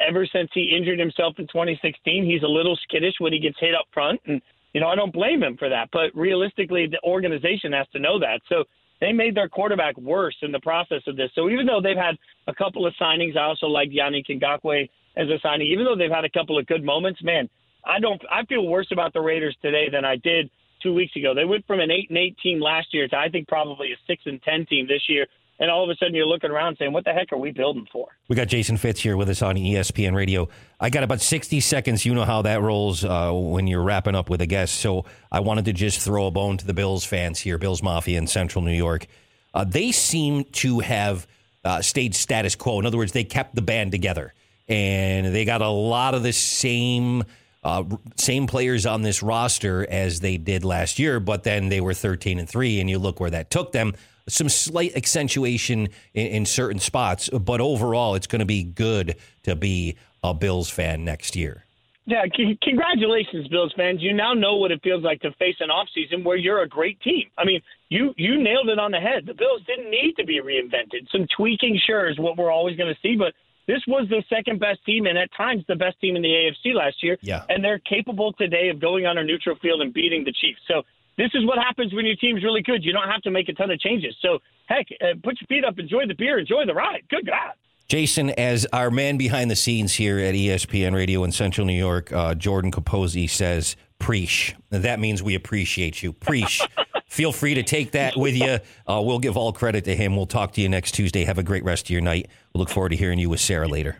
Ever 0.08 0.26
since 0.26 0.50
he 0.52 0.74
injured 0.76 0.98
himself 0.98 1.34
in 1.38 1.46
2016, 1.46 2.24
he's 2.24 2.42
a 2.42 2.48
little 2.48 2.76
skittish 2.82 3.14
when 3.20 3.32
he 3.32 3.38
gets 3.38 3.56
hit 3.60 3.72
up 3.72 3.86
front, 3.94 4.20
and 4.26 4.42
you 4.72 4.80
know 4.80 4.88
I 4.88 4.96
don't 4.96 5.12
blame 5.12 5.44
him 5.44 5.56
for 5.56 5.68
that. 5.68 5.90
But 5.92 6.10
realistically, 6.12 6.88
the 6.88 6.98
organization 7.04 7.72
has 7.72 7.86
to 7.92 8.00
know 8.00 8.18
that. 8.18 8.40
So 8.48 8.64
they 9.00 9.12
made 9.12 9.36
their 9.36 9.48
quarterback 9.48 9.96
worse 9.96 10.34
in 10.42 10.50
the 10.50 10.58
process 10.58 11.02
of 11.06 11.16
this. 11.16 11.30
So 11.36 11.48
even 11.50 11.66
though 11.66 11.80
they've 11.80 11.96
had 11.96 12.16
a 12.48 12.54
couple 12.54 12.84
of 12.84 12.92
signings, 13.00 13.36
I 13.36 13.44
also 13.44 13.66
like 13.66 13.90
Yannick 13.90 14.26
Ngakoue 14.28 14.88
as 15.16 15.28
a 15.28 15.38
signing. 15.40 15.68
Even 15.68 15.84
though 15.84 15.94
they've 15.94 16.10
had 16.10 16.24
a 16.24 16.30
couple 16.30 16.58
of 16.58 16.66
good 16.66 16.82
moments, 16.82 17.22
man, 17.22 17.48
I 17.84 18.00
don't. 18.00 18.20
I 18.28 18.44
feel 18.46 18.66
worse 18.66 18.88
about 18.90 19.12
the 19.12 19.20
Raiders 19.20 19.56
today 19.62 19.88
than 19.88 20.04
I 20.04 20.16
did 20.16 20.50
two 20.82 20.94
weeks 20.94 21.14
ago. 21.16 21.34
They 21.34 21.44
went 21.44 21.66
from 21.66 21.80
an 21.80 21.90
eight 21.90 22.08
and 22.08 22.18
eight 22.18 22.36
team 22.42 22.60
last 22.60 22.92
year 22.92 23.08
to 23.08 23.16
I 23.16 23.28
think 23.28 23.48
probably 23.48 23.92
a 23.92 23.96
six 24.06 24.22
and 24.26 24.42
ten 24.42 24.66
team 24.66 24.86
this 24.86 25.02
year. 25.08 25.26
And 25.58 25.70
all 25.70 25.82
of 25.82 25.88
a 25.88 25.96
sudden 25.96 26.14
you're 26.14 26.26
looking 26.26 26.50
around 26.50 26.76
saying, 26.78 26.92
"What 26.92 27.04
the 27.04 27.12
heck 27.12 27.32
are 27.32 27.38
we 27.38 27.50
building 27.50 27.86
for?" 27.90 28.08
We 28.28 28.36
got 28.36 28.48
Jason 28.48 28.76
Fitz 28.76 29.00
here 29.00 29.16
with 29.16 29.30
us 29.30 29.40
on 29.40 29.56
ESPN 29.56 30.14
Radio. 30.14 30.48
I 30.78 30.90
got 30.90 31.02
about 31.02 31.22
60 31.22 31.60
seconds. 31.60 32.04
You 32.04 32.14
know 32.14 32.24
how 32.24 32.42
that 32.42 32.60
rolls 32.60 33.04
uh, 33.04 33.32
when 33.32 33.66
you're 33.66 33.82
wrapping 33.82 34.14
up 34.14 34.28
with 34.28 34.42
a 34.42 34.46
guest. 34.46 34.76
So 34.76 35.06
I 35.32 35.40
wanted 35.40 35.64
to 35.64 35.72
just 35.72 36.00
throw 36.00 36.26
a 36.26 36.30
bone 36.30 36.58
to 36.58 36.66
the 36.66 36.74
Bills 36.74 37.06
fans 37.06 37.40
here, 37.40 37.56
Bills 37.56 37.82
Mafia 37.82 38.18
in 38.18 38.26
Central 38.26 38.62
New 38.62 38.72
York. 38.72 39.06
Uh, 39.54 39.64
they 39.64 39.92
seem 39.92 40.44
to 40.44 40.80
have 40.80 41.26
uh, 41.64 41.80
stayed 41.80 42.14
status 42.14 42.54
quo. 42.54 42.78
In 42.78 42.84
other 42.84 42.98
words, 42.98 43.12
they 43.12 43.24
kept 43.24 43.54
the 43.54 43.62
band 43.62 43.92
together, 43.92 44.34
and 44.68 45.34
they 45.34 45.46
got 45.46 45.62
a 45.62 45.68
lot 45.68 46.14
of 46.14 46.22
the 46.22 46.32
same. 46.32 47.24
Uh, 47.66 47.82
same 48.14 48.46
players 48.46 48.86
on 48.86 49.02
this 49.02 49.24
roster 49.24 49.84
as 49.90 50.20
they 50.20 50.36
did 50.36 50.64
last 50.64 51.00
year, 51.00 51.18
but 51.18 51.42
then 51.42 51.68
they 51.68 51.80
were 51.80 51.92
13 51.92 52.38
and 52.38 52.48
3, 52.48 52.78
and 52.78 52.88
you 52.88 52.96
look 52.96 53.18
where 53.18 53.30
that 53.30 53.50
took 53.50 53.72
them. 53.72 53.92
Some 54.28 54.48
slight 54.48 54.96
accentuation 54.96 55.88
in, 56.14 56.26
in 56.28 56.46
certain 56.46 56.78
spots, 56.78 57.28
but 57.28 57.60
overall, 57.60 58.14
it's 58.14 58.28
going 58.28 58.38
to 58.38 58.46
be 58.46 58.62
good 58.62 59.16
to 59.42 59.56
be 59.56 59.96
a 60.22 60.32
Bills 60.32 60.70
fan 60.70 61.04
next 61.04 61.34
year. 61.34 61.64
Yeah, 62.04 62.22
c- 62.36 62.56
congratulations, 62.62 63.48
Bills 63.48 63.74
fans. 63.76 64.00
You 64.00 64.14
now 64.14 64.32
know 64.32 64.54
what 64.54 64.70
it 64.70 64.80
feels 64.84 65.02
like 65.02 65.20
to 65.22 65.32
face 65.32 65.56
an 65.58 65.70
offseason 65.70 66.22
where 66.22 66.36
you're 66.36 66.62
a 66.62 66.68
great 66.68 67.00
team. 67.00 67.24
I 67.36 67.44
mean, 67.44 67.60
you 67.88 68.14
you 68.16 68.40
nailed 68.40 68.68
it 68.68 68.78
on 68.78 68.92
the 68.92 69.00
head. 69.00 69.26
The 69.26 69.34
Bills 69.34 69.62
didn't 69.66 69.90
need 69.90 70.14
to 70.18 70.24
be 70.24 70.40
reinvented. 70.40 71.10
Some 71.10 71.26
tweaking, 71.36 71.80
sure, 71.84 72.08
is 72.08 72.16
what 72.16 72.36
we're 72.36 72.52
always 72.52 72.76
going 72.76 72.94
to 72.94 73.00
see, 73.00 73.16
but 73.16 73.34
this 73.66 73.82
was 73.86 74.08
the 74.08 74.22
second 74.28 74.60
best 74.60 74.84
team 74.84 75.06
and 75.06 75.18
at 75.18 75.28
times 75.36 75.64
the 75.68 75.76
best 75.76 76.00
team 76.00 76.16
in 76.16 76.22
the 76.22 76.28
AFC 76.28 76.74
last 76.74 77.02
year. 77.02 77.18
Yeah. 77.20 77.44
And 77.48 77.64
they're 77.64 77.80
capable 77.80 78.32
today 78.32 78.68
of 78.68 78.80
going 78.80 79.06
on 79.06 79.18
a 79.18 79.24
neutral 79.24 79.56
field 79.56 79.80
and 79.80 79.92
beating 79.92 80.24
the 80.24 80.32
Chiefs. 80.32 80.60
So 80.68 80.82
this 81.16 81.30
is 81.34 81.44
what 81.44 81.58
happens 81.58 81.92
when 81.94 82.06
your 82.06 82.16
team's 82.16 82.44
really 82.44 82.62
good. 82.62 82.84
You 82.84 82.92
don't 82.92 83.08
have 83.08 83.22
to 83.22 83.30
make 83.30 83.48
a 83.48 83.54
ton 83.54 83.70
of 83.70 83.80
changes. 83.80 84.14
So, 84.20 84.38
heck, 84.66 84.86
uh, 85.00 85.14
put 85.22 85.40
your 85.40 85.46
feet 85.48 85.64
up, 85.64 85.78
enjoy 85.78 86.06
the 86.06 86.14
beer, 86.14 86.38
enjoy 86.38 86.66
the 86.66 86.74
ride. 86.74 87.02
Good 87.08 87.26
God. 87.26 87.52
Jason, 87.88 88.30
as 88.30 88.66
our 88.72 88.90
man 88.90 89.16
behind 89.16 89.50
the 89.50 89.56
scenes 89.56 89.94
here 89.94 90.18
at 90.18 90.34
ESPN 90.34 90.94
Radio 90.94 91.22
in 91.24 91.32
Central 91.32 91.66
New 91.66 91.78
York, 91.78 92.12
uh, 92.12 92.34
Jordan 92.34 92.70
Capozzi 92.70 93.30
says, 93.30 93.76
Preach. 93.98 94.54
That 94.70 94.98
means 95.00 95.22
we 95.22 95.34
appreciate 95.34 96.02
you. 96.02 96.12
Preach. 96.12 96.60
Feel 97.06 97.32
free 97.32 97.54
to 97.54 97.62
take 97.62 97.92
that 97.92 98.16
with 98.16 98.34
you. 98.36 98.58
Uh, 98.86 99.00
we'll 99.02 99.18
give 99.18 99.36
all 99.36 99.52
credit 99.52 99.84
to 99.84 99.94
him. 99.96 100.16
We'll 100.16 100.26
talk 100.26 100.52
to 100.54 100.60
you 100.60 100.68
next 100.68 100.92
Tuesday. 100.92 101.24
Have 101.24 101.38
a 101.38 101.42
great 101.42 101.64
rest 101.64 101.86
of 101.86 101.90
your 101.90 102.00
night. 102.00 102.28
We'll 102.52 102.60
look 102.60 102.68
forward 102.68 102.90
to 102.90 102.96
hearing 102.96 103.18
you 103.18 103.30
with 103.30 103.40
Sarah 103.40 103.68
later. 103.68 103.98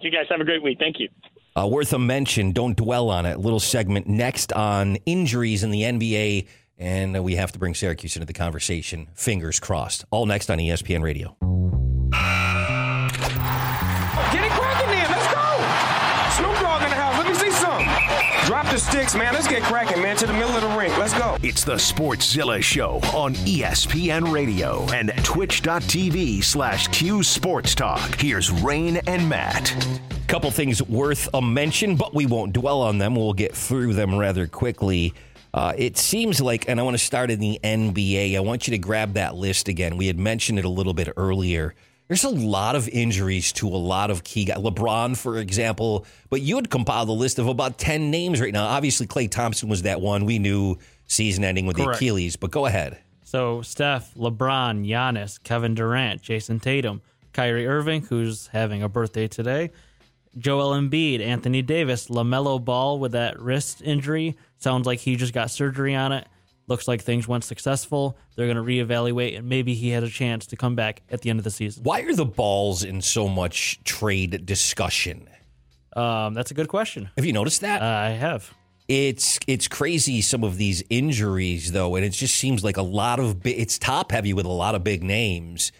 You 0.00 0.10
guys 0.10 0.26
have 0.30 0.40
a 0.40 0.44
great 0.44 0.62
week. 0.62 0.78
Thank 0.78 0.98
you. 0.98 1.08
Uh, 1.56 1.66
worth 1.66 1.92
a 1.92 1.98
mention. 1.98 2.52
Don't 2.52 2.76
dwell 2.76 3.10
on 3.10 3.26
it. 3.26 3.38
Little 3.38 3.60
segment 3.60 4.06
next 4.06 4.52
on 4.52 4.96
injuries 5.06 5.62
in 5.62 5.70
the 5.70 5.82
NBA. 5.82 6.46
And 6.78 7.24
we 7.24 7.34
have 7.34 7.52
to 7.52 7.58
bring 7.58 7.74
Syracuse 7.74 8.16
into 8.16 8.26
the 8.26 8.32
conversation. 8.32 9.08
Fingers 9.14 9.58
crossed. 9.58 10.04
All 10.10 10.26
next 10.26 10.50
on 10.50 10.58
ESPN 10.58 11.02
Radio. 11.02 11.36
The 18.78 18.90
sticks, 18.90 19.14
man. 19.14 19.32
Let's 19.32 19.48
get 19.48 19.62
cracking, 19.62 20.00
man. 20.02 20.16
To 20.16 20.26
the 20.26 20.32
middle 20.32 20.50
of 20.50 20.62
the 20.62 20.68
ring. 20.78 20.92
Let's 20.98 21.14
go. 21.14 21.36
It's 21.42 21.64
the 21.64 21.74
Sportszilla 21.74 22.62
Show 22.62 23.00
on 23.14 23.34
ESPN 23.34 24.32
Radio 24.32 24.86
and 24.92 25.12
twitch.tv 25.24 26.44
slash 26.44 26.86
Q 26.88 27.22
Sports 27.22 27.74
Talk. 27.74 28.20
Here's 28.20 28.50
Rain 28.50 28.98
and 29.08 29.28
Matt. 29.28 29.74
couple 30.28 30.50
things 30.50 30.82
worth 30.82 31.28
a 31.34 31.42
mention, 31.42 31.96
but 31.96 32.14
we 32.14 32.26
won't 32.26 32.52
dwell 32.52 32.82
on 32.82 32.98
them. 32.98 33.16
We'll 33.16 33.32
get 33.32 33.54
through 33.54 33.94
them 33.94 34.16
rather 34.16 34.46
quickly. 34.46 35.14
Uh, 35.52 35.72
it 35.76 35.96
seems 35.96 36.40
like, 36.40 36.68
and 36.68 36.78
I 36.78 36.82
want 36.82 36.94
to 36.94 37.02
start 37.02 37.30
in 37.30 37.40
the 37.40 37.58
NBA. 37.64 38.36
I 38.36 38.40
want 38.40 38.68
you 38.68 38.72
to 38.72 38.78
grab 38.78 39.14
that 39.14 39.34
list 39.34 39.68
again. 39.68 39.96
We 39.96 40.06
had 40.06 40.18
mentioned 40.18 40.58
it 40.58 40.64
a 40.64 40.68
little 40.68 40.94
bit 40.94 41.08
earlier. 41.16 41.74
There's 42.08 42.24
a 42.24 42.30
lot 42.30 42.74
of 42.74 42.88
injuries 42.88 43.52
to 43.54 43.68
a 43.68 43.76
lot 43.76 44.10
of 44.10 44.24
key 44.24 44.46
guys. 44.46 44.56
LeBron, 44.56 45.14
for 45.14 45.36
example, 45.38 46.06
but 46.30 46.40
you 46.40 46.56
had 46.56 46.70
compiled 46.70 47.10
a 47.10 47.12
list 47.12 47.38
of 47.38 47.48
about 47.48 47.76
10 47.76 48.10
names 48.10 48.40
right 48.40 48.52
now. 48.52 48.64
Obviously, 48.64 49.06
Klay 49.06 49.30
Thompson 49.30 49.68
was 49.68 49.82
that 49.82 50.00
one. 50.00 50.24
We 50.24 50.38
knew 50.38 50.78
season 51.06 51.44
ending 51.44 51.66
with 51.66 51.76
the 51.76 51.90
Achilles, 51.90 52.36
but 52.36 52.50
go 52.50 52.64
ahead. 52.64 52.98
So 53.24 53.60
Steph, 53.60 54.14
LeBron, 54.14 54.88
Giannis, 54.88 55.42
Kevin 55.42 55.74
Durant, 55.74 56.22
Jayson 56.22 56.60
Tatum, 56.60 57.02
Kyrie 57.34 57.66
Irving, 57.66 58.00
who's 58.02 58.46
having 58.48 58.82
a 58.82 58.88
birthday 58.88 59.28
today, 59.28 59.70
Joel 60.38 60.72
Embiid, 60.72 61.20
Anthony 61.20 61.60
Davis, 61.60 62.08
LaMelo 62.08 62.64
Ball 62.64 62.98
with 62.98 63.12
that 63.12 63.38
wrist 63.38 63.82
injury. 63.82 64.38
Sounds 64.56 64.86
like 64.86 65.00
he 65.00 65.16
just 65.16 65.34
got 65.34 65.50
surgery 65.50 65.94
on 65.94 66.12
it. 66.12 66.26
Looks 66.68 66.86
like 66.86 67.00
things 67.00 67.26
went 67.26 67.44
successful. 67.44 68.16
They're 68.36 68.46
going 68.46 68.56
to 68.56 68.62
reevaluate, 68.62 69.38
and 69.38 69.48
maybe 69.48 69.74
he 69.74 69.88
had 69.88 70.04
a 70.04 70.08
chance 70.08 70.46
to 70.46 70.56
come 70.56 70.74
back 70.74 71.02
at 71.10 71.22
the 71.22 71.30
end 71.30 71.40
of 71.40 71.44
the 71.44 71.50
season. 71.50 71.82
Why 71.82 72.02
are 72.02 72.14
the 72.14 72.26
balls 72.26 72.84
in 72.84 73.00
so 73.00 73.26
much 73.26 73.82
trade 73.84 74.44
discussion? 74.44 75.28
Um, 75.96 76.34
that's 76.34 76.50
a 76.50 76.54
good 76.54 76.68
question. 76.68 77.08
Have 77.16 77.24
you 77.24 77.32
noticed 77.32 77.62
that? 77.62 77.80
Uh, 77.80 77.86
I 77.86 78.10
have. 78.10 78.54
It's 78.86 79.38
it's 79.46 79.68
crazy 79.68 80.20
some 80.22 80.44
of 80.44 80.56
these 80.56 80.82
injuries 80.88 81.72
though, 81.72 81.96
and 81.96 82.04
it 82.04 82.10
just 82.10 82.36
seems 82.36 82.64
like 82.64 82.76
a 82.76 82.82
lot 82.82 83.18
of 83.18 83.42
bi- 83.42 83.50
it's 83.50 83.78
top 83.78 84.12
heavy 84.12 84.32
with 84.32 84.46
a 84.46 84.50
lot 84.50 84.74
of 84.74 84.84
big 84.84 85.02
names 85.02 85.72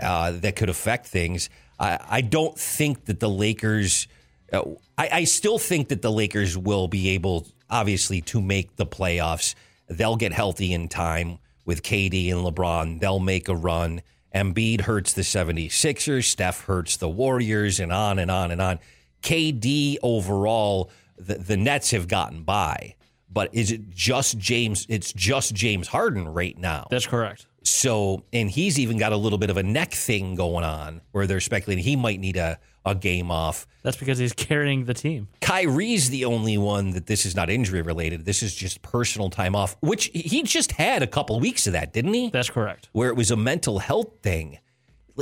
uh, 0.00 0.32
that 0.32 0.56
could 0.56 0.68
affect 0.68 1.06
things. 1.06 1.50
I, 1.78 1.98
I 2.08 2.20
don't 2.20 2.58
think 2.58 3.06
that 3.06 3.20
the 3.20 3.28
Lakers. 3.28 4.08
Uh, 4.52 4.62
I, 4.96 5.08
I 5.12 5.24
still 5.24 5.58
think 5.58 5.88
that 5.88 6.02
the 6.02 6.10
Lakers 6.10 6.56
will 6.56 6.88
be 6.88 7.10
able 7.10 7.46
obviously 7.70 8.20
to 8.22 8.40
make 8.40 8.76
the 8.76 8.86
playoffs. 8.86 9.54
They'll 9.88 10.16
get 10.16 10.32
healthy 10.32 10.72
in 10.72 10.88
time 10.88 11.38
with 11.64 11.82
KD 11.82 12.32
and 12.32 12.44
LeBron. 12.44 13.00
They'll 13.00 13.20
make 13.20 13.48
a 13.48 13.56
run. 13.56 14.02
Embiid 14.34 14.82
hurts 14.82 15.14
the 15.14 15.22
76ers, 15.22 16.24
Steph 16.24 16.64
hurts 16.64 16.96
the 16.96 17.08
Warriors, 17.08 17.80
and 17.80 17.92
on 17.92 18.18
and 18.18 18.30
on 18.30 18.50
and 18.50 18.60
on. 18.60 18.78
KD 19.22 19.96
overall, 20.02 20.90
the, 21.16 21.36
the 21.36 21.56
Nets 21.56 21.90
have 21.92 22.08
gotten 22.08 22.42
by. 22.42 22.94
But 23.30 23.54
is 23.54 23.72
it 23.72 23.90
just 23.90 24.38
James? 24.38 24.86
It's 24.88 25.12
just 25.12 25.54
James 25.54 25.88
Harden 25.88 26.28
right 26.28 26.56
now. 26.56 26.86
That's 26.90 27.06
correct. 27.06 27.46
So, 27.62 28.24
and 28.32 28.50
he's 28.50 28.78
even 28.78 28.96
got 28.96 29.12
a 29.12 29.16
little 29.16 29.38
bit 29.38 29.50
of 29.50 29.58
a 29.58 29.62
neck 29.62 29.92
thing 29.92 30.34
going 30.34 30.64
on 30.64 31.02
where 31.12 31.26
they're 31.26 31.40
speculating 31.40 31.84
he 31.84 31.96
might 31.96 32.20
need 32.20 32.36
a, 32.36 32.58
a 32.90 32.94
game 32.94 33.30
off. 33.30 33.66
That's 33.82 33.96
because 33.96 34.18
he's 34.18 34.32
carrying 34.32 34.84
the 34.84 34.94
team. 34.94 35.28
Kyrie's 35.40 36.10
the 36.10 36.24
only 36.24 36.58
one 36.58 36.90
that 36.90 37.06
this 37.06 37.24
is 37.24 37.34
not 37.34 37.50
injury 37.50 37.82
related. 37.82 38.24
This 38.24 38.42
is 38.42 38.54
just 38.54 38.82
personal 38.82 39.30
time 39.30 39.54
off, 39.54 39.76
which 39.80 40.10
he 40.12 40.42
just 40.42 40.72
had 40.72 41.02
a 41.02 41.06
couple 41.06 41.38
weeks 41.40 41.66
of 41.66 41.72
that, 41.74 41.92
didn't 41.92 42.14
he? 42.14 42.30
That's 42.30 42.50
correct. 42.50 42.88
Where 42.92 43.08
it 43.08 43.16
was 43.16 43.30
a 43.30 43.36
mental 43.36 43.78
health 43.78 44.20
thing. 44.22 44.58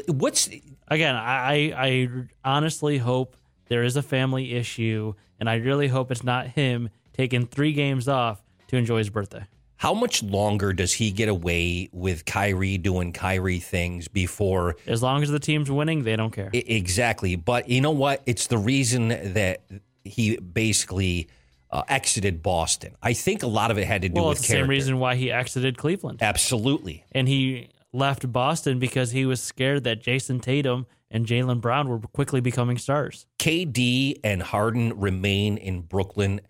What's 0.08 0.48
again? 0.88 1.14
I 1.14 1.72
I 1.76 2.08
honestly 2.44 2.98
hope 2.98 3.36
there 3.68 3.82
is 3.82 3.96
a 3.96 4.02
family 4.02 4.54
issue, 4.54 5.14
and 5.40 5.48
I 5.48 5.56
really 5.56 5.88
hope 5.88 6.10
it's 6.10 6.24
not 6.24 6.48
him 6.48 6.90
taking 7.12 7.46
three 7.46 7.72
games 7.72 8.08
off 8.08 8.42
to 8.68 8.76
enjoy 8.76 8.98
his 8.98 9.10
birthday. 9.10 9.44
How 9.76 9.92
much 9.92 10.22
longer 10.22 10.72
does 10.72 10.94
he 10.94 11.10
get 11.10 11.28
away 11.28 11.88
with 11.92 12.24
Kyrie 12.24 12.78
doing 12.78 13.12
Kyrie 13.12 13.60
things 13.60 14.08
before? 14.08 14.76
As 14.86 15.02
long 15.02 15.22
as 15.22 15.30
the 15.30 15.38
team's 15.38 15.70
winning, 15.70 16.04
they 16.04 16.16
don't 16.16 16.32
care. 16.32 16.50
exactly. 16.52 17.36
But 17.36 17.68
you 17.68 17.80
know 17.80 17.90
what? 17.90 18.22
It's 18.26 18.46
the 18.46 18.58
reason 18.58 19.08
that 19.08 19.60
he 20.04 20.38
basically 20.38 21.28
uh, 21.70 21.82
exited 21.88 22.42
Boston. 22.42 22.96
I 23.02 23.12
think 23.12 23.42
a 23.42 23.46
lot 23.46 23.70
of 23.70 23.78
it 23.78 23.86
had 23.86 24.02
to 24.02 24.08
do 24.08 24.20
well, 24.20 24.30
with 24.30 24.38
the 24.38 24.44
same 24.44 24.68
reason 24.68 24.98
why 24.98 25.16
he 25.16 25.30
exited 25.30 25.76
Cleveland. 25.76 26.22
Absolutely. 26.22 27.04
And 27.12 27.28
he 27.28 27.70
left 27.92 28.30
Boston 28.32 28.78
because 28.78 29.10
he 29.10 29.26
was 29.26 29.42
scared 29.42 29.84
that 29.84 30.02
Jayson 30.02 30.40
Tatum 30.40 30.86
and 31.10 31.26
Jaylen 31.26 31.60
Brown 31.60 31.88
were 31.88 31.98
quickly 31.98 32.40
becoming 32.40 32.78
stars. 32.78 33.26
KD 33.38 34.20
and 34.24 34.42
Harden 34.42 34.98
remain 34.98 35.56
in 35.56 35.82
Brooklyn. 35.82 36.40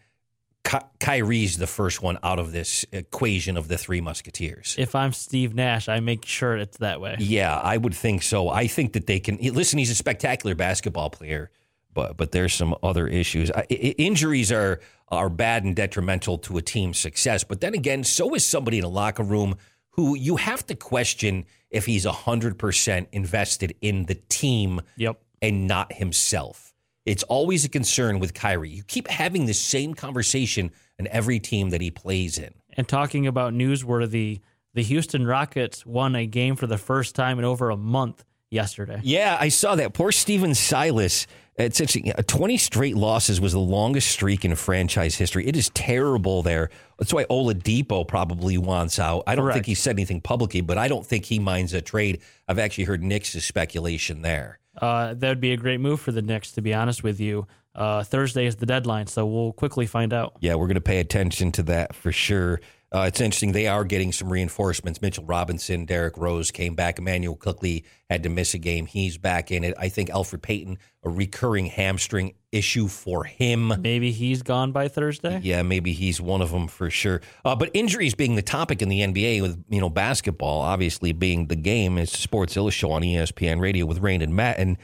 Ky- 0.67 0.87
Kyrie's 0.99 1.57
the 1.59 1.67
first 1.69 2.03
one 2.03 2.19
out 2.25 2.41
of 2.41 2.51
this 2.51 2.85
equation 2.91 3.57
of 3.57 3.69
the 3.69 3.79
three 3.79 4.01
Musketeers. 4.01 4.75
If 4.79 4.95
I'm 4.97 5.13
Steve 5.13 5.55
Nash, 5.55 5.89
I 5.89 6.01
make 6.01 6.25
sure 6.27 6.57
it's 6.57 6.79
that 6.79 7.01
way. 7.01 7.17
Yeah, 7.21 7.57
I 7.57 7.77
would 7.77 7.95
think 7.95 8.23
so. 8.23 8.49
I 8.49 8.67
think 8.67 8.93
that 8.95 9.07
they 9.07 9.21
can 9.21 9.37
listen. 9.37 9.79
He's 9.79 9.91
a 9.91 9.95
spectacular 9.95 10.55
basketball 10.57 11.09
player, 11.11 11.51
but 11.95 12.17
but 12.17 12.33
there's 12.33 12.53
some 12.53 12.75
other 12.83 13.07
issues. 13.07 13.51
I, 13.53 13.61
I, 13.71 13.75
injuries 13.97 14.51
are 14.51 14.81
are 15.09 15.29
bad 15.29 15.63
and 15.63 15.77
detrimental 15.77 16.39
to 16.39 16.57
a 16.59 16.63
team's 16.63 16.99
success. 16.99 17.45
But 17.45 17.61
then 17.61 17.75
again, 17.75 18.03
so 18.03 18.35
is 18.35 18.45
somebody 18.45 18.79
in 18.79 18.85
a 18.85 18.89
locker 18.89 19.23
room 19.23 19.55
who 19.91 20.17
you 20.17 20.35
have 20.37 20.67
to 20.67 20.75
question 20.75 21.45
if 21.71 21.87
he's 21.87 22.05
hundred 22.05 22.59
percent 22.59 23.09
invested 23.13 23.77
in 23.81 24.07
the 24.07 24.17
team. 24.29 24.81
Yep. 24.97 25.21
and 25.43 25.69
not 25.69 25.93
himself. 25.93 26.66
It's 27.07 27.23
always 27.23 27.65
a 27.65 27.69
concern 27.69 28.19
with 28.19 28.35
Kyrie. 28.35 28.69
You 28.69 28.83
keep 28.83 29.09
having 29.09 29.47
the 29.47 29.55
same 29.55 29.95
conversation 29.95 30.73
in 30.99 31.07
every 31.07 31.39
team 31.39 31.71
that 31.71 31.81
he 31.81 31.91
plays 31.91 32.37
in. 32.37 32.53
And 32.77 32.87
talking 32.87 33.27
about 33.27 33.55
newsworthy, 33.55 34.41
the 34.75 34.83
Houston 34.83 35.25
Rockets 35.25 35.87
won 35.87 36.15
a 36.17 36.27
game 36.27 36.57
for 36.57 36.67
the 36.67 36.77
first 36.77 37.15
time 37.15 37.39
in 37.39 37.45
over 37.45 37.71
a 37.71 37.77
month 37.77 38.25
yesterday. 38.51 39.01
Yeah, 39.03 39.37
I 39.41 39.49
saw 39.49 39.77
that. 39.77 39.95
Poor 39.95 40.13
Stephen 40.13 40.55
Silas. 40.55 41.27
It's 41.57 41.81
interesting. 41.81 42.13
20 42.13 42.59
straight 42.59 42.97
losses 42.97 43.41
was 43.41 43.53
the 43.53 43.59
longest 43.59 44.11
streak 44.11 44.45
in 44.45 44.55
franchise 44.57 45.15
history. 45.15 45.47
It 45.47 45.57
is 45.57 45.71
terrible 45.71 46.43
there. 46.43 46.69
That's 46.99 47.15
why 47.15 47.25
Oladipo 47.25 48.07
probably 48.07 48.59
wants 48.59 48.99
out. 48.99 49.23
I 49.27 49.35
don't 49.35 49.47
Correct. 49.47 49.55
think 49.55 49.67
he 49.67 49.75
said 49.75 49.97
anything 49.97 50.21
publicly, 50.21 50.61
but 50.61 50.77
I 50.77 50.89
don't 50.89 51.07
think 51.07 51.25
he 51.25 51.39
minds 51.39 51.73
a 51.73 51.81
trade. 51.81 52.21
I've 52.47 52.59
actually 52.59 52.85
heard 52.85 53.03
Knicks 53.03 53.31
speculation 53.43 54.21
there. 54.21 54.59
Uh, 54.81 55.15
that 55.15 55.29
would 55.29 55.41
be 55.41 55.53
a 55.53 55.57
great 55.57 55.81
move 55.81 56.01
for 56.01 56.13
the 56.13 56.23
Knicks, 56.23 56.53
to 56.53 56.63
be 56.63 56.75
honest 56.75 57.03
with 57.03 57.21
you. 57.21 57.47
Uh, 57.75 58.03
Thursday 58.03 58.47
is 58.47 58.57
the 58.57 58.67
deadline, 58.67 59.07
so 59.07 59.27
we'll 59.27 59.53
quickly 59.53 59.87
find 59.87 60.13
out. 60.13 60.37
Yeah, 60.41 60.55
we're 60.55 60.67
going 60.67 60.77
to 60.77 60.81
pay 60.81 60.99
attention 60.99 61.53
to 61.53 61.63
that 61.65 61.95
for 61.95 62.11
sure. 62.11 62.61
Uh, 62.95 63.01
it's 63.09 63.21
interesting. 63.21 63.51
They 63.53 63.67
are 63.67 63.85
getting 63.85 64.13
some 64.13 64.33
reinforcements. 64.33 65.03
Mitchell 65.03 65.25
Robinson, 65.25 65.87
Derrick 65.87 66.17
Rose 66.17 66.53
came 66.53 66.75
back. 66.75 66.99
Immanuel 67.01 67.35
Quickley 67.35 67.85
had 68.09 68.23
to 68.23 68.29
miss 68.29 68.55
a 68.55 68.59
game. 68.59 68.87
He's 68.87 69.19
back 69.19 69.51
in 69.51 69.65
it. 69.65 69.75
I 69.77 69.89
think 69.89 70.09
Elfrid 70.09 70.41
Payton, 70.43 70.79
a 71.03 71.11
recurring 71.11 71.67
hamstring 71.67 72.35
issue 72.53 72.87
for 72.87 73.25
him. 73.25 73.73
Maybe 73.83 74.13
he's 74.13 74.43
gone 74.43 74.71
by 74.71 74.87
Thursday. 74.87 75.41
Yeah, 75.43 75.63
maybe 75.63 75.93
he's 75.93 76.21
one 76.21 76.41
of 76.41 76.53
them 76.53 76.69
for 76.69 76.89
sure. 76.89 77.23
Uh, 77.45 77.57
but 77.57 77.71
injuries 77.75 78.15
being 78.15 78.37
the 78.37 78.43
topic 78.43 78.81
in 78.81 78.89
the 78.89 79.01
NBA 79.01 79.43
with 79.43 79.63
you 79.69 79.81
know 79.81 79.91
basketball 79.91 80.61
obviously 80.61 81.13
being 81.13 81.49
the 81.49 81.57
game 81.57 81.99
is 81.99 82.11
Sports 82.13 82.57
Illustrated 82.57 82.77
show 82.77 82.93
on 82.93 83.03
ESPN 83.03 83.61
Radio 83.61 83.85
with 83.85 83.99
Rain 83.99 84.23
and 84.23 84.35
Matt. 84.35 84.59
And 84.59 84.77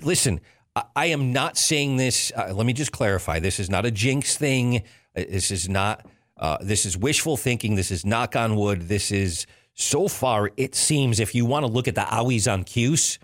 listen, 0.00 0.40
I, 0.74 0.84
I 0.96 1.06
am 1.06 1.32
not 1.32 1.58
saying 1.58 1.98
this. 1.98 2.32
Uh, 2.34 2.52
let 2.54 2.64
me 2.66 2.72
just 2.72 2.90
clarify: 2.92 3.38
this 3.38 3.60
is 3.60 3.68
not 3.68 3.84
a 3.84 3.90
jinx 3.90 4.36
thing. 4.36 4.78
Uh, 5.14 5.24
This 5.28 5.50
is 5.50 5.68
not. 5.68 6.06
Uh, 6.40 6.56
this 6.60 6.84
is 6.86 6.96
wishful 6.96 7.36
thinking. 7.36 7.74
This 7.76 7.90
is 7.92 8.04
knock 8.04 8.34
on 8.34 8.56
wood. 8.56 8.88
This 8.88 9.12
is 9.12 9.46
so 9.74 10.08
far. 10.08 10.50
It 10.56 10.74
seems 10.74 11.20
if 11.20 11.34
you 11.34 11.44
want 11.44 11.64
to 11.66 11.70
look 11.70 11.86
at 11.86 11.94
the 11.94 12.00
owies 12.00 12.50
on 12.50 12.64
Cuse, 12.64 13.18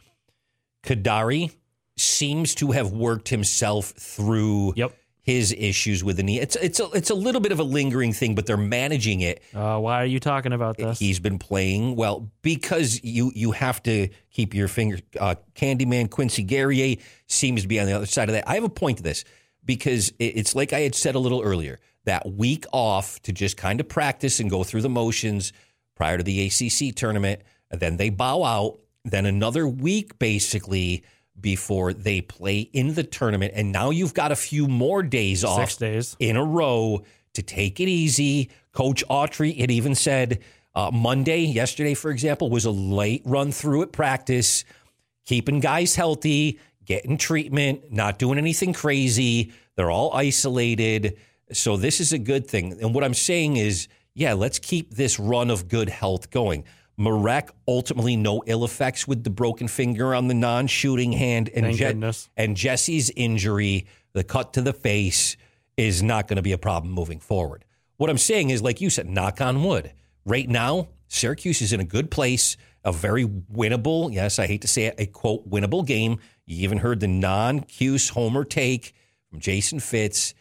Kadary 0.85 1.51
seems 1.97 2.55
to 2.57 2.73
have 2.73 2.93
worked 2.93 3.29
himself 3.29 3.87
through 3.91 4.75
his 5.23 5.53
issues 5.57 6.05
with 6.05 6.19
the 6.19 6.23
knee. 6.23 6.39
It's 6.39 6.55
it's 6.57 6.79
a, 6.79 6.89
it's 6.93 7.11
a 7.11 7.15
little 7.15 7.41
bit 7.41 7.51
of 7.53 7.59
a 7.59 7.65
lingering 7.65 8.13
thing, 8.13 8.35
but 8.35 8.47
they're 8.47 8.57
managing 8.57 9.23
it. 9.23 9.43
Uh, 9.55 9.79
why 9.79 10.01
are 10.03 10.07
you 10.07 10.21
talking 10.21 10.53
about 10.53 10.77
this? 10.77 10.99
He's 11.01 11.19
been 11.19 11.39
playing 11.39 11.97
well 11.97 12.31
because 12.43 13.03
you 13.03 13.33
you 13.35 13.51
have 13.53 13.83
to 13.85 14.09
keep 14.31 14.55
your 14.55 14.69
finger. 14.69 14.99
Uh, 15.19 15.35
Candyman 15.55 16.11
Quincy 16.11 16.43
Guerrier 16.45 16.97
seems 17.27 17.63
to 17.63 17.69
be 17.69 17.81
on 17.81 17.87
the 17.87 17.93
other 17.93 18.07
side 18.07 18.29
of 18.29 18.35
that. 18.35 18.49
I 18.49 18.55
have 18.55 18.65
a 18.65 18.69
point 18.69 18.99
to 18.99 19.03
this 19.03 19.25
because 19.65 20.11
it- 20.21 20.37
it's 20.37 20.55
like 20.55 20.73
I 20.73 20.81
had 20.81 20.95
said 20.95 21.15
a 21.17 21.19
little 21.19 21.43
earlier. 21.43 21.81
That 22.07 22.33
week 22.33 22.65
off 22.73 23.21
to 23.23 23.33
just 23.33 23.57
kind 23.57 23.79
of 23.81 23.89
practice 23.89 24.41
and 24.41 24.51
go 24.51 24.65
through 24.65 24.83
the 24.83 24.89
motions 24.89 25.53
prior 25.95 26.19
to 26.19 26.25
the 26.25 26.47
ACC 26.47 26.95
tournament, 26.95 27.43
and 27.71 27.81
then 27.81 27.97
they 27.97 28.11
bow 28.11 28.43
out. 28.43 28.81
Then 29.05 29.27
another 29.27 29.69
week 29.69 30.19
basically 30.19 31.05
before 31.41 31.93
they 31.93 32.21
play 32.21 32.61
in 32.61 32.95
the 32.95 33.05
tournament, 33.05 33.53
and 33.55 33.71
now 33.71 33.91
you've 33.91 34.15
got 34.15 34.33
a 34.33 34.37
few 34.37 34.67
more 34.67 35.03
days 35.03 35.45
off 35.45 35.79
days. 35.79 36.17
in 36.19 36.37
a 36.37 36.45
row 36.45 37.05
to 37.35 37.43
take 37.43 37.79
it 37.81 37.89
easy. 37.89 38.51
Coach 38.73 39.05
Autry 39.09 39.57
had 39.59 39.71
even 39.71 39.95
said 39.95 40.41
uh, 40.75 40.91
Monday, 40.93 41.41
yesterday, 41.41 41.95
for 41.95 42.11
example, 42.11 42.51
was 42.51 42.65
a 42.65 42.71
late 42.71 43.23
run 43.25 43.53
through 43.53 43.83
at 43.83 43.93
practice, 43.93 44.65
keeping 45.25 45.61
guys 45.61 45.95
healthy, 45.95 46.59
getting 46.85 47.17
treatment, 47.17 47.93
not 47.93 48.19
doing 48.19 48.39
anything 48.39 48.73
crazy. 48.73 49.53
They're 49.77 49.91
all 49.91 50.13
isolated. 50.13 51.17
So 51.53 51.77
this 51.77 52.01
is 52.01 52.13
a 52.13 52.19
good 52.19 52.47
thing. 52.49 52.79
And 52.81 52.95
what 52.95 53.05
I'm 53.05 53.15
saying 53.15 53.57
is, 53.57 53.89
yeah, 54.15 54.33
let's 54.33 54.59
keep 54.59 54.95
this 54.95 55.19
run 55.21 55.51
of 55.51 55.69
good 55.69 55.89
health 55.89 56.31
going. 56.31 56.65
Marek 56.97 57.51
ultimately 57.69 58.17
no 58.17 58.43
ill 58.47 58.65
effects 58.65 59.07
with 59.07 59.23
the 59.23 59.31
broken 59.31 59.69
finger 59.69 60.15
on 60.15 60.29
the 60.29 60.35
non-shooting 60.35 61.13
hand, 61.13 61.51
and 61.55 61.65
Je- 61.77 61.85
and 62.37 62.57
Jesse's 62.57 63.11
injury, 63.15 63.87
the 64.15 64.25
cut 64.25 64.55
to 64.55 64.63
the 64.63 64.73
face, 64.73 65.37
is 65.77 66.03
not 66.03 66.27
going 66.27 66.37
to 66.37 66.43
be 66.43 66.53
a 66.53 66.59
problem 66.59 66.93
moving 66.93 67.21
forward. 67.21 67.65
What 67.99 68.09
I'm 68.09 68.19
saying 68.19 68.51
is, 68.51 68.63
like 68.63 68.81
you 68.81 68.89
said, 68.89 69.09
knock 69.09 69.41
on 69.43 69.63
wood. 69.63 69.93
Right 70.25 70.49
now, 70.49 70.89
Syracuse 71.09 71.61
is 71.61 71.73
in 71.73 71.81
a 71.81 71.85
good 71.85 72.11
place, 72.11 72.57
a 72.83 72.93
very 72.93 73.27
winnable, 73.27 74.13
yes, 74.13 74.39
I 74.39 74.47
hate 74.47 74.63
to 74.63 74.69
say 74.69 74.85
it, 74.87 74.95
a 74.99 75.07
quote, 75.07 75.49
winnable 75.49 75.87
game. 75.87 76.19
You 76.47 76.65
even 76.65 76.79
heard 76.79 77.01
the 77.01 77.09
non 77.09 77.61
Cuse 77.61 78.09
homer 78.09 78.45
take 78.45 78.95
from 79.29 79.41
Jason 79.41 79.81
Fitz. 79.81 80.35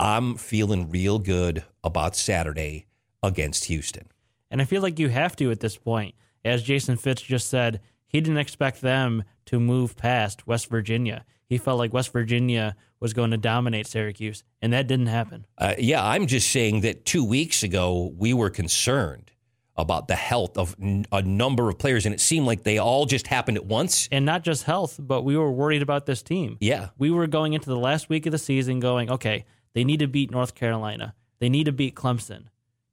I'm 0.00 0.36
feeling 0.36 0.88
real 0.88 1.18
good 1.18 1.62
about 1.84 2.16
Saturday 2.16 2.86
against 3.22 3.66
Houston. 3.66 4.06
And 4.50 4.62
I 4.62 4.64
feel 4.64 4.80
like 4.80 4.98
you 4.98 5.10
have 5.10 5.36
to 5.36 5.50
at 5.50 5.60
this 5.60 5.76
point. 5.76 6.14
As 6.42 6.62
Jason 6.62 6.96
Fitz 6.96 7.20
just 7.20 7.50
said, 7.50 7.82
he 8.06 8.22
didn't 8.22 8.38
expect 8.38 8.80
them 8.80 9.24
to 9.44 9.60
move 9.60 9.98
past 9.98 10.46
West 10.46 10.70
Virginia. 10.70 11.26
He 11.44 11.58
felt 11.58 11.78
like 11.78 11.92
West 11.92 12.14
Virginia 12.14 12.76
was 12.98 13.12
going 13.12 13.30
to 13.32 13.36
dominate 13.36 13.86
Syracuse, 13.86 14.42
and 14.62 14.72
that 14.72 14.86
didn't 14.86 15.08
happen. 15.08 15.44
Uh, 15.58 15.74
yeah, 15.78 16.02
I'm 16.02 16.26
just 16.26 16.50
saying 16.50 16.80
that 16.80 17.04
two 17.04 17.22
weeks 17.22 17.62
ago 17.62 18.10
we 18.16 18.32
were 18.32 18.48
concerned 18.48 19.30
about 19.76 20.08
the 20.08 20.16
health 20.16 20.56
of 20.56 20.74
n- 20.80 21.04
a 21.12 21.20
number 21.20 21.68
of 21.68 21.78
players, 21.78 22.06
and 22.06 22.14
it 22.14 22.20
seemed 22.20 22.46
like 22.46 22.62
they 22.62 22.78
all 22.78 23.04
just 23.04 23.26
happened 23.26 23.58
at 23.58 23.66
once. 23.66 24.08
And 24.10 24.24
not 24.24 24.44
just 24.44 24.64
health, 24.64 24.98
but 24.98 25.24
we 25.24 25.36
were 25.36 25.52
worried 25.52 25.82
about 25.82 26.06
this 26.06 26.22
team. 26.22 26.56
Yeah. 26.58 26.88
We 26.96 27.10
were 27.10 27.26
going 27.26 27.52
into 27.52 27.68
the 27.68 27.78
last 27.78 28.08
week 28.08 28.24
of 28.24 28.32
the 28.32 28.38
season 28.38 28.80
going, 28.80 29.10
okay, 29.10 29.44
they 29.72 29.84
need 29.84 30.00
to 30.00 30.06
beat 30.06 30.30
North 30.30 30.54
Carolina. 30.54 31.14
They 31.38 31.48
need 31.48 31.64
to 31.64 31.72
beat 31.72 31.94
Clemson 31.94 32.44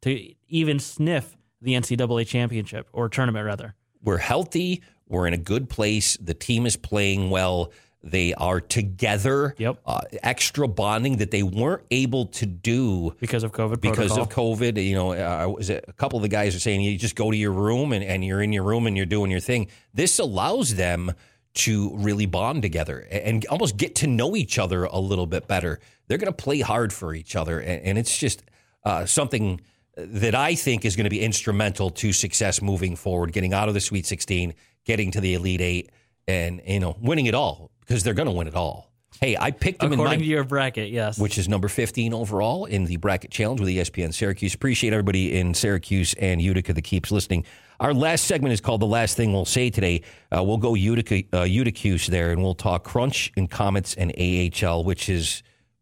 to 0.02 0.34
even 0.48 0.80
sniff 0.80 1.38
the 1.62 1.74
NCAA 1.74 2.28
championship 2.28 2.88
or 2.94 3.10
tournament, 3.10 3.45
rather. 3.45 3.76
We're 4.04 4.18
healthy. 4.18 4.82
We're 5.08 5.28
in 5.28 5.34
a 5.34 5.38
good 5.38 5.70
place. 5.70 6.18
The 6.18 6.34
team 6.34 6.66
is 6.66 6.76
playing 6.76 7.30
well. 7.30 7.72
They 8.04 8.34
are 8.36 8.62
together. 8.62 9.56
Yep. 9.58 9.80
Uh, 9.86 10.02
extra 10.24 10.68
bonding 10.68 11.18
that 11.18 11.32
they 11.32 11.44
weren't 11.44 11.84
able 11.91 12.28
to 12.28 12.45
do 12.45 13.16
because 13.20 13.44
of 13.44 13.52
COVID. 13.52 13.82
because 13.82 14.14
protocol. 14.14 14.54
of 14.54 14.60
COVID. 14.60 14.84
You 14.84 14.95
know, 14.95 15.12
uh, 15.14 15.48
was 15.49 15.70
it, 15.70 15.84
a 15.88 15.94
couple 15.94 16.18
of 16.18 16.24
the 16.24 16.30
guys 16.30 16.56
are 16.56 16.60
saying 16.60 16.82
you 16.82 16.98
just 16.98 17.16
go 17.16 17.32
to 17.32 17.38
your 17.38 17.52
room 17.52 17.91
and, 17.91 18.04
and 18.04 18.24
you're 18.24 18.41
in 18.41 18.54
your 18.54 18.64
room 18.64 18.88
and 18.88 18.95
you're 18.95 19.06
doing 19.06 19.32
your 19.32 19.40
thing. 19.40 19.68
This 19.94 20.20
allows 20.20 20.76
them 20.76 21.12
to 21.58 21.96
really 21.96 22.26
bond 22.26 22.62
together 22.62 23.00
and 23.12 23.46
almost 23.48 23.78
get 23.78 23.96
to 23.96 24.08
know 24.08 24.36
each 24.36 24.60
other 24.60 24.86
a 24.86 25.00
little 25.00 25.26
bit 25.26 25.48
better. 25.48 25.80
They're 26.08 26.18
going 26.18 26.32
to 26.32 26.44
play 26.44 26.62
hard 26.62 26.94
for 26.94 27.14
each 27.14 27.36
other, 27.36 27.60
and, 27.60 27.98
it's 27.98 28.18
just 28.18 28.44
uh, 28.84 29.06
something 29.06 29.62
that 29.96 30.36
I 30.36 30.56
think 30.56 30.86
is 30.86 30.96
going 30.96 31.06
to 31.06 31.10
be 31.10 31.22
instrumental 31.22 31.90
to 31.92 32.14
success 32.14 32.62
moving 32.62 32.96
forward, 32.96 33.34
getting 33.34 33.54
out 33.54 33.68
of 33.68 33.74
the 33.74 33.80
Sweet 33.80 34.06
16, 34.06 34.54
getting 34.86 35.12
to 35.12 35.20
the 35.20 35.34
Elite 35.34 35.62
Eight, 35.62 35.92
and 36.28 36.62
you 36.66 36.80
know, 36.80 36.96
winning 37.02 37.26
it 37.26 37.34
all 37.34 37.72
because 37.82 38.04
they're 38.04 38.14
going 38.14 38.28
to 38.28 38.32
win 38.32 38.48
it 38.48 38.56
all. 38.56 38.87
Hey, 39.20 39.36
I 39.36 39.50
picked 39.52 39.80
them 39.80 39.94
According 39.94 40.14
in 40.14 40.20
my 40.20 40.24
to 40.26 40.30
your 40.30 40.44
bracket, 40.44 40.92
yes. 40.92 41.18
which 41.18 41.38
is 41.40 41.50
number 41.50 41.68
15 41.68 42.14
overall 42.14 42.66
in 42.66 42.86
the 42.86 42.98
bracket 42.98 43.32
challenge 43.32 43.60
with 43.60 43.70
ESPN 43.70 44.14
Syracuse. 44.14 44.54
Appreciate 44.54 44.94
everybody 44.94 45.38
in 45.40 45.54
Syracuse 45.56 46.14
and 46.16 46.40
Utica 46.40 46.74
that 46.74 46.84
keeps 46.84 47.12
listening. 47.12 47.44
Our 47.80 47.94
last 47.94 48.26
segment 48.26 48.54
is 48.54 48.62
called 48.62 48.82
The 48.82 48.88
Last 48.88 49.18
Thing 49.18 49.34
We'll 49.34 49.46
Say 49.46 49.70
Today. 49.72 50.04
Uh, 50.36 50.44
we'll 50.44 50.58
go 50.58 50.76
Utica, 50.76 51.24
uh, 51.34 51.44
Uticuse 51.46 52.08
there 52.08 52.32
and 52.32 52.44
we'll 52.44 52.56
talk 52.56 52.84
Crunch 52.84 53.32
and 53.36 53.50
Comets 53.50 53.96
and 53.96 54.14
AHL, 54.20 54.84
which 54.84 55.10
is 55.10 55.42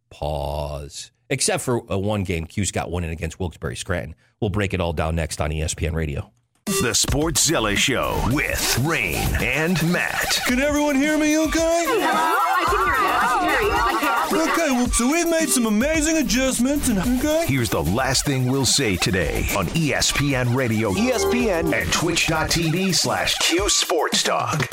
pause. 0.10 1.12
Except 1.30 1.64
for 1.64 1.92
uh, 1.92 1.98
one 1.98 2.24
game, 2.24 2.46
Cuse 2.46 2.72
got 2.72 2.90
one 2.90 3.04
in 3.04 3.10
against 3.10 3.40
Wilkes-Barre 3.40 3.76
Scranton. 3.76 4.16
We'll 4.40 4.50
break 4.50 4.74
it 4.74 4.80
all 4.80 4.94
down 4.94 5.16
next 5.16 5.42
on 5.42 5.50
ESPN 5.50 5.94
Radio. 5.94 6.32
The 6.66 6.96
Sports 6.96 7.48
Sportszilla 7.48 7.78
Show 7.78 8.20
with 8.32 8.80
Rain 8.80 9.18
and 9.40 9.78
Matt. 9.92 10.40
Can 10.48 10.60
everyone 10.60 10.96
hear 10.96 11.16
me 11.16 11.38
okay? 11.38 11.60
I 11.62 12.66
can 12.66 12.80
hear 12.80 12.96
you. 12.96 13.08
I 13.08 13.38
can 13.40 13.50
hear 13.50 13.62
you. 13.62 13.72
I 13.72 14.28
can. 14.30 14.50
Okay, 14.50 14.72
well, 14.72 14.90
so 14.90 15.12
we've 15.12 15.30
made 15.30 15.50
some 15.50 15.68
amazing 15.68 16.18
adjustments, 16.18 16.90
and 16.90 16.98
okay? 17.20 17.46
Here's 17.48 17.70
the 17.70 17.84
last 17.84 18.26
thing 18.26 18.48
we'll 18.52 18.66
say 18.66 18.96
today 18.96 19.46
on 19.56 19.68
ESPN 19.68 20.56
Radio, 20.56 20.92
ESPN, 20.94 21.72
and 21.72 21.94
twitch.tv 21.94 22.96
slash 22.96 23.36
Q 23.36 23.70
Sports 23.70 24.24
Talk. 24.24 24.64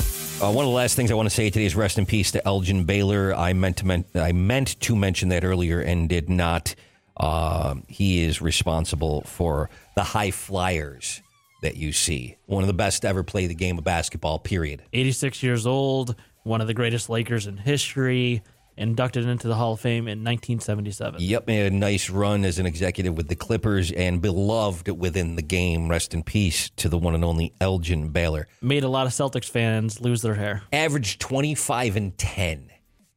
Uh, 0.43 0.51
one 0.51 0.64
of 0.64 0.70
the 0.70 0.74
last 0.74 0.97
things 0.97 1.10
I 1.10 1.14
want 1.14 1.28
to 1.28 1.35
say 1.35 1.51
today 1.51 1.66
is 1.66 1.77
rest 1.77 1.98
in 1.98 2.06
peace 2.06 2.31
to 2.32 2.44
Elgin 2.47 2.85
Baylor. 2.85 3.35
I 3.35 3.52
meant 3.52 3.77
to 3.77 3.86
men- 3.86 4.06
I 4.14 4.32
meant 4.32 4.81
to 4.81 4.97
mention 4.97 5.28
that 5.28 5.44
earlier 5.44 5.81
and 5.81 6.09
did 6.09 6.31
not. 6.31 6.74
Uh, 7.19 7.74
he 7.86 8.24
is 8.24 8.40
responsible 8.40 9.20
for 9.23 9.69
the 9.94 10.02
high 10.02 10.31
flyers 10.31 11.22
that 11.62 11.76
you 11.76 11.93
see. 11.93 12.36
One 12.47 12.62
of 12.62 12.66
the 12.66 12.74
best 12.74 13.02
to 13.02 13.09
ever 13.09 13.22
play 13.22 13.47
the 13.47 13.55
game 13.55 13.78
of 13.78 13.84
basketball. 13.84 14.39
Period. 14.39 14.82
86 14.93 15.43
years 15.43 15.66
old, 15.66 16.14
one 16.43 16.60
of 16.60 16.66
the 16.66 16.74
greatest 16.74 17.09
Lakers 17.09 17.47
in 17.47 17.56
history, 17.56 18.43
inducted 18.76 19.26
into 19.26 19.48
the 19.48 19.55
Hall 19.55 19.72
of 19.74 19.80
Fame 19.80 20.09
in 20.09 20.24
1977. 20.24 21.20
Yep, 21.20 21.47
made 21.47 21.72
a 21.72 21.74
nice 21.74 22.10
run 22.10 22.44
as 22.44 22.59
an 22.59 22.66
executive 22.66 23.16
with 23.16 23.28
the 23.28 23.34
Clippers 23.34 23.93
and 23.93 24.20
beloved 24.20 24.89
within 24.89 25.36
the 25.36 25.43
game. 25.43 25.89
Rest 25.89 26.14
in 26.14 26.22
peace 26.22 26.70
to 26.76 26.89
the 26.89 26.98
one 26.98 27.14
and 27.14 27.24
only 27.24 27.55
Elgin 27.60 28.10
Baylor. 28.10 28.48
Made 28.60 28.84
a 28.84 28.89
lot 28.89 29.06
of 29.06 29.12
Celtics 29.12 29.48
fans 29.48 30.01
lose 30.01 30.22
their 30.22 30.34
hair. 30.34 30.62
Averaged 30.72 31.20
25 31.20 31.97
and 31.97 32.16
10. 32.18 32.70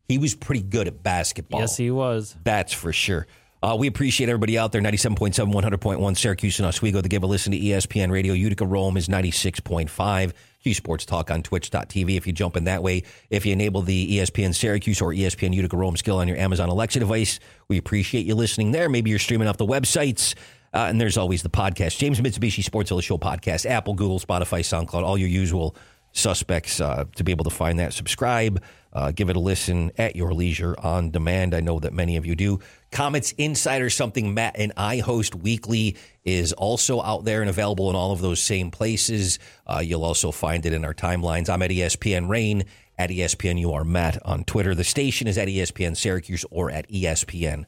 He 0.08 0.20
was 0.20 0.36
pretty 0.36 0.62
good 0.62 0.88
at 0.88 1.02
basketball. 1.02 1.62
Yes, 1.62 1.78
he 1.78 1.90
was. 1.90 2.36
That's 2.44 2.74
for 2.74 2.94
sure. 2.94 3.26
Uh, 3.66 3.76
we 3.76 3.88
appreciate 3.88 4.30
everybody 4.30 4.60
out 4.60 4.72
there. 4.72 4.80
97.7, 4.80 5.52
100.1 5.52 6.18
Syracuse 6.18 6.60
and 6.60 6.68
Oswego. 6.68 7.02
To 7.02 7.10
give 7.10 7.24
a 7.24 7.26
listen 7.26 7.52
to 7.52 7.58
ESPN 7.58 8.12
Radio. 8.12 8.36
Utica 8.36 8.64
Rome 8.64 8.96
is 8.96 9.08
96.5. 9.08 10.34
Q 10.62 10.74
Sports 10.76 11.04
Talk 11.04 11.32
on 11.32 11.42
twitch.tv 11.42 12.16
if 12.16 12.28
you 12.28 12.34
jump 12.34 12.58
in 12.58 12.66
that 12.66 12.84
way. 12.84 13.02
If 13.32 13.44
you 13.44 13.54
enable 13.54 13.82
the 13.82 14.20
ESPN 14.20 14.54
Syracuse 14.54 15.02
or 15.02 15.14
ESPN 15.14 15.52
Utica 15.52 15.78
Rome 15.78 15.98
skill 15.98 16.18
on 16.18 16.28
your 16.28 16.38
Amazon 16.38 16.70
Alexa 16.70 17.00
device, 17.00 17.40
we 17.68 17.80
appreciate 17.80 18.28
you 18.28 18.36
listening 18.36 18.72
there. 18.72 18.88
Maybe 18.88 19.10
you're 19.10 19.18
streaming 19.18 19.48
off 19.48 19.58
the 19.58 19.66
websites. 19.66 20.36
Uh, 20.72 20.86
and 20.88 21.02
there's 21.02 21.18
always 21.18 21.42
the 21.42 21.50
podcast. 21.50 21.98
James 21.98 22.22
Mitsubishi 22.22 22.64
Sports 22.64 22.90
Zilla 22.90 23.02
Show 23.02 23.18
podcast, 23.18 23.66
Apple, 23.66 23.96
Google, 23.96 24.20
Spotify, 24.20 24.60
SoundCloud, 24.60 25.02
all 25.02 25.18
your 25.18 25.30
usual 25.30 25.76
suspects 26.16 26.80
uh, 26.80 27.06
to 27.16 27.24
be 27.24 27.32
able 27.32 27.44
to 27.44 27.50
find 27.50 27.80
that. 27.80 27.94
Subscribe, 27.94 28.64
uh, 28.94 29.12
give 29.12 29.30
it 29.30 29.36
a 29.36 29.40
listen 29.40 29.92
at 29.98 30.16
your 30.16 30.34
leisure 30.34 30.76
on 30.80 31.12
demand. 31.12 31.54
I 31.54 31.60
know 31.60 31.80
that 31.80 31.94
many 31.94 32.16
of 32.16 32.26
you 32.26 32.36
do. 32.36 32.60
Comets 32.96 33.34
Insider, 33.34 33.90
something 33.90 34.34
Matt 34.34 34.56
and 34.58 34.72
I 34.78 35.00
host 35.00 35.36
weekly, 35.36 35.98
is 36.24 36.54
also 36.54 37.02
out 37.02 37.26
there 37.26 37.42
and 37.42 37.50
available 37.50 37.90
in 37.90 37.96
all 37.98 38.14
of 38.14 38.22
those 38.22 38.42
same 38.42 38.72
places. 38.72 39.38
Uh, 39.68 39.82
you'll 39.84 40.06
also 40.06 40.32
find 40.32 40.66
it 40.66 40.72
in 40.72 40.86
our 40.86 40.94
timelines. 40.94 41.50
I'm 41.50 41.62
at 41.62 41.72
ESPN 41.72 42.30
Rain, 42.30 42.64
at 42.98 43.10
ESPN 43.10 43.60
You 43.60 43.74
Are 43.74 43.84
Matt 43.84 44.26
on 44.26 44.46
Twitter. 44.46 44.74
The 44.74 44.86
station 44.86 45.28
is 45.28 45.38
at 45.38 45.50
ESPN 45.50 45.98
Syracuse 45.98 46.46
or 46.50 46.72
at 46.72 46.90
ESPN 46.90 47.66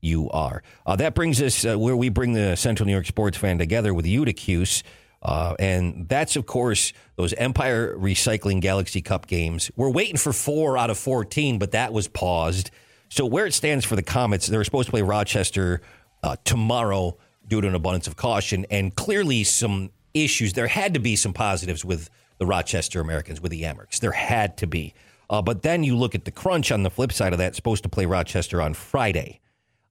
you 0.00 0.30
are. 0.30 0.62
Uh, 0.86 0.96
that 0.96 1.14
brings 1.14 1.42
us 1.42 1.62
uh, 1.66 1.78
where 1.78 1.94
we 1.94 2.08
bring 2.08 2.32
the 2.32 2.56
Central 2.56 2.86
New 2.86 2.92
York 2.92 3.04
sports 3.04 3.36
fan 3.36 3.58
together 3.58 3.92
with 3.92 4.06
Uticuse. 4.06 4.82
Uh, 5.20 5.56
and 5.58 6.08
that's, 6.08 6.36
of 6.36 6.46
course, 6.46 6.94
those 7.16 7.34
Empire 7.34 7.94
Recycling 7.98 8.62
Galaxy 8.62 9.02
Cup 9.02 9.26
games. 9.26 9.70
We're 9.76 9.90
waiting 9.90 10.16
for 10.16 10.32
four 10.32 10.78
out 10.78 10.88
of 10.88 10.96
14, 10.96 11.58
but 11.58 11.72
that 11.72 11.92
was 11.92 12.08
paused. 12.08 12.70
So, 13.10 13.26
where 13.26 13.44
it 13.44 13.52
stands 13.52 13.84
for 13.84 13.96
the 13.96 14.02
Comets, 14.02 14.46
they're 14.46 14.62
supposed 14.64 14.86
to 14.86 14.92
play 14.92 15.02
Rochester 15.02 15.82
uh, 16.22 16.36
tomorrow 16.44 17.18
due 17.46 17.60
to 17.60 17.66
an 17.66 17.74
abundance 17.74 18.06
of 18.06 18.16
caution 18.16 18.64
and 18.70 18.94
clearly 18.94 19.42
some 19.42 19.90
issues. 20.14 20.52
There 20.52 20.68
had 20.68 20.94
to 20.94 21.00
be 21.00 21.16
some 21.16 21.32
positives 21.32 21.84
with 21.84 22.08
the 22.38 22.46
Rochester 22.46 23.00
Americans, 23.00 23.40
with 23.40 23.50
the 23.50 23.62
Amerks. 23.64 23.98
There 23.98 24.12
had 24.12 24.56
to 24.58 24.66
be. 24.66 24.94
Uh, 25.28 25.42
but 25.42 25.62
then 25.62 25.82
you 25.82 25.96
look 25.96 26.14
at 26.14 26.24
the 26.24 26.30
crunch 26.30 26.70
on 26.70 26.84
the 26.84 26.90
flip 26.90 27.12
side 27.12 27.32
of 27.32 27.38
that, 27.38 27.56
supposed 27.56 27.82
to 27.82 27.88
play 27.88 28.06
Rochester 28.06 28.62
on 28.62 28.74
Friday. 28.74 29.40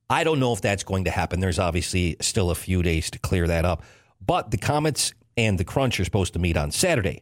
I 0.09 0.23
don't 0.23 0.39
know 0.39 0.53
if 0.53 0.61
that's 0.61 0.83
going 0.83 1.03
to 1.03 1.11
happen. 1.11 1.41
There's 1.41 1.59
obviously 1.59 2.15
still 2.21 2.49
a 2.49 2.55
few 2.55 2.81
days 2.81 3.11
to 3.11 3.19
clear 3.19 3.47
that 3.47 3.65
up. 3.65 3.83
But 4.25 4.51
the 4.51 4.57
Comets 4.57 5.13
and 5.37 5.57
the 5.57 5.63
Crunch 5.63 5.99
are 5.99 6.05
supposed 6.05 6.33
to 6.33 6.39
meet 6.39 6.57
on 6.57 6.71
Saturday. 6.71 7.21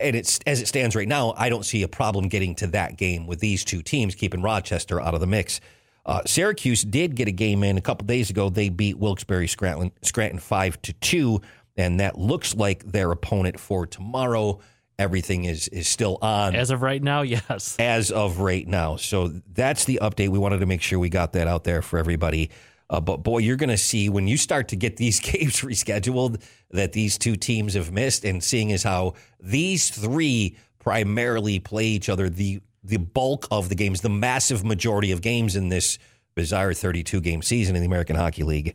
And 0.00 0.16
it's 0.16 0.40
as 0.46 0.60
it 0.60 0.68
stands 0.68 0.96
right 0.96 1.08
now, 1.08 1.34
I 1.36 1.48
don't 1.48 1.64
see 1.64 1.82
a 1.82 1.88
problem 1.88 2.28
getting 2.28 2.54
to 2.56 2.66
that 2.68 2.96
game 2.96 3.26
with 3.26 3.40
these 3.40 3.64
two 3.64 3.82
teams, 3.82 4.14
keeping 4.14 4.42
Rochester 4.42 5.00
out 5.00 5.14
of 5.14 5.20
the 5.20 5.26
mix. 5.26 5.60
Uh, 6.06 6.22
Syracuse 6.26 6.82
did 6.82 7.14
get 7.14 7.28
a 7.28 7.32
game 7.32 7.62
in 7.62 7.76
a 7.76 7.80
couple 7.80 8.06
days 8.06 8.30
ago. 8.30 8.48
They 8.48 8.70
beat 8.70 8.98
Wilkes-Barre 8.98 9.46
Scranton, 9.46 9.92
Scranton 10.02 10.38
five 10.40 10.80
to 10.82 10.92
two, 10.94 11.42
and 11.76 12.00
that 12.00 12.18
looks 12.18 12.54
like 12.54 12.84
their 12.84 13.10
opponent 13.12 13.60
for 13.60 13.86
tomorrow. 13.86 14.60
Everything 14.98 15.44
is 15.44 15.68
is 15.68 15.88
still 15.88 16.18
on 16.20 16.54
As 16.54 16.70
of 16.70 16.82
right 16.82 17.02
now, 17.02 17.22
yes. 17.22 17.76
as 17.78 18.10
of 18.10 18.38
right 18.38 18.66
now. 18.66 18.96
So 18.96 19.28
that's 19.52 19.84
the 19.84 20.00
update. 20.02 20.28
We 20.28 20.38
wanted 20.38 20.60
to 20.60 20.66
make 20.66 20.82
sure 20.82 20.98
we 20.98 21.08
got 21.10 21.32
that 21.34 21.46
out 21.46 21.64
there 21.64 21.82
for 21.82 21.98
everybody. 21.98 22.50
Uh, 22.90 23.00
but 23.00 23.18
boy, 23.18 23.38
you're 23.38 23.56
going 23.56 23.70
to 23.70 23.78
see 23.78 24.08
when 24.08 24.26
you 24.26 24.36
start 24.36 24.68
to 24.68 24.76
get 24.76 24.96
these 24.96 25.20
games 25.20 25.60
rescheduled 25.60 26.42
that 26.72 26.92
these 26.92 27.16
two 27.16 27.36
teams 27.36 27.74
have 27.74 27.92
missed, 27.92 28.24
and 28.24 28.42
seeing 28.42 28.72
as 28.72 28.82
how 28.82 29.14
these 29.40 29.88
three 29.88 30.56
primarily 30.80 31.60
play 31.60 31.86
each 31.86 32.08
other, 32.08 32.28
the 32.28 32.60
the 32.82 32.96
bulk 32.96 33.46
of 33.50 33.68
the 33.68 33.74
games, 33.74 34.00
the 34.00 34.08
massive 34.08 34.64
majority 34.64 35.12
of 35.12 35.20
games 35.20 35.54
in 35.54 35.68
this 35.68 35.98
bizarre 36.34 36.72
32 36.72 37.20
game 37.20 37.42
season 37.42 37.76
in 37.76 37.82
the 37.82 37.86
American 37.86 38.16
Hockey 38.16 38.42
League. 38.42 38.74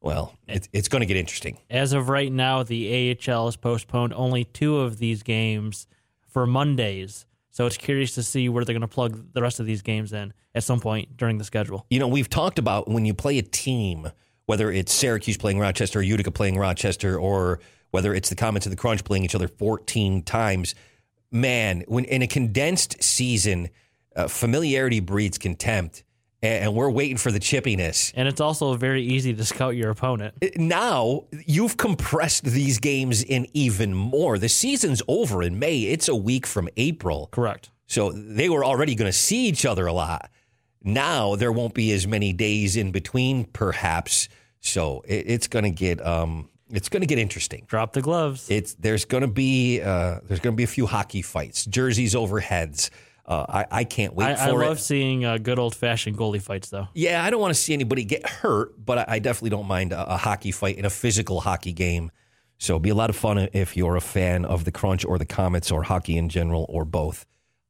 Well, 0.00 0.34
it, 0.46 0.68
it's 0.72 0.88
going 0.88 1.00
to 1.00 1.06
get 1.06 1.16
interesting. 1.16 1.58
As 1.68 1.92
of 1.92 2.08
right 2.08 2.32
now, 2.32 2.62
the 2.62 3.18
AHL 3.28 3.46
has 3.46 3.56
postponed 3.56 4.14
only 4.14 4.44
two 4.44 4.78
of 4.78 4.98
these 4.98 5.22
games 5.22 5.88
for 6.28 6.46
Mondays. 6.46 7.26
So 7.50 7.66
it's 7.66 7.76
curious 7.76 8.14
to 8.14 8.22
see 8.22 8.48
where 8.48 8.64
they're 8.64 8.74
going 8.74 8.80
to 8.82 8.88
plug 8.88 9.32
the 9.32 9.42
rest 9.42 9.60
of 9.60 9.66
these 9.66 9.82
games 9.82 10.12
in 10.12 10.32
at 10.54 10.64
some 10.64 10.80
point 10.80 11.16
during 11.16 11.38
the 11.38 11.44
schedule. 11.44 11.86
You 11.90 11.98
know, 11.98 12.08
we've 12.08 12.28
talked 12.28 12.58
about 12.58 12.88
when 12.88 13.04
you 13.04 13.14
play 13.14 13.38
a 13.38 13.42
team, 13.42 14.10
whether 14.46 14.70
it's 14.70 14.92
Syracuse 14.92 15.36
playing 15.36 15.58
Rochester 15.58 15.98
or 15.98 16.02
Utica 16.02 16.30
playing 16.30 16.58
Rochester, 16.58 17.18
or 17.18 17.60
whether 17.90 18.14
it's 18.14 18.28
the 18.28 18.36
Comets 18.36 18.66
and 18.66 18.72
the 18.72 18.76
Crunch 18.76 19.04
playing 19.04 19.24
each 19.24 19.34
other 19.34 19.48
14 19.48 20.22
times. 20.22 20.74
Man, 21.32 21.84
when 21.88 22.04
in 22.04 22.22
a 22.22 22.26
condensed 22.26 23.02
season, 23.02 23.68
uh, 24.14 24.28
familiarity 24.28 25.00
breeds 25.00 25.38
contempt, 25.38 26.04
and, 26.42 26.74
we're 26.74 26.90
waiting 26.90 27.16
for 27.16 27.30
the 27.30 27.40
chippiness. 27.40 28.12
And 28.14 28.28
it's 28.28 28.40
also 28.40 28.74
very 28.74 29.02
easy 29.02 29.34
to 29.34 29.44
scout 29.44 29.76
your 29.76 29.90
opponent. 29.90 30.34
Now 30.56 31.24
you've 31.46 31.76
compressed 31.76 32.44
these 32.44 32.78
games 32.78 33.22
in 33.22 33.46
even 33.52 33.94
more. 33.94 34.38
The 34.38 34.48
season's 34.48 35.02
over 35.08 35.42
in 35.42 35.58
May. 35.58 35.82
It's 35.82 36.08
a 36.08 36.16
week 36.16 36.46
from 36.46 36.68
April. 36.76 37.28
Correct. 37.30 37.70
So 37.86 38.12
they 38.12 38.48
were 38.48 38.64
already 38.64 38.94
going 38.94 39.10
to 39.10 39.16
see 39.16 39.46
each 39.46 39.66
other 39.66 39.86
a 39.86 39.92
lot. 39.92 40.30
Now 40.82 41.36
there 41.36 41.52
won't 41.52 41.74
be 41.74 41.92
as 41.92 42.06
many 42.06 42.32
days 42.32 42.76
in 42.76 42.92
between, 42.92 43.44
perhaps. 43.44 44.28
So 44.60 45.02
it, 45.06 45.24
it's 45.26 45.48
going 45.48 45.64
to 45.64 45.70
get 45.70 46.04
um, 46.06 46.48
it's 46.70 46.88
going 46.88 47.00
to 47.00 47.06
get 47.06 47.18
interesting. 47.18 47.64
Drop 47.66 47.92
the 47.92 48.02
gloves. 48.02 48.48
It's 48.50 48.74
there's 48.74 49.04
going 49.04 49.22
to 49.22 49.28
be 49.28 49.80
uh, 49.80 50.20
there's 50.24 50.40
going 50.40 50.54
to 50.54 50.56
be 50.56 50.64
a 50.64 50.68
few 50.68 50.86
hockey 50.86 51.22
fights, 51.22 51.66
jerseys 51.66 52.14
over 52.14 52.40
heads. 52.40 52.90
Uh, 53.30 53.46
I, 53.48 53.66
I 53.70 53.84
can't 53.84 54.12
wait 54.12 54.26
I, 54.26 54.34
for 54.34 54.42
I 54.42 54.48
it. 54.48 54.54
love 54.54 54.80
seeing 54.80 55.24
uh, 55.24 55.38
good 55.38 55.60
old 55.60 55.76
fashioned 55.76 56.18
goalie 56.18 56.42
fights, 56.42 56.68
though. 56.68 56.88
Yeah, 56.94 57.24
I 57.24 57.30
don't 57.30 57.40
want 57.40 57.54
to 57.54 57.60
see 57.60 57.72
anybody 57.72 58.02
get 58.04 58.28
hurt, 58.28 58.84
but 58.84 58.98
I, 58.98 59.04
I 59.06 59.18
definitely 59.20 59.50
don't 59.50 59.68
mind 59.68 59.92
a, 59.92 60.14
a 60.14 60.16
hockey 60.16 60.50
fight 60.50 60.76
in 60.76 60.84
a 60.84 60.90
physical 60.90 61.40
hockey 61.40 61.72
game. 61.72 62.10
So 62.58 62.72
it'll 62.72 62.80
be 62.80 62.90
a 62.90 62.94
lot 62.94 63.08
of 63.08 63.14
fun 63.14 63.48
if 63.52 63.76
you're 63.76 63.94
a 63.94 64.00
fan 64.00 64.44
of 64.44 64.64
the 64.64 64.72
Crunch 64.72 65.04
or 65.04 65.16
the 65.16 65.26
Comets 65.26 65.70
or 65.70 65.84
hockey 65.84 66.18
in 66.18 66.28
general 66.28 66.66
or 66.68 66.84
both. 66.84 67.24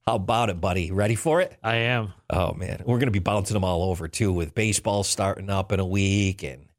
How 0.06 0.14
about 0.14 0.48
it, 0.48 0.62
buddy? 0.62 0.90
Ready 0.92 1.14
for 1.14 1.42
it? 1.42 1.54
I 1.62 1.76
am. 1.76 2.14
Oh 2.30 2.54
man, 2.54 2.82
we're 2.86 2.96
going 2.96 3.08
to 3.08 3.12
be 3.12 3.18
bouncing 3.18 3.52
them 3.52 3.62
all 3.62 3.82
over 3.82 4.08
too, 4.08 4.32
with 4.32 4.54
baseball 4.54 5.04
starting 5.04 5.50
up 5.50 5.72
in 5.72 5.78
a 5.78 5.86
week 5.86 6.42
and 6.42 6.69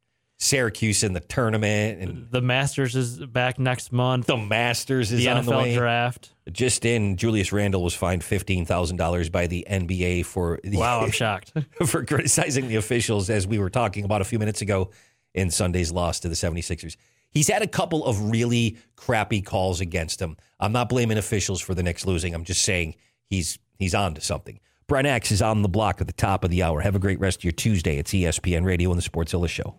Syracuse 0.42 1.04
in 1.04 1.14
the 1.14 1.20
tournament 1.20 2.02
and 2.02 2.28
The 2.32 2.42
Masters 2.42 2.96
is 2.96 3.20
back 3.20 3.60
next 3.60 3.92
month. 3.92 4.26
the 4.26 4.38
Masters 4.38 5.12
is 5.12 5.20
the 5.20 5.30
on 5.30 5.46
the 5.46 5.52
NFL 5.52 5.62
way. 5.62 5.76
draft. 5.76 6.34
Just 6.52 6.84
in, 6.84 7.16
Julius 7.16 7.52
Randle 7.54 7.84
was 7.84 7.94
fined 7.94 8.24
fifteen 8.24 8.66
thousand 8.66 8.98
dollars 8.98 9.30
by 9.30 9.46
the 9.46 9.66
NBA 9.70 10.26
for 10.26 10.60
the, 10.64 10.78
Wow, 10.78 11.02
I'm 11.02 11.12
shocked. 11.24 11.54
for 11.86 12.04
criticizing 12.06 12.68
the 12.68 12.78
officials, 12.78 13.30
as 13.30 13.46
we 13.46 13.60
were 13.60 13.70
talking 13.70 14.04
about 14.04 14.22
a 14.22 14.26
few 14.26 14.40
minutes 14.40 14.64
ago 14.64 14.90
in 15.36 15.52
Sunday's 15.52 15.92
loss 15.92 16.20
to 16.22 16.28
the 16.28 16.36
76ers. 16.36 16.98
He's 17.30 17.48
had 17.48 17.62
a 17.62 17.68
couple 17.68 18.04
of 18.04 18.32
really 18.32 18.78
crappy 18.98 19.42
calls 19.42 19.80
against 19.80 20.20
him. 20.20 20.36
I'm 20.60 20.74
not 20.74 20.90
blaming 20.90 21.18
officials 21.20 21.62
for 21.62 21.74
the 21.76 21.84
Knicks 21.84 22.06
losing. 22.06 22.34
I'm 22.34 22.46
just 22.46 22.64
saying 22.64 22.96
he's 23.28 23.60
he's 23.78 23.94
on 23.94 24.16
to 24.16 24.22
something. 24.22 24.60
Brent 24.88 25.08
Axe 25.08 25.32
is 25.32 25.42
on 25.44 25.62
the 25.62 25.70
block 25.70 26.02
at 26.02 26.08
the 26.08 26.14
top 26.14 26.44
of 26.44 26.50
the 26.50 26.64
hour. 26.64 26.82
Have 26.82 26.96
a 26.96 27.00
great 27.00 27.20
rest 27.20 27.40
of 27.42 27.44
your 27.44 27.54
Tuesday. 27.54 27.98
It's 28.00 28.12
ESPN 28.12 28.66
Radio 28.66 28.92
and 28.92 29.00
the 29.02 29.08
Sportzilla 29.08 29.48
Show. 29.48 29.76